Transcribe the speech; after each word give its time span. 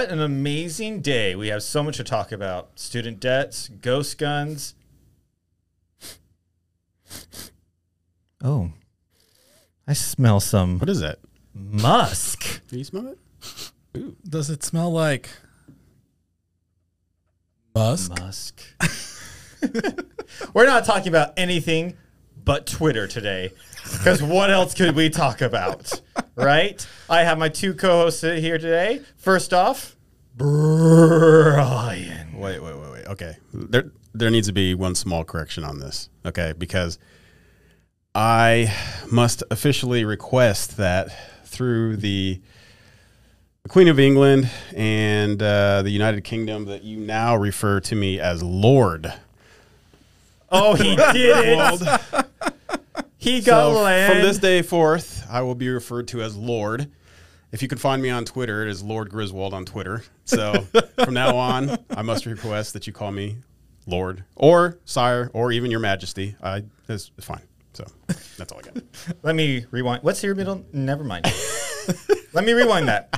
What 0.00 0.08
an 0.08 0.22
amazing 0.22 1.02
day. 1.02 1.34
We 1.34 1.48
have 1.48 1.62
so 1.62 1.82
much 1.82 1.98
to 1.98 2.04
talk 2.04 2.32
about 2.32 2.70
student 2.78 3.20
debts, 3.20 3.68
ghost 3.68 4.16
guns. 4.16 4.74
Oh, 8.42 8.72
I 9.86 9.92
smell 9.92 10.40
some 10.40 10.78
What 10.78 10.88
is 10.88 11.00
that? 11.00 11.18
musk. 11.52 12.66
Can 12.66 12.78
you 12.78 12.84
smell 12.84 13.08
it? 13.08 13.18
Does 14.26 14.48
it 14.48 14.64
smell 14.64 14.90
like 14.90 15.28
musk? 17.74 18.18
Musk. 18.18 18.62
We're 20.54 20.64
not 20.64 20.86
talking 20.86 21.08
about 21.08 21.34
anything 21.36 21.98
but 22.42 22.66
Twitter 22.66 23.06
today. 23.06 23.52
Because 23.82 24.22
what 24.22 24.50
else 24.50 24.74
could 24.74 24.94
we 24.94 25.10
talk 25.10 25.40
about? 25.40 26.00
Right? 26.36 26.86
I 27.08 27.24
have 27.24 27.38
my 27.38 27.48
two 27.48 27.74
co 27.74 28.02
hosts 28.02 28.22
here 28.22 28.58
today. 28.58 29.00
First 29.16 29.52
off, 29.52 29.96
Brian. 30.36 32.38
Wait, 32.38 32.62
wait, 32.62 32.76
wait, 32.76 32.92
wait. 32.92 33.06
Okay. 33.06 33.36
There 33.52 33.90
there 34.14 34.30
needs 34.30 34.46
to 34.46 34.52
be 34.52 34.74
one 34.74 34.94
small 34.94 35.24
correction 35.24 35.64
on 35.64 35.78
this. 35.78 36.08
Okay, 36.24 36.54
because 36.56 36.98
I 38.14 38.74
must 39.10 39.42
officially 39.50 40.04
request 40.04 40.76
that 40.78 41.08
through 41.44 41.98
the 41.98 42.40
Queen 43.68 43.88
of 43.88 44.00
England 44.00 44.50
and 44.74 45.42
uh, 45.42 45.82
the 45.82 45.90
United 45.90 46.24
Kingdom 46.24 46.64
that 46.64 46.82
you 46.82 46.96
now 46.96 47.36
refer 47.36 47.78
to 47.80 47.94
me 47.94 48.18
as 48.18 48.42
Lord. 48.42 49.12
Oh, 50.50 50.74
he 50.74 50.96
did 50.96 51.14
it. 51.14 52.26
He 53.20 53.42
got 53.42 53.74
So 53.74 53.82
land. 53.82 54.14
from 54.14 54.22
this 54.22 54.38
day 54.38 54.62
forth, 54.62 55.26
I 55.28 55.42
will 55.42 55.54
be 55.54 55.68
referred 55.68 56.08
to 56.08 56.22
as 56.22 56.36
Lord. 56.36 56.90
If 57.52 57.60
you 57.60 57.68
can 57.68 57.76
find 57.76 58.00
me 58.00 58.08
on 58.08 58.24
Twitter, 58.24 58.62
it 58.62 58.70
is 58.70 58.82
Lord 58.82 59.10
Griswold 59.10 59.52
on 59.52 59.66
Twitter. 59.66 60.02
So 60.24 60.66
from 61.04 61.12
now 61.12 61.36
on, 61.36 61.76
I 61.90 62.00
must 62.00 62.24
request 62.24 62.72
that 62.72 62.86
you 62.86 62.94
call 62.94 63.12
me 63.12 63.36
Lord 63.86 64.24
or 64.36 64.78
Sire 64.86 65.30
or 65.34 65.52
even 65.52 65.70
Your 65.70 65.80
Majesty. 65.80 66.34
I 66.42 66.64
it's, 66.88 67.10
it's 67.18 67.26
fine. 67.26 67.42
So 67.74 67.84
that's 68.38 68.52
all 68.52 68.60
I 68.60 68.62
got. 68.62 68.82
Let 69.22 69.34
me 69.34 69.66
rewind. 69.70 70.02
What's 70.02 70.22
your 70.22 70.34
middle? 70.34 70.64
Never 70.72 71.04
mind. 71.04 71.26
Let 72.32 72.44
me 72.46 72.54
rewind 72.54 72.88
that. 72.88 73.10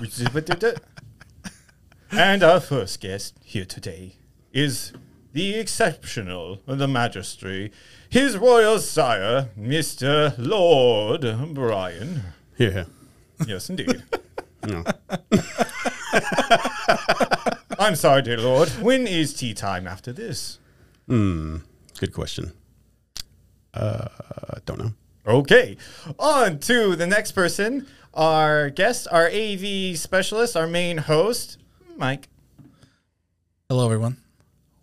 and 2.10 2.42
our 2.42 2.58
first 2.58 3.00
guest 3.00 3.36
here 3.44 3.64
today 3.64 4.16
is 4.52 4.92
the 5.32 5.54
exceptional, 5.54 6.60
the 6.66 6.88
majesty, 6.88 7.70
his 8.12 8.36
royal 8.36 8.78
sire, 8.78 9.48
Mr. 9.58 10.34
Lord 10.36 11.24
Brian. 11.54 12.20
Yeah. 12.58 12.84
Yes, 13.46 13.70
indeed. 13.70 14.02
No. 14.64 14.84
I'm 17.80 17.96
sorry, 17.96 18.22
dear 18.22 18.38
Lord. 18.38 18.68
When 18.80 19.08
is 19.08 19.34
tea 19.34 19.54
time 19.54 19.88
after 19.88 20.12
this? 20.12 20.60
Hmm. 21.08 21.56
Good 21.98 22.12
question. 22.12 22.52
Uh, 23.74 24.06
don't 24.66 24.78
know. 24.78 24.92
Okay, 25.26 25.76
on 26.16 26.60
to 26.60 26.94
the 26.94 27.08
next 27.08 27.32
person. 27.32 27.88
Our 28.14 28.70
guest, 28.70 29.08
our 29.10 29.26
AV 29.26 29.96
specialist, 29.98 30.56
our 30.56 30.68
main 30.68 30.98
host, 30.98 31.58
Mike. 31.96 32.28
Hello, 33.68 33.84
everyone. 33.86 34.18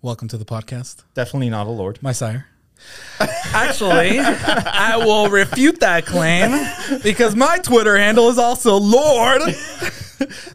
Welcome 0.02 0.27
to 0.27 0.38
the 0.38 0.43
podcast. 0.43 1.03
Definitely 1.14 1.52
not 1.52 1.67
a 1.67 1.71
lord. 1.71 2.04
My 2.04 2.11
sire. 2.11 2.48
Actually, 3.54 4.20
I 4.20 4.95
will 4.98 5.30
refute 5.30 5.80
that 5.82 6.06
claim 6.06 6.52
because 7.04 7.36
my 7.36 7.58
Twitter 7.60 7.98
handle 7.98 8.30
is 8.30 8.38
also 8.38 8.76
Lord 8.78 9.42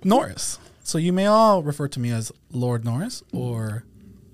Norris. 0.04 0.58
So 0.82 0.98
you 0.98 1.12
may 1.12 1.26
all 1.26 1.62
refer 1.62 1.88
to 1.88 2.00
me 2.00 2.10
as 2.10 2.30
Lord 2.50 2.84
Norris 2.84 3.22
or 3.32 3.84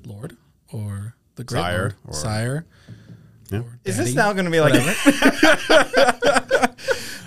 Lord 0.04 0.36
or 0.72 1.14
the 1.36 1.44
Great 1.44 1.60
Sire 1.60 1.80
Lord, 1.82 1.94
or- 2.06 2.14
Sire. 2.14 2.66
Yeah. 3.50 3.58
or 3.60 3.78
Is 3.84 3.96
this 3.96 4.14
now 4.14 4.32
going 4.32 4.44
to 4.44 4.50
be 4.50 4.60
like 4.60 4.74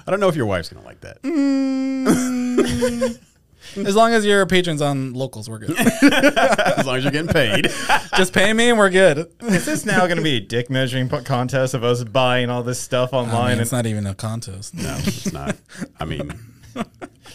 I 0.05 0.11
don't 0.11 0.19
know 0.19 0.27
if 0.29 0.35
your 0.35 0.45
wife's 0.45 0.69
gonna 0.69 0.85
like 0.85 0.99
that. 1.01 1.21
Mm. 1.23 3.19
As 3.77 3.95
long 3.95 4.13
as 4.13 4.25
your 4.25 4.45
patrons 4.45 4.81
on 4.81 5.13
locals, 5.13 5.49
we're 5.49 5.59
good. 5.59 5.77
as 5.79 6.85
long 6.85 6.97
as 6.97 7.03
you're 7.03 7.11
getting 7.11 7.31
paid. 7.31 7.71
Just 8.17 8.33
pay 8.33 8.51
me 8.53 8.69
and 8.69 8.77
we're 8.77 8.89
good. 8.89 9.31
Is 9.41 9.65
this 9.65 9.85
now 9.85 10.05
going 10.05 10.17
to 10.17 10.23
be 10.23 10.37
a 10.37 10.39
dick 10.41 10.69
measuring 10.69 11.09
po- 11.09 11.21
contest 11.21 11.73
of 11.73 11.83
us 11.83 12.03
buying 12.03 12.49
all 12.49 12.61
this 12.61 12.79
stuff 12.79 13.13
I 13.13 13.17
online? 13.17 13.43
mean, 13.43 13.51
and 13.53 13.61
it's 13.61 13.71
not 13.71 13.85
even 13.85 14.05
a 14.05 14.13
contest. 14.15 14.73
No, 14.75 14.95
it's 14.99 15.31
not. 15.33 15.55
I 15.99 16.05
mean, 16.05 16.31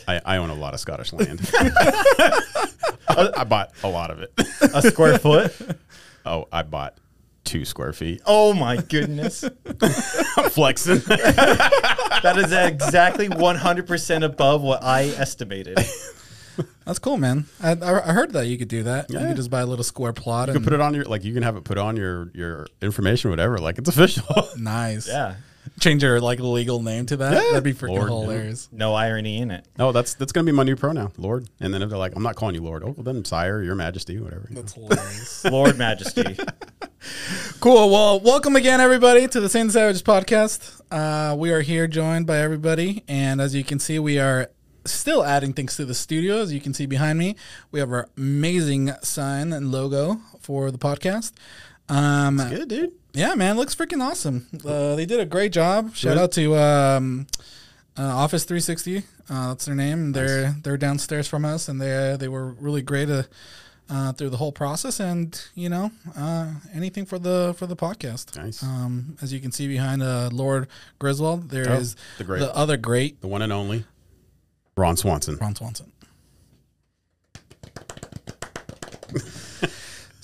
I, 0.07 0.21
I 0.25 0.37
own 0.37 0.51
a 0.51 0.55
lot 0.55 0.75
of 0.75 0.81
Scottish 0.81 1.13
land. 1.13 1.41
I 3.09 3.45
bought 3.49 3.73
a 3.83 3.89
lot 3.89 4.11
of 4.11 4.21
it. 4.21 4.33
a 4.75 4.83
square 4.83 5.19
foot? 5.19 5.53
Oh, 6.25 6.47
I 6.53 6.63
bought 6.63 6.95
two 7.49 7.65
square 7.65 7.93
feet. 7.93 8.21
Oh 8.27 8.53
my 8.55 8.77
goodness. 8.77 9.43
I'm 9.45 10.51
flexing. 10.51 11.01
That 12.23 12.35
is 12.37 12.51
exactly 12.53 13.29
100% 13.29 14.25
above 14.25 14.61
what 14.63 14.83
I 14.83 15.05
estimated. 15.11 15.79
That's 16.85 16.99
cool, 16.99 17.17
man. 17.17 17.45
I, 17.63 17.71
I 17.81 18.09
I 18.11 18.13
heard 18.13 18.33
that 18.33 18.47
you 18.49 18.59
could 18.59 18.67
do 18.67 18.83
that. 18.83 19.09
You 19.09 19.21
Yeah. 19.21 19.29
could 19.29 19.37
just 19.37 19.51
buy 19.51 19.61
a 19.61 19.67
little 19.67 19.85
square 19.85 20.13
plot 20.13 20.49
You 20.49 20.55
and 20.55 20.61
can 20.61 20.65
put 20.65 20.73
it 20.73 20.81
on 20.81 20.95
your 20.95 21.05
like 21.05 21.23
you 21.25 21.33
can 21.33 21.45
have 21.45 21.57
it 21.57 21.63
put 21.63 21.79
on 21.79 21.97
your 21.97 22.31
your 22.35 22.67
information, 22.83 23.31
whatever. 23.31 23.59
Like 23.59 23.79
it's 23.79 23.89
official. 23.89 24.25
nice. 24.59 25.07
Yeah. 25.07 25.37
Change 25.81 26.03
your 26.03 26.21
like 26.21 26.41
legal 26.41 26.83
name 26.83 27.07
to 27.07 27.17
that. 27.19 27.33
Yeah. 27.33 27.41
That'd 27.51 27.65
be 27.65 27.73
freaking 27.73 27.97
Lord, 27.97 28.09
hilarious. 28.09 28.69
No 28.73 28.95
irony 28.95 29.39
in 29.39 29.51
it. 29.51 29.67
no, 29.79 29.93
that's 29.93 30.15
that's 30.15 30.33
gonna 30.33 30.45
be 30.45 30.53
my 30.53 30.63
new 30.63 30.77
pronoun, 30.77 31.13
Lord. 31.17 31.49
And 31.61 31.73
then 31.73 31.83
if 31.83 31.89
they're 31.91 31.99
like, 31.99 32.15
I'm 32.17 32.23
not 32.23 32.37
calling 32.37 32.55
you 32.55 32.63
Lord. 32.63 32.83
Oh, 32.85 32.95
well 32.97 33.05
then 33.05 33.25
Sire, 33.25 33.63
Your 33.63 33.75
Majesty, 33.75 34.19
whatever. 34.19 34.47
you 34.49 34.57
know. 34.57 34.63
That's 34.63 34.75
hilarious. 34.75 35.45
Lord 35.51 35.79
Majesty. 35.79 36.37
cool. 37.61 37.91
Well, 37.91 38.21
welcome 38.21 38.57
again, 38.57 38.81
everybody, 38.81 39.27
to 39.29 39.41
the 39.41 39.49
Saint 39.49 39.73
Savages 39.73 40.03
podcast. 40.03 40.81
Uh, 40.91 41.35
we 41.37 41.51
are 41.51 41.61
here 41.61 41.87
joined 41.87 42.27
by 42.27 42.39
everybody, 42.39 43.05
and 43.09 43.41
as 43.41 43.55
you 43.55 43.65
can 43.65 43.79
see, 43.79 43.99
we 43.99 44.19
are 44.19 44.51
still 44.85 45.23
adding 45.25 45.53
things 45.53 45.77
to 45.77 45.85
the 45.85 45.95
studio. 45.95 46.39
As 46.39 46.53
you 46.53 46.61
can 46.61 46.73
see 46.75 46.87
behind 46.87 47.19
me, 47.19 47.37
we 47.71 47.81
have 47.81 47.91
our 47.93 48.09
amazing 48.17 48.91
sign 49.03 49.53
and 49.53 49.71
logo 49.71 50.21
for 50.41 50.71
the 50.71 50.79
podcast. 50.79 51.33
Um, 51.89 52.37
Good, 52.37 52.69
dude. 52.69 52.93
Yeah, 53.13 53.35
man, 53.35 53.57
looks 53.57 53.75
freaking 53.75 54.03
awesome. 54.03 54.47
Uh, 54.65 54.95
they 54.95 55.07
did 55.07 55.19
a 55.21 55.27
great 55.27 55.53
job. 55.53 55.95
Shout 55.95 56.15
Good. 56.15 56.23
out 56.23 56.33
to 56.33 56.57
um, 56.57 57.27
uh, 57.99 58.03
Office 58.03 58.45
360. 58.45 58.99
Uh, 59.31 59.49
that's 59.49 59.65
their 59.65 59.75
name. 59.75 60.13
They're 60.13 60.55
they're 60.63 60.77
downstairs 60.77 61.27
from 61.29 61.45
us, 61.45 61.69
and 61.69 61.81
they 61.81 62.17
they 62.19 62.29
were 62.29 62.53
really 62.53 62.81
great 62.83 63.11
uh, 63.11 63.25
uh, 63.91 64.13
through 64.13 64.31
the 64.31 64.37
whole 64.37 64.53
process. 64.53 65.01
And 65.01 65.39
you 65.55 65.69
know, 65.69 65.91
uh, 66.17 66.53
anything 66.73 67.05
for 67.07 67.19
the 67.19 67.55
for 67.59 67.67
the 67.67 67.77
podcast. 67.77 68.37
Nice. 68.37 68.63
Um, 68.63 69.17
as 69.21 69.33
you 69.33 69.41
can 69.41 69.53
see 69.53 69.69
behind 69.69 70.03
uh, 70.03 70.29
Lord 70.33 70.69
Griswold, 70.99 71.51
there 71.51 71.71
is 71.73 71.97
Oh, 71.99 72.19
the 72.19 72.25
great. 72.25 72.39
the 72.41 72.55
other 72.55 72.77
great 72.77 73.21
The 73.21 73.29
one 73.29 73.43
and 73.43 73.53
only 73.53 73.85
Ron 74.77 74.97
Swanson. 74.97 75.37
Ron 75.37 75.55
Swanson. 75.55 75.93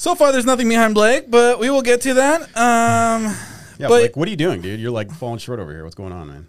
So 0.05 0.15
far, 0.15 0.33
there's 0.33 0.45
nothing 0.45 0.69
behind 0.69 0.93
Blake, 0.95 1.31
but 1.31 1.59
we 1.59 1.71
will 1.71 1.81
get 1.81 2.03
to 2.03 2.13
that. 2.15 2.43
Um, 2.55 3.35
Yeah, 3.79 3.89
But- 3.89 4.03
like 4.03 4.17
what 4.17 4.29
are 4.29 4.31
you 4.31 4.37
doing, 4.37 4.61
dude? 4.61 4.79
You're 4.79 4.93
like 4.93 5.11
falling 5.11 5.39
short 5.39 5.59
over 5.59 5.73
here. 5.73 5.83
What's 5.83 5.97
going 5.97 6.13
on, 6.13 6.29
man? 6.29 6.47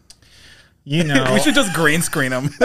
You 0.87 1.03
know. 1.09 1.33
we 1.33 1.39
should 1.39 1.55
just 1.55 1.73
green 1.73 2.01
screen 2.03 2.29
them. 2.29 2.49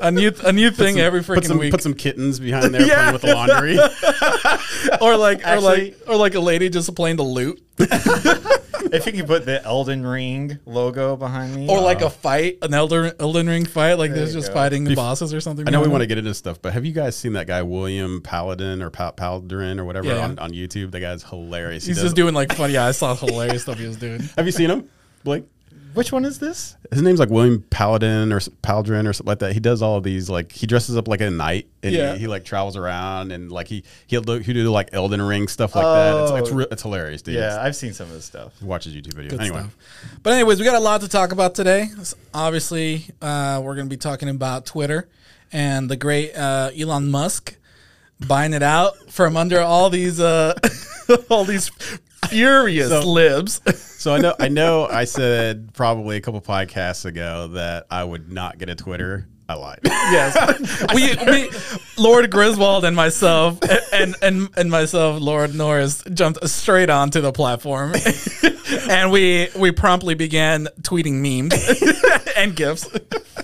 a 0.00 0.10
new 0.10 0.32
a 0.44 0.52
new 0.52 0.70
thing 0.70 0.98
every 0.98 1.22
Put 1.22 1.38
freaking 1.44 1.46
some 1.46 1.58
week, 1.58 1.70
put 1.70 1.82
some 1.82 1.94
kittens 1.94 2.40
behind 2.40 2.74
there 2.74 2.82
Yeah. 2.82 2.94
playing 2.96 3.12
with 3.12 3.22
the 3.22 3.34
laundry. 3.34 3.78
or 5.00 5.16
like 5.16 5.46
or 5.46 5.60
like 5.60 5.96
or 6.08 6.16
like 6.16 6.34
a 6.34 6.40
lady 6.40 6.68
just 6.70 6.94
playing 6.94 7.16
the 7.16 7.22
lute, 7.22 7.62
if 7.78 9.04
you 9.06 9.12
could 9.12 9.26
put 9.26 9.44
the 9.44 9.62
Elden 9.62 10.06
Ring 10.06 10.58
logo 10.64 11.16
behind 11.16 11.54
me. 11.54 11.68
or 11.68 11.80
like 11.80 11.98
uh-huh. 11.98 12.06
a 12.06 12.10
fight, 12.10 12.58
an 12.62 12.72
Elden 12.72 13.12
Elden 13.20 13.46
Ring 13.46 13.66
fight, 13.66 13.94
like 13.94 14.12
there's 14.12 14.34
you 14.34 14.40
just 14.40 14.48
go. 14.52 14.54
fighting 14.54 14.84
the 14.84 14.94
bosses 14.94 15.34
or 15.34 15.40
something. 15.42 15.68
I 15.68 15.70
know 15.70 15.82
we 15.82 15.88
want 15.88 16.00
to 16.02 16.06
get 16.06 16.16
into 16.18 16.32
stuff, 16.34 16.62
but 16.62 16.72
have 16.72 16.84
you 16.86 16.92
guys 16.92 17.16
seen 17.16 17.34
that 17.34 17.46
guy 17.46 17.62
William 17.62 18.22
Paladin 18.22 18.80
or 18.82 18.88
Pal- 18.90 19.12
Palderin 19.12 19.78
or 19.78 19.84
whatever 19.84 20.08
Yeah. 20.08 20.24
on, 20.24 20.38
on 20.38 20.52
YouTube? 20.52 20.92
The 20.92 21.00
guy's 21.00 21.22
hilarious. 21.22 21.84
He's 21.84 21.96
does- 21.96 22.04
just 22.04 22.16
doing 22.16 22.32
like 22.34 22.54
funny. 22.54 22.72
Yeah, 22.74 22.86
I 22.86 22.92
saw 22.92 23.14
hilarious 23.14 23.62
stuff 23.62 23.78
he 23.78 23.86
was 23.86 23.96
doing. 23.96 24.22
Have 24.36 24.46
you 24.46 24.52
seen 24.52 24.70
him, 24.70 24.88
Blake? 25.24 25.44
Which 25.96 26.12
one 26.12 26.24
is 26.24 26.38
this? 26.38 26.76
His 26.92 27.02
name's 27.02 27.18
like 27.18 27.30
William 27.30 27.64
Paladin 27.70 28.32
or 28.32 28.36
s- 28.36 28.48
Paldrin 28.62 29.08
or 29.08 29.12
something 29.12 29.30
like 29.30 29.38
that. 29.40 29.52
He 29.54 29.60
does 29.60 29.82
all 29.82 29.96
of 29.96 30.04
these 30.04 30.28
like 30.30 30.52
he 30.52 30.66
dresses 30.66 30.96
up 30.96 31.08
like 31.08 31.20
a 31.20 31.30
knight 31.30 31.66
and 31.82 31.92
Yeah. 31.94 32.12
he, 32.12 32.20
he 32.20 32.26
like 32.26 32.44
travels 32.44 32.76
around 32.76 33.32
and 33.32 33.50
like 33.50 33.66
he 33.68 33.82
he'll 34.06 34.20
do 34.20 34.34
he 34.38 34.52
do 34.52 34.68
like 34.70 34.90
Elden 34.92 35.22
Ring 35.22 35.48
stuff 35.48 35.74
like 35.74 35.84
that. 35.84 36.22
It's 36.38 36.50
it's, 36.50 36.52
Oh. 36.52 36.66
it's 36.70 36.82
hilarious, 36.82 37.22
dude. 37.22 37.34
Yeah, 37.36 37.58
I've 37.60 37.74
seen 37.74 37.92
some 37.94 38.06
of 38.08 38.12
this 38.12 38.24
stuff. 38.26 38.52
He 38.58 38.64
watches 38.66 38.94
YouTube 38.94 39.14
videos. 39.14 39.30
Good 39.30 39.40
anyway, 39.40 39.58
stuff. 39.60 39.76
But 40.22 40.34
anyways, 40.34 40.58
we 40.58 40.64
got 40.64 40.76
a 40.76 40.80
lot 40.80 41.00
to 41.00 41.08
talk 41.08 41.32
about 41.32 41.54
today. 41.54 41.88
Obviously, 42.34 43.06
uh, 43.22 43.60
we're 43.64 43.74
going 43.74 43.86
to 43.88 43.90
be 43.90 43.96
talking 43.98 44.28
about 44.28 44.66
Twitter 44.66 45.08
and 45.52 45.88
the 45.90 45.96
great 45.96 46.36
uh, 46.36 46.70
Elon 46.78 47.10
Musk 47.10 47.56
buying 48.26 48.52
it 48.52 48.62
out 48.62 49.10
from 49.10 49.36
under 49.36 49.60
all 49.60 49.90
these 49.90 50.20
uh, 50.20 50.54
all 51.30 51.44
these 51.44 51.70
furious 52.28 52.88
So- 52.88 53.00
libs. 53.10 53.60
so 53.98 54.14
I 54.14 54.18
know 54.18 54.34
I 54.38 54.48
know 54.48 54.86
I 54.86 55.04
said 55.04 55.72
probably 55.74 56.16
a 56.16 56.20
couple 56.20 56.40
podcasts 56.40 57.04
ago 57.04 57.48
that 57.48 57.86
I 57.90 58.04
would 58.04 58.30
not 58.32 58.58
get 58.58 58.68
a 58.68 58.74
Twitter 58.74 59.26
I 59.48 59.54
lied. 59.54 59.80
Yes, 60.06 60.36
we, 60.94 61.16
we, 61.30 61.50
Lord 62.00 62.30
Griswold 62.30 62.84
and 62.84 62.94
myself, 62.94 63.58
and 63.92 64.14
and 64.22 64.48
and 64.56 64.70
myself, 64.70 65.20
Lord 65.20 65.52
Norris, 65.52 66.04
jumped 66.14 66.48
straight 66.48 66.90
onto 66.90 67.20
the 67.20 67.32
platform, 67.32 67.94
and 68.88 69.10
we 69.10 69.48
we 69.56 69.72
promptly 69.72 70.14
began 70.14 70.68
tweeting 70.82 71.14
memes 71.14 71.52
and 72.36 72.54
gifs. 72.54 72.88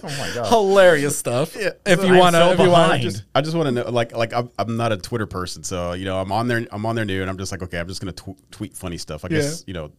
Oh 0.05 0.09
my 0.19 0.31
god. 0.35 0.49
Hilarious 0.49 1.19
stuff. 1.19 1.57
Yeah. 1.57 1.71
If 1.85 2.05
you 2.05 2.15
want 2.15 2.37
to, 2.37 2.43
so 2.43 2.51
if 2.53 2.59
you 2.61 2.71
want 2.71 3.03
to, 3.03 3.25
I 3.35 3.41
just 3.41 3.57
want 3.57 3.67
to 3.67 3.73
know, 3.73 3.91
like, 3.91 4.13
like 4.15 4.33
I'm, 4.33 4.51
I'm 4.59 4.77
not 4.77 4.93
a 4.93 4.97
Twitter 4.97 5.27
person, 5.27 5.65
so 5.65 5.95
you 5.95 6.05
know, 6.05 6.21
I'm 6.21 6.31
on 6.31 6.47
there, 6.47 6.65
I'm 6.71 6.87
on 6.87 6.95
there 6.95 7.05
new, 7.05 7.23
and 7.23 7.31
I'm 7.31 7.39
just 7.39 7.51
like, 7.51 7.63
okay, 7.63 7.79
I'm 7.79 7.89
just 7.89 8.01
gonna 8.01 8.13
tw- 8.13 8.39
tweet 8.53 8.77
funny 8.77 8.99
stuff. 8.99 9.25
I 9.25 9.29
guess 9.29 9.65
you 9.67 9.75
know, 9.75 9.91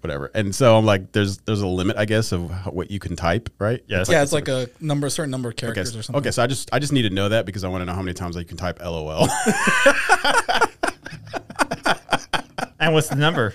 whatever. 0.00 0.30
And 0.34 0.54
so 0.54 0.76
I'm 0.76 0.84
like, 0.84 1.12
there's 1.12 1.38
there's 1.38 1.60
a 1.62 1.66
limit, 1.66 1.96
I 1.96 2.04
guess, 2.04 2.32
of 2.32 2.50
how, 2.50 2.70
what 2.70 2.90
you 2.90 2.98
can 2.98 3.16
type, 3.16 3.50
right? 3.58 3.82
Yes. 3.86 4.08
yeah, 4.08 4.22
it's 4.22 4.32
like 4.32 4.48
a 4.48 4.68
number, 4.80 5.06
a 5.06 5.10
certain 5.10 5.30
number 5.30 5.48
of 5.48 5.56
characters 5.56 5.92
so, 5.92 5.98
or 5.98 6.02
something. 6.02 6.20
okay, 6.22 6.30
so 6.30 6.42
I 6.42 6.46
just 6.46 6.68
I 6.72 6.78
just 6.78 6.92
need 6.92 7.02
to 7.02 7.10
know 7.10 7.28
that 7.28 7.46
because 7.46 7.64
I 7.64 7.68
want 7.68 7.82
to 7.82 7.86
know 7.86 7.94
how 7.94 8.02
many 8.02 8.14
times 8.14 8.36
I 8.36 8.44
can 8.44 8.56
type 8.56 8.80
LOL. 8.80 9.28
And 12.80 12.92
what's 12.94 13.08
the 13.08 13.14
number? 13.14 13.54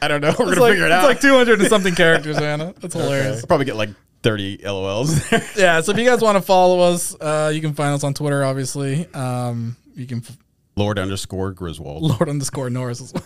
I 0.00 0.06
don't 0.06 0.20
know. 0.20 0.28
We're 0.38 0.50
It's 0.52 0.54
gonna 0.54 0.60
like, 0.60 0.70
figure 0.74 0.86
it 0.86 0.92
out. 0.92 1.10
it's 1.10 1.24
like 1.24 1.30
200 1.30 1.58
and 1.58 1.68
something 1.68 1.92
characters, 1.92 2.38
Anna. 2.38 2.72
That's 2.78 2.94
hilarious. 2.94 3.40
I'll 3.40 3.46
probably 3.48 3.66
get 3.66 3.74
like 3.74 3.90
30 4.22 4.58
LOLs. 4.58 5.56
Yeah, 5.58 5.80
so 5.80 5.90
if 5.90 5.98
you 5.98 6.04
guys 6.04 6.20
want 6.22 6.36
to 6.36 6.42
follow 6.42 6.78
us, 6.92 7.16
uh, 7.20 7.50
you 7.52 7.60
can 7.60 7.74
find 7.74 7.92
us 7.94 8.04
on 8.04 8.14
Twitter, 8.14 8.44
obviously. 8.44 9.12
Um, 9.12 9.76
you 9.96 10.06
can 10.06 10.18
f- 10.18 10.38
Lord 10.76 11.00
underscore 11.00 11.50
Griswold. 11.50 12.02
Lord 12.04 12.28
underscore 12.28 12.70
Norris 12.70 13.00
as 13.00 13.12
well. 13.12 13.24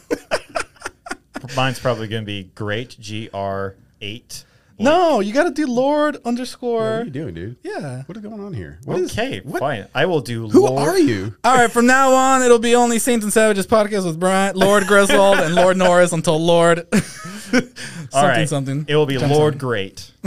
Mine's 1.57 1.79
probably 1.79 2.09
going 2.09 2.23
to 2.23 2.27
be 2.27 2.45
great 2.55 2.91
GR8. 3.01 4.45
no, 4.79 5.21
you 5.21 5.33
got 5.33 5.45
to 5.45 5.51
do 5.51 5.67
Lord 5.67 6.17
underscore 6.25 6.81
What 6.81 7.01
are 7.03 7.05
you 7.05 7.11
doing, 7.11 7.35
dude? 7.35 7.57
Yeah. 7.63 8.03
What 8.07 8.17
is 8.17 8.23
going 8.23 8.41
on 8.41 8.53
here? 8.55 8.79
What 8.85 8.99
is- 9.01 9.13
Okay, 9.13 9.41
what- 9.45 9.61
fine. 9.61 9.87
I 9.95 10.07
will 10.07 10.21
do 10.21 10.49
Who 10.49 10.67
Lord. 10.67 10.89
are 10.89 10.99
you? 10.99 11.35
All 11.45 11.55
right, 11.57 11.71
from 11.71 11.87
now 11.87 12.13
on, 12.13 12.43
it'll 12.43 12.59
be 12.59 12.75
only 12.75 12.99
Saints 12.99 13.25
and 13.25 13.33
Savages 13.33 13.67
podcast 13.67 14.05
with 14.05 14.19
Brian, 14.19 14.57
Lord 14.57 14.87
Griswold, 14.87 15.39
and 15.39 15.55
Lord 15.55 15.77
Norris 15.77 16.13
until 16.13 16.39
Lord 16.45 16.87
something 16.93 17.73
All 18.15 18.23
right. 18.27 18.49
something. 18.49 18.85
It 18.89 18.97
will 18.97 19.07
be 19.07 19.17
jumps 19.17 19.37
Lord 19.37 19.55
on. 19.55 19.59
Great. 19.59 20.11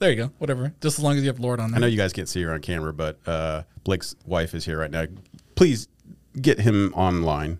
There 0.00 0.10
you 0.10 0.16
go. 0.16 0.30
Whatever. 0.38 0.74
Just 0.82 0.98
as 0.98 1.04
long 1.04 1.16
as 1.16 1.22
you 1.22 1.28
have 1.28 1.40
Lord 1.40 1.60
on 1.60 1.70
there. 1.70 1.78
I 1.78 1.80
know 1.80 1.86
you 1.86 1.96
guys 1.96 2.12
can't 2.12 2.28
see 2.28 2.42
her 2.42 2.52
on 2.52 2.60
camera, 2.60 2.92
but 2.92 3.18
uh, 3.26 3.62
Blake's 3.84 4.14
wife 4.26 4.52
is 4.54 4.62
here 4.64 4.78
right 4.78 4.90
now. 4.90 5.06
Please 5.54 5.88
get 6.38 6.60
him 6.60 6.92
online. 6.94 7.58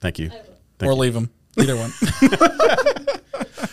Thank 0.00 0.18
you. 0.18 0.28
Thank 0.28 0.42
or 0.82 0.86
you. 0.92 0.92
leave 0.94 1.14
him. 1.16 1.30
Either 1.58 1.76
one. 1.76 1.92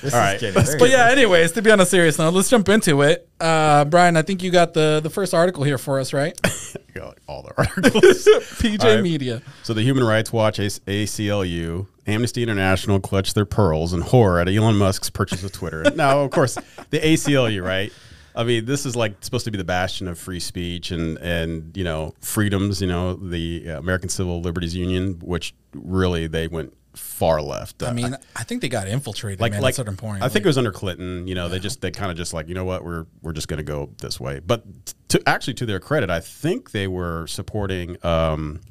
All 0.13 0.19
right. 0.19 0.39
but 0.39 0.89
yeah, 0.89 1.09
anyways, 1.09 1.53
to 1.53 1.61
be 1.61 1.71
on 1.71 1.79
a 1.79 1.85
serious 1.85 2.19
note, 2.19 2.33
let's 2.33 2.49
jump 2.49 2.69
into 2.69 3.01
it. 3.01 3.27
Uh, 3.39 3.85
Brian, 3.85 4.17
I 4.17 4.21
think 4.21 4.43
you 4.43 4.51
got 4.51 4.73
the 4.73 4.99
the 5.01 5.09
first 5.09 5.33
article 5.33 5.63
here 5.63 5.77
for 5.77 5.99
us, 5.99 6.13
right? 6.13 6.39
Got, 6.93 7.07
like, 7.07 7.21
all 7.27 7.41
the 7.43 7.53
articles. 7.57 8.01
PJ 8.03 8.81
All 8.83 8.95
right. 8.95 9.03
Media. 9.03 9.41
So 9.63 9.73
the 9.73 9.81
Human 9.81 10.05
Rights 10.05 10.31
Watch, 10.31 10.59
A- 10.59 10.69
ACLU, 10.69 11.87
Amnesty 12.07 12.41
International 12.41 13.01
clutch 13.01 13.33
their 13.33 13.45
pearls 13.45 13.91
in 13.93 13.99
horror 13.99 14.39
at 14.39 14.47
Elon 14.47 14.77
Musk's 14.77 15.09
purchase 15.09 15.43
of 15.43 15.51
Twitter. 15.51 15.83
now, 15.95 16.21
of 16.21 16.31
course, 16.31 16.55
the 16.91 16.99
ACLU, 16.99 17.61
right? 17.61 17.91
I 18.33 18.43
mean, 18.45 18.65
this 18.65 18.85
is 18.85 18.95
like 18.95 19.15
supposed 19.21 19.43
to 19.45 19.51
be 19.51 19.57
the 19.57 19.65
bastion 19.65 20.07
of 20.07 20.17
free 20.17 20.39
speech 20.39 20.91
and 20.91 21.17
and 21.17 21.75
you 21.75 21.83
know 21.83 22.13
freedoms. 22.21 22.79
You 22.79 22.87
know, 22.87 23.15
the 23.15 23.65
uh, 23.67 23.79
American 23.79 24.07
Civil 24.09 24.41
Liberties 24.41 24.75
Union, 24.75 25.19
which 25.21 25.53
really 25.73 26.27
they 26.27 26.47
went 26.47 26.73
far 26.95 27.41
left. 27.41 27.83
I 27.83 27.93
mean, 27.93 28.15
I 28.35 28.43
think 28.43 28.61
they 28.61 28.69
got 28.69 28.87
infiltrated, 28.87 29.39
like 29.39 29.51
man, 29.51 29.61
like 29.61 29.71
at 29.71 29.73
a 29.73 29.77
certain 29.77 29.97
point. 29.97 30.23
I 30.23 30.29
think 30.29 30.45
it 30.45 30.47
was 30.47 30.57
under 30.57 30.71
Clinton. 30.71 31.27
You 31.27 31.35
know, 31.35 31.49
they 31.49 31.59
just 31.59 31.81
they 31.81 31.91
kind 31.91 32.11
of 32.11 32.17
just 32.17 32.33
like 32.33 32.47
you 32.47 32.55
know 32.55 32.65
what 32.65 32.83
we're 32.83 33.05
we're 33.21 33.33
just 33.33 33.47
going 33.47 33.57
to 33.57 33.63
go 33.63 33.89
this 33.99 34.19
way. 34.19 34.39
But 34.39 34.63
to 35.09 35.21
actually 35.27 35.55
to 35.55 35.65
their 35.65 35.79
credit, 35.79 36.09
I 36.09 36.19
think 36.19 36.71
they 36.71 36.87
were 36.87 37.27
supporting 37.27 37.97
um, 38.05 38.61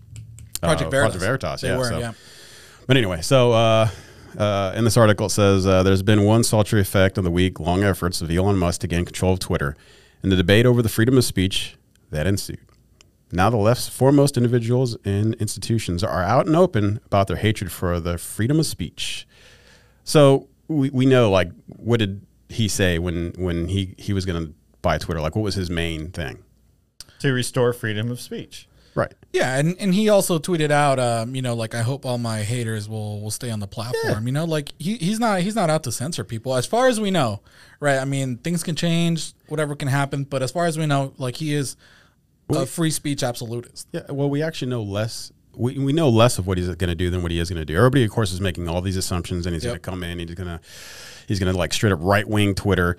Project 0.61 0.89
uh, 0.89 0.91
Veritas. 0.91 1.17
Project 1.17 1.21
Veritas. 1.21 1.61
They 1.61 1.69
yeah, 1.69 1.77
were, 1.77 1.85
so- 1.85 1.99
yeah. 1.99 2.13
But 2.87 2.97
anyway, 2.99 3.23
so 3.23 3.53
uh, 3.53 3.89
uh, 4.37 4.73
in 4.77 4.85
this 4.85 4.97
article 4.97 5.27
it 5.27 5.31
says 5.31 5.67
uh, 5.67 5.83
there's 5.83 6.03
been 6.03 6.25
one 6.25 6.45
sultry 6.45 6.81
effect 6.81 7.17
on 7.17 7.25
the 7.25 7.31
week 7.31 7.59
long 7.59 7.83
efforts 7.83 8.21
of 8.21 8.31
Elon 8.31 8.59
Musk 8.59 8.83
to 8.83 8.87
gain 8.87 9.05
control 9.05 9.33
of 9.33 9.39
Twitter, 9.39 9.77
and 10.23 10.31
the 10.31 10.37
debate 10.37 10.67
over 10.67 10.83
the 10.83 10.89
freedom 10.89 11.17
of 11.17 11.25
speech 11.25 11.77
that 12.11 12.27
ensued. 12.27 12.59
Now 13.33 13.51
the 13.51 13.57
left's 13.57 13.89
foremost 13.89 14.37
individuals 14.37 14.97
and 15.05 15.35
institutions 15.35 16.05
are 16.05 16.23
out 16.23 16.47
and 16.47 16.55
open 16.55 17.01
about 17.07 17.27
their 17.27 17.37
hatred 17.37 17.73
for 17.73 17.99
the 18.01 18.19
freedom 18.19 18.61
of 18.61 18.67
speech. 18.67 19.27
So 20.05 20.49
we, 20.69 20.91
we 20.91 21.07
know 21.07 21.31
like 21.31 21.51
what 21.67 21.99
did 21.99 22.25
he 22.49 22.69
say 22.69 22.99
when 22.99 23.33
when 23.37 23.69
he 23.69 23.95
he 23.99 24.13
was 24.13 24.25
going 24.25 24.47
to 24.47 24.53
buy 24.83 24.99
Twitter? 24.99 25.21
Like 25.21 25.35
what 25.35 25.43
was 25.43 25.55
his 25.55 25.71
main 25.71 26.11
thing? 26.11 26.45
To 27.21 27.33
restore 27.33 27.73
freedom 27.73 28.11
of 28.11 28.21
speech. 28.21 28.69
Right. 28.95 29.13
Yeah, 29.33 29.57
and, 29.57 29.77
and 29.81 29.93
he 29.93 30.09
also 30.09 30.39
tweeted 30.39 30.71
out, 30.71 31.01
um, 31.01 31.35
you 31.35 31.43
know, 31.43 31.55
like 31.55 31.75
I 31.75 31.83
hope 31.83 32.07
all 32.07 32.19
my 32.19 32.43
haters 32.43 32.89
will 32.89 33.21
will 33.21 33.33
stay 33.33 33.51
on 33.51 33.59
the 33.59 33.67
platform. 33.67 34.27
You 34.27 34.33
know, 34.33 34.45
like 34.45 34.73
he, 34.79 34.97
he's 34.99 35.19
not 35.19 35.41
he's 35.41 35.57
not 35.57 35.69
out 35.69 35.83
to 35.85 35.93
censor 35.93 36.23
people, 36.23 36.55
as 36.55 36.65
far 36.65 36.87
as 36.87 37.01
we 37.01 37.11
know, 37.11 37.41
right? 37.81 37.99
I 37.99 38.05
mean, 38.05 38.37
things 38.37 38.63
can 38.63 38.77
change, 38.77 39.33
whatever 39.49 39.75
can 39.75 39.89
happen, 39.89 40.25
but 40.25 40.43
as 40.43 40.53
far 40.53 40.67
as 40.67 40.79
we 40.79 40.87
know, 40.87 41.13
like 41.19 41.37
he 41.37 41.55
is 41.55 41.77
a 42.51 42.67
free 42.67 42.91
speech 42.91 43.23
absolutist. 43.23 43.89
Yeah, 43.93 44.03
well, 44.11 44.29
we 44.31 44.43
actually 44.43 44.69
know 44.71 44.83
less. 44.83 45.33
We, 45.57 45.79
we 45.79 45.93
know 45.93 46.09
less 46.09 46.39
of 46.39 46.47
what 46.49 46.59
he's 46.59 46.67
going 46.67 46.89
to 46.89 46.95
do 46.97 47.11
than 47.11 47.23
what 47.23 47.31
he 47.31 47.39
is 47.39 47.49
going 47.49 47.61
to 47.61 47.65
do. 47.65 47.77
Everybody, 47.77 48.05
of 48.05 48.11
course, 48.11 48.33
is 48.33 48.41
making 48.41 48.69
all 48.69 48.81
these 48.81 48.97
assumptions, 48.97 49.47
and 49.47 49.55
he's 49.55 49.65
Yep. 49.65 49.71
going 49.71 49.81
to 49.81 49.91
come 49.91 50.03
in. 50.03 50.19
He's 50.19 50.35
going 50.37 50.49
to 50.49 50.61
he's 51.29 51.39
going 51.39 51.53
to 51.53 51.57
like 51.59 51.73
straight 51.73 51.93
up 51.93 52.01
right 52.03 52.29
wing 52.29 52.55
Twitter. 52.55 52.97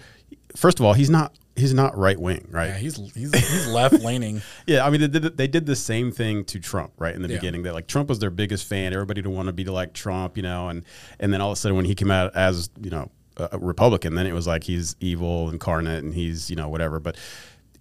First 0.56 0.80
of 0.80 0.86
all, 0.86 0.94
he's 0.94 1.10
not 1.10 1.36
he's 1.58 1.74
not 1.74 1.98
right 1.98 2.18
wing, 2.20 2.48
right? 2.50 2.68
Yeah, 2.68 2.78
he's 2.78 2.96
he's, 3.14 3.34
he's 3.34 3.68
left 3.68 3.96
leaning. 4.02 4.42
Yeah, 4.68 4.86
I 4.86 4.90
mean, 4.90 5.02
they 5.02 5.08
did, 5.08 5.38
they 5.38 5.48
did 5.48 5.66
the 5.66 5.76
same 5.76 6.12
thing 6.14 6.46
to 6.46 6.60
Trump, 6.60 6.94
right? 6.98 7.14
In 7.14 7.22
the 7.22 7.28
Yeah. 7.28 7.36
beginning, 7.36 7.64
that 7.64 7.74
like 7.74 7.88
Trump 7.88 8.08
was 8.10 8.20
their 8.20 8.30
biggest 8.30 8.66
fan. 8.68 8.94
Everybody 8.94 9.22
to 9.22 9.30
want 9.30 9.48
to 9.48 9.54
be 9.54 9.66
like 9.66 9.92
Trump, 9.94 10.38
you 10.38 10.44
know, 10.44 10.70
and 10.70 10.86
and 11.20 11.34
then 11.34 11.42
all 11.42 11.52
of 11.52 11.54
a 11.54 11.56
sudden 11.58 11.76
when 11.76 11.86
he 11.86 11.94
came 11.94 12.10
out 12.10 12.34
as 12.38 12.70
you 12.82 12.90
know 12.90 13.12
a 13.36 13.50
a 13.52 13.58
Republican, 13.60 14.16
then 14.16 14.26
it 14.28 14.34
was 14.34 14.48
like 14.48 14.64
he's 14.64 14.96
evil 15.02 15.50
incarnate 15.50 16.06
and 16.06 16.14
he's 16.14 16.50
you 16.50 16.56
know 16.56 16.70
whatever. 16.70 17.02
But 17.02 17.18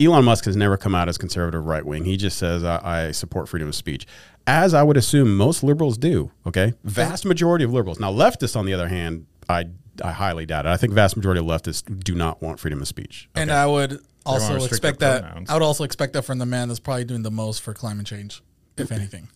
Elon 0.00 0.24
Musk 0.24 0.44
has 0.44 0.56
never 0.56 0.76
come 0.76 0.94
out 0.94 1.08
as 1.08 1.18
conservative 1.18 1.66
right 1.66 1.84
wing. 1.84 2.04
He 2.04 2.16
just 2.16 2.38
says 2.38 2.64
I, 2.64 3.06
I 3.06 3.10
support 3.12 3.48
freedom 3.48 3.68
of 3.68 3.74
speech, 3.74 4.06
as 4.46 4.74
I 4.74 4.82
would 4.82 4.96
assume 4.96 5.36
most 5.36 5.62
liberals 5.62 5.98
do. 5.98 6.30
Okay, 6.46 6.74
vast 6.84 7.24
majority 7.24 7.64
of 7.64 7.72
liberals. 7.72 8.00
Now 8.00 8.12
leftists, 8.12 8.56
on 8.56 8.66
the 8.66 8.74
other 8.74 8.88
hand, 8.88 9.26
I 9.48 9.66
I 10.02 10.12
highly 10.12 10.46
doubt 10.46 10.66
it. 10.66 10.70
I 10.70 10.76
think 10.76 10.92
vast 10.92 11.16
majority 11.16 11.40
of 11.40 11.46
leftists 11.46 11.82
do 12.02 12.14
not 12.14 12.42
want 12.42 12.58
freedom 12.60 12.80
of 12.82 12.88
speech. 12.88 13.28
And 13.34 13.50
I 13.50 13.66
would 13.66 14.00
also 14.26 14.56
expect 14.64 15.00
that. 15.00 15.22
pronouns. 15.22 15.50
I 15.50 15.54
would 15.54 15.62
also 15.62 15.84
expect 15.84 16.14
that 16.14 16.22
from 16.22 16.38
the 16.38 16.46
man 16.46 16.68
that's 16.68 16.80
probably 16.80 17.04
doing 17.04 17.22
the 17.22 17.30
most 17.30 17.62
for 17.62 17.74
climate 17.74 18.06
change, 18.06 18.42
if 18.76 18.90
anything. 18.90 19.28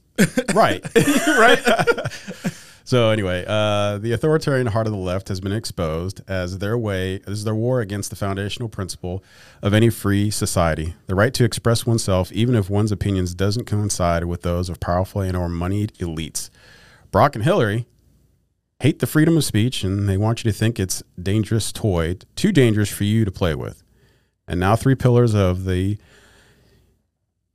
right. 0.54 0.84
right? 1.28 1.62
So 2.88 3.10
anyway, 3.10 3.44
uh, 3.46 3.98
the 3.98 4.12
authoritarian 4.12 4.68
heart 4.68 4.86
of 4.86 4.94
the 4.94 4.98
left 4.98 5.28
has 5.28 5.40
been 5.40 5.52
exposed 5.52 6.22
as 6.26 6.56
their 6.56 6.78
way 6.78 7.20
as 7.26 7.44
their 7.44 7.54
war 7.54 7.82
against 7.82 8.08
the 8.08 8.16
foundational 8.16 8.70
principle 8.70 9.22
of 9.60 9.74
any 9.74 9.90
free 9.90 10.30
society, 10.30 10.94
the 11.06 11.14
right 11.14 11.34
to 11.34 11.44
express 11.44 11.84
oneself, 11.84 12.32
even 12.32 12.54
if 12.54 12.70
one's 12.70 12.90
opinions 12.90 13.34
doesn't 13.34 13.66
coincide 13.66 14.24
with 14.24 14.40
those 14.40 14.70
of 14.70 14.80
powerful 14.80 15.20
and 15.20 15.36
or 15.36 15.50
moneyed 15.50 15.92
elites. 15.98 16.48
Barack 17.12 17.34
and 17.34 17.44
Hillary 17.44 17.84
hate 18.80 19.00
the 19.00 19.06
freedom 19.06 19.36
of 19.36 19.44
speech, 19.44 19.84
and 19.84 20.08
they 20.08 20.16
want 20.16 20.42
you 20.42 20.50
to 20.50 20.56
think 20.56 20.80
it's 20.80 21.02
dangerous 21.22 21.72
toy, 21.72 22.16
too 22.36 22.52
dangerous 22.52 22.88
for 22.88 23.04
you 23.04 23.26
to 23.26 23.30
play 23.30 23.54
with. 23.54 23.82
And 24.46 24.58
now, 24.58 24.76
three 24.76 24.94
pillars 24.94 25.34
of 25.34 25.66
the 25.66 25.98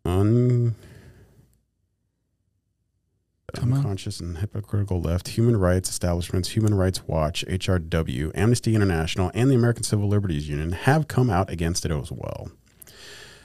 un 0.06 0.76
Come 3.54 3.72
on. 3.74 3.80
unconscious 3.80 4.20
and 4.20 4.40
hypocritical 4.40 5.00
left, 5.00 5.30
human 5.30 5.56
rights 5.58 5.90
establishments, 5.90 6.50
Human 6.50 6.74
Rights 6.74 7.08
Watch, 7.08 7.46
HRW, 7.48 8.32
Amnesty 8.34 8.76
International, 8.76 9.32
and 9.34 9.50
the 9.52 9.56
American 9.56 9.84
Civil 9.84 10.08
Liberties 10.08 10.50
Union 10.50 10.72
have 10.72 11.08
come 11.08 11.30
out 11.30 11.50
against 11.50 11.86
it 11.86 11.92
as 11.92 12.12
well. 12.12 12.50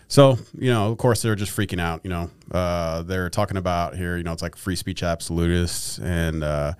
So, 0.08 0.38
you 0.58 0.70
know, 0.70 0.90
of 0.90 0.96
course, 0.96 1.20
they're 1.20 1.34
just 1.34 1.54
freaking 1.54 1.80
out. 1.80 2.00
You 2.02 2.10
know, 2.10 2.30
uh, 2.50 3.02
they're 3.02 3.28
talking 3.28 3.58
about 3.58 3.96
here, 3.96 4.16
you 4.16 4.22
know, 4.22 4.32
it's 4.32 4.40
like 4.40 4.56
free 4.56 4.76
speech 4.76 5.02
absolutists, 5.02 5.98
and 5.98 6.42
uh, 6.42 6.72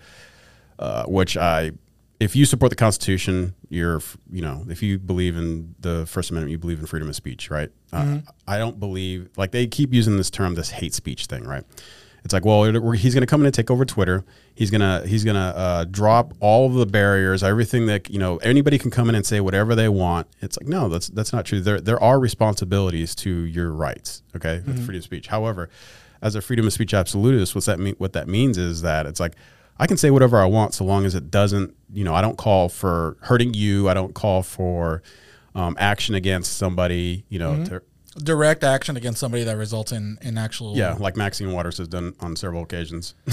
uh, 0.79 1.05
which 1.05 1.37
I, 1.37 1.73
if 2.21 2.35
you 2.35 2.47
support 2.47 2.71
the 2.71 2.77
Constitution, 2.77 3.55
you're, 3.69 4.01
you 4.33 4.41
know, 4.41 4.65
if 4.71 4.83
you 4.83 4.99
believe 4.99 5.37
in 5.37 5.75
the 5.79 6.07
First 6.07 6.31
Amendment, 6.31 6.51
you 6.51 6.59
believe 6.59 6.81
in 6.81 6.87
freedom 6.87 7.09
of 7.09 7.15
speech, 7.17 7.51
right? 7.51 7.71
Uh, 7.93 8.21
I 8.47 8.57
don't 8.57 8.81
believe, 8.81 9.29
like, 9.37 9.51
they 9.53 9.67
keep 9.67 9.93
using 9.93 10.17
this 10.17 10.31
term, 10.31 10.55
this 10.55 10.71
hate 10.71 10.95
speech 10.95 11.27
thing, 11.27 11.45
right? 11.45 11.65
It's 12.25 12.35
like, 12.35 12.45
well, 12.45 12.65
he's 12.93 13.15
going 13.15 13.23
to 13.23 13.27
come 13.27 13.41
in 13.41 13.47
and 13.47 13.55
take 13.55 13.71
over 13.71 13.85
Twitter. 13.85 14.25
He's 14.55 14.71
gonna 14.71 15.07
he's 15.07 15.25
gonna 15.25 15.53
uh, 15.57 15.85
drop 15.85 16.35
all 16.41 16.67
of 16.67 16.75
the 16.75 16.85
barriers, 16.85 17.43
everything 17.43 17.87
that 17.87 18.11
you 18.11 18.19
know. 18.19 18.39
Anybody 18.39 18.77
can 18.77 18.91
come 18.91 19.09
in 19.09 19.15
and 19.15 19.25
say 19.25 19.41
whatever 19.41 19.75
they 19.75 19.89
want. 19.89 20.27
It's 20.41 20.59
like, 20.59 20.67
no, 20.67 20.89
that's 20.89 21.09
that's 21.09 21.33
not 21.33 21.47
true. 21.47 21.61
There 21.61 21.81
there 21.81 22.03
are 22.03 22.19
responsibilities 22.19 23.15
to 23.17 23.31
your 23.31 23.73
rights. 23.73 24.23
Okay, 24.35 24.63
with 24.67 24.85
freedom 24.85 24.97
of 24.97 25.05
speech. 25.05 25.29
However, 25.29 25.71
as 26.21 26.35
a 26.35 26.43
freedom 26.43 26.67
of 26.67 26.73
speech 26.73 26.93
absolutist, 26.93 27.55
what's 27.55 27.67
that 27.67 27.79
mean? 27.79 27.95
What 27.99 28.13
that 28.15 28.29
means 28.29 28.59
is 28.59 28.83
that 28.83 29.07
it's 29.07 29.21
like 29.21 29.35
I 29.79 29.87
can 29.87 29.97
say 29.97 30.11
whatever 30.11 30.39
I 30.39 30.47
want 30.47 30.75
so 30.75 30.85
long 30.85 31.05
as 31.05 31.15
it 31.15 31.31
doesn't, 31.31 31.75
you 31.93 32.05
know, 32.05 32.15
I 32.15 32.21
don't 32.21 32.37
call 32.37 32.69
for 32.69 33.17
hurting 33.21 33.55
you. 33.55 33.89
I 33.89 33.95
don't 33.95 34.13
call 34.13 34.43
for 34.43 35.03
um, 35.55 35.77
action 35.79 36.15
against 36.15 36.59
somebody, 36.59 37.25
you 37.29 37.39
know, 37.39 37.65
to, 37.65 37.83
direct 38.19 38.65
action 38.65 38.97
against 38.97 39.21
somebody 39.21 39.45
that 39.45 39.57
results 39.57 39.93
in 39.93 40.19
in 40.23 40.37
actual 40.39 40.77
Yeah, 40.77 40.95
like 40.99 41.17
Maxine 41.17 41.53
Waters 41.53 41.79
has 41.79 41.89
done 41.89 42.15
on 42.21 42.37
several 42.37 42.63
occasions. 42.63 43.15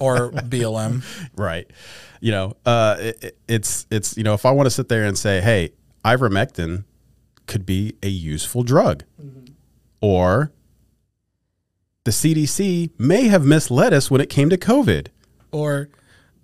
or 0.00 0.30
BLM. 0.32 1.02
right. 1.36 1.70
You 2.20 2.32
know, 2.32 2.56
uh, 2.64 2.96
it, 2.98 3.24
it- 3.24 3.38
it's 3.48 3.86
it's 3.90 4.16
you 4.16 4.24
know, 4.24 4.34
if 4.34 4.44
I 4.46 4.50
want 4.50 4.66
to 4.66 4.70
sit 4.70 4.88
there 4.88 5.04
and 5.04 5.16
say, 5.16 5.40
hey, 5.40 5.70
ivermectin 6.04 6.84
could 7.46 7.64
be 7.66 7.94
a 8.02 8.08
useful 8.08 8.62
drug, 8.64 9.04
or 10.00 10.50
the 12.04 12.10
CDC 12.10 12.90
may 12.98 13.28
have 13.28 13.44
misled 13.44 13.92
us 13.92 14.10
when 14.10 14.20
it 14.20 14.28
came 14.30 14.48
to 14.50 14.56
COVID. 14.56 15.08
Or 15.52 15.88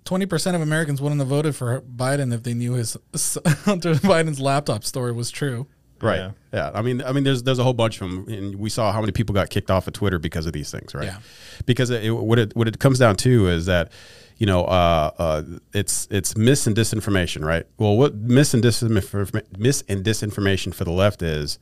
twenty 0.05 0.25
percent 0.25 0.55
of 0.55 0.61
Americans 0.61 1.01
wouldn't 1.01 1.19
have 1.19 1.27
voted 1.27 1.55
for 1.55 1.81
Biden 1.81 2.33
if 2.33 2.43
they 2.43 2.53
knew 2.53 2.73
his 2.73 2.95
Hunter 3.65 3.95
Biden's 3.95 4.39
laptop 4.39 4.83
story 4.85 5.11
was 5.11 5.29
true. 5.31 5.67
Right. 6.03 6.19
Yeah. 6.19 6.31
Yeah. 6.53 6.71
I 6.73 6.81
mean, 6.81 7.01
I 7.01 7.11
mean, 7.11 7.23
there's 7.23 7.43
there's 7.43 7.59
a 7.59 7.63
whole 7.63 7.73
bunch 7.73 8.01
of 8.01 8.09
them, 8.09 8.27
and 8.27 8.55
we 8.55 8.69
saw 8.69 8.91
how 8.91 8.99
many 8.99 9.11
people 9.11 9.33
got 9.33 9.49
kicked 9.49 9.71
off 9.71 9.87
of 9.87 9.93
Twitter 9.93 10.19
because 10.19 10.45
of 10.45 10.53
these 10.53 10.69
things, 10.69 10.93
right? 10.93 11.05
Yeah. 11.05 11.19
Because 11.65 11.89
it, 11.89 12.09
what 12.11 12.39
it 12.39 12.55
what 12.55 12.67
it 12.67 12.79
comes 12.79 12.99
down 12.99 13.15
to 13.17 13.47
is 13.47 13.65
that, 13.67 13.91
you 14.37 14.45
know, 14.45 14.65
uh, 14.65 15.11
uh, 15.17 15.43
it's 15.73 16.07
it's 16.11 16.35
mis 16.35 16.67
and 16.67 16.75
disinformation, 16.75 17.45
right? 17.45 17.65
Well, 17.77 17.97
what 17.97 18.15
mis 18.15 18.53
and 18.53 18.63
disinformation 18.63 19.57
mis 19.57 19.83
and 19.87 20.03
disinformation 20.03 20.73
for 20.73 20.83
the 20.83 20.91
left 20.91 21.21
is 21.21 21.59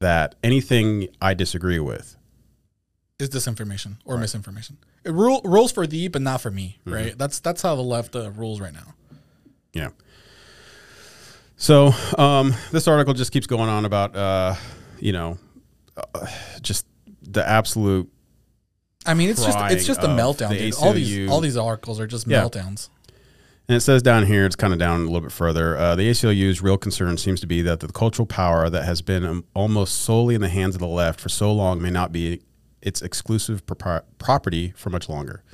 that 0.00 0.34
anything 0.42 1.08
I 1.20 1.34
disagree 1.34 1.78
with, 1.78 2.16
Is 3.18 3.30
disinformation 3.30 3.96
or 4.04 4.18
misinformation? 4.18 4.78
It 5.04 5.12
rule, 5.12 5.40
rules 5.44 5.72
for 5.72 5.86
thee, 5.86 6.08
but 6.08 6.22
not 6.22 6.40
for 6.40 6.50
me. 6.50 6.78
Mm-hmm. 6.80 6.92
Right? 6.92 7.18
That's 7.18 7.40
that's 7.40 7.62
how 7.62 7.74
the 7.74 7.82
left 7.82 8.14
uh, 8.14 8.30
rules 8.32 8.60
right 8.60 8.72
now. 8.72 8.94
Yeah. 9.72 9.90
So 11.60 11.92
um, 12.16 12.54
this 12.72 12.88
article 12.88 13.12
just 13.12 13.32
keeps 13.32 13.46
going 13.46 13.68
on 13.68 13.84
about, 13.84 14.16
uh, 14.16 14.54
you 14.98 15.12
know, 15.12 15.36
uh, 15.94 16.26
just 16.62 16.86
the 17.22 17.46
absolute 17.46 18.10
I 19.04 19.12
mean, 19.12 19.28
it's 19.28 19.44
just 19.44 19.58
it's 19.70 19.86
just 19.86 20.02
a 20.02 20.06
meltdown. 20.08 20.50
Dude. 20.56 20.74
All 20.74 20.92
these 20.94 21.28
all 21.30 21.40
these 21.40 21.56
articles 21.58 22.00
are 22.00 22.06
just 22.06 22.26
Yeah. 22.26 22.42
meltdowns. 22.42 22.88
And 23.68 23.76
it 23.76 23.80
says 23.82 24.02
down 24.02 24.24
here, 24.26 24.46
it's 24.46 24.56
kind 24.56 24.72
of 24.72 24.78
down 24.78 25.02
a 25.02 25.04
little 25.04 25.20
bit 25.20 25.32
further. 25.32 25.76
Uh, 25.76 25.94
the 25.94 26.08
ACLU's 26.10 26.60
real 26.62 26.78
concern 26.78 27.16
seems 27.18 27.40
to 27.40 27.46
be 27.46 27.60
that 27.62 27.80
the 27.80 27.88
cultural 27.88 28.26
power 28.26 28.68
that 28.70 28.84
has 28.84 29.00
been 29.02 29.24
um, 29.24 29.44
almost 29.54 29.96
solely 30.00 30.34
in 30.34 30.40
the 30.40 30.48
hands 30.48 30.74
of 30.74 30.80
the 30.80 30.88
left 30.88 31.20
for 31.20 31.28
so 31.28 31.52
long 31.52 31.80
may 31.80 31.90
not 31.90 32.10
be 32.10 32.40
its 32.82 33.00
exclusive 33.02 33.64
propri- 33.66 34.02
property 34.18 34.72
for 34.76 34.88
much 34.90 35.08
longer. 35.10 35.44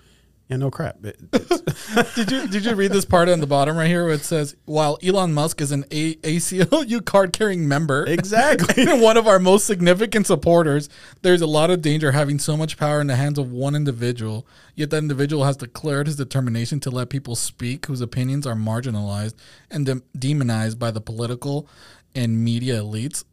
Yeah, 0.49 0.59
no 0.59 0.71
crap. 0.71 1.05
It- 1.05 1.19
Did 2.15 2.31
you 2.31 2.47
did 2.49 2.65
you 2.65 2.75
read 2.75 2.93
this 2.93 3.05
part 3.05 3.29
on 3.29 3.41
the 3.41 3.47
bottom 3.47 3.77
right 3.77 3.87
here 3.89 4.05
where 4.05 4.15
it 4.15 4.25
says 4.25 4.55
while 4.65 4.99
Elon 5.03 5.33
Musk 5.33 5.61
is 5.61 5.73
an 5.73 5.85
A- 5.91 6.15
ACLU 6.17 7.05
card 7.05 7.33
carrying 7.33 7.67
member, 7.67 8.05
Exactly. 8.09 8.85
and 8.87 9.01
one 9.01 9.17
of 9.17 9.27
our 9.27 9.39
most 9.39 9.67
significant 9.67 10.27
supporters, 10.27 10.89
there's 11.23 11.41
a 11.41 11.47
lot 11.47 11.71
of 11.71 11.81
danger 11.83 12.13
having 12.13 12.39
so 12.39 12.57
much 12.57 12.77
power 12.77 13.01
in 13.01 13.07
the 13.07 13.17
hands 13.17 13.39
of 13.39 13.51
one 13.51 13.75
individual. 13.75 14.47
Yet 14.75 14.91
that 14.91 14.99
individual 14.99 15.45
has 15.45 15.57
declared 15.57 16.07
his 16.07 16.17
determination 16.17 16.81
to 16.81 16.91
let 16.91 17.09
people 17.09 17.35
speak 17.37 17.87
whose 17.87 18.01
opinions 18.01 18.47
are 18.47 18.55
marginalized 18.55 19.35
and 19.71 19.87
de- 19.87 20.03
demonized 20.19 20.79
by 20.79 20.91
the 20.91 21.01
political 21.01 21.69
and 22.15 22.43
media 22.45 22.81
elites. 22.83 23.25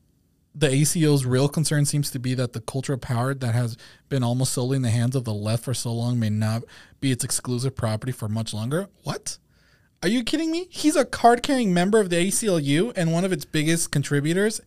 The 0.55 0.67
ACLU's 0.67 1.25
real 1.25 1.50
concern 1.50 1.86
seems 1.86 2.12
to 2.12 2.19
be 2.19 2.36
that 2.36 2.53
the 2.53 2.62
cultural 2.62 3.00
power 3.00 3.33
that 3.33 3.55
has 3.55 3.75
been 4.10 4.24
almost 4.24 4.53
solely 4.53 4.75
in 4.75 4.83
the 4.83 4.91
hands 4.91 5.15
of 5.15 5.24
the 5.24 5.33
left 5.33 5.63
for 5.63 5.74
so 5.74 5.91
long 5.91 6.19
may 6.19 6.29
not 6.29 6.63
be 7.00 7.12
its 7.12 7.24
exclusive 7.24 7.75
property 7.75 8.12
for 8.12 8.29
much 8.29 8.53
longer. 8.53 8.88
What? 9.03 9.39
Are 10.03 10.10
you 10.10 10.24
kidding 10.24 10.51
me? 10.51 10.67
He's 10.69 10.95
a 10.95 11.05
card 11.05 11.41
carrying 11.41 11.74
member 11.74 12.00
of 12.00 12.10
the 12.10 12.17
ACLU 12.17 12.93
and 12.95 13.13
one 13.13 13.24
of 13.24 13.31
its 13.31 13.45
biggest 13.45 13.89
contributors, 13.89 14.62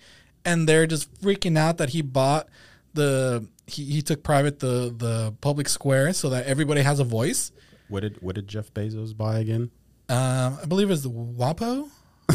and 0.44 0.68
they're 0.68 0.86
just 0.86 1.12
freaking 1.20 1.58
out 1.58 1.76
that 1.76 1.90
he 1.90 2.02
bought 2.02 2.48
the 2.94 3.46
he, 3.66 3.84
he 3.84 4.02
took 4.02 4.22
private 4.22 4.60
the 4.60 4.94
the 4.96 5.34
public 5.40 5.68
square 5.68 6.12
so 6.12 6.30
that 6.30 6.46
everybody 6.46 6.80
has 6.80 6.98
a 7.00 7.04
voice. 7.04 7.52
what 7.88 8.00
did 8.00 8.20
what 8.22 8.34
did 8.34 8.48
Jeff 8.48 8.72
Bezos 8.72 9.16
buy 9.16 9.38
again? 9.38 9.70
Um, 10.08 10.58
I 10.62 10.66
believe 10.66 10.90
it's 10.90 11.02
the 11.02 11.10
WAPO, 11.10 11.90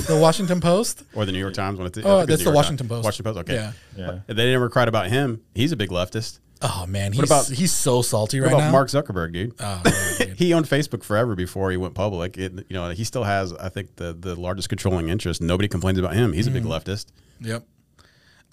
the 0.08 0.18
Washington 0.20 0.62
Post. 0.62 1.04
Or 1.14 1.26
the 1.26 1.32
New 1.32 1.40
York 1.40 1.54
Times? 1.54 1.78
When 1.78 1.88
it's, 1.88 1.98
Oh, 1.98 2.02
think 2.02 2.22
it's 2.24 2.28
that's 2.30 2.30
New 2.30 2.36
the 2.38 2.44
York 2.46 2.56
Washington 2.56 2.88
Times. 2.88 2.98
Post. 2.98 3.06
Washington 3.06 3.34
Post. 3.34 3.50
Okay. 3.50 3.54
Yeah. 3.56 3.72
Yeah. 3.98 4.20
But 4.28 4.36
they 4.36 4.52
never 4.52 4.70
cried 4.70 4.88
about 4.88 5.08
him. 5.08 5.42
He's 5.54 5.72
a 5.72 5.76
big 5.76 5.90
leftist. 5.90 6.40
Oh 6.64 6.86
man, 6.88 7.12
he's 7.12 7.24
about- 7.24 7.48
he's 7.50 7.72
so 7.74 8.04
salty 8.04 8.40
What 8.40 8.46
right 8.48 8.54
about 8.54 8.66
now. 8.66 8.72
Mark 8.72 8.88
Zuckerberg, 8.90 9.34
dude? 9.34 9.56
Oh, 9.60 9.82
man, 9.84 9.94
dude. 10.20 10.30
he 10.38 10.54
owned 10.54 10.68
Facebook 10.68 11.02
forever 11.04 11.34
before 11.36 11.72
he 11.72 11.78
went 11.78 11.96
public. 11.96 12.38
It, 12.38 12.54
you 12.70 12.76
know, 12.76 12.92
he 12.92 13.04
still 13.04 13.24
has, 13.24 13.52
I 13.54 13.70
think, 13.70 13.96
the 13.96 14.14
the 14.14 14.40
largest 14.40 14.70
controlling 14.70 15.10
interest. 15.10 15.42
Nobody 15.42 15.68
complains 15.68 15.98
about 15.98 16.14
him. 16.14 16.34
He's 16.34 16.46
a 16.46 16.52
Mm. 16.52 16.54
big 16.54 16.64
leftist. 16.66 17.08
Yep. 17.40 17.66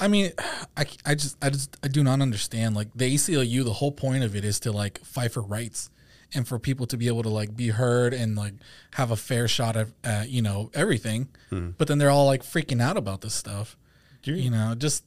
I 0.00 0.08
mean, 0.08 0.32
I, 0.76 0.86
I 1.04 1.14
just 1.14 1.36
I 1.42 1.50
just 1.50 1.76
I 1.82 1.88
do 1.88 2.02
not 2.02 2.22
understand. 2.22 2.74
Like 2.76 2.88
the 2.94 3.14
ACLU, 3.14 3.62
the 3.64 3.74
whole 3.74 3.92
point 3.92 4.24
of 4.24 4.34
it 4.34 4.44
is 4.44 4.58
to 4.60 4.72
like 4.72 5.04
fight 5.04 5.32
for 5.32 5.42
rights 5.42 5.90
and 6.34 6.46
for 6.46 6.58
people 6.58 6.86
to 6.86 6.96
be 6.96 7.06
able 7.08 7.22
to 7.22 7.28
like 7.28 7.56
be 7.56 7.68
heard 7.68 8.12
and 8.12 8.36
like 8.36 8.54
have 8.92 9.10
a 9.10 9.16
fair 9.16 9.48
shot 9.48 9.76
at 9.76 9.88
uh, 10.04 10.24
you 10.26 10.42
know 10.42 10.70
everything. 10.74 11.28
But 11.50 11.88
then 11.88 11.98
they're 11.98 12.10
all 12.10 12.26
like 12.26 12.42
freaking 12.42 12.80
out 12.82 12.96
about 12.96 13.20
this 13.22 13.34
stuff. 13.34 13.76
Do 14.22 14.32
you, 14.34 14.42
You 14.44 14.50
know, 14.50 14.74
just 14.76 15.04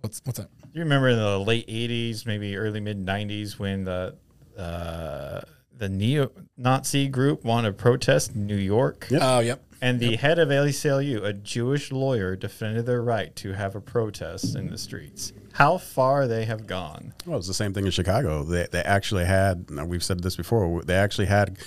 what's 0.00 0.20
what's 0.24 0.38
that? 0.38 0.48
do 0.62 0.78
you 0.78 0.80
remember 0.84 1.08
in 1.08 1.18
the 1.18 1.38
late 1.38 1.66
'80s, 1.68 2.24
maybe 2.26 2.56
early 2.56 2.80
mid 2.80 3.04
'90s, 3.04 3.58
when 3.58 3.84
the 3.84 4.16
uh, 4.56 5.40
the 5.76 5.88
neo-Nazi 5.88 7.08
group 7.08 7.44
wanted 7.44 7.68
to 7.68 7.72
protest 7.74 8.34
in 8.34 8.46
New 8.46 8.56
York? 8.56 9.08
Oh, 9.20 9.40
yep. 9.40 9.62
And 9.82 9.98
the 9.98 10.16
head 10.16 10.38
of 10.38 10.50
ACLU, 10.50 11.24
a 11.24 11.32
Jewish 11.32 11.90
lawyer, 11.90 12.36
defended 12.36 12.86
their 12.86 13.02
right 13.02 13.34
to 13.36 13.52
have 13.52 13.74
a 13.74 13.80
protest 13.80 14.54
in 14.54 14.70
the 14.70 14.76
streets. 14.76 15.32
How 15.52 15.78
far 15.78 16.26
they 16.28 16.44
have 16.44 16.66
gone. 16.66 17.14
Well, 17.26 17.38
it's 17.38 17.48
the 17.48 17.54
same 17.54 17.72
thing 17.72 17.86
in 17.86 17.90
Chicago. 17.90 18.42
They, 18.42 18.66
they 18.70 18.82
actually 18.82 19.24
had, 19.24 19.70
we've 19.70 20.04
said 20.04 20.22
this 20.22 20.36
before, 20.36 20.82
they 20.82 20.96
actually 20.96 21.26
had 21.26 21.58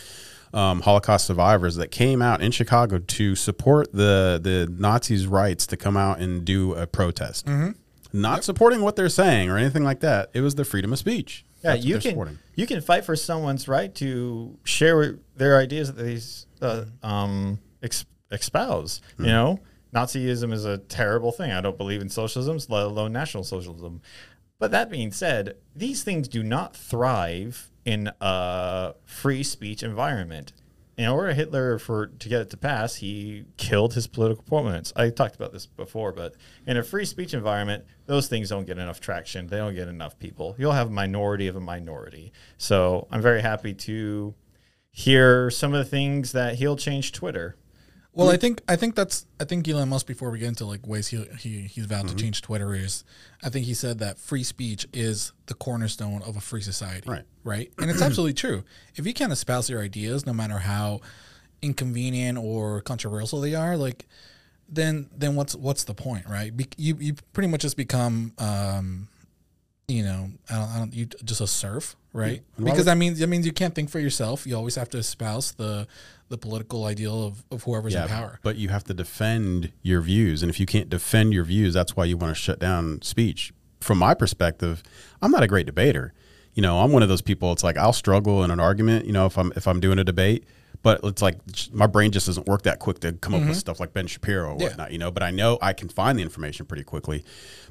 um, 0.54 0.82
Holocaust 0.82 1.26
survivors 1.26 1.76
that 1.78 1.90
came 1.90 2.22
out 2.22 2.42
in 2.42 2.52
Chicago 2.52 3.00
to 3.00 3.36
support 3.36 3.92
the, 3.92 4.40
the 4.42 4.72
Nazis' 4.72 5.26
rights 5.26 5.66
to 5.68 5.78
come 5.78 5.98
out 5.98 6.20
and 6.20 6.46
do 6.46 6.74
a 6.76 6.86
protest. 6.86 7.48
Mm-hmm. 7.48 7.72
Not 8.22 8.44
supporting 8.44 8.82
what 8.82 8.96
they're 8.96 9.10
saying 9.10 9.50
or 9.50 9.58
anything 9.58 9.84
like 9.84 10.02
that. 10.02 10.30
It 10.34 10.42
was 10.42 10.54
the 10.54 10.64
freedom 10.64 10.94
of 10.94 11.00
speech. 11.00 11.46
Yeah, 11.64 11.72
That's 11.74 11.86
you 11.86 11.94
can 11.96 12.12
supporting. 12.12 12.40
you 12.56 12.68
can 12.68 12.82
fight 12.82 13.06
for 13.06 13.16
someone's 13.16 13.68
right 13.68 13.94
to 13.96 14.58
share 14.66 15.18
their 15.36 15.58
ideas 15.58 15.92
that 15.92 16.04
they 16.04 16.20
uh, 16.62 16.86
um, 17.02 17.58
ex- 17.84 18.06
espouse. 18.32 19.02
Hmm. 19.18 19.26
You 19.26 19.32
know, 19.32 19.60
Nazism 19.94 20.52
is 20.52 20.66
a 20.66 20.80
terrible 20.80 21.32
thing. 21.32 21.52
I 21.52 21.62
don't 21.62 21.78
believe 21.78 22.02
in 22.02 22.10
socialism, 22.10 22.58
let 22.70 22.86
alone 22.86 23.14
National 23.14 23.44
Socialism. 23.44 24.02
But 24.60 24.72
that 24.72 24.90
being 24.90 25.12
said, 25.12 25.58
these 25.76 26.04
things 26.04 26.28
do 26.28 26.42
not 26.42 26.76
thrive 26.76 27.70
in 27.86 28.10
a 28.22 28.96
free 29.06 29.44
speech 29.44 29.84
environment. 29.84 30.54
In 30.96 31.08
order 31.08 31.32
for 31.32 31.36
Hitler 31.36 31.80
for 31.80 32.08
to 32.08 32.30
get 32.30 32.42
it 32.42 32.50
to 32.52 32.58
pass, 32.58 32.96
he 32.96 33.46
killed 33.58 33.96
his 33.96 34.06
political 34.06 34.44
opponents. 34.48 34.94
I 34.96 35.10
talked 35.10 35.36
about 35.36 35.52
this 35.52 35.66
before, 35.66 36.12
but 36.12 36.36
in 36.68 36.78
a 36.78 36.84
free 36.84 37.06
speech 37.06 37.34
environment, 37.34 37.84
those 38.06 38.28
things 38.28 38.50
don't 38.50 38.66
get 38.66 38.78
enough 38.78 39.00
traction. 39.00 39.48
They 39.48 39.58
don't 39.58 39.74
get 39.74 39.88
enough 39.88 40.20
people. 40.20 40.56
You'll 40.58 40.74
have 40.74 40.88
a 40.88 40.92
minority 40.92 41.48
of 41.48 41.56
a 41.56 41.60
minority. 41.60 42.32
So 42.58 43.08
I'm 43.10 43.22
very 43.22 43.42
happy 43.42 43.74
to 43.74 44.36
hear 44.92 45.50
some 45.50 45.74
of 45.74 45.84
the 45.84 45.90
things 45.90 46.32
that 46.34 46.56
he'll 46.56 46.78
change 46.78 47.12
Twitter. 47.12 47.58
Well, 48.16 48.30
I 48.30 48.38
think 48.38 48.62
I 48.68 48.76
think 48.76 48.94
that's 48.96 49.26
I 49.40 49.46
think 49.46 49.68
Elon 49.68 49.90
Musk 49.90 50.06
before 50.06 50.30
we 50.30 50.38
get 50.38 50.48
into 50.48 50.66
like 50.66 50.86
ways 50.86 51.08
he 51.08 51.26
he 51.40 51.62
he's 51.62 51.86
vowed 51.86 52.06
Mm-hmm. 52.06 52.16
to 52.16 52.24
change 52.24 52.42
Twitter 52.44 52.76
is 52.76 53.04
I 53.44 53.50
think 53.50 53.66
he 53.66 53.74
said 53.74 54.00
that 54.00 54.20
free 54.20 54.44
speech 54.44 54.86
is 54.94 55.34
the 55.48 55.56
cornerstone 55.56 56.22
of 56.22 56.38
a 56.38 56.40
free 56.42 56.62
society. 56.62 57.10
Right. 57.10 57.24
Right. 57.44 57.72
And 57.80 57.90
it's 57.90 58.02
absolutely 58.02 58.36
true. 58.36 58.64
If 58.96 59.08
you 59.08 59.14
can't 59.14 59.32
espouse 59.32 59.70
your 59.70 59.82
ideas, 59.82 60.26
no 60.28 60.34
matter 60.34 60.60
how 60.60 61.02
inconvenient 61.62 62.38
or 62.38 62.82
controversial 62.82 63.42
they 63.42 63.56
are, 63.56 63.78
like 63.78 64.06
then 64.70 65.10
then 65.16 65.36
what's 65.36 65.56
what's 65.56 65.84
the 65.86 65.94
point, 65.94 66.28
right? 66.28 66.56
Be, 66.56 66.68
you 66.78 66.96
you 67.00 67.14
pretty 67.34 67.48
much 67.50 67.62
just 67.62 67.78
become 67.78 68.34
um, 68.38 69.08
you 69.88 70.04
know, 70.04 70.30
I 70.50 70.56
don't, 70.56 70.70
I 70.70 70.78
don't 70.78 70.94
you 70.94 71.06
just 71.06 71.42
a 71.42 71.48
serf, 71.48 71.96
right? 72.14 72.42
Why 72.56 72.72
Because 72.72 72.86
that 72.86 72.98
means 72.98 73.20
that 73.20 73.28
means 73.28 73.46
you 73.46 73.52
can't 73.52 73.76
think 73.76 73.90
for 73.90 74.00
yourself. 74.00 74.48
You 74.48 74.56
always 74.56 74.76
have 74.76 74.90
to 74.90 74.98
espouse 74.98 75.52
the 75.54 75.88
the 76.34 76.38
political 76.40 76.86
ideal 76.86 77.28
of, 77.28 77.44
of 77.52 77.62
whoever's 77.62 77.94
in 77.94 78.08
power. 78.08 78.40
But 78.42 78.56
you 78.56 78.70
have 78.70 78.84
to 78.86 78.94
defend 78.96 79.72
your 79.84 80.02
views. 80.02 80.42
And 80.42 80.50
if 80.50 80.60
you 80.60 80.66
can't 80.66 80.90
defend 80.90 81.32
your 81.32 81.44
views, 81.44 81.76
that's 81.76 81.96
why 81.96 82.06
you 82.06 82.18
want 82.18 82.36
to 82.36 82.42
shut 82.42 82.58
down 82.58 83.04
speech. 83.04 83.54
From 83.82 84.00
my 84.00 84.16
perspective, 84.16 84.82
I'm 85.22 85.30
not 85.30 85.44
a 85.44 85.48
great 85.48 85.68
debater. 85.68 86.12
You 86.56 86.64
know, 86.64 86.80
I'm 86.80 86.92
one 86.92 87.04
of 87.04 87.10
those 87.10 87.22
people, 87.22 87.52
it's 87.52 87.64
like 87.64 87.78
I'll 87.78 87.94
struggle 87.94 88.44
in 88.44 88.50
an 88.50 88.60
argument, 88.60 89.06
you 89.06 89.14
know, 89.14 89.28
if 89.28 89.38
I'm 89.38 89.54
if 89.56 89.68
I'm 89.68 89.80
doing 89.80 90.00
a 90.00 90.04
debate. 90.04 90.46
But 90.82 91.02
it's 91.04 91.22
like 91.22 91.38
my 91.72 91.86
brain 91.86 92.12
just 92.12 92.26
doesn't 92.26 92.48
work 92.48 92.64
that 92.64 92.80
quick 92.80 93.00
to 93.02 93.14
come 93.14 93.36
up 93.36 93.42
with 93.42 93.50
mm-hmm. 93.50 93.58
stuff 93.58 93.80
like 93.80 93.94
Ben 93.94 94.08
Shapiro 94.08 94.54
or 94.54 94.58
Yeah. 94.60 94.70
whatnot, 94.70 94.92
you 94.92 94.98
know. 94.98 95.12
But 95.12 95.22
I 95.22 95.30
know 95.30 95.60
I 95.62 95.74
can 95.74 95.88
find 95.88 96.18
the 96.18 96.24
information 96.24 96.66
pretty 96.66 96.84
quickly. 96.84 97.24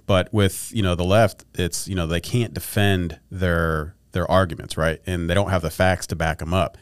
But 0.06 0.32
with 0.32 0.70
you 0.72 0.82
know 0.82 0.94
the 0.94 1.04
left, 1.04 1.44
it's 1.54 1.88
you 1.88 1.96
know 1.96 2.06
they 2.06 2.20
can't 2.20 2.54
defend 2.54 3.18
their 3.28 3.96
their 4.12 4.30
arguments, 4.30 4.76
right? 4.76 5.00
And 5.04 5.28
they 5.28 5.34
don't 5.34 5.50
have 5.50 5.62
the 5.62 5.70
facts 5.70 6.06
to 6.08 6.16
back 6.16 6.38
them 6.38 6.54
up. 6.54 6.78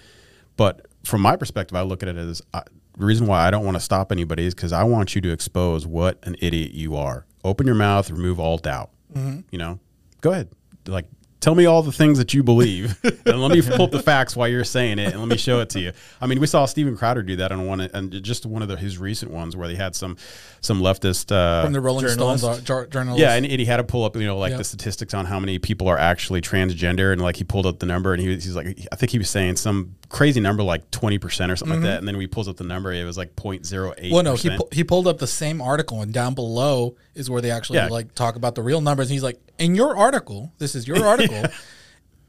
But 0.56 0.89
from 1.04 1.20
my 1.20 1.36
perspective, 1.36 1.76
I 1.76 1.82
look 1.82 2.02
at 2.02 2.08
it 2.08 2.16
as 2.16 2.42
I, 2.52 2.62
the 2.98 3.06
reason 3.06 3.26
why 3.26 3.46
I 3.46 3.50
don't 3.50 3.64
want 3.64 3.76
to 3.76 3.80
stop 3.80 4.12
anybody 4.12 4.44
is 4.44 4.54
because 4.54 4.72
I 4.72 4.84
want 4.84 5.14
you 5.14 5.20
to 5.22 5.32
expose 5.32 5.86
what 5.86 6.18
an 6.24 6.36
idiot 6.40 6.72
you 6.72 6.96
are. 6.96 7.26
open 7.44 7.66
your 7.66 7.76
mouth, 7.76 8.10
remove 8.10 8.38
all 8.38 8.58
doubt. 8.58 8.90
Mm-hmm. 9.14 9.40
You 9.50 9.58
know, 9.58 9.80
go 10.20 10.32
ahead. 10.32 10.48
Like, 10.86 11.06
tell 11.40 11.54
me 11.54 11.64
all 11.64 11.82
the 11.82 11.92
things 11.92 12.18
that 12.18 12.34
you 12.34 12.42
believe, 12.42 12.98
and 13.26 13.40
let 13.40 13.50
me 13.50 13.62
pull 13.62 13.82
up 13.82 13.90
the 13.90 14.02
facts 14.02 14.36
while 14.36 14.48
you're 14.48 14.64
saying 14.64 14.98
it, 14.98 15.12
and 15.12 15.20
let 15.20 15.28
me 15.28 15.36
show 15.36 15.60
it 15.60 15.70
to 15.70 15.80
you. 15.80 15.92
I 16.20 16.26
mean, 16.26 16.40
we 16.40 16.46
saw 16.46 16.66
Steven 16.66 16.96
Crowder 16.96 17.22
do 17.22 17.36
that 17.36 17.52
on 17.52 17.66
one, 17.66 17.80
and 17.80 18.22
just 18.22 18.46
one 18.46 18.62
of 18.62 18.68
the, 18.68 18.76
his 18.76 18.98
recent 18.98 19.32
ones 19.32 19.56
where 19.56 19.66
they 19.66 19.76
had 19.76 19.96
some 19.96 20.16
some 20.62 20.80
leftist 20.82 21.32
uh, 21.32 21.62
From 21.64 21.72
the 21.72 21.80
Rolling 21.80 22.06
Journalist. 22.06 22.40
Stones 22.44 22.70
uh, 22.70 22.86
journalist. 22.86 23.18
yeah, 23.20 23.34
and, 23.34 23.46
and 23.46 23.58
he 23.58 23.64
had 23.64 23.78
to 23.78 23.84
pull 23.84 24.04
up, 24.04 24.14
you 24.16 24.26
know, 24.26 24.36
like 24.36 24.50
Yep. 24.50 24.58
the 24.58 24.64
statistics 24.64 25.14
on 25.14 25.24
how 25.24 25.40
many 25.40 25.58
people 25.58 25.88
are 25.88 25.96
actually 25.98 26.40
transgender, 26.42 27.12
and 27.12 27.20
like 27.22 27.36
he 27.36 27.44
pulled 27.44 27.64
up 27.66 27.78
the 27.78 27.86
number, 27.86 28.12
and 28.12 28.20
he 28.20 28.28
was, 28.28 28.44
he's 28.44 28.54
like, 28.56 28.78
I 28.92 28.96
think 28.96 29.10
he 29.10 29.18
was 29.18 29.30
saying 29.30 29.56
some 29.56 29.94
crazy 30.10 30.40
number, 30.40 30.62
like 30.62 30.90
twenty 30.90 31.18
percent 31.18 31.50
or 31.50 31.56
something 31.56 31.78
like 31.80 31.84
that, 31.90 31.98
and 31.98 32.06
then 32.08 32.20
he 32.20 32.26
pulls 32.26 32.46
up 32.48 32.56
the 32.56 32.64
number, 32.64 32.92
it 32.92 33.04
was 33.04 33.16
like 33.16 33.34
0.08. 33.36 33.60
Mm-hmm. 33.62 34.12
Well, 34.12 34.22
no, 34.22 34.34
he 34.34 34.50
pu- 34.50 34.68
he 34.72 34.84
pulled 34.84 35.06
up 35.08 35.18
the 35.18 35.26
same 35.26 35.62
article, 35.62 36.02
and 36.02 36.12
down 36.12 36.34
below 36.34 36.96
is 37.14 37.30
where 37.30 37.40
they 37.40 37.50
actually 37.50 37.78
Yeah. 37.78 37.88
like 37.88 38.14
talk 38.14 38.36
about 38.36 38.54
the 38.54 38.62
real 38.62 38.80
numbers. 38.80 39.06
And 39.08 39.12
he's 39.14 39.22
like, 39.22 39.40
"In 39.58 39.74
your 39.74 39.96
article, 39.96 40.52
this 40.58 40.74
is 40.74 40.86
your 40.86 41.04
article. 41.06 41.42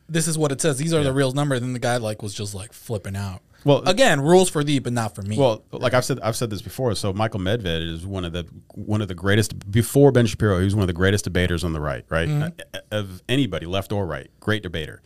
This 0.09 0.27
is 0.27 0.37
what 0.37 0.51
it 0.51 0.59
says. 0.61 0.77
These 0.77 0.93
are 0.93 1.03
the 1.03 1.13
real 1.13 1.31
numbers." 1.33 1.61
And 1.61 1.73
the 1.75 1.79
guy 1.79 1.97
like 1.97 2.21
was 2.21 2.33
just 2.33 2.53
like 2.55 2.71
flipping 2.73 3.15
out. 3.15 3.41
Well- 3.63 3.83
again, 3.87 4.21
rules 4.21 4.49
for 4.49 4.63
thee, 4.63 4.79
but 4.79 4.93
not 4.93 5.13
for 5.15 5.21
me. 5.21 5.37
Well, 5.37 5.63
like 5.71 5.93
I've 5.93 6.05
said, 6.05 6.19
I've 6.21 6.35
said 6.35 6.49
this 6.49 6.61
before. 6.61 6.95
So 6.95 7.13
Michael 7.13 7.39
Medved 7.39 7.65
is 7.87 8.05
one 8.05 8.25
of 8.25 8.33
the 8.33 8.45
one 8.73 9.01
of 9.01 9.07
the 9.07 9.13
greatest 9.15 9.69
before 9.71 10.11
Ben 10.11 10.25
Shapiro. 10.25 10.59
He 10.59 10.65
was 10.65 10.75
one 10.75 10.83
of 10.83 10.87
the 10.87 10.93
greatest 10.93 11.23
debaters 11.25 11.63
on 11.63 11.73
the 11.73 11.81
right, 11.81 12.03
right, 12.09 12.27
Uh, 12.29 12.49
of 12.91 13.21
anybody, 13.29 13.65
left 13.65 13.91
or 13.91 14.05
right. 14.05 14.29
Great 14.39 14.63
debater, 14.63 15.01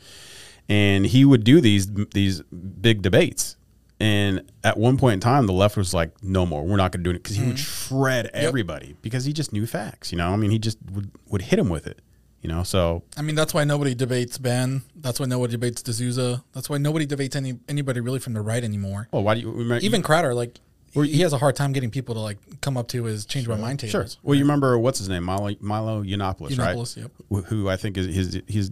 and 0.69 1.05
he 1.05 1.25
would 1.25 1.43
do 1.43 1.59
these 1.61 1.87
these 2.13 2.41
big 2.81 3.01
debates. 3.01 3.57
And 3.97 4.41
at 4.63 4.77
one 4.77 4.97
point 4.97 5.13
in 5.15 5.19
time, 5.21 5.45
the 5.47 5.53
left 5.53 5.77
was 5.77 5.93
like, 5.93 6.21
"No 6.21 6.45
more. 6.45 6.63
We're 6.65 6.75
not 6.75 6.91
going 6.91 7.03
to 7.03 7.09
do 7.09 7.15
it," 7.15 7.23
because 7.23 7.37
he 7.37 7.45
would 7.45 7.57
shred 7.59 8.29
everybody 8.33 8.95
because 9.01 9.23
he 9.23 9.31
just 9.31 9.53
knew 9.53 9.65
facts. 9.65 10.11
You 10.11 10.17
know, 10.17 10.31
I 10.31 10.35
mean, 10.35 10.51
he 10.51 10.59
just 10.59 10.77
would 10.91 11.11
would 11.29 11.43
hit 11.43 11.57
him 11.59 11.69
with 11.69 11.87
it. 11.87 12.01
You 12.45 12.51
know, 12.53 12.61
so 12.61 13.01
I 13.17 13.23
mean, 13.23 13.33
that's 13.33 13.55
why 13.55 13.63
nobody 13.63 13.95
debates 13.95 14.37
Ben. 14.37 14.83
That's 14.95 15.19
why 15.19 15.25
nobody 15.25 15.53
debates 15.53 15.81
D'Souza. 15.81 16.43
That's 16.53 16.69
why 16.69 16.77
nobody 16.77 17.07
debates 17.07 17.35
any 17.35 17.57
anybody 17.67 18.01
really 18.01 18.19
from 18.19 18.33
the 18.33 18.41
right 18.41 18.63
anymore. 18.63 19.07
well, 19.11 19.23
why 19.23 19.33
do 19.33 19.41
you 19.41 19.49
remember, 19.49 19.79
Steven 19.79 20.03
Crowder, 20.03 20.35
like 20.35 20.59
he 20.93 21.21
has 21.21 21.33
a 21.33 21.39
hard 21.39 21.55
time 21.55 21.71
getting 21.71 21.89
people 21.89 22.13
to 22.13 22.21
like 22.21 22.37
come 22.61 22.77
up 22.77 22.87
to 22.89 23.05
his 23.05 23.25
change 23.25 23.47
my 23.47 23.55
mind 23.55 23.79
tables. 23.79 23.91
Sure. 23.91 24.01
tables. 24.01 24.19
Well, 24.21 24.35
you 24.35 24.43
remember 24.43 24.77
what's 24.77 24.99
his 24.99 25.09
name, 25.09 25.23
Milo 25.23 25.55
Milo 25.59 26.03
Yiannopoulos, 26.03 26.51
Yiannopoulos, 26.51 26.97
right? 26.97 27.11
yep. 27.31 27.45
Who 27.47 27.67
I 27.67 27.77
think 27.77 27.97
is 27.97 28.13
his 28.15 28.41
he's 28.45 28.69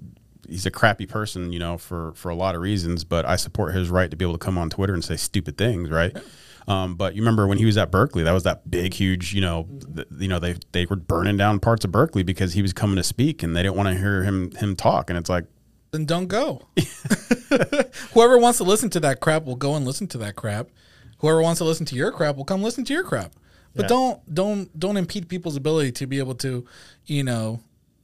he's 0.48 0.68
a 0.68 0.72
crappy 0.72 1.08
person, 1.08 1.51
you 1.51 1.58
know, 1.58 1.80
for 1.80 2.13
for 2.13 2.30
a 2.30 2.36
lot 2.36 2.53
of 2.53 2.62
reasons. 2.62 3.03
But 3.03 3.25
I 3.25 3.38
support 3.38 3.74
his 3.74 3.89
right 3.89 4.12
to 4.12 4.15
be 4.15 4.24
able 4.24 4.36
to 4.36 4.46
come 4.46 4.60
on 4.60 4.70
Twitter 4.70 4.94
and 4.94 5.03
say 5.03 5.15
stupid 5.15 5.58
things, 5.58 5.89
right? 5.89 6.15
Um, 6.67 6.96
but 6.96 7.15
you 7.15 7.22
remember 7.22 7.46
when 7.48 7.58
he 7.58 7.65
was 7.65 7.77
at 7.77 7.91
Berkeley, 7.91 8.24
that 8.24 8.32
was 8.32 8.43
that 8.43 8.70
big, 8.72 8.93
huge, 8.93 9.34
you 9.34 9.41
know, 9.41 9.67
th- 9.96 10.08
you 10.17 10.27
know, 10.27 10.39
they 10.39 10.55
they 10.72 10.86
were 10.86 10.96
burning 10.96 11.36
down 11.38 11.60
parts 11.60 11.84
of 11.86 11.91
Berkeley 11.91 12.24
because 12.24 12.53
he 12.53 12.62
was 12.62 12.72
coming 12.74 12.96
to 12.96 13.03
speak, 13.03 13.43
and 13.43 13.55
they 13.55 13.63
didn't 13.63 13.75
want 13.75 13.89
to 13.89 13.96
hear 13.98 14.24
him 14.24 14.51
him 14.51 14.75
talk. 14.75 15.10
And 15.10 15.17
it's 15.20 15.29
like, 15.29 15.46
then 15.91 16.05
don't 16.05 16.27
go. 16.27 16.62
Whoever 18.13 18.38
wants 18.38 18.58
to 18.60 18.63
listen 18.63 18.89
to 18.91 19.00
that 19.01 19.20
crap 19.20 19.46
will 19.46 19.55
go 19.55 19.75
and 19.75 19.86
listen 19.86 20.08
to 20.08 20.17
that 20.20 20.36
crap. 20.36 20.70
Whoever 21.20 21.41
wants 21.41 21.60
to 21.60 21.63
listen 21.65 21.86
to 21.88 21.96
your 21.96 22.12
crap 22.12 22.36
will 22.36 22.46
come 22.46 22.62
listen 22.63 22.84
to 22.86 22.93
your 22.93 23.03
crap. 23.03 23.34
But 23.75 23.84
Yeah. 23.84 23.88
don't 23.89 24.34
don't 24.34 24.79
don't 24.79 24.98
impede 24.98 25.29
people's 25.29 25.55
ability 25.55 25.91
to 25.93 26.08
be 26.08 26.20
able 26.20 26.36
to, 26.36 26.65
you 27.05 27.24
know, 27.24 27.60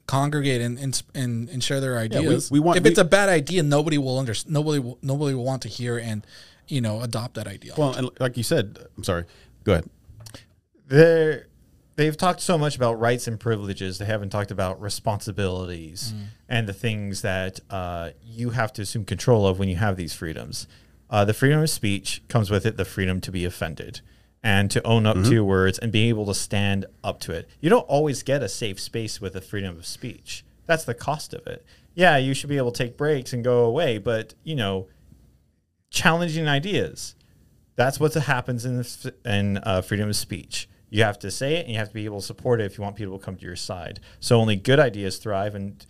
congregate 0.08 0.62
and 0.62 0.78
and 0.80 1.02
and, 1.14 1.50
and 1.50 1.64
share 1.64 1.80
their 1.80 1.94
we- 1.94 2.00
ideas. 2.00 2.50
we 2.52 2.60
want- 2.60 2.78
if 2.78 2.84
we- 2.84 2.90
it's 2.90 3.00
a 3.00 3.04
bad 3.06 3.30
idea, 3.30 3.64
nobody 3.64 3.98
will 3.98 4.18
under 4.18 4.34
nobody 4.48 4.80
will, 4.80 4.98
nobody 5.02 5.34
will 5.36 5.46
want 5.46 5.62
to 5.64 5.68
hear 5.70 5.98
and 5.98 6.26
you 6.70 6.82
know 6.82 7.02
adopt 7.02 7.34
that 7.36 7.48
idea. 7.48 7.74
well, 7.78 7.94
and 7.94 8.10
like 8.20 8.38
you 8.38 8.44
said, 8.44 8.78
I'm 8.96 9.04
sorry, 9.04 9.26
go 9.64 9.74
ahead. 9.74 9.90
They're, 10.88 11.48
they've 11.98 12.18
talked 12.18 12.42
so 12.42 12.58
much 12.58 12.76
about 12.76 13.00
rights 13.00 13.28
and 13.28 13.40
privileges. 13.40 13.98
They 14.00 14.06
haven't 14.06 14.30
talked 14.30 14.50
about 14.52 14.82
responsibilities 14.82 16.14
and 16.48 16.68
the 16.68 16.74
things 16.74 17.22
that 17.22 17.60
uh, 17.70 18.12
you 18.24 18.52
have 18.52 18.74
to 18.74 18.82
assume 18.82 19.06
control 19.06 19.46
of 19.46 19.60
when 19.60 19.70
you 19.70 19.76
have 19.76 19.98
these 19.98 20.14
freedoms. 20.14 20.68
Uh, 21.10 21.26
the 21.26 21.34
freedom 21.34 21.60
of 21.62 21.70
speech 21.70 22.24
comes 22.28 22.50
with 22.50 22.66
it 22.66 22.78
the 22.78 22.86
freedom 22.86 23.20
to 23.22 23.32
be 23.32 23.46
offended 23.46 24.02
and 24.42 24.72
to 24.72 24.82
own 24.84 25.06
up 25.06 25.22
to 25.24 25.32
your 25.34 25.44
words 25.44 25.78
and 25.78 25.92
being 25.92 26.08
able 26.10 26.26
to 26.26 26.34
stand 26.34 26.86
up 27.04 27.20
to 27.20 27.34
it. 27.34 27.48
You 27.60 27.70
don't 27.70 27.82
always 27.88 28.24
get 28.24 28.42
a 28.42 28.50
safe 28.50 28.80
space 28.80 29.20
with 29.20 29.34
the 29.34 29.42
freedom 29.42 29.78
of 29.78 29.86
speech. 29.86 30.46
That's 30.66 30.86
the 30.86 30.94
cost 30.94 31.34
of 31.34 31.46
it. 31.46 31.66
Yeah, 31.94 32.18
you 32.18 32.34
should 32.34 32.50
be 32.50 32.58
able 32.58 32.72
to 32.72 32.84
take 32.84 32.96
breaks 32.96 33.34
and 33.34 33.44
go 33.44 33.66
away, 33.66 33.98
but 33.98 34.34
you 34.44 34.56
know, 34.56 34.88
challenging 35.90 36.48
ideas. 36.48 37.16
That's 37.76 38.00
what 38.00 38.14
happens 38.14 38.66
in 38.66 38.78
this, 38.78 39.08
in 39.26 39.58
uh, 39.60 39.82
freedom 39.82 40.10
of 40.10 40.16
speech. 40.16 40.68
You 40.90 41.04
have 41.04 41.20
to 41.20 41.32
say 41.32 41.56
it, 41.56 41.66
and 41.66 41.72
you 41.72 41.78
have 41.78 41.90
to 41.90 41.94
be 41.94 42.06
able 42.06 42.20
to 42.20 42.26
support 42.26 42.60
it 42.60 42.66
if 42.66 42.78
you 42.78 42.84
want 42.84 42.96
people 42.96 43.18
to 43.18 43.24
come 43.24 43.36
to 43.36 43.46
your 43.46 43.56
side. 43.56 44.00
So 44.20 44.40
only 44.40 44.56
good 44.56 44.80
ideas 44.80 45.18
thrive, 45.18 45.56
and 45.56 45.86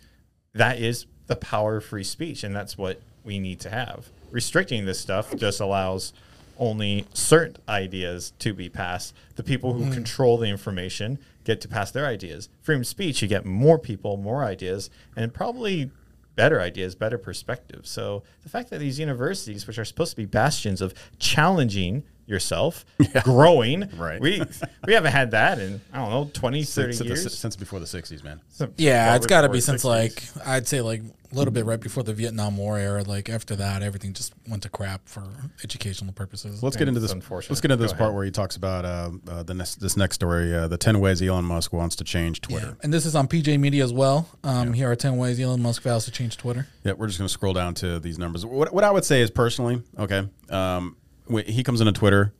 that 0.52 0.78
is 0.78 1.06
the 1.26 1.36
power 1.36 1.78
of 1.78 1.84
free 1.84 2.04
speech, 2.04 2.44
and 2.44 2.54
that's 2.54 2.76
what 2.76 3.00
we 3.24 3.38
need 3.38 3.60
to 3.60 3.70
have. 3.70 4.08
Restricting 4.30 4.84
this 4.84 5.00
stuff 5.00 5.34
just 5.36 5.60
allows 5.60 6.12
only 6.58 7.06
certain 7.14 7.56
ideas 7.68 8.32
to 8.38 8.52
be 8.52 8.68
passed. 8.68 9.14
The 9.36 9.42
people 9.42 9.72
who 9.72 9.90
control 9.92 10.36
the 10.36 10.46
information 10.46 11.18
get 11.44 11.60
to 11.62 11.68
pass 11.68 11.90
their 11.90 12.06
ideas. 12.06 12.50
Freedom 12.60 12.82
of 12.82 12.86
speech, 12.86 13.22
you 13.22 13.28
get 13.28 13.46
more 13.46 13.78
people, 13.78 14.18
more 14.18 14.44
ideas, 14.44 14.90
and 15.16 15.32
probably 15.32 15.90
better 16.40 16.58
ideas, 16.58 16.94
better 16.94 17.18
perspectives. 17.18 17.90
So 17.90 18.22
the 18.44 18.48
fact 18.48 18.70
that 18.70 18.78
these 18.78 18.98
universities, 18.98 19.66
which 19.66 19.78
are 19.78 19.84
supposed 19.84 20.12
to 20.12 20.16
be 20.16 20.24
bastions 20.24 20.80
of 20.80 20.94
challenging 21.18 22.02
yourself, 22.30 22.84
growing, 23.24 23.88
Right. 23.96 24.20
We 24.20 24.42
we 24.86 24.92
haven't 24.94 25.12
had 25.12 25.32
that 25.32 25.58
in 25.58 25.80
I 25.92 25.98
don't 25.98 26.10
know 26.10 26.30
20, 26.32 26.62
30 26.62 26.92
Since, 26.92 26.98
the- 26.98 27.04
years. 27.06 27.38
since 27.38 27.56
before 27.56 27.80
the 27.80 27.86
'60s, 27.86 28.22
man. 28.24 28.40
So- 28.50 28.72
yeah, 28.76 29.16
it's 29.16 29.26
got 29.26 29.42
to 29.42 29.48
be 29.48 29.60
since 29.60 29.82
60s. 29.84 29.88
like 29.88 30.22
I'd 30.46 30.66
say 30.68 30.80
like 30.80 31.02
a 31.32 31.36
little 31.36 31.52
bit 31.52 31.64
right 31.64 31.78
before 31.78 32.02
the 32.02 32.12
Vietnam 32.12 32.56
War 32.56 32.76
era. 32.76 33.04
Like 33.04 33.28
after 33.28 33.54
that, 33.56 33.82
everything 33.84 34.12
just 34.14 34.32
went 34.48 34.64
to 34.64 34.68
crap 34.68 35.02
for 35.08 35.22
educational 35.62 36.12
purposes. 36.12 36.60
Let's 36.60 36.76
get 36.76 36.88
into 36.88 37.00
It's 37.02 37.12
this. 37.14 37.30
Let's 37.48 37.60
get 37.60 37.70
into 37.70 37.76
Go 37.76 37.82
this 37.84 37.92
part 37.92 38.00
ahead. 38.02 38.14
where 38.16 38.24
he 38.24 38.32
talks 38.32 38.56
about 38.56 38.84
uh, 38.84 39.10
uh, 39.28 39.42
the 39.44 39.54
next, 39.54 39.76
this 39.76 39.96
next 39.96 40.16
story, 40.16 40.52
uh, 40.52 40.66
the 40.66 40.76
ten 40.76 40.98
ways 40.98 41.22
Elon 41.22 41.44
Musk 41.44 41.72
wants 41.72 41.94
to 41.96 42.04
change 42.04 42.40
Twitter. 42.40 42.66
Yeah. 42.70 42.74
And 42.82 42.92
this 42.92 43.06
is 43.06 43.14
on 43.14 43.28
PJ 43.28 43.60
Media 43.60 43.84
as 43.84 43.92
well. 43.92 44.28
Um, 44.42 44.72
Here 44.72 44.90
are 44.90 44.96
10 44.96 45.18
ways 45.18 45.38
Elon 45.38 45.62
Musk 45.62 45.82
vows 45.82 46.04
to 46.06 46.10
change 46.10 46.36
Twitter. 46.36 46.66
Yeah, 46.82 46.94
we're 46.94 47.06
just 47.06 47.18
going 47.20 47.28
to 47.28 47.32
scroll 47.32 47.52
down 47.52 47.74
to 47.74 48.00
these 48.00 48.18
numbers. 48.18 48.44
What, 48.44 48.72
what 48.74 48.82
I 48.82 48.90
would 48.90 49.04
say 49.04 49.20
is 49.20 49.30
personally, 49.30 49.82
okay, 50.00 50.26
um, 50.48 50.96
when 51.30 51.44
he 51.46 51.62
comes 51.62 51.80
into 51.80 51.92
Twitter. 51.92 52.32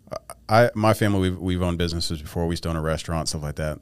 I, 0.48 0.70
my 0.74 0.94
family, 0.94 1.31
we've, 1.31 1.38
we've 1.38 1.62
owned 1.62 1.79
businesses 1.79 2.20
before. 2.20 2.46
We 2.46 2.53
used 2.55 2.64
to 2.64 2.68
own 2.70 2.76
a 2.76 2.83
restaurant, 2.83 3.29
stuff 3.29 3.42
like 3.42 3.57
that. 3.57 3.79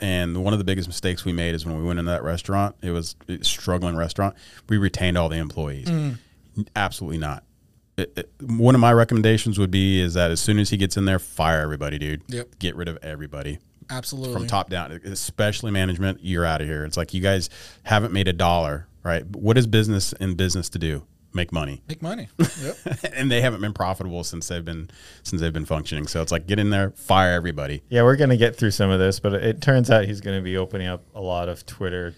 And 0.00 0.42
one 0.44 0.52
of 0.52 0.58
the 0.58 0.64
biggest 0.64 0.88
mistakes 0.88 1.24
we 1.24 1.32
made 1.32 1.54
is 1.54 1.64
when 1.66 1.76
we 1.76 1.84
went 1.84 1.98
into 1.98 2.10
that 2.10 2.22
restaurant. 2.22 2.76
It 2.82 2.90
was 2.90 3.14
a 3.28 3.42
struggling 3.44 3.96
restaurant. 3.96 4.34
We 4.68 4.78
retained 4.78 5.16
all 5.18 5.28
the 5.28 5.36
employees. 5.36 5.86
Mm. 5.88 6.18
Absolutely 6.76 7.18
not. 7.18 7.44
It- 7.96 8.12
it- 8.16 8.30
one 8.50 8.74
of 8.74 8.80
my 8.80 8.92
recommendations 8.92 9.58
would 9.58 9.70
be 9.70 10.00
is 10.00 10.14
that 10.14 10.30
as 10.30 10.40
soon 10.40 10.58
as 10.58 10.70
he 10.70 10.76
gets 10.76 10.96
in 10.96 11.04
there, 11.04 11.18
fire 11.18 11.60
everybody, 11.60 11.98
dude. 11.98 12.22
Yep. 12.28 12.58
Get 12.58 12.74
rid 12.76 12.88
of 12.88 12.98
everybody 13.02 13.58
Absolutely. 13.90 14.32
from 14.32 14.46
top 14.46 14.70
down, 14.70 14.92
especially 15.04 15.70
management, 15.70 16.20
you're 16.22 16.44
out 16.46 16.60
of 16.60 16.66
here. 16.66 16.84
It's 16.84 16.96
like 16.96 17.12
you 17.14 17.20
guys 17.20 17.50
haven't 17.84 18.12
made 18.12 18.28
a 18.28 18.32
dollar, 18.32 18.86
right? 19.04 19.24
What 19.26 19.58
is 19.58 19.66
business 19.66 20.12
in 20.14 20.34
business 20.34 20.68
to 20.70 20.78
do? 20.78 21.04
Make 21.34 21.52
money. 21.52 21.82
Make 21.88 22.02
money. 22.02 22.28
Yep. 22.62 22.76
and 23.14 23.30
they 23.30 23.40
haven't 23.40 23.60
been 23.60 23.72
profitable 23.72 24.22
since 24.24 24.48
they've 24.48 24.64
been 24.64 24.90
since 25.22 25.40
they've 25.40 25.52
been 25.52 25.64
functioning. 25.64 26.06
So 26.06 26.22
it's 26.22 26.30
like 26.30 26.46
get 26.46 26.58
in 26.58 26.70
there, 26.70 26.90
fire 26.90 27.32
everybody. 27.32 27.82
Yeah, 27.88 28.02
we're 28.02 28.16
gonna 28.16 28.36
get 28.36 28.56
through 28.56 28.70
some 28.72 28.90
of 28.90 29.00
this, 29.00 29.18
but 29.18 29.34
it 29.34 29.60
turns 29.62 29.90
out 29.90 30.04
he's 30.04 30.20
gonna 30.20 30.42
be 30.42 30.56
opening 30.56 30.86
up 30.88 31.02
a 31.14 31.20
lot 31.20 31.48
of 31.48 31.64
Twitter. 31.66 32.14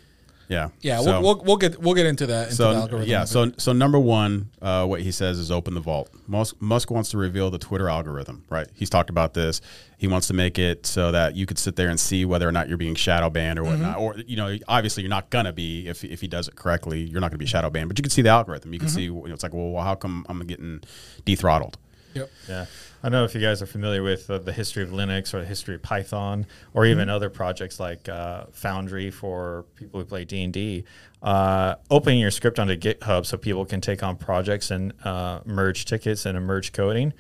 Yeah. 0.48 0.68
Yeah, 0.80 1.00
So- 1.00 1.20
we'll, 1.20 1.36
we'll, 1.36 1.44
we'll 1.44 1.56
get 1.56 1.80
we'll 1.80 1.94
get 1.94 2.06
into 2.06 2.26
that. 2.26 2.50
Into 2.50 2.56
the 2.56 2.72
so 2.72 2.72
algorithm. 2.72 3.08
yeah, 3.08 3.24
so 3.24 3.52
so 3.56 3.72
number 3.72 3.98
one, 3.98 4.50
uh, 4.60 4.86
what 4.86 5.00
he 5.00 5.10
says 5.10 5.38
is 5.38 5.50
open 5.50 5.74
the 5.74 5.80
vault. 5.80 6.10
Musk, 6.26 6.56
Musk 6.60 6.90
wants 6.90 7.10
to 7.10 7.18
reveal 7.18 7.50
the 7.50 7.58
Twitter 7.58 7.88
algorithm, 7.88 8.44
right? 8.50 8.66
He's 8.74 8.90
talked 8.90 9.10
about 9.10 9.34
this. 9.34 9.60
He 9.96 10.06
wants 10.08 10.26
to 10.26 10.34
make 10.34 10.58
it 10.58 10.84
so 10.86 11.12
that 11.12 11.34
you 11.34 11.46
could 11.46 11.58
sit 11.58 11.76
there 11.76 11.88
and 11.88 11.98
see 11.98 12.24
whether 12.24 12.46
or 12.48 12.52
not 12.52 12.68
you're 12.68 12.76
being 12.76 12.94
shadow 12.94 13.30
banned 13.30 13.58
or 13.58 13.64
whatnot. 13.64 13.98
Or 13.98 14.16
you 14.18 14.36
know, 14.36 14.56
obviously 14.68 15.02
you're 15.02 15.10
not 15.10 15.30
gonna 15.30 15.52
be 15.52 15.88
if 15.88 16.04
if 16.04 16.20
he 16.20 16.28
does 16.28 16.48
it 16.48 16.56
correctly, 16.56 17.00
you're 17.02 17.20
not 17.20 17.30
gonna 17.30 17.38
be 17.38 17.46
shadow 17.46 17.70
banned. 17.70 17.88
But 17.88 17.98
you 17.98 18.02
can 18.02 18.10
see 18.10 18.22
the 18.22 18.28
algorithm. 18.30 18.72
You 18.72 18.80
can 18.80 18.88
see 18.88 19.02
you 19.02 19.14
know, 19.14 19.32
it's 19.34 19.42
like, 19.42 19.54
well, 19.54 19.82
how 19.82 19.94
come 19.94 20.26
I'm 20.28 20.40
getting 20.40 20.80
dethrottled? 21.24 21.76
Yep. 22.14 22.30
Yeah, 22.48 22.66
I 23.02 23.08
don't 23.08 23.12
know 23.12 23.24
if 23.24 23.34
you 23.34 23.40
guys 23.40 23.60
are 23.60 23.66
familiar 23.66 24.02
with 24.02 24.30
uh, 24.30 24.38
the 24.38 24.52
history 24.52 24.82
of 24.82 24.90
Linux 24.90 25.34
or 25.34 25.40
the 25.40 25.46
history 25.46 25.74
of 25.74 25.82
Python, 25.82 26.46
or 26.72 26.86
even 26.86 27.08
other 27.10 27.28
projects 27.28 27.78
like 27.78 28.08
uh, 28.08 28.46
Foundry 28.52 29.10
for 29.10 29.64
people 29.74 30.00
who 30.00 30.06
play 30.06 30.24
D 30.24 30.42
and 30.42 30.52
D. 30.52 30.84
Uh, 31.22 31.74
opening 31.90 32.20
your 32.20 32.30
script 32.30 32.58
onto 32.58 32.76
GitHub 32.76 33.26
so 33.26 33.36
people 33.36 33.64
can 33.64 33.80
take 33.80 34.02
on 34.02 34.16
projects 34.16 34.70
and 34.70 34.92
uh, 35.04 35.40
merge 35.44 35.84
tickets 35.86 36.26
and 36.26 36.38
merge 36.46 36.72
coding 36.72 37.12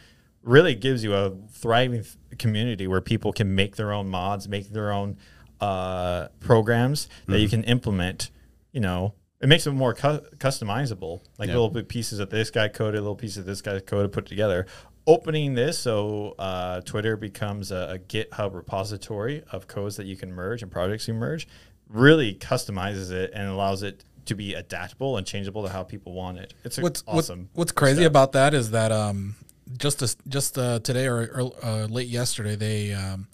really 0.44 0.74
gives 0.74 1.02
you 1.02 1.14
a 1.14 1.32
thriving 1.52 2.02
th- 2.02 2.16
community 2.38 2.86
where 2.86 3.00
people 3.00 3.32
can 3.32 3.54
make 3.54 3.76
their 3.76 3.92
own 3.92 4.08
mods, 4.08 4.48
make 4.48 4.68
their 4.68 4.92
own 4.92 5.16
uh, 5.60 6.28
programs 6.40 7.08
that 7.26 7.40
you 7.40 7.48
can 7.48 7.64
implement. 7.64 8.30
You 8.72 8.80
know, 8.80 9.14
it 9.44 9.46
makes 9.46 9.66
it 9.66 9.72
more 9.72 9.92
cu- 9.92 10.22
customizable, 10.38 11.20
like 11.38 11.48
Yeah. 11.48 11.54
little 11.54 11.68
bit 11.70 11.86
pieces 11.86 12.18
of 12.18 12.30
this 12.30 12.50
guy 12.50 12.66
coded, 12.68 13.00
little 13.02 13.14
pieces 13.14 13.36
of 13.38 13.44
this 13.46 13.60
guy 13.60 13.78
coded 13.78 14.10
put 14.10 14.24
together. 14.26 14.66
opening 15.06 15.52
this 15.52 15.78
so 15.78 16.34
uh, 16.38 16.80
Twitter 16.80 17.14
becomes 17.14 17.70
a, 17.70 17.96
a 17.96 17.98
GitHub 17.98 18.54
repository 18.54 19.42
of 19.52 19.66
codes 19.68 19.96
that 19.96 20.06
you 20.06 20.16
can 20.16 20.32
merge 20.32 20.62
and 20.62 20.72
projects 20.72 21.06
you 21.06 21.12
merge 21.12 21.46
really 21.90 22.34
customizes 22.34 23.10
it 23.10 23.30
and 23.34 23.46
allows 23.50 23.82
it 23.82 24.02
to 24.24 24.34
be 24.34 24.54
adaptable 24.54 25.18
and 25.18 25.26
changeable 25.26 25.62
to 25.62 25.68
how 25.68 25.82
people 25.82 26.14
want 26.14 26.38
it. 26.38 26.54
It's 26.64 26.78
a 26.78 26.80
what's 26.80 27.04
what- 27.04 27.18
awesome. 27.18 27.50
what's 27.52 27.70
crazy 27.72 27.96
step. 28.00 28.12
about 28.12 28.32
that 28.32 28.54
is 28.54 28.70
that 28.70 28.90
um, 28.92 29.34
just 29.76 29.98
this, 29.98 30.16
just 30.26 30.56
uh, 30.56 30.78
today 30.80 31.06
or, 31.06 31.20
or 31.38 31.52
uh, 31.62 31.84
late 31.84 32.08
yesterday 32.08 32.56
they 32.56 32.94
um, 32.94 33.28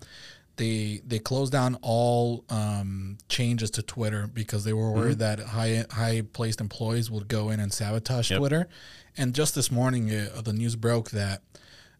they 0.56 1.00
they 1.06 1.18
closed 1.18 1.52
down 1.52 1.78
all 1.82 2.44
um, 2.50 3.18
changes 3.28 3.70
to 3.72 3.82
Twitter 3.82 4.26
because 4.26 4.64
they 4.64 4.72
were 4.72 4.90
worried 4.92 5.18
that 5.18 5.40
high 5.40 5.84
high 5.90 6.22
placed 6.32 6.60
employees 6.60 7.10
would 7.10 7.28
go 7.28 7.50
in 7.50 7.60
and 7.60 7.72
sabotage 7.72 8.30
Twitter. 8.38 8.68
And 9.16 9.34
just 9.34 9.54
this 9.54 9.70
morning, 9.70 10.10
uh, 10.10 10.40
the 10.42 10.52
news 10.52 10.76
broke 10.76 11.10
that 11.10 11.42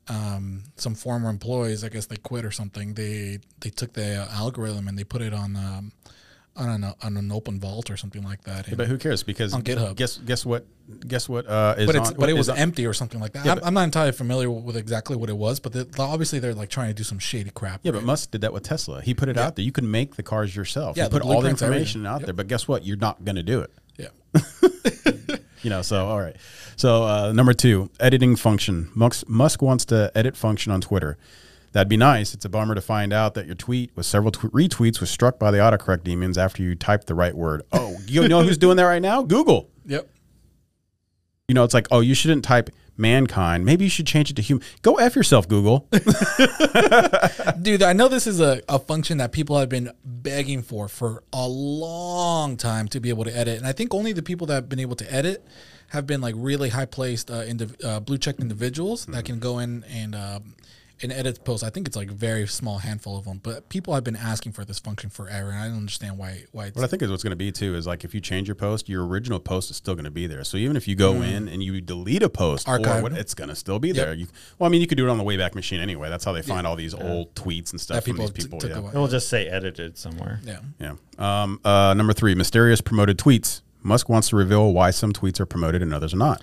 um, 0.09 0.65
some 0.77 0.95
former 0.95 1.29
employees, 1.31 1.85
I 1.85 1.89
guess 1.89 2.07
they 2.07 2.17
quit 2.17 2.45
or 2.45 2.51
something. 2.51 2.95
They 2.95 3.39
they 3.61 3.71
took 3.71 3.93
the 3.95 4.23
uh, 4.23 4.29
algorithm 4.33 4.89
and 4.89 4.99
they 4.99 5.05
put 5.05 5.23
it 5.23 5.33
on 5.33 5.57
um, 5.57 5.93
on 6.57 6.69
an 6.69 6.93
on 7.03 7.17
an 7.17 7.31
open 7.33 7.59
vault 7.61 7.91
or 7.91 7.97
something 7.97 8.23
like 8.23 8.43
that. 8.45 8.69
And- 8.69 8.77
But 8.77 8.87
who 8.89 8.99
cares? 8.99 9.23
Because 9.23 9.55
On 9.55 9.63
GitHub. 9.63 9.97
Guess 9.97 10.19
guess 10.19 10.45
what? 10.45 10.67
Guess 11.07 11.29
what? 11.29 11.47
Uh, 11.47 11.75
is 11.79 11.87
but 11.87 11.95
it's 11.97 12.09
on, 12.11 12.17
but 12.17 12.29
it 12.29 12.33
was 12.35 12.49
on- 12.49 12.59
empty 12.59 12.85
or 12.87 12.93
something 12.93 13.21
like 13.21 13.33
that. 13.35 13.47
I'm, 13.47 13.61
I'm 13.63 13.75
not 13.75 13.85
entirely 13.85 14.13
familiar 14.13 14.51
with 14.51 14.77
exactly 14.77 15.17
what 15.17 15.31
it 15.31 15.37
was, 15.37 15.61
but 15.61 15.73
the, 15.73 15.89
obviously 15.99 16.41
they're 16.41 16.55
like 16.55 16.69
trying 16.69 16.89
to 16.89 16.95
do 16.95 17.05
some 17.05 17.19
shady 17.21 17.51
crap. 17.51 17.81
Yeah, 17.85 17.93
but? 17.93 18.03
Musk 18.03 18.33
did 18.33 18.41
that 18.41 18.53
with 18.53 18.65
Tesla. 18.65 19.01
He 19.01 19.15
put 19.15 19.29
it 19.29 19.39
out 19.39 19.55
there. 19.57 19.65
You 19.65 19.73
can 19.73 19.89
make 19.91 20.17
the 20.17 20.23
cars 20.25 20.55
yourself. 20.57 20.97
Yeah, 20.97 21.05
you 21.05 21.11
put 21.11 21.23
all 21.23 21.41
the 21.41 21.49
information 21.49 22.05
out 22.07 22.23
there. 22.23 22.35
But 22.35 22.49
guess 22.49 22.67
what? 22.67 22.85
You're 22.85 22.97
not 22.97 23.25
going 23.25 23.37
to 23.37 23.43
do 23.45 23.61
it. 23.61 23.71
yeah. 23.97 24.09
You 25.63 25.69
know. 25.69 25.83
So 25.83 26.07
all 26.07 26.19
right. 26.19 26.37
So 26.77 27.05
uh, 27.05 27.33
number 27.33 27.53
two, 27.53 27.91
editing 28.01 28.35
function. 28.35 28.91
Musk 28.95 29.29
Musk 29.29 29.61
wants 29.61 29.85
to 29.87 30.11
edit 30.15 30.35
function 30.37 30.73
on 30.73 30.81
Twitter. 30.81 31.19
That'd 31.73 31.89
be 31.89 31.97
nice. 31.97 32.35
It's 32.35 32.45
a 32.45 32.49
bummer 32.49 32.75
to 32.75 32.81
find 32.81 33.13
out 33.13 33.35
that 33.35 33.47
your 33.47 33.55
tweet 33.55 33.93
with 33.95 34.07
several 34.07 34.33
tw- 34.33 34.53
retweets 34.53 35.01
was 35.01 35.09
struck 35.09 35.39
by 35.39 35.51
the 35.51 35.59
autocorrect 35.59 36.03
demons 36.03 36.37
after 36.37 36.63
you 36.63 36.75
typed 36.75 37.07
the 37.07 37.15
right 37.15 37.35
word. 37.35 37.63
Oh, 37.73 37.97
you 38.07 38.27
know 38.27 38.43
who's 38.43 38.59
doing 38.59 38.77
that 38.77 38.85
right 38.85 39.03
now? 39.03 39.23
Google. 39.23 39.71
Yep. 39.87 40.09
You 41.47 41.55
know, 41.55 41.65
it's 41.65 41.75
like, 41.75 41.87
oh, 41.91 42.01
you 42.01 42.15
shouldn't 42.15 42.45
type 42.45 42.71
mankind. 42.97 43.65
Maybe 43.65 43.85
you 43.85 43.91
should 43.91 44.07
change 44.07 44.31
it 44.31 44.37
to 44.37 44.43
human. 44.43 44.65
Go 44.83 44.97
f 44.97 45.17
yourself, 45.17 45.49
Google. 45.49 45.89
Dude, 47.63 47.83
I 47.83 47.93
know 47.93 48.09
this 48.09 48.27
is 48.27 48.41
a, 48.41 48.63
a 48.69 48.79
function 48.79 49.19
that 49.19 49.33
people 49.33 49.59
have 49.59 49.69
been 49.69 49.93
begging 50.05 50.63
for 50.63 50.87
for 50.87 51.23
a 51.33 51.49
long 51.49 52.57
time 52.57 52.89
to 52.89 53.01
be 53.01 53.09
able 53.09 53.25
to 53.25 53.37
edit. 53.37 53.59
And 53.59 53.67
I 53.67 53.73
think 53.73 53.95
only 53.95 54.13
the 54.13 54.23
people 54.23 54.47
that 54.49 54.55
have 54.55 54.69
been 54.69 54.81
able 54.81 54.97
to 54.97 55.13
edit 55.13 55.45
have 55.89 56.07
been 56.07 56.21
like 56.21 56.35
really 56.37 56.69
high 56.69 56.85
placed 56.85 57.31
uh, 57.31 57.43
indiv- 57.43 57.85
uh, 57.85 58.01
blue 58.01 58.19
checked 58.19 58.41
individuals 58.41 59.07
that 59.07 59.25
can 59.25 59.41
go 59.41 59.59
in 59.59 59.85
and 59.85 60.15
um, 60.15 60.55
and 61.03 61.13
edit 61.13 61.45
posts. 61.45 61.63
I 61.63 61.71
think 61.71 61.87
it's 61.87 61.97
like 61.97 62.11
a 62.11 62.15
very 62.15 62.47
small 62.47 62.79
handful 62.79 63.17
of 63.17 63.25
them, 63.25 63.41
but 63.43 63.69
people 63.69 63.95
have 63.95 64.05
been 64.05 64.17
asking 64.17 64.53
for 64.53 64.65
this 64.65 64.79
function 64.79 65.11
forever, 65.11 65.51
and 65.51 65.59
I 65.59 65.69
don't 65.69 65.79
understand 65.79 66.19
why 66.19 66.45
why 66.53 66.67
it's 66.67 66.77
What 66.77 66.85
I 66.85 66.89
think 66.89 67.03
is 67.03 67.11
what's 67.11 67.23
going 67.23 67.31
to 67.31 67.37
be 67.37 67.53
too 67.53 67.75
is 67.75 67.87
like 67.87 68.05
if 68.05 68.15
you 68.15 68.21
change 68.21 68.49
your 68.49 68.55
post, 68.55 68.89
your 68.89 69.07
original 69.07 69.41
post 69.41 69.71
is 69.71 69.77
still 69.77 69.95
going 69.95 70.05
to 70.05 70.11
be 70.11 70.27
there. 70.27 70.45
So 70.45 70.57
even 70.57 70.77
if 70.77 70.87
you 70.87 70.95
go 70.95 71.15
in 71.23 71.49
and 71.49 71.63
you 71.63 71.81
delete 71.81 72.23
a 72.23 72.29
post, 72.29 72.69
or 72.69 72.73
Archive. 72.73 73.03
what, 73.03 73.13
it's 73.13 73.35
going 73.35 73.49
to 73.49 73.57
still 73.57 73.79
be 73.79 73.93
there. 73.93 74.15
You, 74.15 74.27
well, 74.59 74.69
I 74.69 74.71
mean, 74.71 74.81
you 74.81 74.87
could 74.87 74.99
do 74.99 75.07
it 75.07 75.11
on 75.11 75.19
the 75.19 75.25
Wayback 75.25 75.55
Machine 75.55 75.81
anyway. 75.81 76.09
That's 76.09 76.25
how 76.25 76.33
they 76.33 76.43
find 76.43 76.67
all 76.67 76.77
these 76.77 76.95
old 76.95 77.35
tweets 77.35 77.73
and 77.73 77.81
stuff 77.81 77.97
that 77.97 78.05
from 78.05 78.15
people 78.15 78.29
these 78.29 78.45
people. 78.45 78.61
took 78.61 78.71
yeah. 78.71 78.79
away. 78.79 78.91
We'll 78.95 79.09
just 79.09 79.29
say 79.29 79.49
edited 79.49 79.99
somewhere. 79.99 80.41
Yeah. 80.45 80.61
yeah. 80.79 80.95
Um, 81.19 81.61
uh, 81.65 81.95
number 81.95 82.13
three, 82.13 82.35
mysterious 82.35 82.81
promoted 82.81 83.19
tweets. 83.19 83.63
Musk 83.83 84.09
wants 84.09 84.29
to 84.29 84.37
reveal 84.37 84.73
why 84.73 84.91
some 84.91 85.13
tweets 85.13 85.41
are 85.41 85.47
promoted 85.47 85.83
and 85.83 85.95
others 85.95 86.13
are 86.13 86.19
not. 86.19 86.43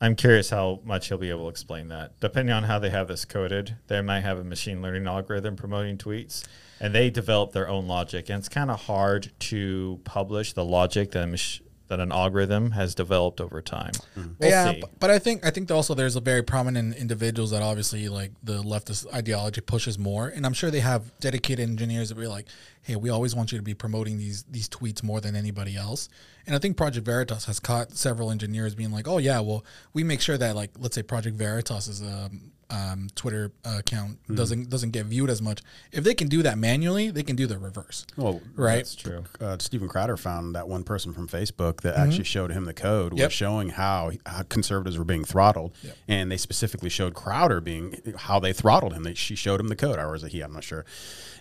I'm 0.00 0.16
curious 0.16 0.50
how 0.50 0.80
much 0.84 1.08
he'll 1.08 1.18
be 1.18 1.30
able 1.30 1.44
to 1.44 1.48
explain 1.48 1.88
that. 1.88 2.18
Depending 2.20 2.52
on 2.52 2.64
how 2.64 2.78
they 2.78 2.90
have 2.90 3.08
this 3.08 3.24
coded, 3.24 3.76
they 3.86 4.00
might 4.00 4.20
have 4.20 4.38
a 4.38 4.44
machine 4.44 4.82
learning 4.82 5.06
algorithm 5.06 5.56
promoting 5.56 5.96
tweets, 5.96 6.44
and 6.80 6.94
they 6.94 7.10
develop 7.10 7.52
their 7.52 7.68
own 7.68 7.86
logic. 7.86 8.28
And 8.28 8.38
it's 8.38 8.48
kind 8.48 8.70
of 8.70 8.82
hard 8.82 9.32
to 9.40 10.00
publish 10.04 10.52
the 10.52 10.64
logic 10.64 11.12
that 11.12 11.22
a 11.22 11.26
mach- 11.26 11.63
that 11.88 12.00
an 12.00 12.12
algorithm 12.12 12.70
has 12.70 12.94
developed 12.94 13.40
over 13.40 13.60
time. 13.60 13.92
We'll 14.16 14.50
yeah, 14.50 14.72
see. 14.72 14.80
b- 14.80 14.86
but 14.98 15.10
I 15.10 15.18
think 15.18 15.44
I 15.44 15.50
think 15.50 15.70
also 15.70 15.94
there's 15.94 16.16
a 16.16 16.20
very 16.20 16.42
prominent 16.42 16.96
individuals 16.96 17.50
that 17.50 17.62
obviously 17.62 18.08
like 18.08 18.32
the 18.42 18.62
leftist 18.62 19.12
ideology 19.12 19.60
pushes 19.60 19.98
more, 19.98 20.28
and 20.28 20.46
I'm 20.46 20.54
sure 20.54 20.70
they 20.70 20.80
have 20.80 21.16
dedicated 21.20 21.68
engineers 21.68 22.08
that 22.08 22.16
be 22.16 22.26
like, 22.26 22.46
hey, 22.82 22.96
we 22.96 23.10
always 23.10 23.34
want 23.34 23.52
you 23.52 23.58
to 23.58 23.64
be 23.64 23.74
promoting 23.74 24.18
these 24.18 24.44
these 24.44 24.68
tweets 24.68 25.02
more 25.02 25.20
than 25.20 25.36
anybody 25.36 25.76
else. 25.76 26.08
And 26.46 26.56
I 26.56 26.58
think 26.58 26.76
Project 26.76 27.04
Veritas 27.06 27.46
has 27.46 27.60
caught 27.60 27.92
several 27.92 28.30
engineers 28.30 28.74
being 28.74 28.90
like, 28.90 29.06
oh 29.06 29.18
yeah, 29.18 29.40
well 29.40 29.64
we 29.92 30.04
make 30.04 30.20
sure 30.20 30.38
that 30.38 30.56
like 30.56 30.70
let's 30.78 30.94
say 30.94 31.02
Project 31.02 31.36
Veritas 31.36 31.88
is 31.88 32.02
um, 32.02 32.52
um, 32.70 33.08
Twitter 33.14 33.52
account 33.64 34.18
doesn't 34.34 34.70
doesn't 34.70 34.90
get 34.90 35.06
viewed 35.06 35.30
as 35.30 35.40
much. 35.42 35.62
If 35.92 36.04
they 36.04 36.14
can 36.14 36.28
do 36.28 36.42
that 36.42 36.58
manually, 36.58 37.10
they 37.10 37.22
can 37.22 37.36
do 37.36 37.46
the 37.46 37.58
reverse. 37.58 38.06
Well, 38.16 38.40
Right. 38.54 38.76
That's 38.76 38.94
true. 38.94 39.24
uh, 39.40 39.56
Steven 39.58 39.88
Crowder 39.88 40.16
found 40.16 40.54
that 40.54 40.68
one 40.68 40.82
person 40.84 41.12
from 41.12 41.28
Facebook 41.28 41.80
that 41.82 41.96
actually 41.96 42.24
showed 42.24 42.50
him 42.50 42.64
the 42.64 42.74
code 42.74 43.12
was 43.14 43.32
showing 43.32 43.70
how, 43.70 44.12
how 44.26 44.42
conservatives 44.44 44.98
were 44.98 45.04
being 45.04 45.24
throttled, 45.24 45.74
and 46.08 46.30
they 46.30 46.36
specifically 46.36 46.88
showed 46.90 47.14
Crowder 47.14 47.60
being 47.60 48.00
how 48.16 48.40
they 48.40 48.52
throttled 48.52 48.92
him. 48.94 49.02
They, 49.02 49.14
she 49.14 49.34
showed 49.34 49.60
him 49.60 49.68
the 49.68 49.76
code, 49.76 49.98
or 49.98 50.10
was 50.10 50.24
it 50.24 50.32
he? 50.32 50.40
I'm 50.40 50.52
not 50.52 50.64
sure. 50.64 50.84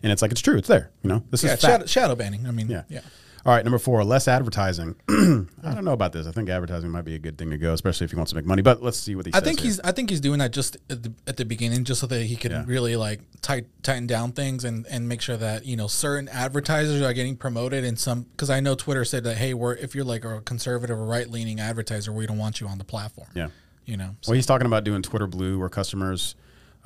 And 0.01 0.11
it's 0.11 0.21
like 0.21 0.31
it's 0.31 0.41
true. 0.41 0.57
It's 0.57 0.67
there. 0.67 0.91
You 1.03 1.09
know, 1.09 1.23
this 1.29 1.43
Yeah, 1.43 1.53
is 1.53 1.59
shadow, 1.61 1.85
shadow 1.85 2.15
banning. 2.15 2.45
I 2.47 2.51
mean, 2.51 2.69
Yeah. 2.69 2.83
yeah. 2.89 3.01
All 3.45 3.53
right, 3.53 3.65
number 3.65 3.77
four, 3.77 4.05
less 4.05 4.29
advertising. 4.29 4.95
I 5.09 5.73
don't 5.73 5.83
know 5.83 5.91
about 5.91 6.13
this. 6.13 6.27
I 6.27 6.31
think 6.31 6.47
advertising 6.49 6.89
might 6.89 7.03
be 7.03 7.15
a 7.15 7.19
good 7.19 7.37
thing 7.37 7.49
to 7.49 7.57
go, 7.57 7.73
especially 7.73 8.05
if 8.05 8.11
he 8.11 8.15
wants 8.15 8.31
to 8.31 8.37
make 8.37 8.45
money. 8.45 8.61
But 8.61 8.81
let's 8.81 8.97
see 8.97 9.15
what 9.15 9.25
he 9.25 9.33
I 9.35 9.41
think 9.41 9.59
here. 9.59 9.65
he's 9.65 9.79
I 9.81 9.91
think 9.91 10.09
he's 10.09 10.21
doing 10.21 10.39
that 10.39 10.51
just 10.53 10.77
at 10.89 11.03
the, 11.03 11.13
at 11.27 11.35
the 11.35 11.43
beginning, 11.43 11.83
just 11.83 11.99
so 11.99 12.07
that 12.07 12.23
he 12.23 12.37
can 12.37 12.53
Yeah. 12.53 12.63
really 12.65 12.95
like 12.95 13.19
tight, 13.41 13.65
tighten 13.83 14.07
down 14.07 14.31
things 14.31 14.63
and, 14.63 14.87
and 14.87 15.09
make 15.09 15.19
sure 15.19 15.35
that 15.35 15.65
you 15.65 15.75
know 15.75 15.87
certain 15.87 16.29
advertisers 16.29 17.01
are 17.01 17.11
getting 17.11 17.35
promoted 17.35 17.83
and 17.83 17.99
some. 17.99 18.23
Because 18.31 18.49
I 18.49 18.61
know 18.61 18.75
Twitter 18.75 19.03
said 19.03 19.25
that 19.25 19.35
hey, 19.35 19.53
we're 19.53 19.73
if 19.75 19.93
you're 19.93 20.05
like 20.05 20.23
a 20.23 20.39
conservative 20.39 20.97
or 20.97 21.05
right 21.05 21.29
leaning 21.29 21.59
advertiser, 21.59 22.13
we 22.13 22.25
don't 22.25 22.37
want 22.37 22.61
you 22.61 22.67
on 22.67 22.77
the 22.77 22.85
platform. 22.85 23.27
yeah. 23.35 23.49
you 23.85 23.97
know. 23.97 24.15
So, 24.21 24.31
Well, 24.31 24.35
he's 24.35 24.45
talking 24.45 24.67
about 24.67 24.85
doing 24.85 25.01
Twitter 25.01 25.27
Blue, 25.27 25.59
where 25.59 25.67
customers 25.67 26.35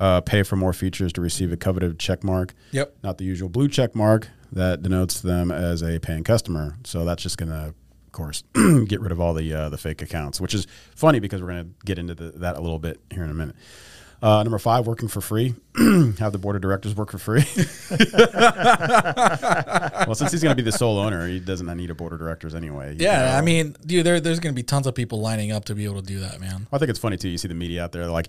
uh, 0.00 0.22
pay 0.22 0.42
for 0.42 0.56
more 0.56 0.72
features 0.72 1.12
to 1.12 1.20
receive 1.20 1.52
a 1.52 1.56
coveted 1.56 2.00
check 2.00 2.24
mark. 2.24 2.52
Yep. 2.72 2.96
Not 3.04 3.18
the 3.18 3.24
usual 3.24 3.48
blue 3.48 3.68
check 3.68 3.94
mark 3.94 4.28
that 4.52 4.82
denotes 4.82 5.20
them 5.20 5.50
as 5.50 5.82
a 5.82 5.98
paying 5.98 6.24
customer. 6.24 6.76
So 6.84 7.04
that's 7.04 7.22
just 7.22 7.38
going 7.38 7.50
to, 7.50 7.68
of 7.68 8.12
course, 8.12 8.42
get 8.86 9.00
rid 9.00 9.12
of 9.12 9.20
all 9.20 9.34
the 9.34 9.52
uh, 9.52 9.68
the 9.68 9.78
fake 9.78 10.02
accounts, 10.02 10.40
which 10.40 10.54
is 10.54 10.66
funny 10.94 11.20
because 11.20 11.40
we're 11.40 11.48
going 11.48 11.64
to 11.64 11.86
get 11.86 11.98
into 11.98 12.14
the, 12.14 12.32
that 12.38 12.56
a 12.56 12.60
little 12.60 12.78
bit 12.78 13.00
here 13.10 13.24
in 13.24 13.30
a 13.30 13.34
minute. 13.34 13.56
Uh, 14.20 14.42
number 14.42 14.58
five, 14.58 14.84
working 14.84 15.06
for 15.06 15.20
free. 15.20 15.54
Have 16.18 16.32
the 16.32 16.38
board 16.38 16.56
of 16.56 16.62
directors 16.62 16.92
work 16.96 17.12
for 17.12 17.18
free. 17.18 17.44
well, 20.06 20.16
since 20.16 20.32
he's 20.32 20.42
going 20.42 20.56
to 20.56 20.60
be 20.60 20.68
the 20.68 20.76
sole 20.76 20.98
owner, 20.98 21.28
he 21.28 21.38
doesn't 21.38 21.68
need 21.76 21.90
a 21.90 21.94
board 21.94 22.12
of 22.12 22.18
directors 22.18 22.52
anyway. 22.52 22.96
Yeah, 22.98 23.26
know. 23.26 23.38
I 23.38 23.42
mean, 23.42 23.76
dude, 23.86 24.04
there, 24.04 24.18
there's 24.18 24.40
going 24.40 24.52
to 24.52 24.58
be 24.58 24.64
tons 24.64 24.88
of 24.88 24.96
people 24.96 25.20
lining 25.20 25.52
up 25.52 25.66
to 25.66 25.74
be 25.76 25.84
able 25.84 26.02
to 26.02 26.06
do 26.06 26.18
that, 26.18 26.40
man. 26.40 26.66
I 26.72 26.78
think 26.78 26.90
it's 26.90 26.98
funny 26.98 27.16
too. 27.16 27.28
You 27.28 27.38
see 27.38 27.46
the 27.46 27.54
media 27.54 27.84
out 27.84 27.92
there 27.92 28.02
they're 28.02 28.10
like, 28.10 28.26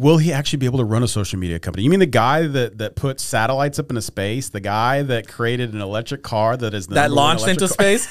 will 0.00 0.18
he 0.18 0.32
actually 0.32 0.58
be 0.58 0.66
able 0.66 0.78
to 0.78 0.84
run 0.84 1.02
a 1.02 1.08
social 1.08 1.38
media 1.38 1.58
company? 1.58 1.84
You 1.84 1.90
mean 1.90 2.00
the 2.00 2.06
guy 2.06 2.46
that 2.46 2.78
that 2.78 2.96
put 2.96 3.20
satellites 3.20 3.78
up 3.78 3.90
into 3.90 4.02
space, 4.02 4.48
the 4.48 4.60
guy 4.60 5.02
that 5.02 5.28
created 5.28 5.72
an 5.74 5.80
electric 5.80 6.22
car 6.22 6.56
that 6.56 6.74
is 6.74 6.86
the 6.86 6.94
That 6.94 7.10
launched 7.10 7.46
into 7.48 7.68
car- 7.68 7.96
space. 7.98 8.06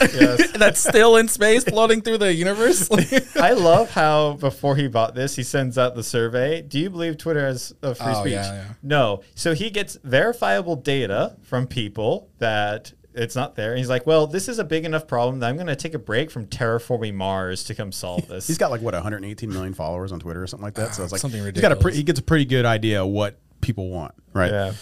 That's 0.58 0.80
still 0.80 1.18
in 1.18 1.28
space, 1.28 1.64
floating 1.64 2.02
through 2.02 2.20
the 2.20 2.34
universe. 2.34 2.90
I 3.36 3.54
love 3.54 3.90
how 3.92 4.34
before 4.34 4.76
he 4.76 4.88
bought 4.88 5.16
this, 5.16 5.36
he 5.36 5.44
sends 5.44 5.78
out 5.78 5.96
the 5.96 6.04
survey. 6.04 6.62
Do 6.62 6.80
you 6.80 6.90
believe 6.90 7.18
Twitter 7.18 7.46
has 7.46 7.74
a 7.82 7.96
free 7.96 8.06
Oh, 8.08 8.22
speech? 8.22 8.34
yeah, 8.34 8.54
yeah. 8.54 8.64
No. 8.84 9.22
So 9.36 9.54
he 9.54 9.70
gets 9.70 9.98
verifiable 10.04 10.76
data 10.76 11.36
from 11.42 11.68
people 11.68 12.30
that 12.40 12.94
it's 13.14 13.36
not 13.36 13.56
there. 13.56 13.72
And 13.72 13.80
he's 13.80 13.90
like, 13.90 14.06
well, 14.06 14.28
this 14.28 14.48
is 14.48 14.60
a 14.60 14.64
big 14.64 14.86
enough 14.86 15.08
problem 15.08 15.40
that 15.40 15.50
I'm 15.50 15.56
going 15.56 15.68
to 15.68 15.76
take 15.76 15.94
a 15.94 16.00
break 16.00 16.30
from 16.32 16.48
terraforming 16.48 17.16
Mars 17.16 17.64
to 17.66 17.76
come 17.76 17.92
solve 17.92 18.28
this. 18.30 18.48
He's 18.48 18.58
got 18.58 18.72
like 18.72 18.82
what 18.82 18.94
118 18.94 19.50
million 19.50 19.74
followers 19.74 20.12
on 20.12 20.20
Twitter 20.20 20.42
or 20.42 20.48
something 20.48 20.66
like 20.66 20.76
that. 20.76 20.96
So 20.96 21.04
it's 21.04 21.12
like 21.12 21.22
something 21.22 21.44
He's 21.44 21.62
got 21.62 21.72
a 21.72 21.76
pre- 21.76 21.96
he 21.96 22.04
gets 22.04 22.20
a 22.20 22.24
pretty 22.24 22.46
good 22.46 22.66
idea 22.66 23.04
of 23.04 23.10
what 23.10 23.40
people 23.62 23.90
want, 23.90 24.14
right? 24.34 24.52
yeah. 24.52 24.74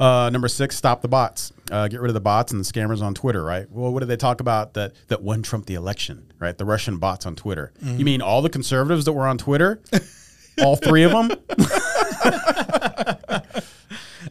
Uh, 0.00 0.30
number 0.30 0.48
six, 0.48 0.74
stop 0.76 1.00
the 1.00 1.08
bots. 1.08 1.52
Uh, 1.70 1.86
get 1.86 2.00
rid 2.00 2.08
of 2.08 2.14
the 2.14 2.20
bots 2.20 2.50
and 2.50 2.60
the 2.60 2.64
scammers 2.64 3.00
on 3.02 3.14
Twitter, 3.14 3.42
right? 3.44 3.70
Well, 3.70 3.92
what 3.92 4.00
did 4.00 4.08
they 4.08 4.16
talk 4.16 4.40
about 4.40 4.74
that 4.74 4.94
that 5.08 5.22
won 5.22 5.42
Trump 5.42 5.66
the 5.66 5.74
election, 5.74 6.32
right? 6.40 6.56
The 6.58 6.64
Russian 6.64 6.98
bots 6.98 7.24
on 7.24 7.36
Twitter. 7.36 7.72
Mm-hmm. 7.82 7.98
You 7.98 8.04
mean 8.04 8.20
all 8.22 8.42
the 8.42 8.50
conservatives 8.50 9.04
that 9.04 9.12
were 9.12 9.28
on 9.28 9.38
Twitter? 9.38 9.80
all 10.62 10.76
three 10.76 11.04
of 11.04 11.12
them? 11.12 11.28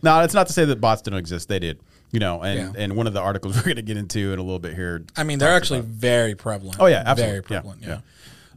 no, 0.03 0.21
it's 0.21 0.33
not 0.33 0.47
to 0.47 0.53
say 0.53 0.65
that 0.65 0.81
bots 0.81 1.03
didn't 1.03 1.19
exist. 1.19 1.47
They 1.47 1.59
did, 1.59 1.79
you 2.11 2.19
know. 2.19 2.41
And 2.41 2.59
Yeah. 2.75 2.83
and 2.83 2.95
one 2.95 3.07
of 3.07 3.13
the 3.13 3.21
articles 3.21 3.55
we're 3.57 3.63
going 3.63 3.75
to 3.77 3.81
get 3.81 3.97
into 3.97 4.33
in 4.33 4.39
a 4.39 4.43
little 4.43 4.59
bit 4.59 4.73
here. 4.75 5.03
I 5.17 5.23
mean, 5.23 5.39
they're 5.39 5.53
actually 5.55 5.81
very 5.81 6.35
prevalent. 6.35 6.77
Oh 6.79 6.85
yeah, 6.87 7.03
absolutely. 7.05 7.23
very 7.25 7.35
Yeah, 7.37 7.47
prevalent. 7.47 7.81
yeah. 7.81 7.87
yeah. 7.89 7.99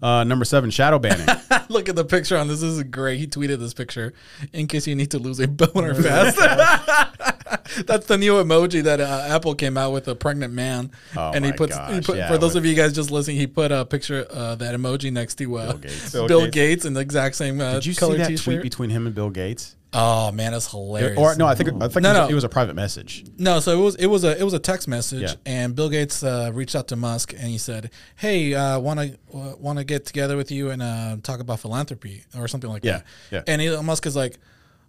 Uh, 0.02 0.22
number 0.24 0.44
seven, 0.44 0.68
shadow 0.70 0.98
banning. 0.98 1.26
Look 1.70 1.88
at 1.88 1.96
the 1.96 2.04
picture 2.04 2.36
on 2.36 2.46
this. 2.48 2.60
This 2.60 2.72
is 2.72 2.82
great. 2.82 3.18
He 3.18 3.26
tweeted 3.26 3.58
this 3.58 3.72
picture 3.72 4.12
in 4.52 4.66
case 4.66 4.86
you 4.86 4.94
need 4.94 5.10
to 5.12 5.18
lose 5.18 5.40
a 5.40 5.48
boner 5.48 5.94
fast. 5.94 6.36
That's 7.86 8.06
the 8.06 8.18
new 8.18 8.34
emoji 8.34 8.82
that 8.84 9.00
uh, 9.00 9.24
Apple 9.28 9.54
came 9.54 9.76
out 9.76 9.92
with 9.92 10.08
a 10.08 10.14
pregnant 10.14 10.52
man, 10.54 10.90
Oh 11.16 11.32
and 11.34 11.44
he 11.44 11.50
my 11.52 11.56
puts. 11.56 11.76
he 11.90 12.00
put 12.00 12.16
yeah, 12.16 12.28
for 12.28 12.38
those 12.38 12.56
of 12.56 12.64
you 12.64 12.74
guys 12.74 12.92
just 12.92 13.10
listening, 13.10 13.36
he 13.36 13.46
put 13.46 13.72
a 13.72 13.84
picture 13.84 14.26
uh, 14.30 14.54
that 14.56 14.74
emoji 14.74 15.12
next 15.12 15.36
to 15.36 15.56
uh, 15.56 15.66
Bill 15.72 15.78
Gates. 15.78 16.12
Bill, 16.12 16.28
Bill 16.28 16.40
Gates. 16.42 16.54
Gates. 16.54 16.84
in 16.84 16.92
the 16.94 17.00
exact 17.00 17.36
same 17.36 17.60
uh, 17.60 17.74
Did 17.74 17.86
you 17.86 17.92
see 17.94 18.16
that 18.16 18.28
T-shirt. 18.28 18.44
tweet 18.44 18.62
between 18.62 18.90
him 18.90 19.06
and 19.06 19.14
Bill 19.14 19.30
Gates? 19.30 19.76
oh 19.96 20.32
man, 20.32 20.50
that's 20.50 20.68
hilarious. 20.72 21.16
Or 21.16 21.36
no, 21.36 21.46
I 21.46 21.54
think 21.54 21.68
I 21.80 21.86
think 21.86 22.02
No, 22.02 22.10
it, 22.10 22.12
was, 22.14 22.18
no. 22.18 22.28
it 22.30 22.34
was 22.34 22.42
a 22.42 22.48
private 22.48 22.74
message. 22.74 23.24
No, 23.38 23.60
so 23.60 23.78
it 23.78 23.80
was 23.80 23.94
it 23.94 24.06
was 24.06 24.24
a 24.24 24.36
it 24.36 24.42
was 24.42 24.52
a 24.52 24.58
text 24.58 24.88
message, 24.88 25.22
Yeah. 25.22 25.34
and 25.46 25.76
Bill 25.76 25.88
Gates 25.88 26.24
uh, 26.24 26.50
reached 26.52 26.74
out 26.74 26.88
to 26.88 26.96
Musk 26.96 27.32
and 27.32 27.42
he 27.44 27.58
said, 27.58 27.90
"Hey, 28.16 28.54
uh, 28.54 28.80
want 28.80 28.98
to 28.98 29.16
uh, 29.32 29.54
want 29.60 29.78
to 29.78 29.84
get 29.84 30.04
together 30.04 30.36
with 30.36 30.50
you 30.50 30.70
and 30.70 30.82
uh, 30.82 31.16
talk 31.22 31.38
about 31.38 31.60
philanthropy 31.60 32.24
or 32.36 32.48
something 32.48 32.68
like 32.70 32.84
Yeah, 32.84 33.02
that." 33.02 33.04
yeah. 33.30 33.42
And 33.46 33.62
Elon 33.62 33.86
Musk 33.86 34.04
is 34.06 34.16
like, 34.16 34.38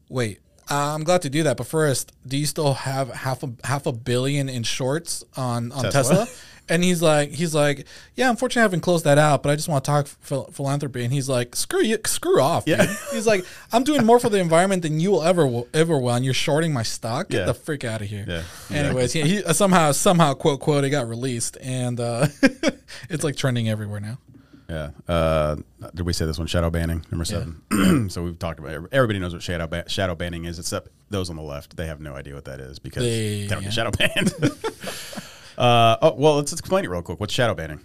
"Wait, 0.09 0.39
I'm 0.69 1.03
glad 1.03 1.21
to 1.23 1.29
do 1.29 1.43
that, 1.43 1.57
but 1.57 1.67
first, 1.67 2.11
do 2.27 2.37
you 2.37 2.45
still 2.45 2.73
have 2.73 3.09
half 3.09 3.43
a 3.43 3.51
half 3.63 3.85
a 3.85 3.91
billion 3.91 4.49
in 4.49 4.63
shorts 4.63 5.23
on 5.37 5.71
on 5.71 5.83
Tesla? 5.91 6.25
Tesla?" 6.25 6.27
And 6.67 6.83
he's 6.83 6.99
like, 6.99 7.29
he's 7.29 7.53
like, 7.53 7.85
yeah, 8.15 8.27
unfortunately, 8.27 8.61
I 8.61 8.63
haven't 8.63 8.79
closed 8.81 9.05
that 9.05 9.19
out, 9.19 9.43
but 9.43 9.51
I 9.51 9.55
just 9.55 9.67
want 9.69 9.85
to 9.85 9.91
talk 9.91 10.07
phil- 10.07 10.49
philanthropy. 10.51 11.03
And 11.03 11.13
he's 11.13 11.29
like, 11.29 11.55
screw 11.55 11.83
you, 11.83 11.99
screw 12.07 12.41
off. 12.41 12.63
Yeah. 12.65 12.87
dude. 12.87 12.97
He's 13.13 13.27
like, 13.27 13.45
I'm 13.71 13.83
doing 13.83 14.03
more 14.03 14.19
for 14.19 14.29
the 14.29 14.39
environment 14.39 14.81
than 14.81 14.99
you 14.99 15.11
will 15.11 15.21
ever 15.21 15.45
will, 15.45 15.67
ever 15.75 15.99
will, 15.99 16.09
and 16.15 16.25
you're 16.25 16.33
shorting 16.33 16.73
my 16.73 16.81
stock. 16.81 17.29
Get 17.29 17.41
Yeah. 17.41 17.45
the 17.45 17.53
freak 17.53 17.83
out 17.83 18.01
of 18.01 18.07
here. 18.07 18.25
Yeah, 18.27 18.75
Anyways, 18.75 19.13
he, 19.13 19.21
he 19.21 19.53
somehow 19.53 19.91
somehow 19.91 20.33
quote 20.33 20.59
quote 20.59 20.83
it 20.83 20.89
got 20.89 21.07
released, 21.07 21.55
and 21.61 21.99
uh, 21.99 22.25
it's 23.11 23.23
like 23.23 23.35
trending 23.35 23.69
everywhere 23.69 23.99
now. 23.99 24.17
Yeah. 24.69 24.89
Uh, 25.07 25.57
did 25.93 26.05
we 26.05 26.13
say 26.13 26.25
this 26.25 26.37
one? 26.37 26.47
Shadow 26.47 26.69
banning, 26.69 27.05
number 27.11 27.25
seven. 27.25 28.09
so 28.09 28.23
we've 28.23 28.39
talked 28.39 28.59
about 28.59 28.71
it. 28.71 28.81
Everybody 28.91 29.19
knows 29.19 29.33
what 29.33 29.43
shadow 29.43 29.67
ba- 29.67 29.87
shadow 29.89 30.15
banning 30.15 30.45
is, 30.45 30.57
except 30.59 30.89
those 31.09 31.29
on 31.29 31.35
the 31.35 31.41
left. 31.43 31.77
They 31.77 31.85
have 31.87 31.99
no 31.99 32.15
idea 32.15 32.33
what 32.33 32.45
that 32.45 32.59
is 32.59 32.79
because 32.79 33.03
They- 33.03 33.41
they, 33.41 33.47
don't 33.47 33.59
yeah. 33.61 33.65
get 33.65 33.73
shadow 33.73 33.91
banned. 33.91 34.33
uh, 35.57 35.97
oh, 36.01 36.13
well, 36.17 36.35
let's 36.37 36.51
explain 36.51 36.83
it 36.85 36.89
real 36.89 37.01
quick. 37.01 37.19
What's 37.19 37.33
shadow 37.33 37.53
banning? 37.53 37.79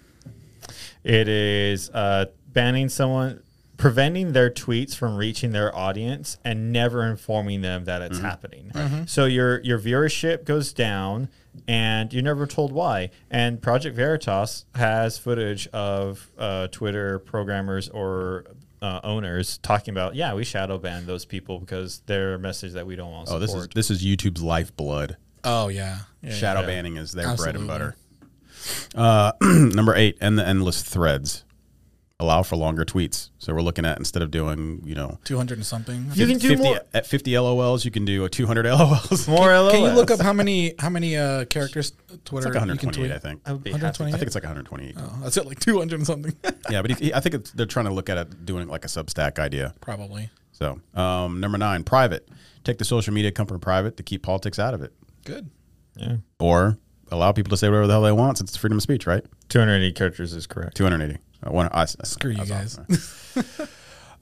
It 1.04 1.28
is 1.28 1.90
uh, 1.90 2.26
banning 2.48 2.88
someone, 2.88 3.42
preventing 3.76 4.32
their 4.32 4.50
tweets 4.50 4.94
from 4.94 5.16
reaching 5.16 5.52
their 5.52 5.74
audience, 5.74 6.36
and 6.44 6.72
never 6.72 7.06
informing 7.06 7.62
them 7.62 7.84
that 7.86 8.02
it's 8.02 8.18
happening. 8.18 8.70
So 9.06 9.24
your 9.24 9.60
your 9.62 9.78
viewership 9.78 10.44
goes 10.44 10.72
down, 10.72 11.28
and 11.66 12.12
you're 12.12 12.22
never 12.22 12.46
told 12.46 12.72
why. 12.72 13.10
And 13.30 13.60
Project 13.60 13.96
Veritas 13.96 14.64
has 14.74 15.18
footage 15.18 15.66
of 15.68 16.30
uh, 16.38 16.68
Twitter 16.68 17.18
programmers 17.18 17.88
or 17.88 18.46
uh, 18.82 19.00
owners 19.04 19.58
talking 19.58 19.92
about, 19.92 20.14
yeah, 20.14 20.34
we 20.34 20.44
shadow 20.44 20.78
ban 20.78 21.06
those 21.06 21.24
people 21.24 21.58
because 21.58 22.02
they're 22.06 22.34
a 22.34 22.38
message 22.38 22.72
that 22.72 22.86
we 22.86 22.96
don't 22.96 23.10
want 23.10 23.28
to 23.28 23.34
Oh, 23.34 23.38
this 23.38 23.54
is 23.54 23.68
this 23.74 23.90
is 23.90 24.04
YouTube's 24.04 24.42
lifeblood. 24.42 25.16
Oh 25.44 25.68
yeah, 25.68 26.00
yeah 26.22 26.32
Shadow 26.32 26.60
yeah. 26.60 26.66
banning 26.66 26.96
is 26.96 27.12
their 27.12 27.34
bread 27.36 27.56
and 27.56 27.66
butter. 27.66 27.96
Uh, 28.94 29.32
number 29.40 29.94
eight, 29.94 30.18
and 30.20 30.38
the 30.38 30.46
endless 30.46 30.82
threads 30.82 31.44
allow 32.20 32.42
for 32.44 32.54
longer 32.56 32.85
tweets. 32.85 33.30
So 33.38 33.52
we're 33.52 33.62
looking 33.62 33.85
at 33.85 33.98
instead 33.98 34.22
of 34.22 34.30
doing 34.30 34.83
you 34.85 34.94
know 34.94 35.18
two 35.24 35.37
hundred 35.37 35.59
and 35.59 35.66
something. 35.66 36.06
You 36.14 36.26
can 36.26 36.38
do 36.38 36.48
50, 36.50 36.62
more. 36.62 36.80
at 36.94 37.06
50 37.06 37.30
LOLs, 37.33 37.85
you 37.85 37.90
can 37.90 38.04
do 38.04 38.24
a 38.24 38.28
200 38.28 38.64
LOLs. 38.66 39.26
More 39.28 39.48
lol's. 39.52 39.72
Can 39.72 39.83
you 39.83 39.90
look 39.90 40.11
up 40.11 40.20
how 40.20 40.33
many 40.33 40.74
how 40.78 40.90
many 40.90 41.16
uh, 41.16 41.44
characters 41.46 41.92
Twitter 42.24 42.48
It's 42.48 42.56
like 42.56 42.66
you 42.68 42.76
can 42.76 42.88
128, 42.88 42.92
tweet? 43.09 43.12
I 43.12 43.18
think. 43.18 43.40
I 43.46 43.52
would 43.52 43.64
be 43.64 43.70
128? 43.72 44.14
I 44.14 44.18
think 44.18 44.26
it's 44.26 44.35
like 44.37 44.44
128. 44.44 44.94
Oh, 44.98 45.18
that's 45.22 45.37
it, 45.37 45.46
like 45.46 45.59
two 45.61 45.78
hundred 45.78 45.96
and 45.96 46.06
something, 46.06 46.37
Yeah, 46.70 46.83
but 46.83 46.90
he, 46.92 47.06
he- 47.06 47.14
I 47.14 47.20
think 47.20 47.35
it's, 47.35 47.50
they're 47.52 47.66
trying 47.66 47.87
to 47.87 47.92
look 47.92 48.09
at 48.09 48.18
it 48.18 48.44
doing 48.46 48.68
like 48.68 48.85
a 48.85 48.88
Substack 48.88 49.38
idea. 49.38 49.74
probably. 49.80 50.30
So, 50.52 50.78
um, 50.94 51.40
number 51.40 51.56
nine, 51.59 51.85
private. 51.85 52.28
Take 52.64 52.76
the 52.76 52.85
social 52.85 53.14
media 53.14 53.33
company 53.33 53.59
private 53.59 53.96
to 53.96 54.02
keep 54.02 54.22
politics 54.22 54.59
out 54.59 54.74
of 54.74 54.83
it, 54.83 54.92
Good. 55.24 55.48
Yeah. 55.96 56.16
or 56.38 56.76
allow 57.10 57.32
people 57.32 57.50
to 57.50 57.56
say 57.56 57.68
whatever 57.68 57.86
the 57.86 57.92
hell 57.94 58.02
they 58.02 58.12
want 58.12 58.38
since 58.38 58.50
it's 58.50 58.56
freedom 58.56 58.78
of 58.78 58.82
speech, 58.82 59.06
right? 59.06 59.24
280 59.48 59.92
characters 59.92 60.32
is 60.32 60.46
correct. 60.46 60.76
280. 60.76 61.20
Uh, 61.42 61.50
one, 61.50 61.68
I, 61.72 61.84
Screw 61.86 62.30
you 62.32 62.46
guys. 62.46 62.78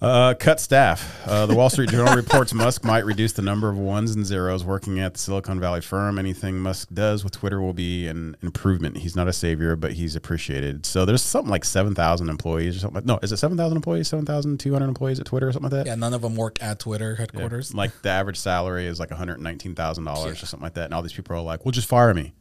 Uh, 0.01 0.33
cut 0.35 0.61
staff. 0.61 1.27
Uh, 1.27 1.45
the 1.47 1.55
Wall 1.57 1.69
Street 1.69 1.91
Journal 1.91 2.15
reports 2.15 2.55
Musk 2.55 2.85
might 2.85 3.05
reduce 3.05 3.33
the 3.33 3.43
number 3.43 3.69
of 3.69 3.77
ones 3.77 4.15
and 4.15 4.25
zeros 4.25 4.65
working 4.65 5.01
at 5.01 5.15
the 5.15 5.19
Silicon 5.19 5.59
Valley 5.59 5.81
firm. 5.81 6.21
Anything 6.21 6.61
Musk 6.61 6.89
does 6.95 7.25
with 7.25 7.33
Twitter 7.33 7.61
will 7.61 7.73
be 7.73 8.07
an 8.07 8.37
improvement. 8.41 8.99
He's 8.99 9.17
not 9.17 9.27
a 9.27 9.33
savior, 9.33 9.75
but 9.75 9.95
he's 9.95 10.15
appreciated. 10.15 10.87
So 10.87 11.05
there's 11.05 11.23
something 11.23 11.51
like 11.51 11.65
7,000 11.65 12.29
employees 12.29 12.77
or 12.77 12.79
something. 12.79 12.95
Like, 12.95 13.07
no, 13.07 13.19
is 13.23 13.33
it 13.33 13.39
7,000 13.39 13.75
employees, 13.75 14.07
7,200 14.07 14.87
employees 14.87 15.19
at 15.19 15.27
Twitter 15.27 15.49
or 15.49 15.53
something 15.53 15.71
like 15.71 15.85
that? 15.85 15.87
Yeah, 15.87 15.97
none 15.97 16.15
of 16.15 16.23
them 16.23 16.37
work 16.37 16.63
at 16.63 16.79
Twitter 16.79 17.17
headquarters. 17.17 17.75
Like 17.75 17.91
the 18.03 18.11
average 18.11 18.39
salary 18.39 18.87
is 18.87 19.01
like 19.01 19.11
$119,000 19.11 20.33
or 20.33 20.35
something 20.37 20.63
like 20.63 20.75
that. 20.75 20.85
And 20.85 20.95
all 20.95 21.03
these 21.03 21.13
people 21.13 21.35
are 21.35 21.41
like, 21.41 21.65
well, 21.65 21.73
just 21.73 21.89
fire 21.89 22.15
me. 22.15 22.35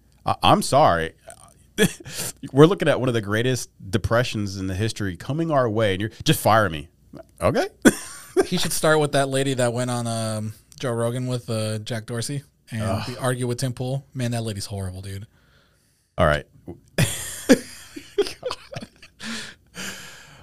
I'm 0.43 0.61
sorry. 0.61 1.13
We're 2.51 2.65
looking 2.65 2.87
at 2.87 2.99
one 2.99 3.07
of 3.07 3.13
the 3.13 3.21
greatest 3.21 3.69
depressions 3.89 4.57
in 4.57 4.67
the 4.67 4.75
history 4.75 5.15
coming 5.15 5.51
our 5.51 5.69
way, 5.69 5.93
and 5.93 6.01
you're 6.01 6.11
just 6.23 6.39
fire 6.39 6.69
me. 6.69 6.89
Okay. 7.41 7.67
he 8.45 8.57
should 8.57 8.73
start 8.73 8.99
with 8.99 9.11
that 9.13 9.29
lady 9.29 9.53
that 9.53 9.73
went 9.73 9.89
on 9.89 10.07
um, 10.07 10.53
Joe 10.79 10.91
Rogan 10.91 11.27
with 11.27 11.49
uh, 11.49 11.79
Jack 11.79 12.05
Dorsey 12.05 12.43
and 12.71 13.17
argue 13.19 13.47
with 13.47 13.59
Tim 13.59 13.73
Pool. 13.73 14.05
Man, 14.13 14.31
that 14.31 14.43
lady's 14.43 14.65
horrible, 14.65 15.01
dude. 15.01 15.27
All 16.17 16.25
right. 16.25 16.45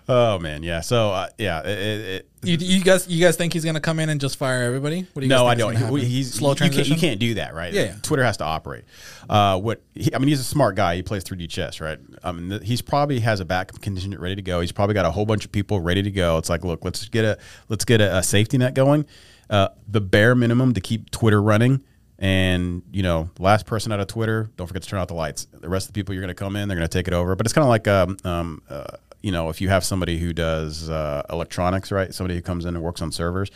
Oh 0.09 0.39
man, 0.39 0.63
yeah. 0.63 0.81
So 0.81 1.11
uh, 1.11 1.29
yeah, 1.39 1.61
it, 1.67 1.69
it, 1.69 2.29
You, 2.43 2.57
you 2.59 2.83
guys, 2.85 3.09
you 3.09 3.25
guys 3.25 3.37
think 3.37 3.53
he's 3.53 3.65
gonna 3.65 3.81
come 3.81 3.99
in 4.01 4.09
and 4.09 4.21
just 4.21 4.37
fire 4.37 4.63
everybody? 4.63 5.07
What 5.13 5.21
do 5.21 5.27
you 5.27 5.29
no, 5.29 5.45
guys 5.45 5.51
I 5.53 5.55
don't. 5.55 5.99
He- 5.99 6.05
He's 6.05 6.35
slow 6.35 6.51
you 6.51 6.57
can't, 6.57 6.73
transition. 6.73 6.95
you 6.95 7.01
can't 7.01 7.21
do 7.21 7.35
that, 7.35 7.55
right? 7.55 7.73
Yeah, 7.73 7.83
yeah. 7.83 7.95
Twitter 8.03 8.25
has 8.25 8.37
to 8.39 8.45
operate. 8.45 8.85
Uh, 9.29 9.59
what 9.59 9.83
he, 9.95 10.15
I 10.15 10.19
mean, 10.19 10.29
he's 10.29 10.41
a 10.41 10.45
smart 10.45 10.77
guy. 10.77 10.97
He 10.97 11.03
plays 11.03 11.25
3D 11.25 11.49
chess, 11.49 11.81
right? 11.81 11.99
I 12.23 12.33
mean, 12.33 12.51
th- 12.51 12.63
he's 12.65 12.83
probably 12.83 13.21
has 13.21 13.41
a 13.41 13.45
backup 13.45 13.81
contingent 13.81 14.21
ready 14.21 14.37
to 14.37 14.43
go. 14.43 14.61
He's 14.61 14.73
probably 14.73 14.95
got 14.95 15.07
a 15.07 15.11
whole 15.11 15.27
bunch 15.27 15.45
of 15.45 15.53
people 15.53 15.81
ready 15.81 16.03
to 16.03 16.11
go. 16.11 16.37
It's 16.39 16.51
like, 16.51 16.65
look, 16.65 16.85
let's 16.85 17.09
get 17.09 17.25
a 17.25 17.39
let's 17.69 17.85
get 17.85 18.01
a, 18.01 18.19
a 18.19 18.23
safety 18.23 18.59
net 18.59 18.75
going. 18.75 19.07
Uh, 19.51 19.69
the 19.89 20.01
bare 20.01 20.35
minimum 20.35 20.75
to 20.75 20.81
keep 20.81 21.11
Twitter 21.11 21.41
running. 21.43 21.83
And 22.17 22.83
you 22.93 23.03
know, 23.03 23.29
last 23.39 23.67
person 23.67 23.91
out 23.91 23.99
of 24.01 24.07
Twitter, 24.07 24.49
don't 24.57 24.67
forget 24.69 24.83
to 24.85 24.89
turn 24.89 25.01
out 25.01 25.09
the 25.09 25.15
lights. 25.15 25.47
The 25.53 25.69
rest 25.69 25.89
of 25.89 25.93
the 25.93 25.99
people 25.99 26.15
you're 26.15 26.23
going 26.23 26.29
to 26.29 26.35
come 26.35 26.55
in, 26.55 26.69
they're 26.69 26.77
going 26.77 26.89
to 26.89 26.99
take 26.99 27.09
it 27.09 27.13
over. 27.13 27.35
But 27.35 27.45
it's 27.47 27.53
kind 27.53 27.65
of 27.65 27.69
like, 27.69 27.89
um, 27.89 28.17
um, 28.25 28.63
uh, 28.71 28.87
you 29.25 29.33
know, 29.33 29.49
if 29.49 29.61
you 29.61 29.69
have 29.71 29.85
somebody 29.85 30.19
who 30.19 30.33
does 30.33 30.91
uh, 30.91 31.23
electronics, 31.31 31.91
right? 31.91 32.13
Somebody 32.13 32.35
who 32.35 32.43
comes 32.43 32.65
in 32.65 32.75
and 32.75 32.85
works 32.85 33.01
on 33.03 33.11
servers, 33.11 33.51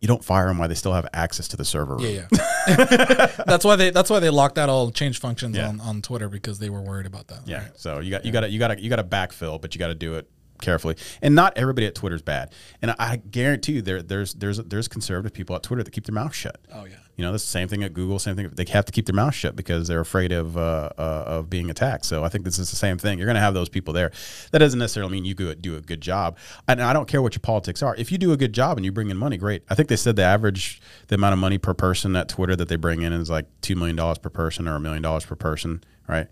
you 0.00 0.06
don't 0.06 0.22
fire 0.22 0.46
them 0.48 0.58
while 0.58 0.68
they 0.68 0.74
still 0.74 0.92
have 0.92 1.06
access 1.12 1.48
to 1.48 1.56
the 1.56 1.64
server 1.64 1.96
room. 1.96 2.04
Yeah, 2.04 2.28
yeah. 2.68 3.26
that's 3.46 3.64
why 3.64 3.76
they 3.76 3.90
that's 3.90 4.10
why 4.10 4.20
they 4.20 4.30
locked 4.30 4.58
out 4.58 4.68
all 4.68 4.90
change 4.90 5.18
functions 5.20 5.56
Yeah. 5.56 5.68
on, 5.68 5.80
on 5.80 6.02
Twitter 6.02 6.28
because 6.28 6.58
they 6.58 6.70
were 6.70 6.82
worried 6.82 7.06
about 7.06 7.28
that. 7.28 7.48
Yeah. 7.48 7.64
So 7.76 7.98
you 8.00 8.10
got 8.10 8.24
you 8.24 8.30
got 8.30 8.40
to 8.40 8.50
you 8.50 8.58
got 8.58 8.68
to 8.68 8.80
you 8.80 8.88
got 8.90 8.96
to 8.96 9.04
backfill, 9.04 9.60
but 9.60 9.74
you 9.74 9.78
got 9.78 9.88
to 9.88 9.94
do 9.94 10.14
it 10.14 10.28
carefully. 10.60 10.96
And 11.22 11.34
not 11.34 11.56
everybody 11.56 11.86
at 11.86 11.94
Twitter's 11.94 12.22
bad. 12.22 12.52
And 12.82 12.90
I, 12.92 12.94
I 12.98 13.16
guarantee 13.16 13.72
you, 13.72 13.82
there 13.82 14.02
there's 14.02 14.34
there's 14.34 14.58
there's 14.58 14.86
conservative 14.86 15.32
people 15.32 15.56
at 15.56 15.62
Twitter 15.62 15.82
that 15.82 15.90
keep 15.90 16.04
their 16.04 16.14
mouth 16.14 16.34
shut. 16.34 16.60
Oh 16.72 16.84
yeah. 16.84 16.96
You 17.18 17.24
know, 17.24 17.32
that's 17.32 17.42
the 17.42 17.50
same 17.50 17.66
thing 17.66 17.82
at 17.82 17.94
Google. 17.94 18.20
Same 18.20 18.36
thing. 18.36 18.48
They 18.54 18.64
have 18.70 18.84
to 18.84 18.92
keep 18.92 19.06
their 19.06 19.14
mouth 19.14 19.34
shut 19.34 19.56
because 19.56 19.88
they're 19.88 19.98
afraid 19.98 20.30
of 20.30 20.56
uh, 20.56 20.90
uh, 20.96 21.24
of 21.26 21.50
being 21.50 21.68
attacked. 21.68 22.04
So 22.04 22.22
I 22.22 22.28
think 22.28 22.44
this 22.44 22.60
is 22.60 22.70
the 22.70 22.76
same 22.76 22.96
thing. 22.96 23.18
You're 23.18 23.26
going 23.26 23.34
to 23.34 23.40
have 23.40 23.54
those 23.54 23.68
people 23.68 23.92
there. 23.92 24.12
That 24.52 24.60
doesn't 24.60 24.78
necessarily 24.78 25.10
mean 25.10 25.24
you 25.24 25.34
do 25.34 25.76
a 25.76 25.80
good 25.80 26.00
job. 26.00 26.38
And 26.68 26.80
I 26.80 26.92
don't 26.92 27.08
care 27.08 27.20
what 27.20 27.34
your 27.34 27.40
politics 27.40 27.82
are. 27.82 27.96
If 27.96 28.12
you 28.12 28.18
do 28.18 28.30
a 28.30 28.36
good 28.36 28.52
job 28.52 28.78
and 28.78 28.84
you 28.84 28.92
bring 28.92 29.10
in 29.10 29.16
money, 29.16 29.36
great. 29.36 29.64
I 29.68 29.74
think 29.74 29.88
they 29.88 29.96
said 29.96 30.14
the 30.14 30.22
average 30.22 30.80
the 31.08 31.16
amount 31.16 31.32
of 31.32 31.40
money 31.40 31.58
per 31.58 31.74
person 31.74 32.14
at 32.14 32.28
Twitter 32.28 32.54
that 32.54 32.68
they 32.68 32.76
bring 32.76 33.02
in 33.02 33.12
is 33.12 33.28
like 33.28 33.46
two 33.62 33.74
million 33.74 33.96
dollars 33.96 34.18
per 34.18 34.30
person 34.30 34.68
or 34.68 34.76
a 34.76 34.80
million 34.80 35.02
dollars 35.02 35.26
per 35.26 35.34
person, 35.34 35.82
right? 36.06 36.28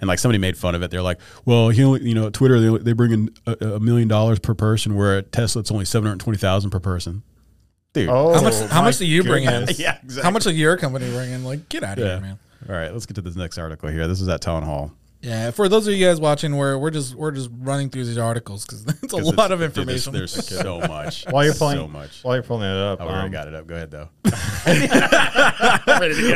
And 0.00 0.08
like 0.08 0.18
somebody 0.18 0.38
made 0.38 0.56
fun 0.56 0.74
of 0.74 0.82
it. 0.82 0.90
They're 0.90 1.02
like, 1.02 1.20
"Well, 1.44 1.68
he 1.68 1.84
only, 1.84 2.08
you 2.08 2.14
know, 2.14 2.30
Twitter 2.30 2.58
they, 2.58 2.78
they 2.78 2.92
bring 2.94 3.12
in 3.12 3.34
a, 3.46 3.74
a 3.74 3.80
million 3.80 4.08
dollars 4.08 4.38
per 4.38 4.54
person, 4.54 4.94
where 4.94 5.18
at 5.18 5.32
Tesla 5.32 5.60
it's 5.60 5.70
only 5.70 5.84
seven 5.84 6.06
hundred 6.06 6.20
twenty 6.20 6.38
thousand 6.38 6.70
per 6.70 6.80
person." 6.80 7.24
Dude, 7.92 8.08
Oh, 8.08 8.32
How 8.34 8.42
much? 8.42 8.54
How 8.70 8.82
much 8.82 8.98
do 8.98 9.06
you 9.06 9.24
bring 9.24 9.44
in? 9.44 9.52
yeah, 9.76 9.98
exactly. 10.02 10.22
How 10.22 10.30
much 10.30 10.44
does 10.44 10.54
your 10.56 10.76
company 10.76 11.10
bring 11.10 11.30
in? 11.32 11.44
Like, 11.44 11.68
get 11.68 11.82
out 11.82 11.98
of 11.98 12.04
Yeah. 12.04 12.10
here, 12.14 12.20
man. 12.20 12.38
All 12.68 12.74
right, 12.76 12.92
let's 12.92 13.06
get 13.06 13.14
to 13.14 13.20
this 13.20 13.34
next 13.36 13.58
article 13.58 13.88
here. 13.88 14.06
This 14.06 14.20
is 14.20 14.28
at 14.28 14.40
Town 14.40 14.62
Hall. 14.62 14.92
Yeah, 15.22 15.50
for 15.50 15.68
those 15.68 15.86
of 15.86 15.92
you 15.94 16.06
guys 16.06 16.18
watching, 16.20 16.56
we're 16.56 16.78
we're 16.78 16.90
just 16.92 17.14
we're 17.14 17.32
just 17.32 17.50
running 17.58 17.90
through 17.90 18.04
these 18.04 18.16
articles 18.16 18.64
because 18.66 18.86
it's 18.86 19.12
a 19.12 19.16
'Cause 19.18 19.34
lot 19.34 19.50
it's- 19.50 19.68
of 19.68 19.74
dude, 19.74 19.86
there's- 19.88 20.06
information. 20.06 20.12
There's, 20.12 20.46
so 20.62 20.78
much. 20.80 21.24
While 21.30 21.44
you're 21.44 21.52
pulling, 21.54 21.76
so 21.78 21.88
much. 21.88 22.22
while 22.22 22.36
you're 22.36 22.42
pulling 22.44 22.70
it 22.70 22.76
up, 22.76 23.00
Oh, 23.00 23.06
we 23.06 23.10
already 23.12 23.26
um, 23.26 23.32
got 23.32 23.48
it 23.48 23.54
up. 23.54 23.66
Go 23.66 23.74
ahead 23.74 23.90
though. 23.90 24.08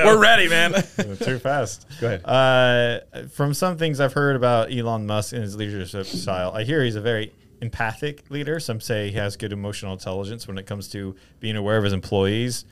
we're 0.04 0.18
ready, 0.18 0.48
man. 0.48 0.72
too 1.20 1.38
fast. 1.38 1.86
Go 2.00 2.08
ahead. 2.08 2.24
Uh, 2.26 3.26
from 3.28 3.54
some 3.54 3.76
things 3.78 4.00
I've 4.00 4.12
heard 4.12 4.36
about 4.36 4.72
Elon 4.72 5.06
Musk 5.06 5.32
and 5.32 5.42
his 5.42 5.56
leadership 5.56 6.06
style, 6.06 6.52
I 6.52 6.64
hear 6.64 6.82
he's 6.84 6.96
a 6.96 7.00
very 7.00 7.32
empathic 7.64 8.30
leader. 8.30 8.60
Some 8.60 8.80
say 8.80 9.10
he 9.10 9.16
has 9.16 9.36
good 9.36 9.52
emotional 9.52 9.92
intelligence 9.92 10.46
when 10.46 10.58
it 10.58 10.66
comes 10.66 10.88
to 10.88 11.14
being 11.40 11.56
aware 11.56 11.78
of 11.78 11.84
his 11.84 11.92
employees, 11.92 12.64